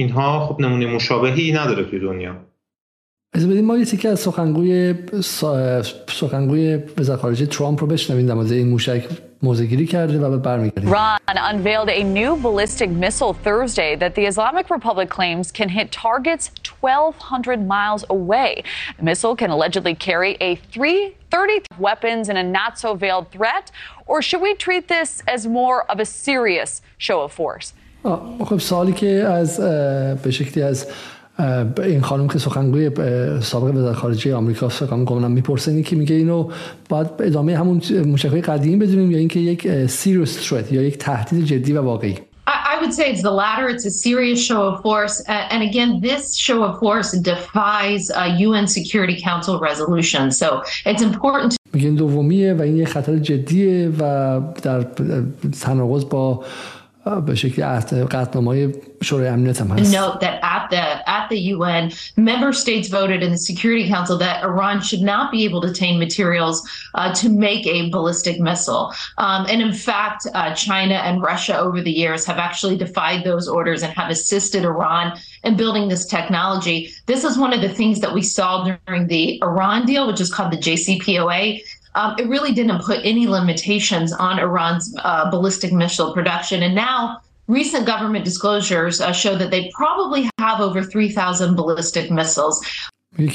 [0.00, 2.36] اینها خب نمونه مشابهی نداره توی دنیا
[3.32, 4.94] از بدیم ما یه تیکه از سخنگوی
[6.08, 9.04] سخنگوی وزارت خارجه ترامپ رو بشنویم در مورد این موشک
[9.42, 15.08] موزگیری کرده و برمیگردیم Iran unveiled a new ballistic missile Thursday that the Islamic Republic
[15.10, 18.62] claims can hit targets 1200 miles away.
[18.98, 23.70] The missile can allegedly carry a 330 weapons in a not so veiled threat
[24.06, 27.74] or should we treat this as more of a serious show of force?
[28.45, 29.59] خب سوالی که از
[30.23, 30.87] به شکلی از
[31.83, 32.91] این خانم که سخنگوی
[33.41, 36.49] سابق وزارت خارجه آمریکا فکر کنم می‌پرسه که میگه اینو
[36.89, 41.73] باید ادامه همون موشک‌های قدیمی بدونیم یا اینکه یک serious threat یا یک تهدید جدی
[41.73, 42.15] و واقعی
[42.47, 43.67] I would say it's the latter.
[43.73, 45.15] It's a serious show of force.
[45.27, 50.31] Uh, and again, this show of force defies a UN Security Council resolution.
[50.31, 50.47] So
[50.85, 51.55] it's important.
[51.73, 54.83] میگن دومیه و این یه خطر جدیه و در
[55.61, 56.43] تناقض با
[57.26, 57.64] به شکلی
[58.04, 59.94] قطعنامه‌های شورای امنیت هم هست.
[59.94, 64.42] Note that at the at the UN, member states voted in the Security Council that
[64.42, 66.56] Iran should not be able to obtain materials
[66.94, 68.84] uh, to make a ballistic missile.
[69.18, 73.46] Um, and in fact, uh, China and Russia over the years have actually defied those
[73.46, 75.04] orders and have assisted Iran
[75.44, 76.78] in building this technology.
[77.06, 80.30] This is one of the things that we saw during the Iran deal, which is
[80.34, 81.62] called the JCPOA
[81.94, 86.62] um, it really didn't put any limitations on Iran's uh, ballistic missile production.
[86.62, 92.60] And now, recent government disclosures uh, show that they probably have over 3,000 ballistic missiles.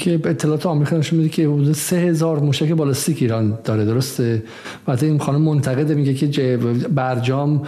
[0.00, 4.42] که اطلاعات آمریکا نشون میده که حدود سه هزار موشک بالستیک ایران داره درسته
[4.86, 6.56] و این خانم منتقده میگه که
[6.90, 7.66] برجام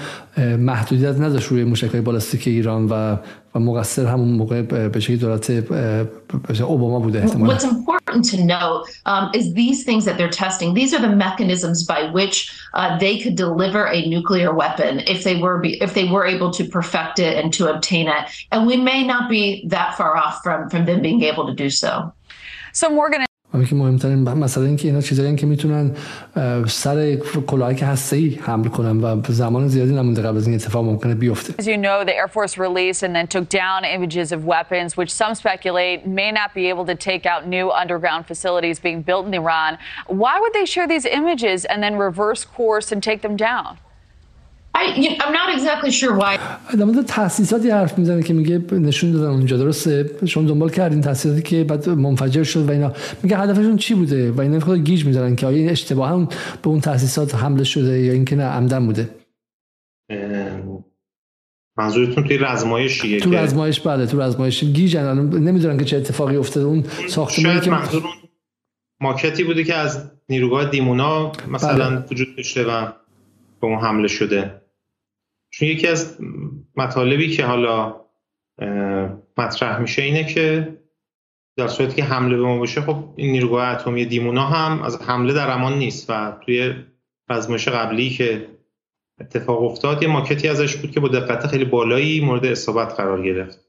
[0.59, 3.17] محدودیت نداشت روی موشک های بالستیک ایران و
[3.55, 5.51] و مقصر همون موقع به شکلی دولت
[6.61, 10.75] اوباما بوده احتمالا What's important to know um, is these things that they're testing.
[10.75, 12.37] These are the mechanisms by which
[12.75, 16.51] uh, they could deliver a nuclear weapon if they were be, if they were able
[16.59, 18.23] to perfect it and to obtain it.
[18.53, 19.45] And we may not be
[19.75, 22.13] that far off from from them being able to do so.
[22.73, 23.21] So Morgan
[23.55, 25.97] همین که مهمترین مسئله این که اینا چیزایی که میتونن
[26.69, 31.63] سر کلاهک هسته‌ای حمل کنن و زمان زیادی نمونده قبل از این اتفاق ممکنه بیفته.
[31.63, 35.11] As you know, the Air Force released and then took down images of weapons which
[35.11, 39.35] some speculate may not be able to take out new underground facilities being built in
[39.43, 39.79] Iran.
[40.23, 43.71] Why would they share these images and then reverse course and take them down?
[45.24, 46.40] I'm not exactly sure why.
[46.78, 49.58] در مورد تاسیساتی حرف می‌زنه که میگه نشون دادن اونجا.
[49.58, 52.94] درسته؟ شما دنبال کردین تاسیساتی که بعد منفجر شد و اینا.
[53.24, 56.26] میگه هدفشون چی بوده؟ و اینا خود گیج می‌زنن که آیا این اشتباه هم
[56.62, 59.10] به اون تاسیسات حمله شده یا اینکه نه عمدن بوده؟
[61.78, 66.66] منظورتون توی رزمایشیه تو رزمایش بله تو رزمایش گیجن نمی‌دونن که چه اتفاقی افتاده.
[66.66, 68.04] اون ساختمانی که منظور
[69.02, 72.06] ماکتی بوده که از نیروگاه دیمونا مثلا بله.
[72.12, 72.86] وجود داشته و
[73.62, 74.59] به اون حمله شده.
[75.50, 76.18] چون یکی از
[76.76, 77.96] مطالبی که حالا
[79.38, 80.78] مطرح میشه اینه که
[81.58, 85.34] در صورتی که حمله به ما باشه خب این نیروگاه اتمی دیمونا هم از حمله
[85.34, 86.74] در امان نیست و توی
[87.30, 88.48] رزمایش قبلی که
[89.20, 93.60] اتفاق افتاد یه ماکتی ازش بود که با دقت خیلی بالایی مورد اصابت قرار گرفت.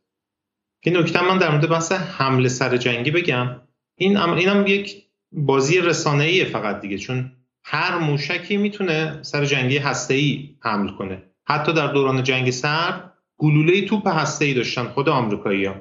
[0.83, 3.61] این نکته من در مورد بحث حمله سر جنگی بگم.
[3.97, 7.33] این اینم یک بازی رسانه‌ای فقط دیگه چون
[7.65, 11.23] هر موشکی می‌تونه سر جنگی هسته‌ای حمل کنه.
[11.51, 15.75] حتی در دوران جنگ سرد گلوله توپ هسته‌ای داشتن خود آمریکایی‌ها.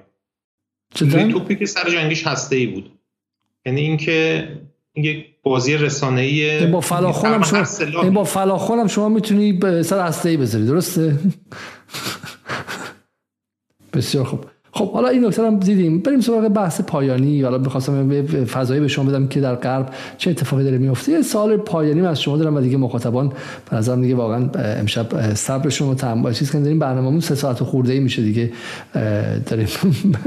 [1.01, 2.91] گلوله توپی که سر جنگیش هسته‌ای بود.
[3.65, 4.47] یعنی اینکه
[4.93, 11.19] این یک بازی رسانه‌ای با فلاخون شما با فلاخون شما می‌تونی سر هسته‌ای بذاری درسته؟
[13.93, 14.45] بسیار خوب.
[14.71, 15.99] خب حالا این نکته هم دیدیم.
[15.99, 17.41] بریم سراغ بحث پایانی.
[17.41, 22.05] حالا می‌خواستم فضایی به شما بدم که در غرب چه اتفاقی داره میفته سال پایانی
[22.05, 23.31] از شما دارم و دیگه مخاطبان
[23.69, 24.49] به نظرم دیگه واقعا
[24.79, 26.33] امشب صبرشون رو تمام.
[26.33, 28.51] چیز کنیم داریم برنامه‌مون سه ساعت خورده ای میشه دیگه.
[29.45, 29.67] داریم.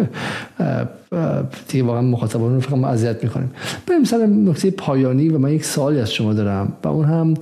[1.69, 3.51] دیگه واقعا مخاطبان رو فقط اذیت می‌کنیم.
[3.87, 7.35] بریم سر نکته پایانی و من یک سوالی از شما دارم و اون هم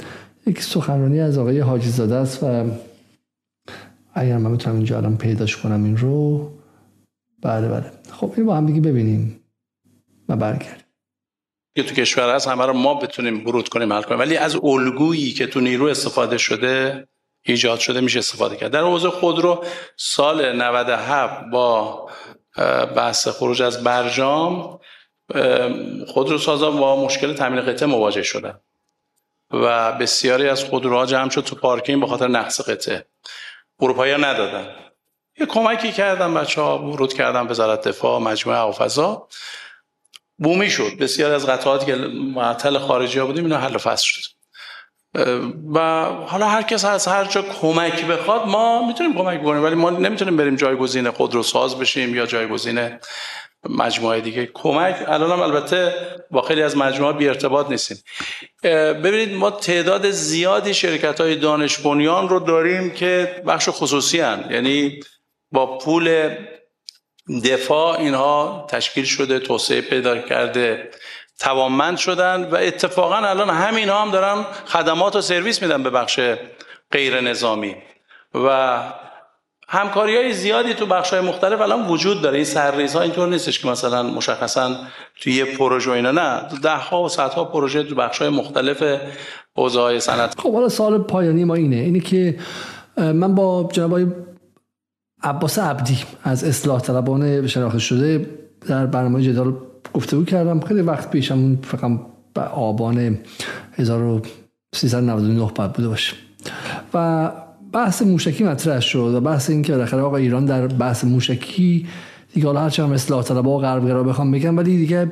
[0.47, 2.65] یک سخنرانی از آقای حاجی زاده است و
[4.15, 6.51] اگر من بتونم اینجا الان پیداش کنم این رو.
[7.43, 7.93] بله بله.
[8.13, 9.45] خب این با هم دیگه ببینیم
[10.29, 10.85] و برگردیم.
[11.77, 14.21] که تو کشور هست همه رو ما بتونیم ورود کنیم حل کنیم.
[14.21, 17.09] ولی از الگویی که تو نیرو استفاده شده
[17.43, 18.71] ایجاد شده میشه استفاده کرد.
[18.71, 19.65] در حوزه خودرو
[19.97, 22.11] سال 97 با
[22.97, 24.81] بحث خروج از برجام
[26.07, 28.61] خودرو سازا با مشکل تامین قطعه مواجه شدن.
[29.51, 33.07] و بسیاری از خودروها جمع شد تو پارکینگ به خاطر نقص قطعه.
[33.81, 34.67] اروپایی ندادن.
[35.39, 39.29] یه کمکی کردم بچه ها ورود کردم وزارت دفاع مجموعه هوافضا
[40.39, 40.99] بومی شد.
[41.01, 41.97] بسیار از قطعاتی که
[42.35, 44.31] معطل خارجی ها بودیم اینا حل و فصل شد.
[45.75, 49.91] و حالا هر کس از هر جا کمک بخواد ما می‌تونیم کمک کنیم ولی ما
[49.91, 52.99] نمی‌تونیم بریم جایگزین خودروساز بشیم یا جایگزین
[53.69, 54.51] مجموعه دیگه.
[54.55, 55.95] کمک الان هم البته
[56.31, 57.99] با خیلی از مجموعه بی ارتباط نیستیم.
[59.03, 64.45] ببینید ما تعداد زیادی شرکت های دانش بنیان رو داریم که بخش خصوصی هن.
[64.51, 65.01] یعنی
[65.53, 66.35] با پول
[67.45, 70.91] دفاع اینها تشکیل شده توسعه پیدا کرده
[71.39, 76.21] توانمند شدن و اتفاقا الان همین ها هم دارن خدمات و سرویس میدن به بخش
[76.91, 77.77] غیر نظامی.
[78.35, 78.79] و
[79.69, 82.37] همکاری های زیادی تو بخش های مختلف الان وجود داره.
[82.37, 84.77] این سرریز ها اینطور نیستش که مثلا مشخصا
[85.21, 86.41] توی یه پروژه اینا نه.
[86.63, 89.01] ده ها و صد ها پروژه تو بخش های مختلف
[89.57, 90.41] حوزه های صنعت.
[90.41, 91.77] خب حالا سال پایانی ما اینه.
[91.77, 92.39] اینه که
[92.97, 94.01] من با جناب
[95.23, 98.27] عباس عبدی از اصلاح طلبان شناخته شده
[98.67, 99.55] در برنامه جدال
[99.95, 100.61] گفتگو کردم.
[100.61, 102.01] خیلی وقت پیشم فقط
[102.35, 103.19] به آبان
[103.73, 106.17] 1399 باید بوده باشه.
[106.95, 107.31] و
[107.73, 111.87] بحث موشکی مطرح شد و بحث این که آقا ایران در بحث موشکی
[112.35, 115.11] دیگه حالا هرچی هم اصلاح طلبا و غربگرا بخوام بگم ولی دیگه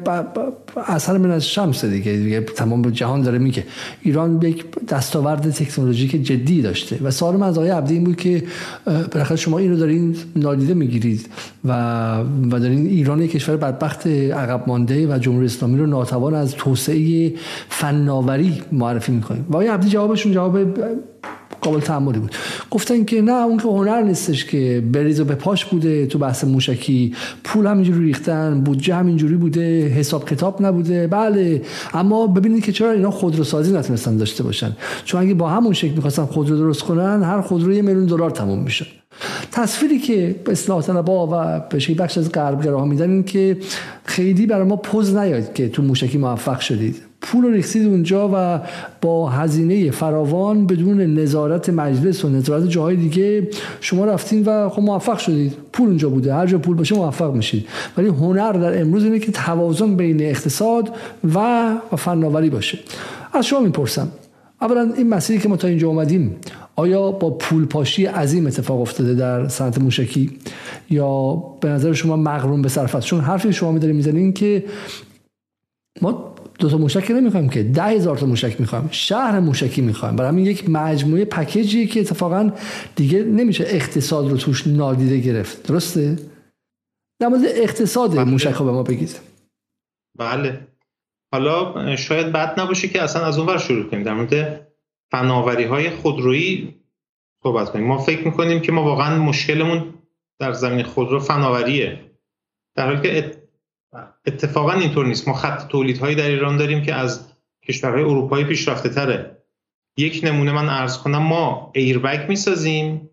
[0.86, 3.64] اثر من از شمس دیگه دیگه تمام جهان داره میگه.
[4.02, 8.42] ایران یک دستاورد تکنولوژیک جدی داشته و سوال من از آقای عبدی این بود که
[9.12, 11.28] بالاخره شما اینو دارین نادیده می‌گیرید
[11.64, 11.72] و
[12.50, 17.32] و دارین ایران کشور بدبخت عقب مانده و جمهوری اسلامی رو ناتوان از توسعه
[17.68, 19.44] فناوری معرفی می‌کنید.
[19.48, 20.58] و آقای عبدی جوابشون جواب
[21.60, 22.34] قابل تحملی بود.
[22.70, 26.44] گفتن که نه اون که هنر نیستش که بریز و به پاش بوده تو بحث
[26.44, 27.14] موشکی.
[27.44, 31.06] پول همینجوری ریختن بودجه همینجوری بوده حساب کتاب نبوده.
[31.06, 31.62] بله
[31.94, 34.76] اما ببینید که چرا اینا خودروسازی نتونستن داشته باشن.
[35.04, 38.58] چون اگه با همون شکل می‌خواستن خودرو درست کنن هر خودرو یه میلیون دلار تموم
[38.58, 38.86] میشه
[39.52, 43.56] تصویری که اصلاح طلبا و به بخش از غربگراها میدن این که
[44.04, 47.07] خیلی برای ما پوز نیاد که تو موشکی موفق شدید.
[47.32, 48.60] پول رو ریختید اونجا و
[49.00, 53.48] با هزینه فراوان بدون نظارت مجلس و نظارت جاهای دیگه
[53.80, 55.52] شما رفتین و خب موفق شدید.
[55.72, 56.34] پول اونجا بوده.
[56.34, 57.66] هر جا پول باشه موفق میشید.
[57.96, 60.90] ولی هنر در امروز اینه که توازن بین اقتصاد
[61.34, 62.78] و فناوری باشه.
[63.32, 64.08] از شما می‌پرسم.
[64.60, 66.36] اولا این مسیری که ما تا اینجا اومدیم
[66.76, 70.30] آیا با پول پاشی عظیم اتفاق افتاده در صنعت موشکی؟
[70.90, 74.64] یا به نظر شما مغروم به صرف است چون حرفی شما میداریم می‌زنین که
[76.02, 76.27] ما
[76.58, 80.46] دو تا موشک نمی‌خوایم که ده هزار تا موشک می‌خوایم شهر موشکی می‌خوایم برای همین
[80.46, 82.52] یک مجموعه پکیجی که اتفاقا
[82.96, 85.66] دیگه نمیشه اقتصاد رو توش نادیده گرفت.
[85.66, 86.18] درسته؟
[87.20, 88.24] در مورد اقتصاد بله.
[88.24, 89.20] موشک ها به ما بگید.
[90.18, 90.66] بله.
[91.32, 94.02] حالا شاید بد نباشه که اصلا از اون ور شروع کنیم.
[94.02, 94.66] در مورد
[95.10, 96.74] فناوری های خودرویی
[97.42, 97.86] صحبت کنیم.
[97.86, 99.94] ما فکر می‌کنیم که ما واقعا مشکلمون
[100.40, 102.00] در زمین خودرو فناوریه.
[102.76, 103.37] در حالی که
[104.26, 105.28] اتفاقا اینطور نیست.
[105.28, 107.32] ما خط تولیدهایی در ایران داریم که از
[107.68, 109.42] کشورهای اروپایی پیشرفته تره.
[109.96, 113.10] یک نمونه من ارز کنم ما ایربگ می‌سازیم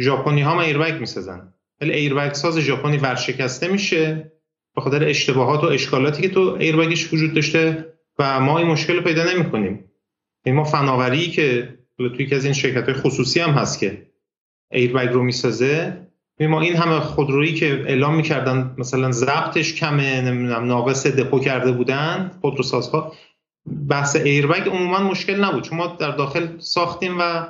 [0.00, 1.54] ژاپنی ها ایربگ می‌سازن.
[1.80, 4.32] ولی ایربگ ساز ژاپنی ورشکسته میشه
[4.74, 9.02] به خاطر اشتباهات و اشکالاتی که تو ایربگش وجود داشته و ما این مشکل رو
[9.02, 9.84] پیدا نمی کنیم
[10.44, 14.06] این ما فناوری که توی که از این شرکت های خصوصی هم هست که
[14.70, 16.07] ایربگ رو می‌سازه
[16.46, 22.30] ما این همه خودرویی که اعلام می‌کردن مثلا ضبطش کمه نمی‌دونم ناقص دپو کرده بودن
[22.40, 23.12] خودروسازها.
[23.88, 27.46] بحث ایربگ عموما مشکل نبود چون ما در داخل ساختیم و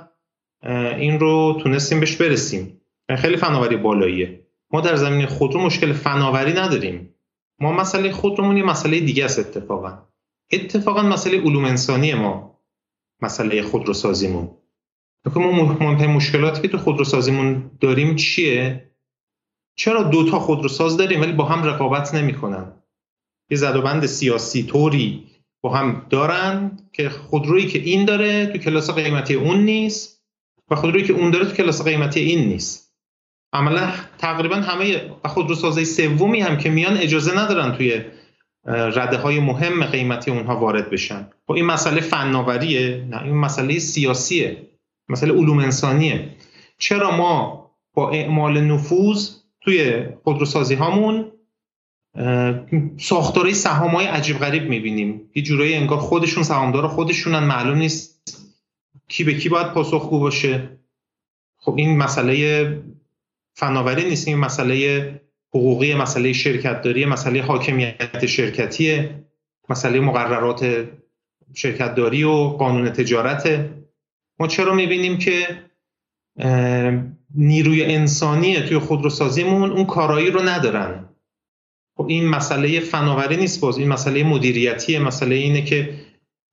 [0.98, 2.80] این رو تونستیم بهش برسیم.
[3.16, 4.40] خیلی فناوری بالاییه.
[4.70, 7.14] ما در زمین خودرو مشکل فناوری نداریم.
[7.60, 9.98] ما مسئله خودرومون یه مسئله دیگه است اتفاقا.
[10.52, 12.58] اتفاقا مسئله علوم انسانی ما
[13.22, 14.50] مسئله خودروسازیمون.
[15.36, 18.90] ما مهمترین مشکلاتی که تو خودروسازیمون داریم چیه؟
[19.76, 22.72] چرا دو تا خودروساز داریم ولی با هم رقابت نمی‌کنن؟
[23.50, 25.24] یه زدوبند سیاسی طوری
[25.62, 30.24] با هم دارن که خودرویی که این داره تو کلاس قیمتی اون نیست
[30.70, 32.94] و خودرویی که اون داره تو کلاس قیمتی این نیست.
[33.52, 38.04] عملا تقریبا همه خودروسازی سومی هم که میان اجازه ندارن توی
[38.64, 41.20] رده های مهم قیمتی اونها وارد بشن.
[41.20, 44.68] و خب این مسئله فناوریه نه این مسئله سیاسیه.
[45.08, 46.28] مسئله علوم انسانیه.
[46.78, 49.30] چرا ما با اعمال نفوذ
[49.60, 51.32] توی خودروسازی هامون
[53.00, 58.18] ساختارهای سهام های عجیب غریب می‌بینیم؟ یه جورایی انگار خودشون سهامدار خودشونن معلوم نیست
[59.08, 60.78] کی به کی باید پاسخگو باشه.
[61.56, 62.82] خب این مسئله
[63.54, 65.20] فناوری نیست این مسئله
[65.54, 69.24] حقوقی مسئله شرکتداری مسئله حاکمیت شرکتیه
[69.68, 70.88] مسئله مقررات
[71.54, 73.70] شرکتداری و قانون تجارت
[74.40, 75.62] ما چرا می‌بینیم که
[77.34, 81.08] نیروی انسانی توی خودروسازیمون اون کارایی رو ندارن؟
[81.96, 84.98] خب این مسئله فناوری نیست باز این مسئله مدیریتیه.
[84.98, 85.94] مسئله اینه که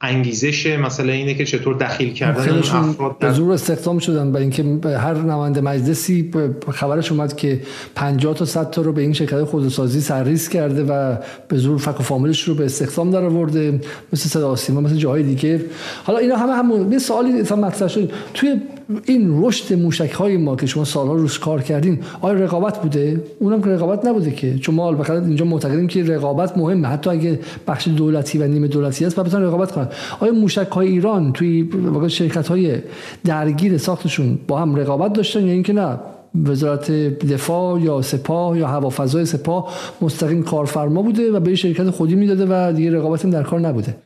[0.05, 4.89] انگیزش مسئله اینه که چطور دخیل کردن اون افراد به زور استخدام شدن برای اینکه
[4.97, 6.31] هر نماینده مجلسی
[6.71, 7.61] خبرش اومد که
[7.95, 11.15] 50 تا 100 تا رو به این شرکت خودروسازی سرریز کرده و
[11.47, 13.79] به زور فک و فامیلش رو به استخدام در آورده
[14.13, 15.61] مثل صدا سیما مثل جاهای دیگه.
[16.03, 18.11] حالا اینا همه همون یه سوالی مطرح شد.
[18.33, 18.61] توی
[19.05, 23.61] این رشد موشک های ما که شما سالها روش کار کردین آیا رقابت بوده؟ اونم
[23.61, 24.57] که رقابت نبوده که.
[24.57, 26.87] چون ما البته اینجا معتقدیم که رقابت مهمه.
[26.87, 29.87] حتی اگه بخش دولتی و نیمه دولتی هست بتونن رقابت کنن.
[30.19, 31.69] آیا موشک های ایران توی
[32.07, 32.77] شرکت های
[33.23, 35.99] درگیر ساختشون با هم رقابت داشتن یا اینکه نه؟
[36.43, 42.45] وزارت دفاع یا سپاه یا هوافضای سپاه مستقیم کارفرما بوده و به شرکت خودی می‌داده
[42.49, 43.97] و دیگه رقابت در کار نبوده؟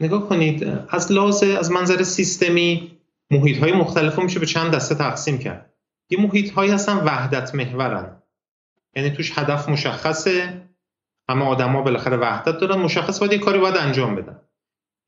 [0.00, 2.90] نگاه کنید از لحاظ از منظر سیستمی
[3.32, 5.72] محیط های مختلف رو میشه به چند دسته تقسیم کرد.
[6.10, 8.22] یه محیط هایی هستن وحدت محورن.
[8.96, 10.62] یعنی توش هدف مشخصه
[11.28, 14.40] همه آدما بالاخره وحدت دارن مشخص باید یه کاری باید انجام بدن.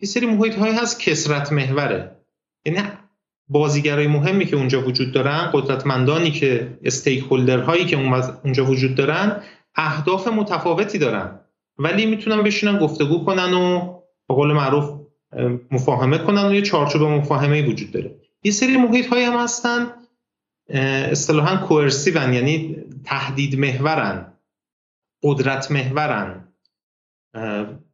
[0.00, 2.16] یه سری محیط هایی هست کسرت محوره.
[2.66, 2.88] یعنی
[3.48, 7.24] بازیگرای مهمی که اونجا وجود دارن قدرتمندانی که استیک
[7.66, 7.96] هایی که
[8.44, 9.42] اونجا وجود دارن
[9.74, 11.40] اهداف متفاوتی دارن.
[11.78, 13.94] ولی می‌تونن بشینن گفتگو کنن و
[14.28, 15.03] به قول معروف
[15.70, 18.14] مفاهمه کنن و یه چارچوب مفاهمه وجود داره.
[18.44, 19.86] یه سری محیط های هم هستن
[21.10, 24.32] اصطلاحا کوئرسیون یعنی تهدید محورن
[25.22, 26.48] قدرت محورن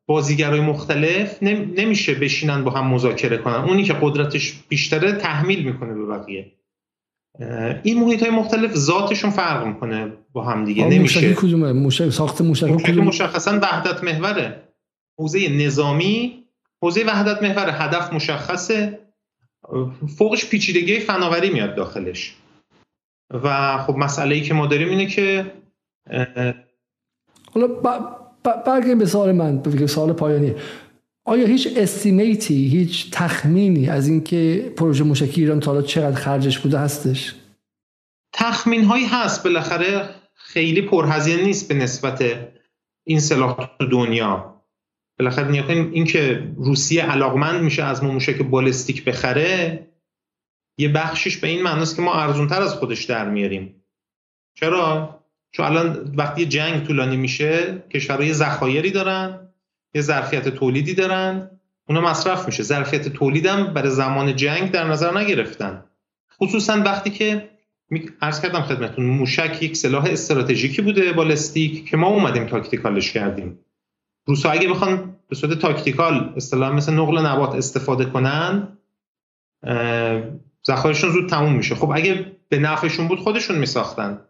[0.06, 3.54] بازیگرای مختلف نمیشه بشینن با هم مذاکره کنن.
[3.54, 6.52] اونی که قدرتش بیشتره تحمیل می‌کنه به بقیه.
[7.82, 10.84] این محیط های مختلف ذاتشون فرق می‌کنه با هم دیگه.
[10.84, 14.62] نمیشه کدومه؟ موشک ساخت موشک مشخصا وحدت محوره
[15.18, 16.39] حوزه نظامی
[16.82, 18.98] حوزه وحدت محور هدف مشخصه.
[20.18, 22.36] فوقش پیچیدگی فناوری میاد داخلش.
[23.30, 25.52] و خب مسئله ای که ما داریم اینه که
[27.52, 27.66] حالا
[28.66, 30.54] برگردیم به سوال من به سوال پایانی.
[31.24, 37.34] آیا هیچ استیمیتی هیچ تخمینی از اینکه پروژه موشکی ایران تا چقدر خرجش بوده هستش؟
[38.32, 39.44] تخمین هایی هست.
[39.44, 42.24] بالاخره خیلی پرهزینه نیست به نسبت
[43.06, 44.59] این سلاح تو دنیا.
[45.20, 49.86] بالاخره نیا کنیم اینکه روسیه علاقمند میشه از ما موشک بالستیک بخره
[50.78, 53.84] یه بخشش به این معناست که ما ارزونتر از خودش در میاریم.
[54.54, 55.20] چرا؟
[55.52, 59.48] چون الان وقتی جنگ طولانی میشه کشورهای ذخایری دارن
[59.94, 61.50] یه ظرفیت تولیدی دارن
[61.88, 62.62] اونا مصرف میشه.
[62.62, 65.84] ظرفیت تولیدم برای زمان جنگ در نظر نگرفتن.
[66.40, 67.50] خصوصا وقتی که
[68.22, 73.58] عرض کردم خدمتون موشک یک سلاح استراتژیکی بوده بالستیک که ما اومدیم تاکتیکالش کردیم.
[74.30, 78.78] روسا اگه بخوان به صورت تاکتیکال اصطلاح مثل نقل نبات استفاده کنن
[80.66, 81.74] ذخایرشون زود تموم میشه.
[81.74, 84.20] خب اگه به نفعشون بود خودشون میساختن.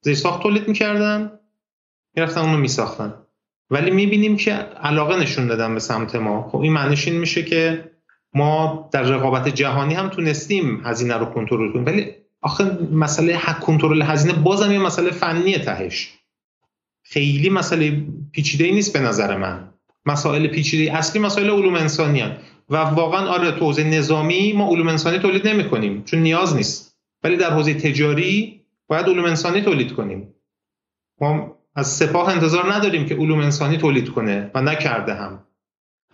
[0.00, 1.32] زیرساخت تولید می‌کردن
[2.16, 3.14] می‌رفتن اونو میساختن.
[3.70, 6.48] ولی می‌بینیم که علاقه نشون دادن به سمت ما.
[6.48, 7.90] خب این معنیش این میشه که
[8.34, 11.86] ما در رقابت جهانی هم تونستیم هزینه رو کنترل کنیم.
[11.86, 16.19] ولی آخه مسئله کنترل هزینه بازم یه مسئله فنی تهش.
[17.12, 19.68] خیلی مسئله پیچیده ای نیست به نظر من.
[20.06, 22.22] مسائل پیچیده اصلی مسائل علوم انسانی
[22.70, 26.96] و واقعا آره تو حوزه نظامی ما علوم انسانی تولید نمی کنیم چون نیاز نیست.
[27.24, 30.34] ولی در حوزه تجاری باید علوم انسانی تولید کنیم.
[31.20, 35.44] ما از سپاه انتظار نداریم که علوم انسانی تولید کنه و نکرده هم.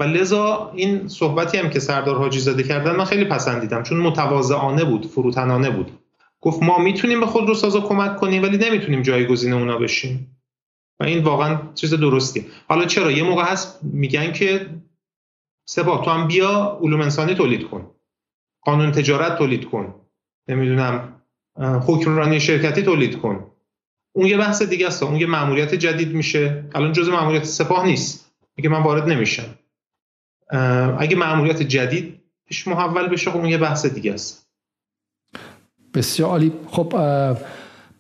[0.00, 4.84] و لذا این صحبتی هم که سردار حاجی زاده کردن من خیلی پسندیدم چون متواضعانه
[4.84, 5.91] بود فروتنانه بود.
[6.41, 10.35] گفت ما می‌تونیم به خود رو سازا کمک کنیم ولی نمی‌تونیم جایگزین اونا بشیم.
[11.00, 14.70] و این واقعا چیز درستی حالا چرا؟ یه موقع هست میگن که
[15.68, 17.91] سپاه تو هم بیا علوم انسانی تولید کن.
[18.62, 19.94] قانون تجارت تولید کن.
[20.49, 21.23] نمی‌دونم
[21.58, 23.50] حکمرانی شرکتی تولید کن.
[24.12, 25.02] اون یه بحث دیگه است.
[25.02, 26.65] اون یه مأموریت جدید میشه.
[26.75, 28.33] الان جزء مأموریت سپاه نیست.
[28.57, 29.58] میگه من وارد نمیشم.
[30.99, 34.49] اگه مأموریت جدید پیش محول بشه خب اون یه بحث دیگه است.
[35.94, 36.52] بسیار عالی.
[36.70, 36.94] خب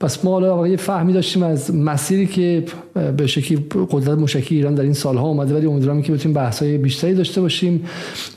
[0.00, 2.64] پس ما حالا یه فهمی داشتیم از مسیری که
[3.16, 7.14] به شکلی قدرت مشکی ایران در این سالها اومده ولی امیدوارم که بتونیم بحث‌های بیشتری
[7.14, 7.84] داشته باشیم.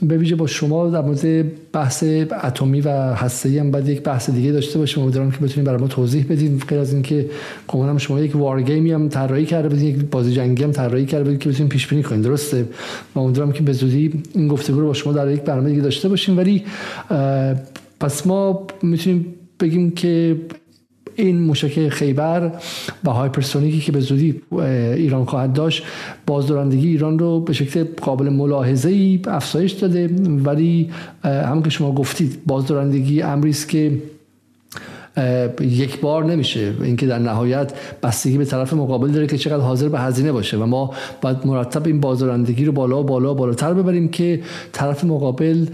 [0.01, 2.03] به ویژه با شما در مورد بحث
[2.43, 5.03] اتمی و هسته‌ای هم بعد یک بحث دیگه داشته باشیم.
[5.03, 7.29] امیدوارم که بتونیم برای ما توضیح بدیم غیر از اینکه
[7.67, 11.39] گمانم شما یک وار هم طراحی کرده بودین یک بازی جنگی هم طراحی کرده بودین
[11.39, 12.21] که بتونیم پیش بینی کنیم.
[12.21, 12.65] درسته؟
[13.15, 16.09] و امیدوارم که به زودی این گفتگو رو با شما در یک برنامه دیگه داشته
[16.09, 16.37] باشیم.
[16.37, 16.63] ولی
[17.99, 19.25] پس ما می‌تونیم
[19.59, 20.35] بگیم که
[21.21, 22.51] این موشک خیبر
[23.03, 24.41] و هایپرسونیکی که به زودی
[24.95, 25.83] ایران خواهد داشت
[26.27, 30.09] بازدارندگی ایران رو به شکل قابل ملاحظه ای افزایش داده.
[30.45, 30.89] ولی
[31.23, 33.91] همون که شما گفتید بازدارندگی امری است که
[35.61, 36.73] یک بار نمیشه.
[36.83, 37.73] اینکه در نهایت
[38.03, 40.57] بستگی به طرف مقابل داره که چقدر حاضر به هزینه باشه.
[40.57, 44.41] و ما باید مرتب این بازارندگی رو بالا بالا بالاتر ببریم که
[44.71, 45.65] طرف مقابل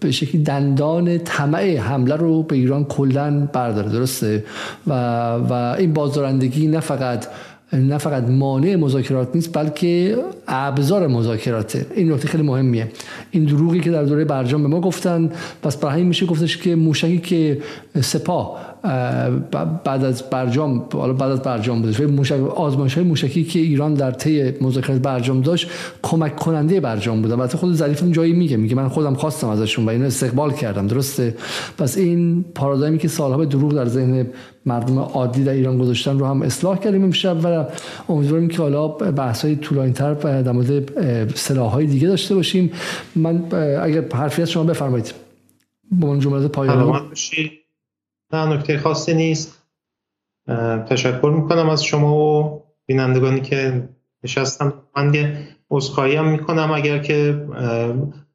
[0.00, 4.44] به شکلی دندان طمع حمله رو به ایران کلا برداره درسته؟
[4.86, 4.92] و,
[5.34, 7.26] و این بازدارندگی نه فقط
[7.72, 10.16] نه فقط مانع مذاکرات نیست بلکه
[10.48, 12.88] ابزار مذاکراته این نکته خیلی مهمیه.
[13.30, 15.30] این دروغی که در دوره برجام به ما گفتن
[15.62, 17.58] پس برای میشه گفتش که موشکی که
[18.00, 18.58] سپاه
[19.84, 24.10] بعد از برجام حالا بعد از برجام بودش موشک آزمایش های موشکی که ایران در
[24.10, 25.70] طی مذاکرات برجام داشت
[26.02, 27.32] کمک کننده برجام بود.
[27.32, 30.86] البته خود ظریف جایی میگه میگه من خودم خواستم ازشون و اینو استقبال کردم.
[30.86, 31.34] درسته؟
[31.78, 34.26] پس این پارادایمی که سالها به دروغ در ذهن
[34.66, 37.66] مردم عادی در ایران گذاشتن رو هم اصلاح کردیم امشب و
[38.08, 42.72] امیدواریم که حالا بحث های طولانی‌تر در مورد سلاح‌های دیگه داشته باشیم.
[43.16, 43.44] من
[43.82, 45.14] اگر حرفی از شما بفرمایید.
[45.90, 46.92] با من جملات پایانی
[48.32, 49.62] نه نکته خاصی نیست.
[50.88, 53.88] تشکر می‌کنم از شما و بینندگانی که
[54.24, 57.46] نشستم من یه عذرخواهی هم می‌کنم اگر که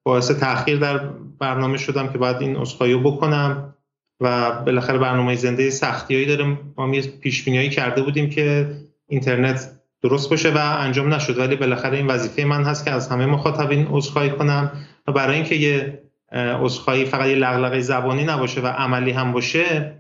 [0.04, 0.98] باعث تاخیر در
[1.40, 3.74] برنامه شدم که باید این عذرخواهی رو بکنم.
[4.22, 6.74] و بالاخره برنامه زنده سختیایی داریم.
[6.78, 8.76] ما یه پیش کرده بودیم که
[9.08, 11.38] اینترنت درست باشه و انجام نشد.
[11.38, 14.72] ولی بالاخره این وظیفه من هست که از همه مخاطبین عذرخواهی کنم
[15.08, 16.02] و برای اینکه یه
[16.34, 19.96] عذرخواهی فقط یه لغلقه زبانی نباشه و عملی هم باشه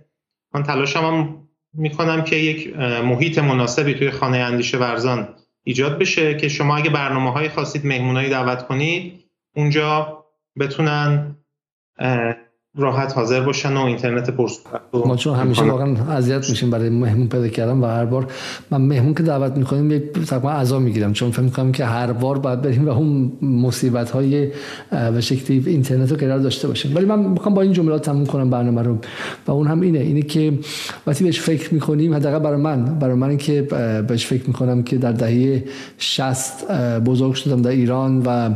[0.53, 5.27] من تلاشم هم می‌کنم که یک محیط مناسبی توی خانه اندیشه ورزان
[5.63, 9.23] ایجاد بشه که شما اگه برنامه های خواستید مهمونایی دعوت کنید
[9.55, 10.17] اونجا
[10.59, 11.35] بتونن
[12.77, 17.47] راحت حاضر باشن و اینترنت پرسرعت ما چون همیشه واقعا اذیت میشیم برای مهمون پیدا
[17.47, 18.27] کردن و هر بار
[18.71, 22.61] من مهمون که دعوت می‌کنیم تقریبا عزا می‌گیرم چون فکر می‌کنم که هر بار باید
[22.61, 24.51] بریم و اون مصیبت های
[24.91, 26.95] به شکلی اینترنت رو قرار داشته باشیم.
[26.95, 28.97] ولی من می‌خوام با این جملات تموم کنم برنامه رو.
[29.47, 30.53] و اون هم اینه اینه که
[31.07, 33.61] وقتی بهش فکر می‌کنیم حداقل برای من برای من که
[34.07, 35.63] بهش فکر می‌کنم که در دهه
[35.97, 36.71] 60
[37.05, 38.49] بزرگ شدم در ایران و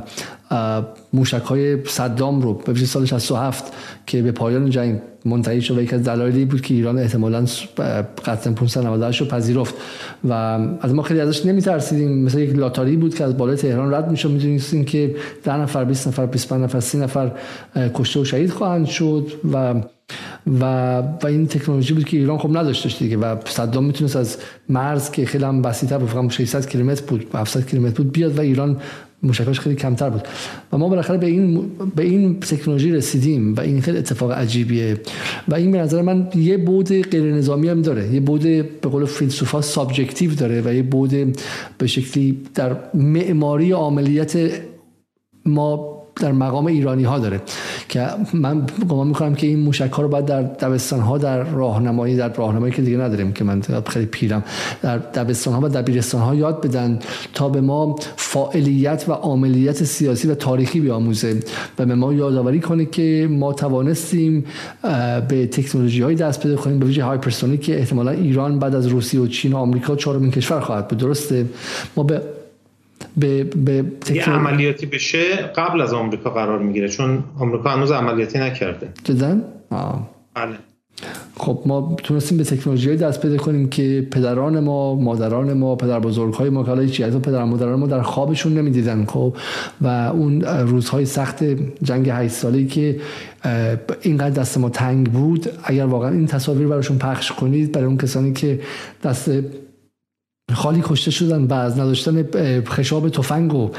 [1.13, 3.73] موشک های صدام رو به سال 67
[4.05, 7.45] که به پایان جنگ منتهی شد و یک از دلایلی بود که ایران احتمالاً
[8.25, 9.75] قطعا 598 رو پذیرفت.
[10.29, 10.33] و
[10.81, 12.23] از ما خیلی ازش نمیترسیدیم.
[12.23, 14.31] مثل یک لاتاری بود که از بالای تهران رد می‌شد.
[14.31, 17.31] می‌دونستیم که 10 نفر 20 نفر 25 نفر 30 نفر
[17.93, 19.73] کشته و شهید خواهند شد و
[20.59, 20.63] و
[20.99, 23.17] و این تکنولوژی بود که ایران خب نداشتش دیگه.
[23.17, 24.37] و صدام می‌تونست از
[24.69, 28.41] مرز که خیلی هم بسیط‌تر بود فقط 600 کیلومتر بود 700 کیلومتر بود بیاد و
[28.41, 28.77] ایران
[29.25, 30.27] موشکاش خیلی کمتر بود
[30.73, 35.01] و ما بالاخره به این به این تکنولوژی رسیدیم و این خیلی اتفاق عجیبیه
[35.47, 39.05] و این به نظر من یه بود غیر نظامی هم داره یه بود به قول
[39.05, 41.37] فیلسوفا subjective داره و یه بود
[41.77, 44.61] به شکلی در معماری عملیات
[45.45, 47.41] ما در مقام ایرانی ها داره
[47.89, 52.15] که من گمان می‌کنم که این موشک ها رو باید در دبستان ها در راهنمایی
[52.15, 54.43] در راهنمایی که دیگه نداریم که من خیلی پیرم
[54.81, 56.99] در دبستان ها و دبیرستان ها یاد بدن
[57.33, 61.39] تا به ما فاعلیت و عملیات سیاسی و تاریخی بیاموزه
[61.79, 64.45] و به ما یادآوری کنه که ما توانستیم
[65.27, 69.21] به تکنولوژی های دست پیدا کنیم به ویژه hypersonic که احتمالا ایران بعد از روسیه
[69.21, 70.99] و چین و آمریکا چهارمین کشور خواهد بود.
[70.99, 71.45] درسته؟
[71.95, 72.21] ما به
[73.17, 78.89] به, به یه عملیاتی بشه قبل از آمریکا قرار می‌گیره چون آمریکا هنوز عملیاتی نکرده.
[79.03, 79.37] جدا؟
[80.33, 80.55] بله.
[81.37, 86.33] خب ما تونستیم به تکنولوژی دست پیدا کنیم که پدران ما مادران ما پدر بزرگ
[86.33, 89.37] های ما که حالا هیچ پدر مادران ما در خوابشون نمی‌دیدن خب؟
[89.81, 91.43] و اون روزهای سخت
[91.83, 92.99] جنگ 8 ساله که
[94.01, 98.33] اینقدر دست ما تنگ بود اگر واقعا این تصاویر براشون پخش کنید برای اون کسانی
[98.33, 98.59] که
[99.03, 99.29] دست
[100.53, 102.25] خالی کشته شدن و از نداشتن
[102.67, 103.69] خشاب تفنگ و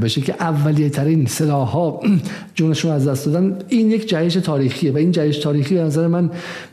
[0.00, 2.00] به که اولیه ترین سلاح ها
[2.54, 6.30] جونشون از دست دادن این یک جهش تاریخیه و این جهش تاریخی به نظر من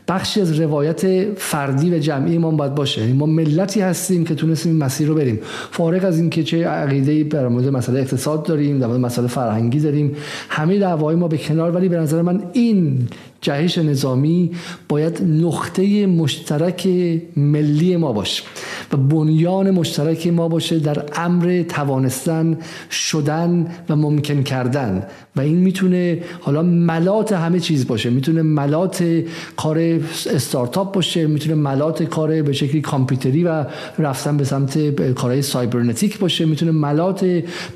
[0.08, 3.00] بخشی از روایت فردی و جمعی ما باید باشه.
[3.00, 5.38] یعنی ما ملتی هستیم که تونستیم این مسیر رو بریم.
[5.70, 10.16] فارغ از اینکه چه عقیده در مورد مسئله اقتصاد داریم در مورد مسئله فرهنگی داریم
[10.48, 13.08] همه دعوای ما به کنار ولی به نظر من این
[13.44, 14.50] جهش نظامی
[14.88, 16.88] باید نقطه مشترک
[17.36, 18.42] ملی ما باشه
[18.92, 22.58] و بنیان مشترک ما باشه در امر توانستن
[22.90, 25.06] شدن و ممکن کردن.
[25.36, 28.10] و این می‌تونه حالا ملات همه چیز باشه.
[28.10, 29.22] می‌تونه ملات
[29.56, 29.78] کار
[30.30, 33.64] استارتاپ باشه می‌تونه ملات کار به شکلی کامپیوتری و
[33.98, 34.78] رفتن به سمت
[35.10, 36.44] کارهای سایبرنتیک باشه.
[36.44, 37.26] می‌تونه ملات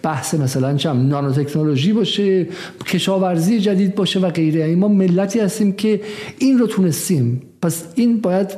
[0.02, 2.46] بحث مثلا چم نانو تکنولوژی باشه
[2.86, 4.60] کشاورزی جدید باشه و غیره.
[4.60, 5.57] یعنی ما ملتی هستیم.
[5.76, 6.00] که
[6.38, 7.42] این رو تونستیم.
[7.62, 8.48] پس این باید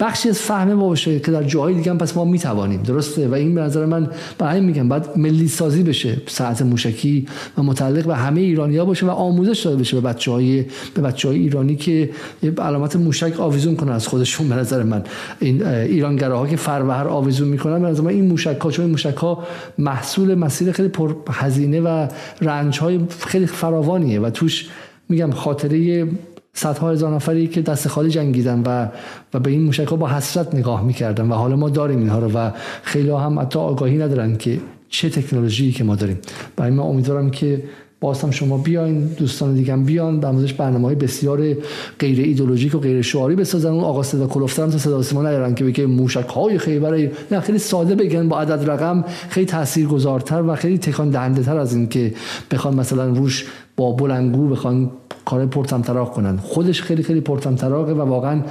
[0.00, 2.82] بخشی از فهم ما باشه که در جاهای دیگه پس ما می‌توانیم.
[2.82, 7.26] درسته؟ و این به نظر من برای میگم بعد ملی سازی بشه ساعت موشکی
[7.58, 11.02] و متعلق به همه ایرانی ها باشه و آموزش داده بشه به بچه های به
[11.02, 12.10] بچه های ایرانی که
[12.58, 15.02] علامت موشک آویزون کنن از خودشون به نظر من.
[15.40, 19.16] این ایرانگراها که فروهر آویزون می‌کنن به نظر من این موشک ها چون این موشک
[19.16, 19.44] ها
[19.78, 22.08] محصول مسیر خیلی پر هزینه و
[22.40, 24.68] رنج های خیلی فراوانیه و توش
[25.08, 26.08] میگم خاطره
[26.52, 28.88] صدها هزار نفری که دست خالی جنگیدن و
[29.34, 32.32] و به این موشک ها با حسرت نگاه می‌کردن و حالا ما داریم اینها رو
[32.32, 32.50] و
[32.82, 36.18] خیلی هم حتی آگاهی ندارن که چه تکنولوژی که ما داریم.
[36.56, 37.62] برای من امیدوارم که
[38.00, 41.54] باز هم شما بیاین دوستان دیگه هم بیان به موردش برنامه های بسیار
[41.98, 43.70] غیر ایدولوژیک و غیر شعاری بسازن.
[43.70, 47.40] اون آقا صدا کلفتر هم تا صدا سیما نیارن که بگه موشک های خیبر نه
[47.40, 51.88] خیلی ساده بگن با عدد رقم خیلی تاثیرگذارتر و خیلی تکان دهنده تر از این
[51.88, 52.14] که
[52.50, 53.46] بخوان مثلا روش
[53.78, 54.90] با بلنگو بخوان
[55.24, 56.36] کار پرتمطراق کنن.
[56.36, 58.42] خودش خیلی خیلی پرتمطراقه و واقعا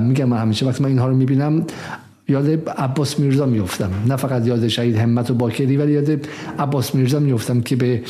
[0.00, 1.66] میگم من همیشه وقتی من اینها رو می‌بینم
[2.28, 6.26] یاد عباس میرزا میفتم نه فقط یاد شهید همت و باکری ولی یاد
[6.58, 8.02] عباس میرزا میفتم که به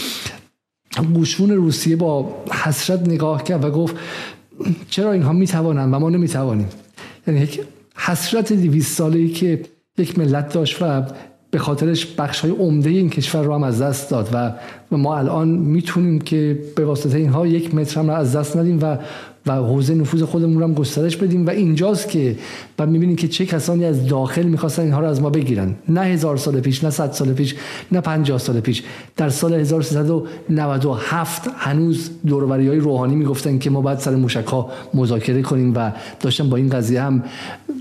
[1.14, 2.34] گوشون روسیه با
[2.64, 3.96] حسرت نگاه کرد و گفت
[4.90, 6.68] چرا اینها می‌توانند و ما نمی‌توانیم؟
[7.26, 7.60] یعنی یک
[7.96, 9.62] حسرت دیویست ساله ای که
[9.98, 11.02] یک ملت داشت و
[11.50, 14.52] به خاطرش بخش های عمده این کشور رو هم از دست داد و
[14.96, 18.98] ما الان می‌تونیم که به واسطه اینها یک متر هم از دست ندیم و
[19.46, 22.36] و حوزه نفوذ خودمون رو هم گسترش بدیم و اینجاست که
[22.78, 25.74] و می‌بینیم که چه کسانی از داخل می‌خواستن اینها رو از ما بگیرن.
[25.88, 27.54] نه هزار سال پیش نه صد سال پیش
[27.92, 28.82] نه پنجاه سال پیش.
[29.16, 35.42] در سال 1397 هنوز دوروری های روحانی می‌گفتن که ما باید سر موشک ها مذاکره
[35.42, 37.22] کنیم و داشتن با این قضیه هم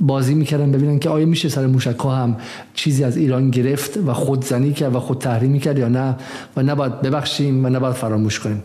[0.02, 2.38] بازی می‌کردن ببینن که آیا میشه سر موشک ها هم
[2.74, 6.16] چیزی از ایران گرفت و خودزنی کرد و خود تحریمی کرد یا نه
[6.58, 8.62] و نباید ببخشیم و نباید فراموش کنیم.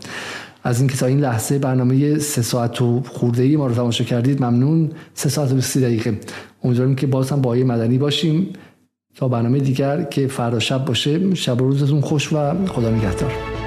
[0.63, 4.43] از اینکه تا این لحظه برنامه سه ساعت و خورده ای ما رو تماشا کردید
[4.43, 4.91] ممنون.
[5.13, 6.19] سه ساعت و سی دقیقه.
[6.63, 8.53] امیدواریم که باز هم با مدنی باشیم
[9.15, 11.35] تا برنامه دیگر که فردا شب باشه.
[11.35, 13.60] شب و روزتون خوش و خدا نگهدار.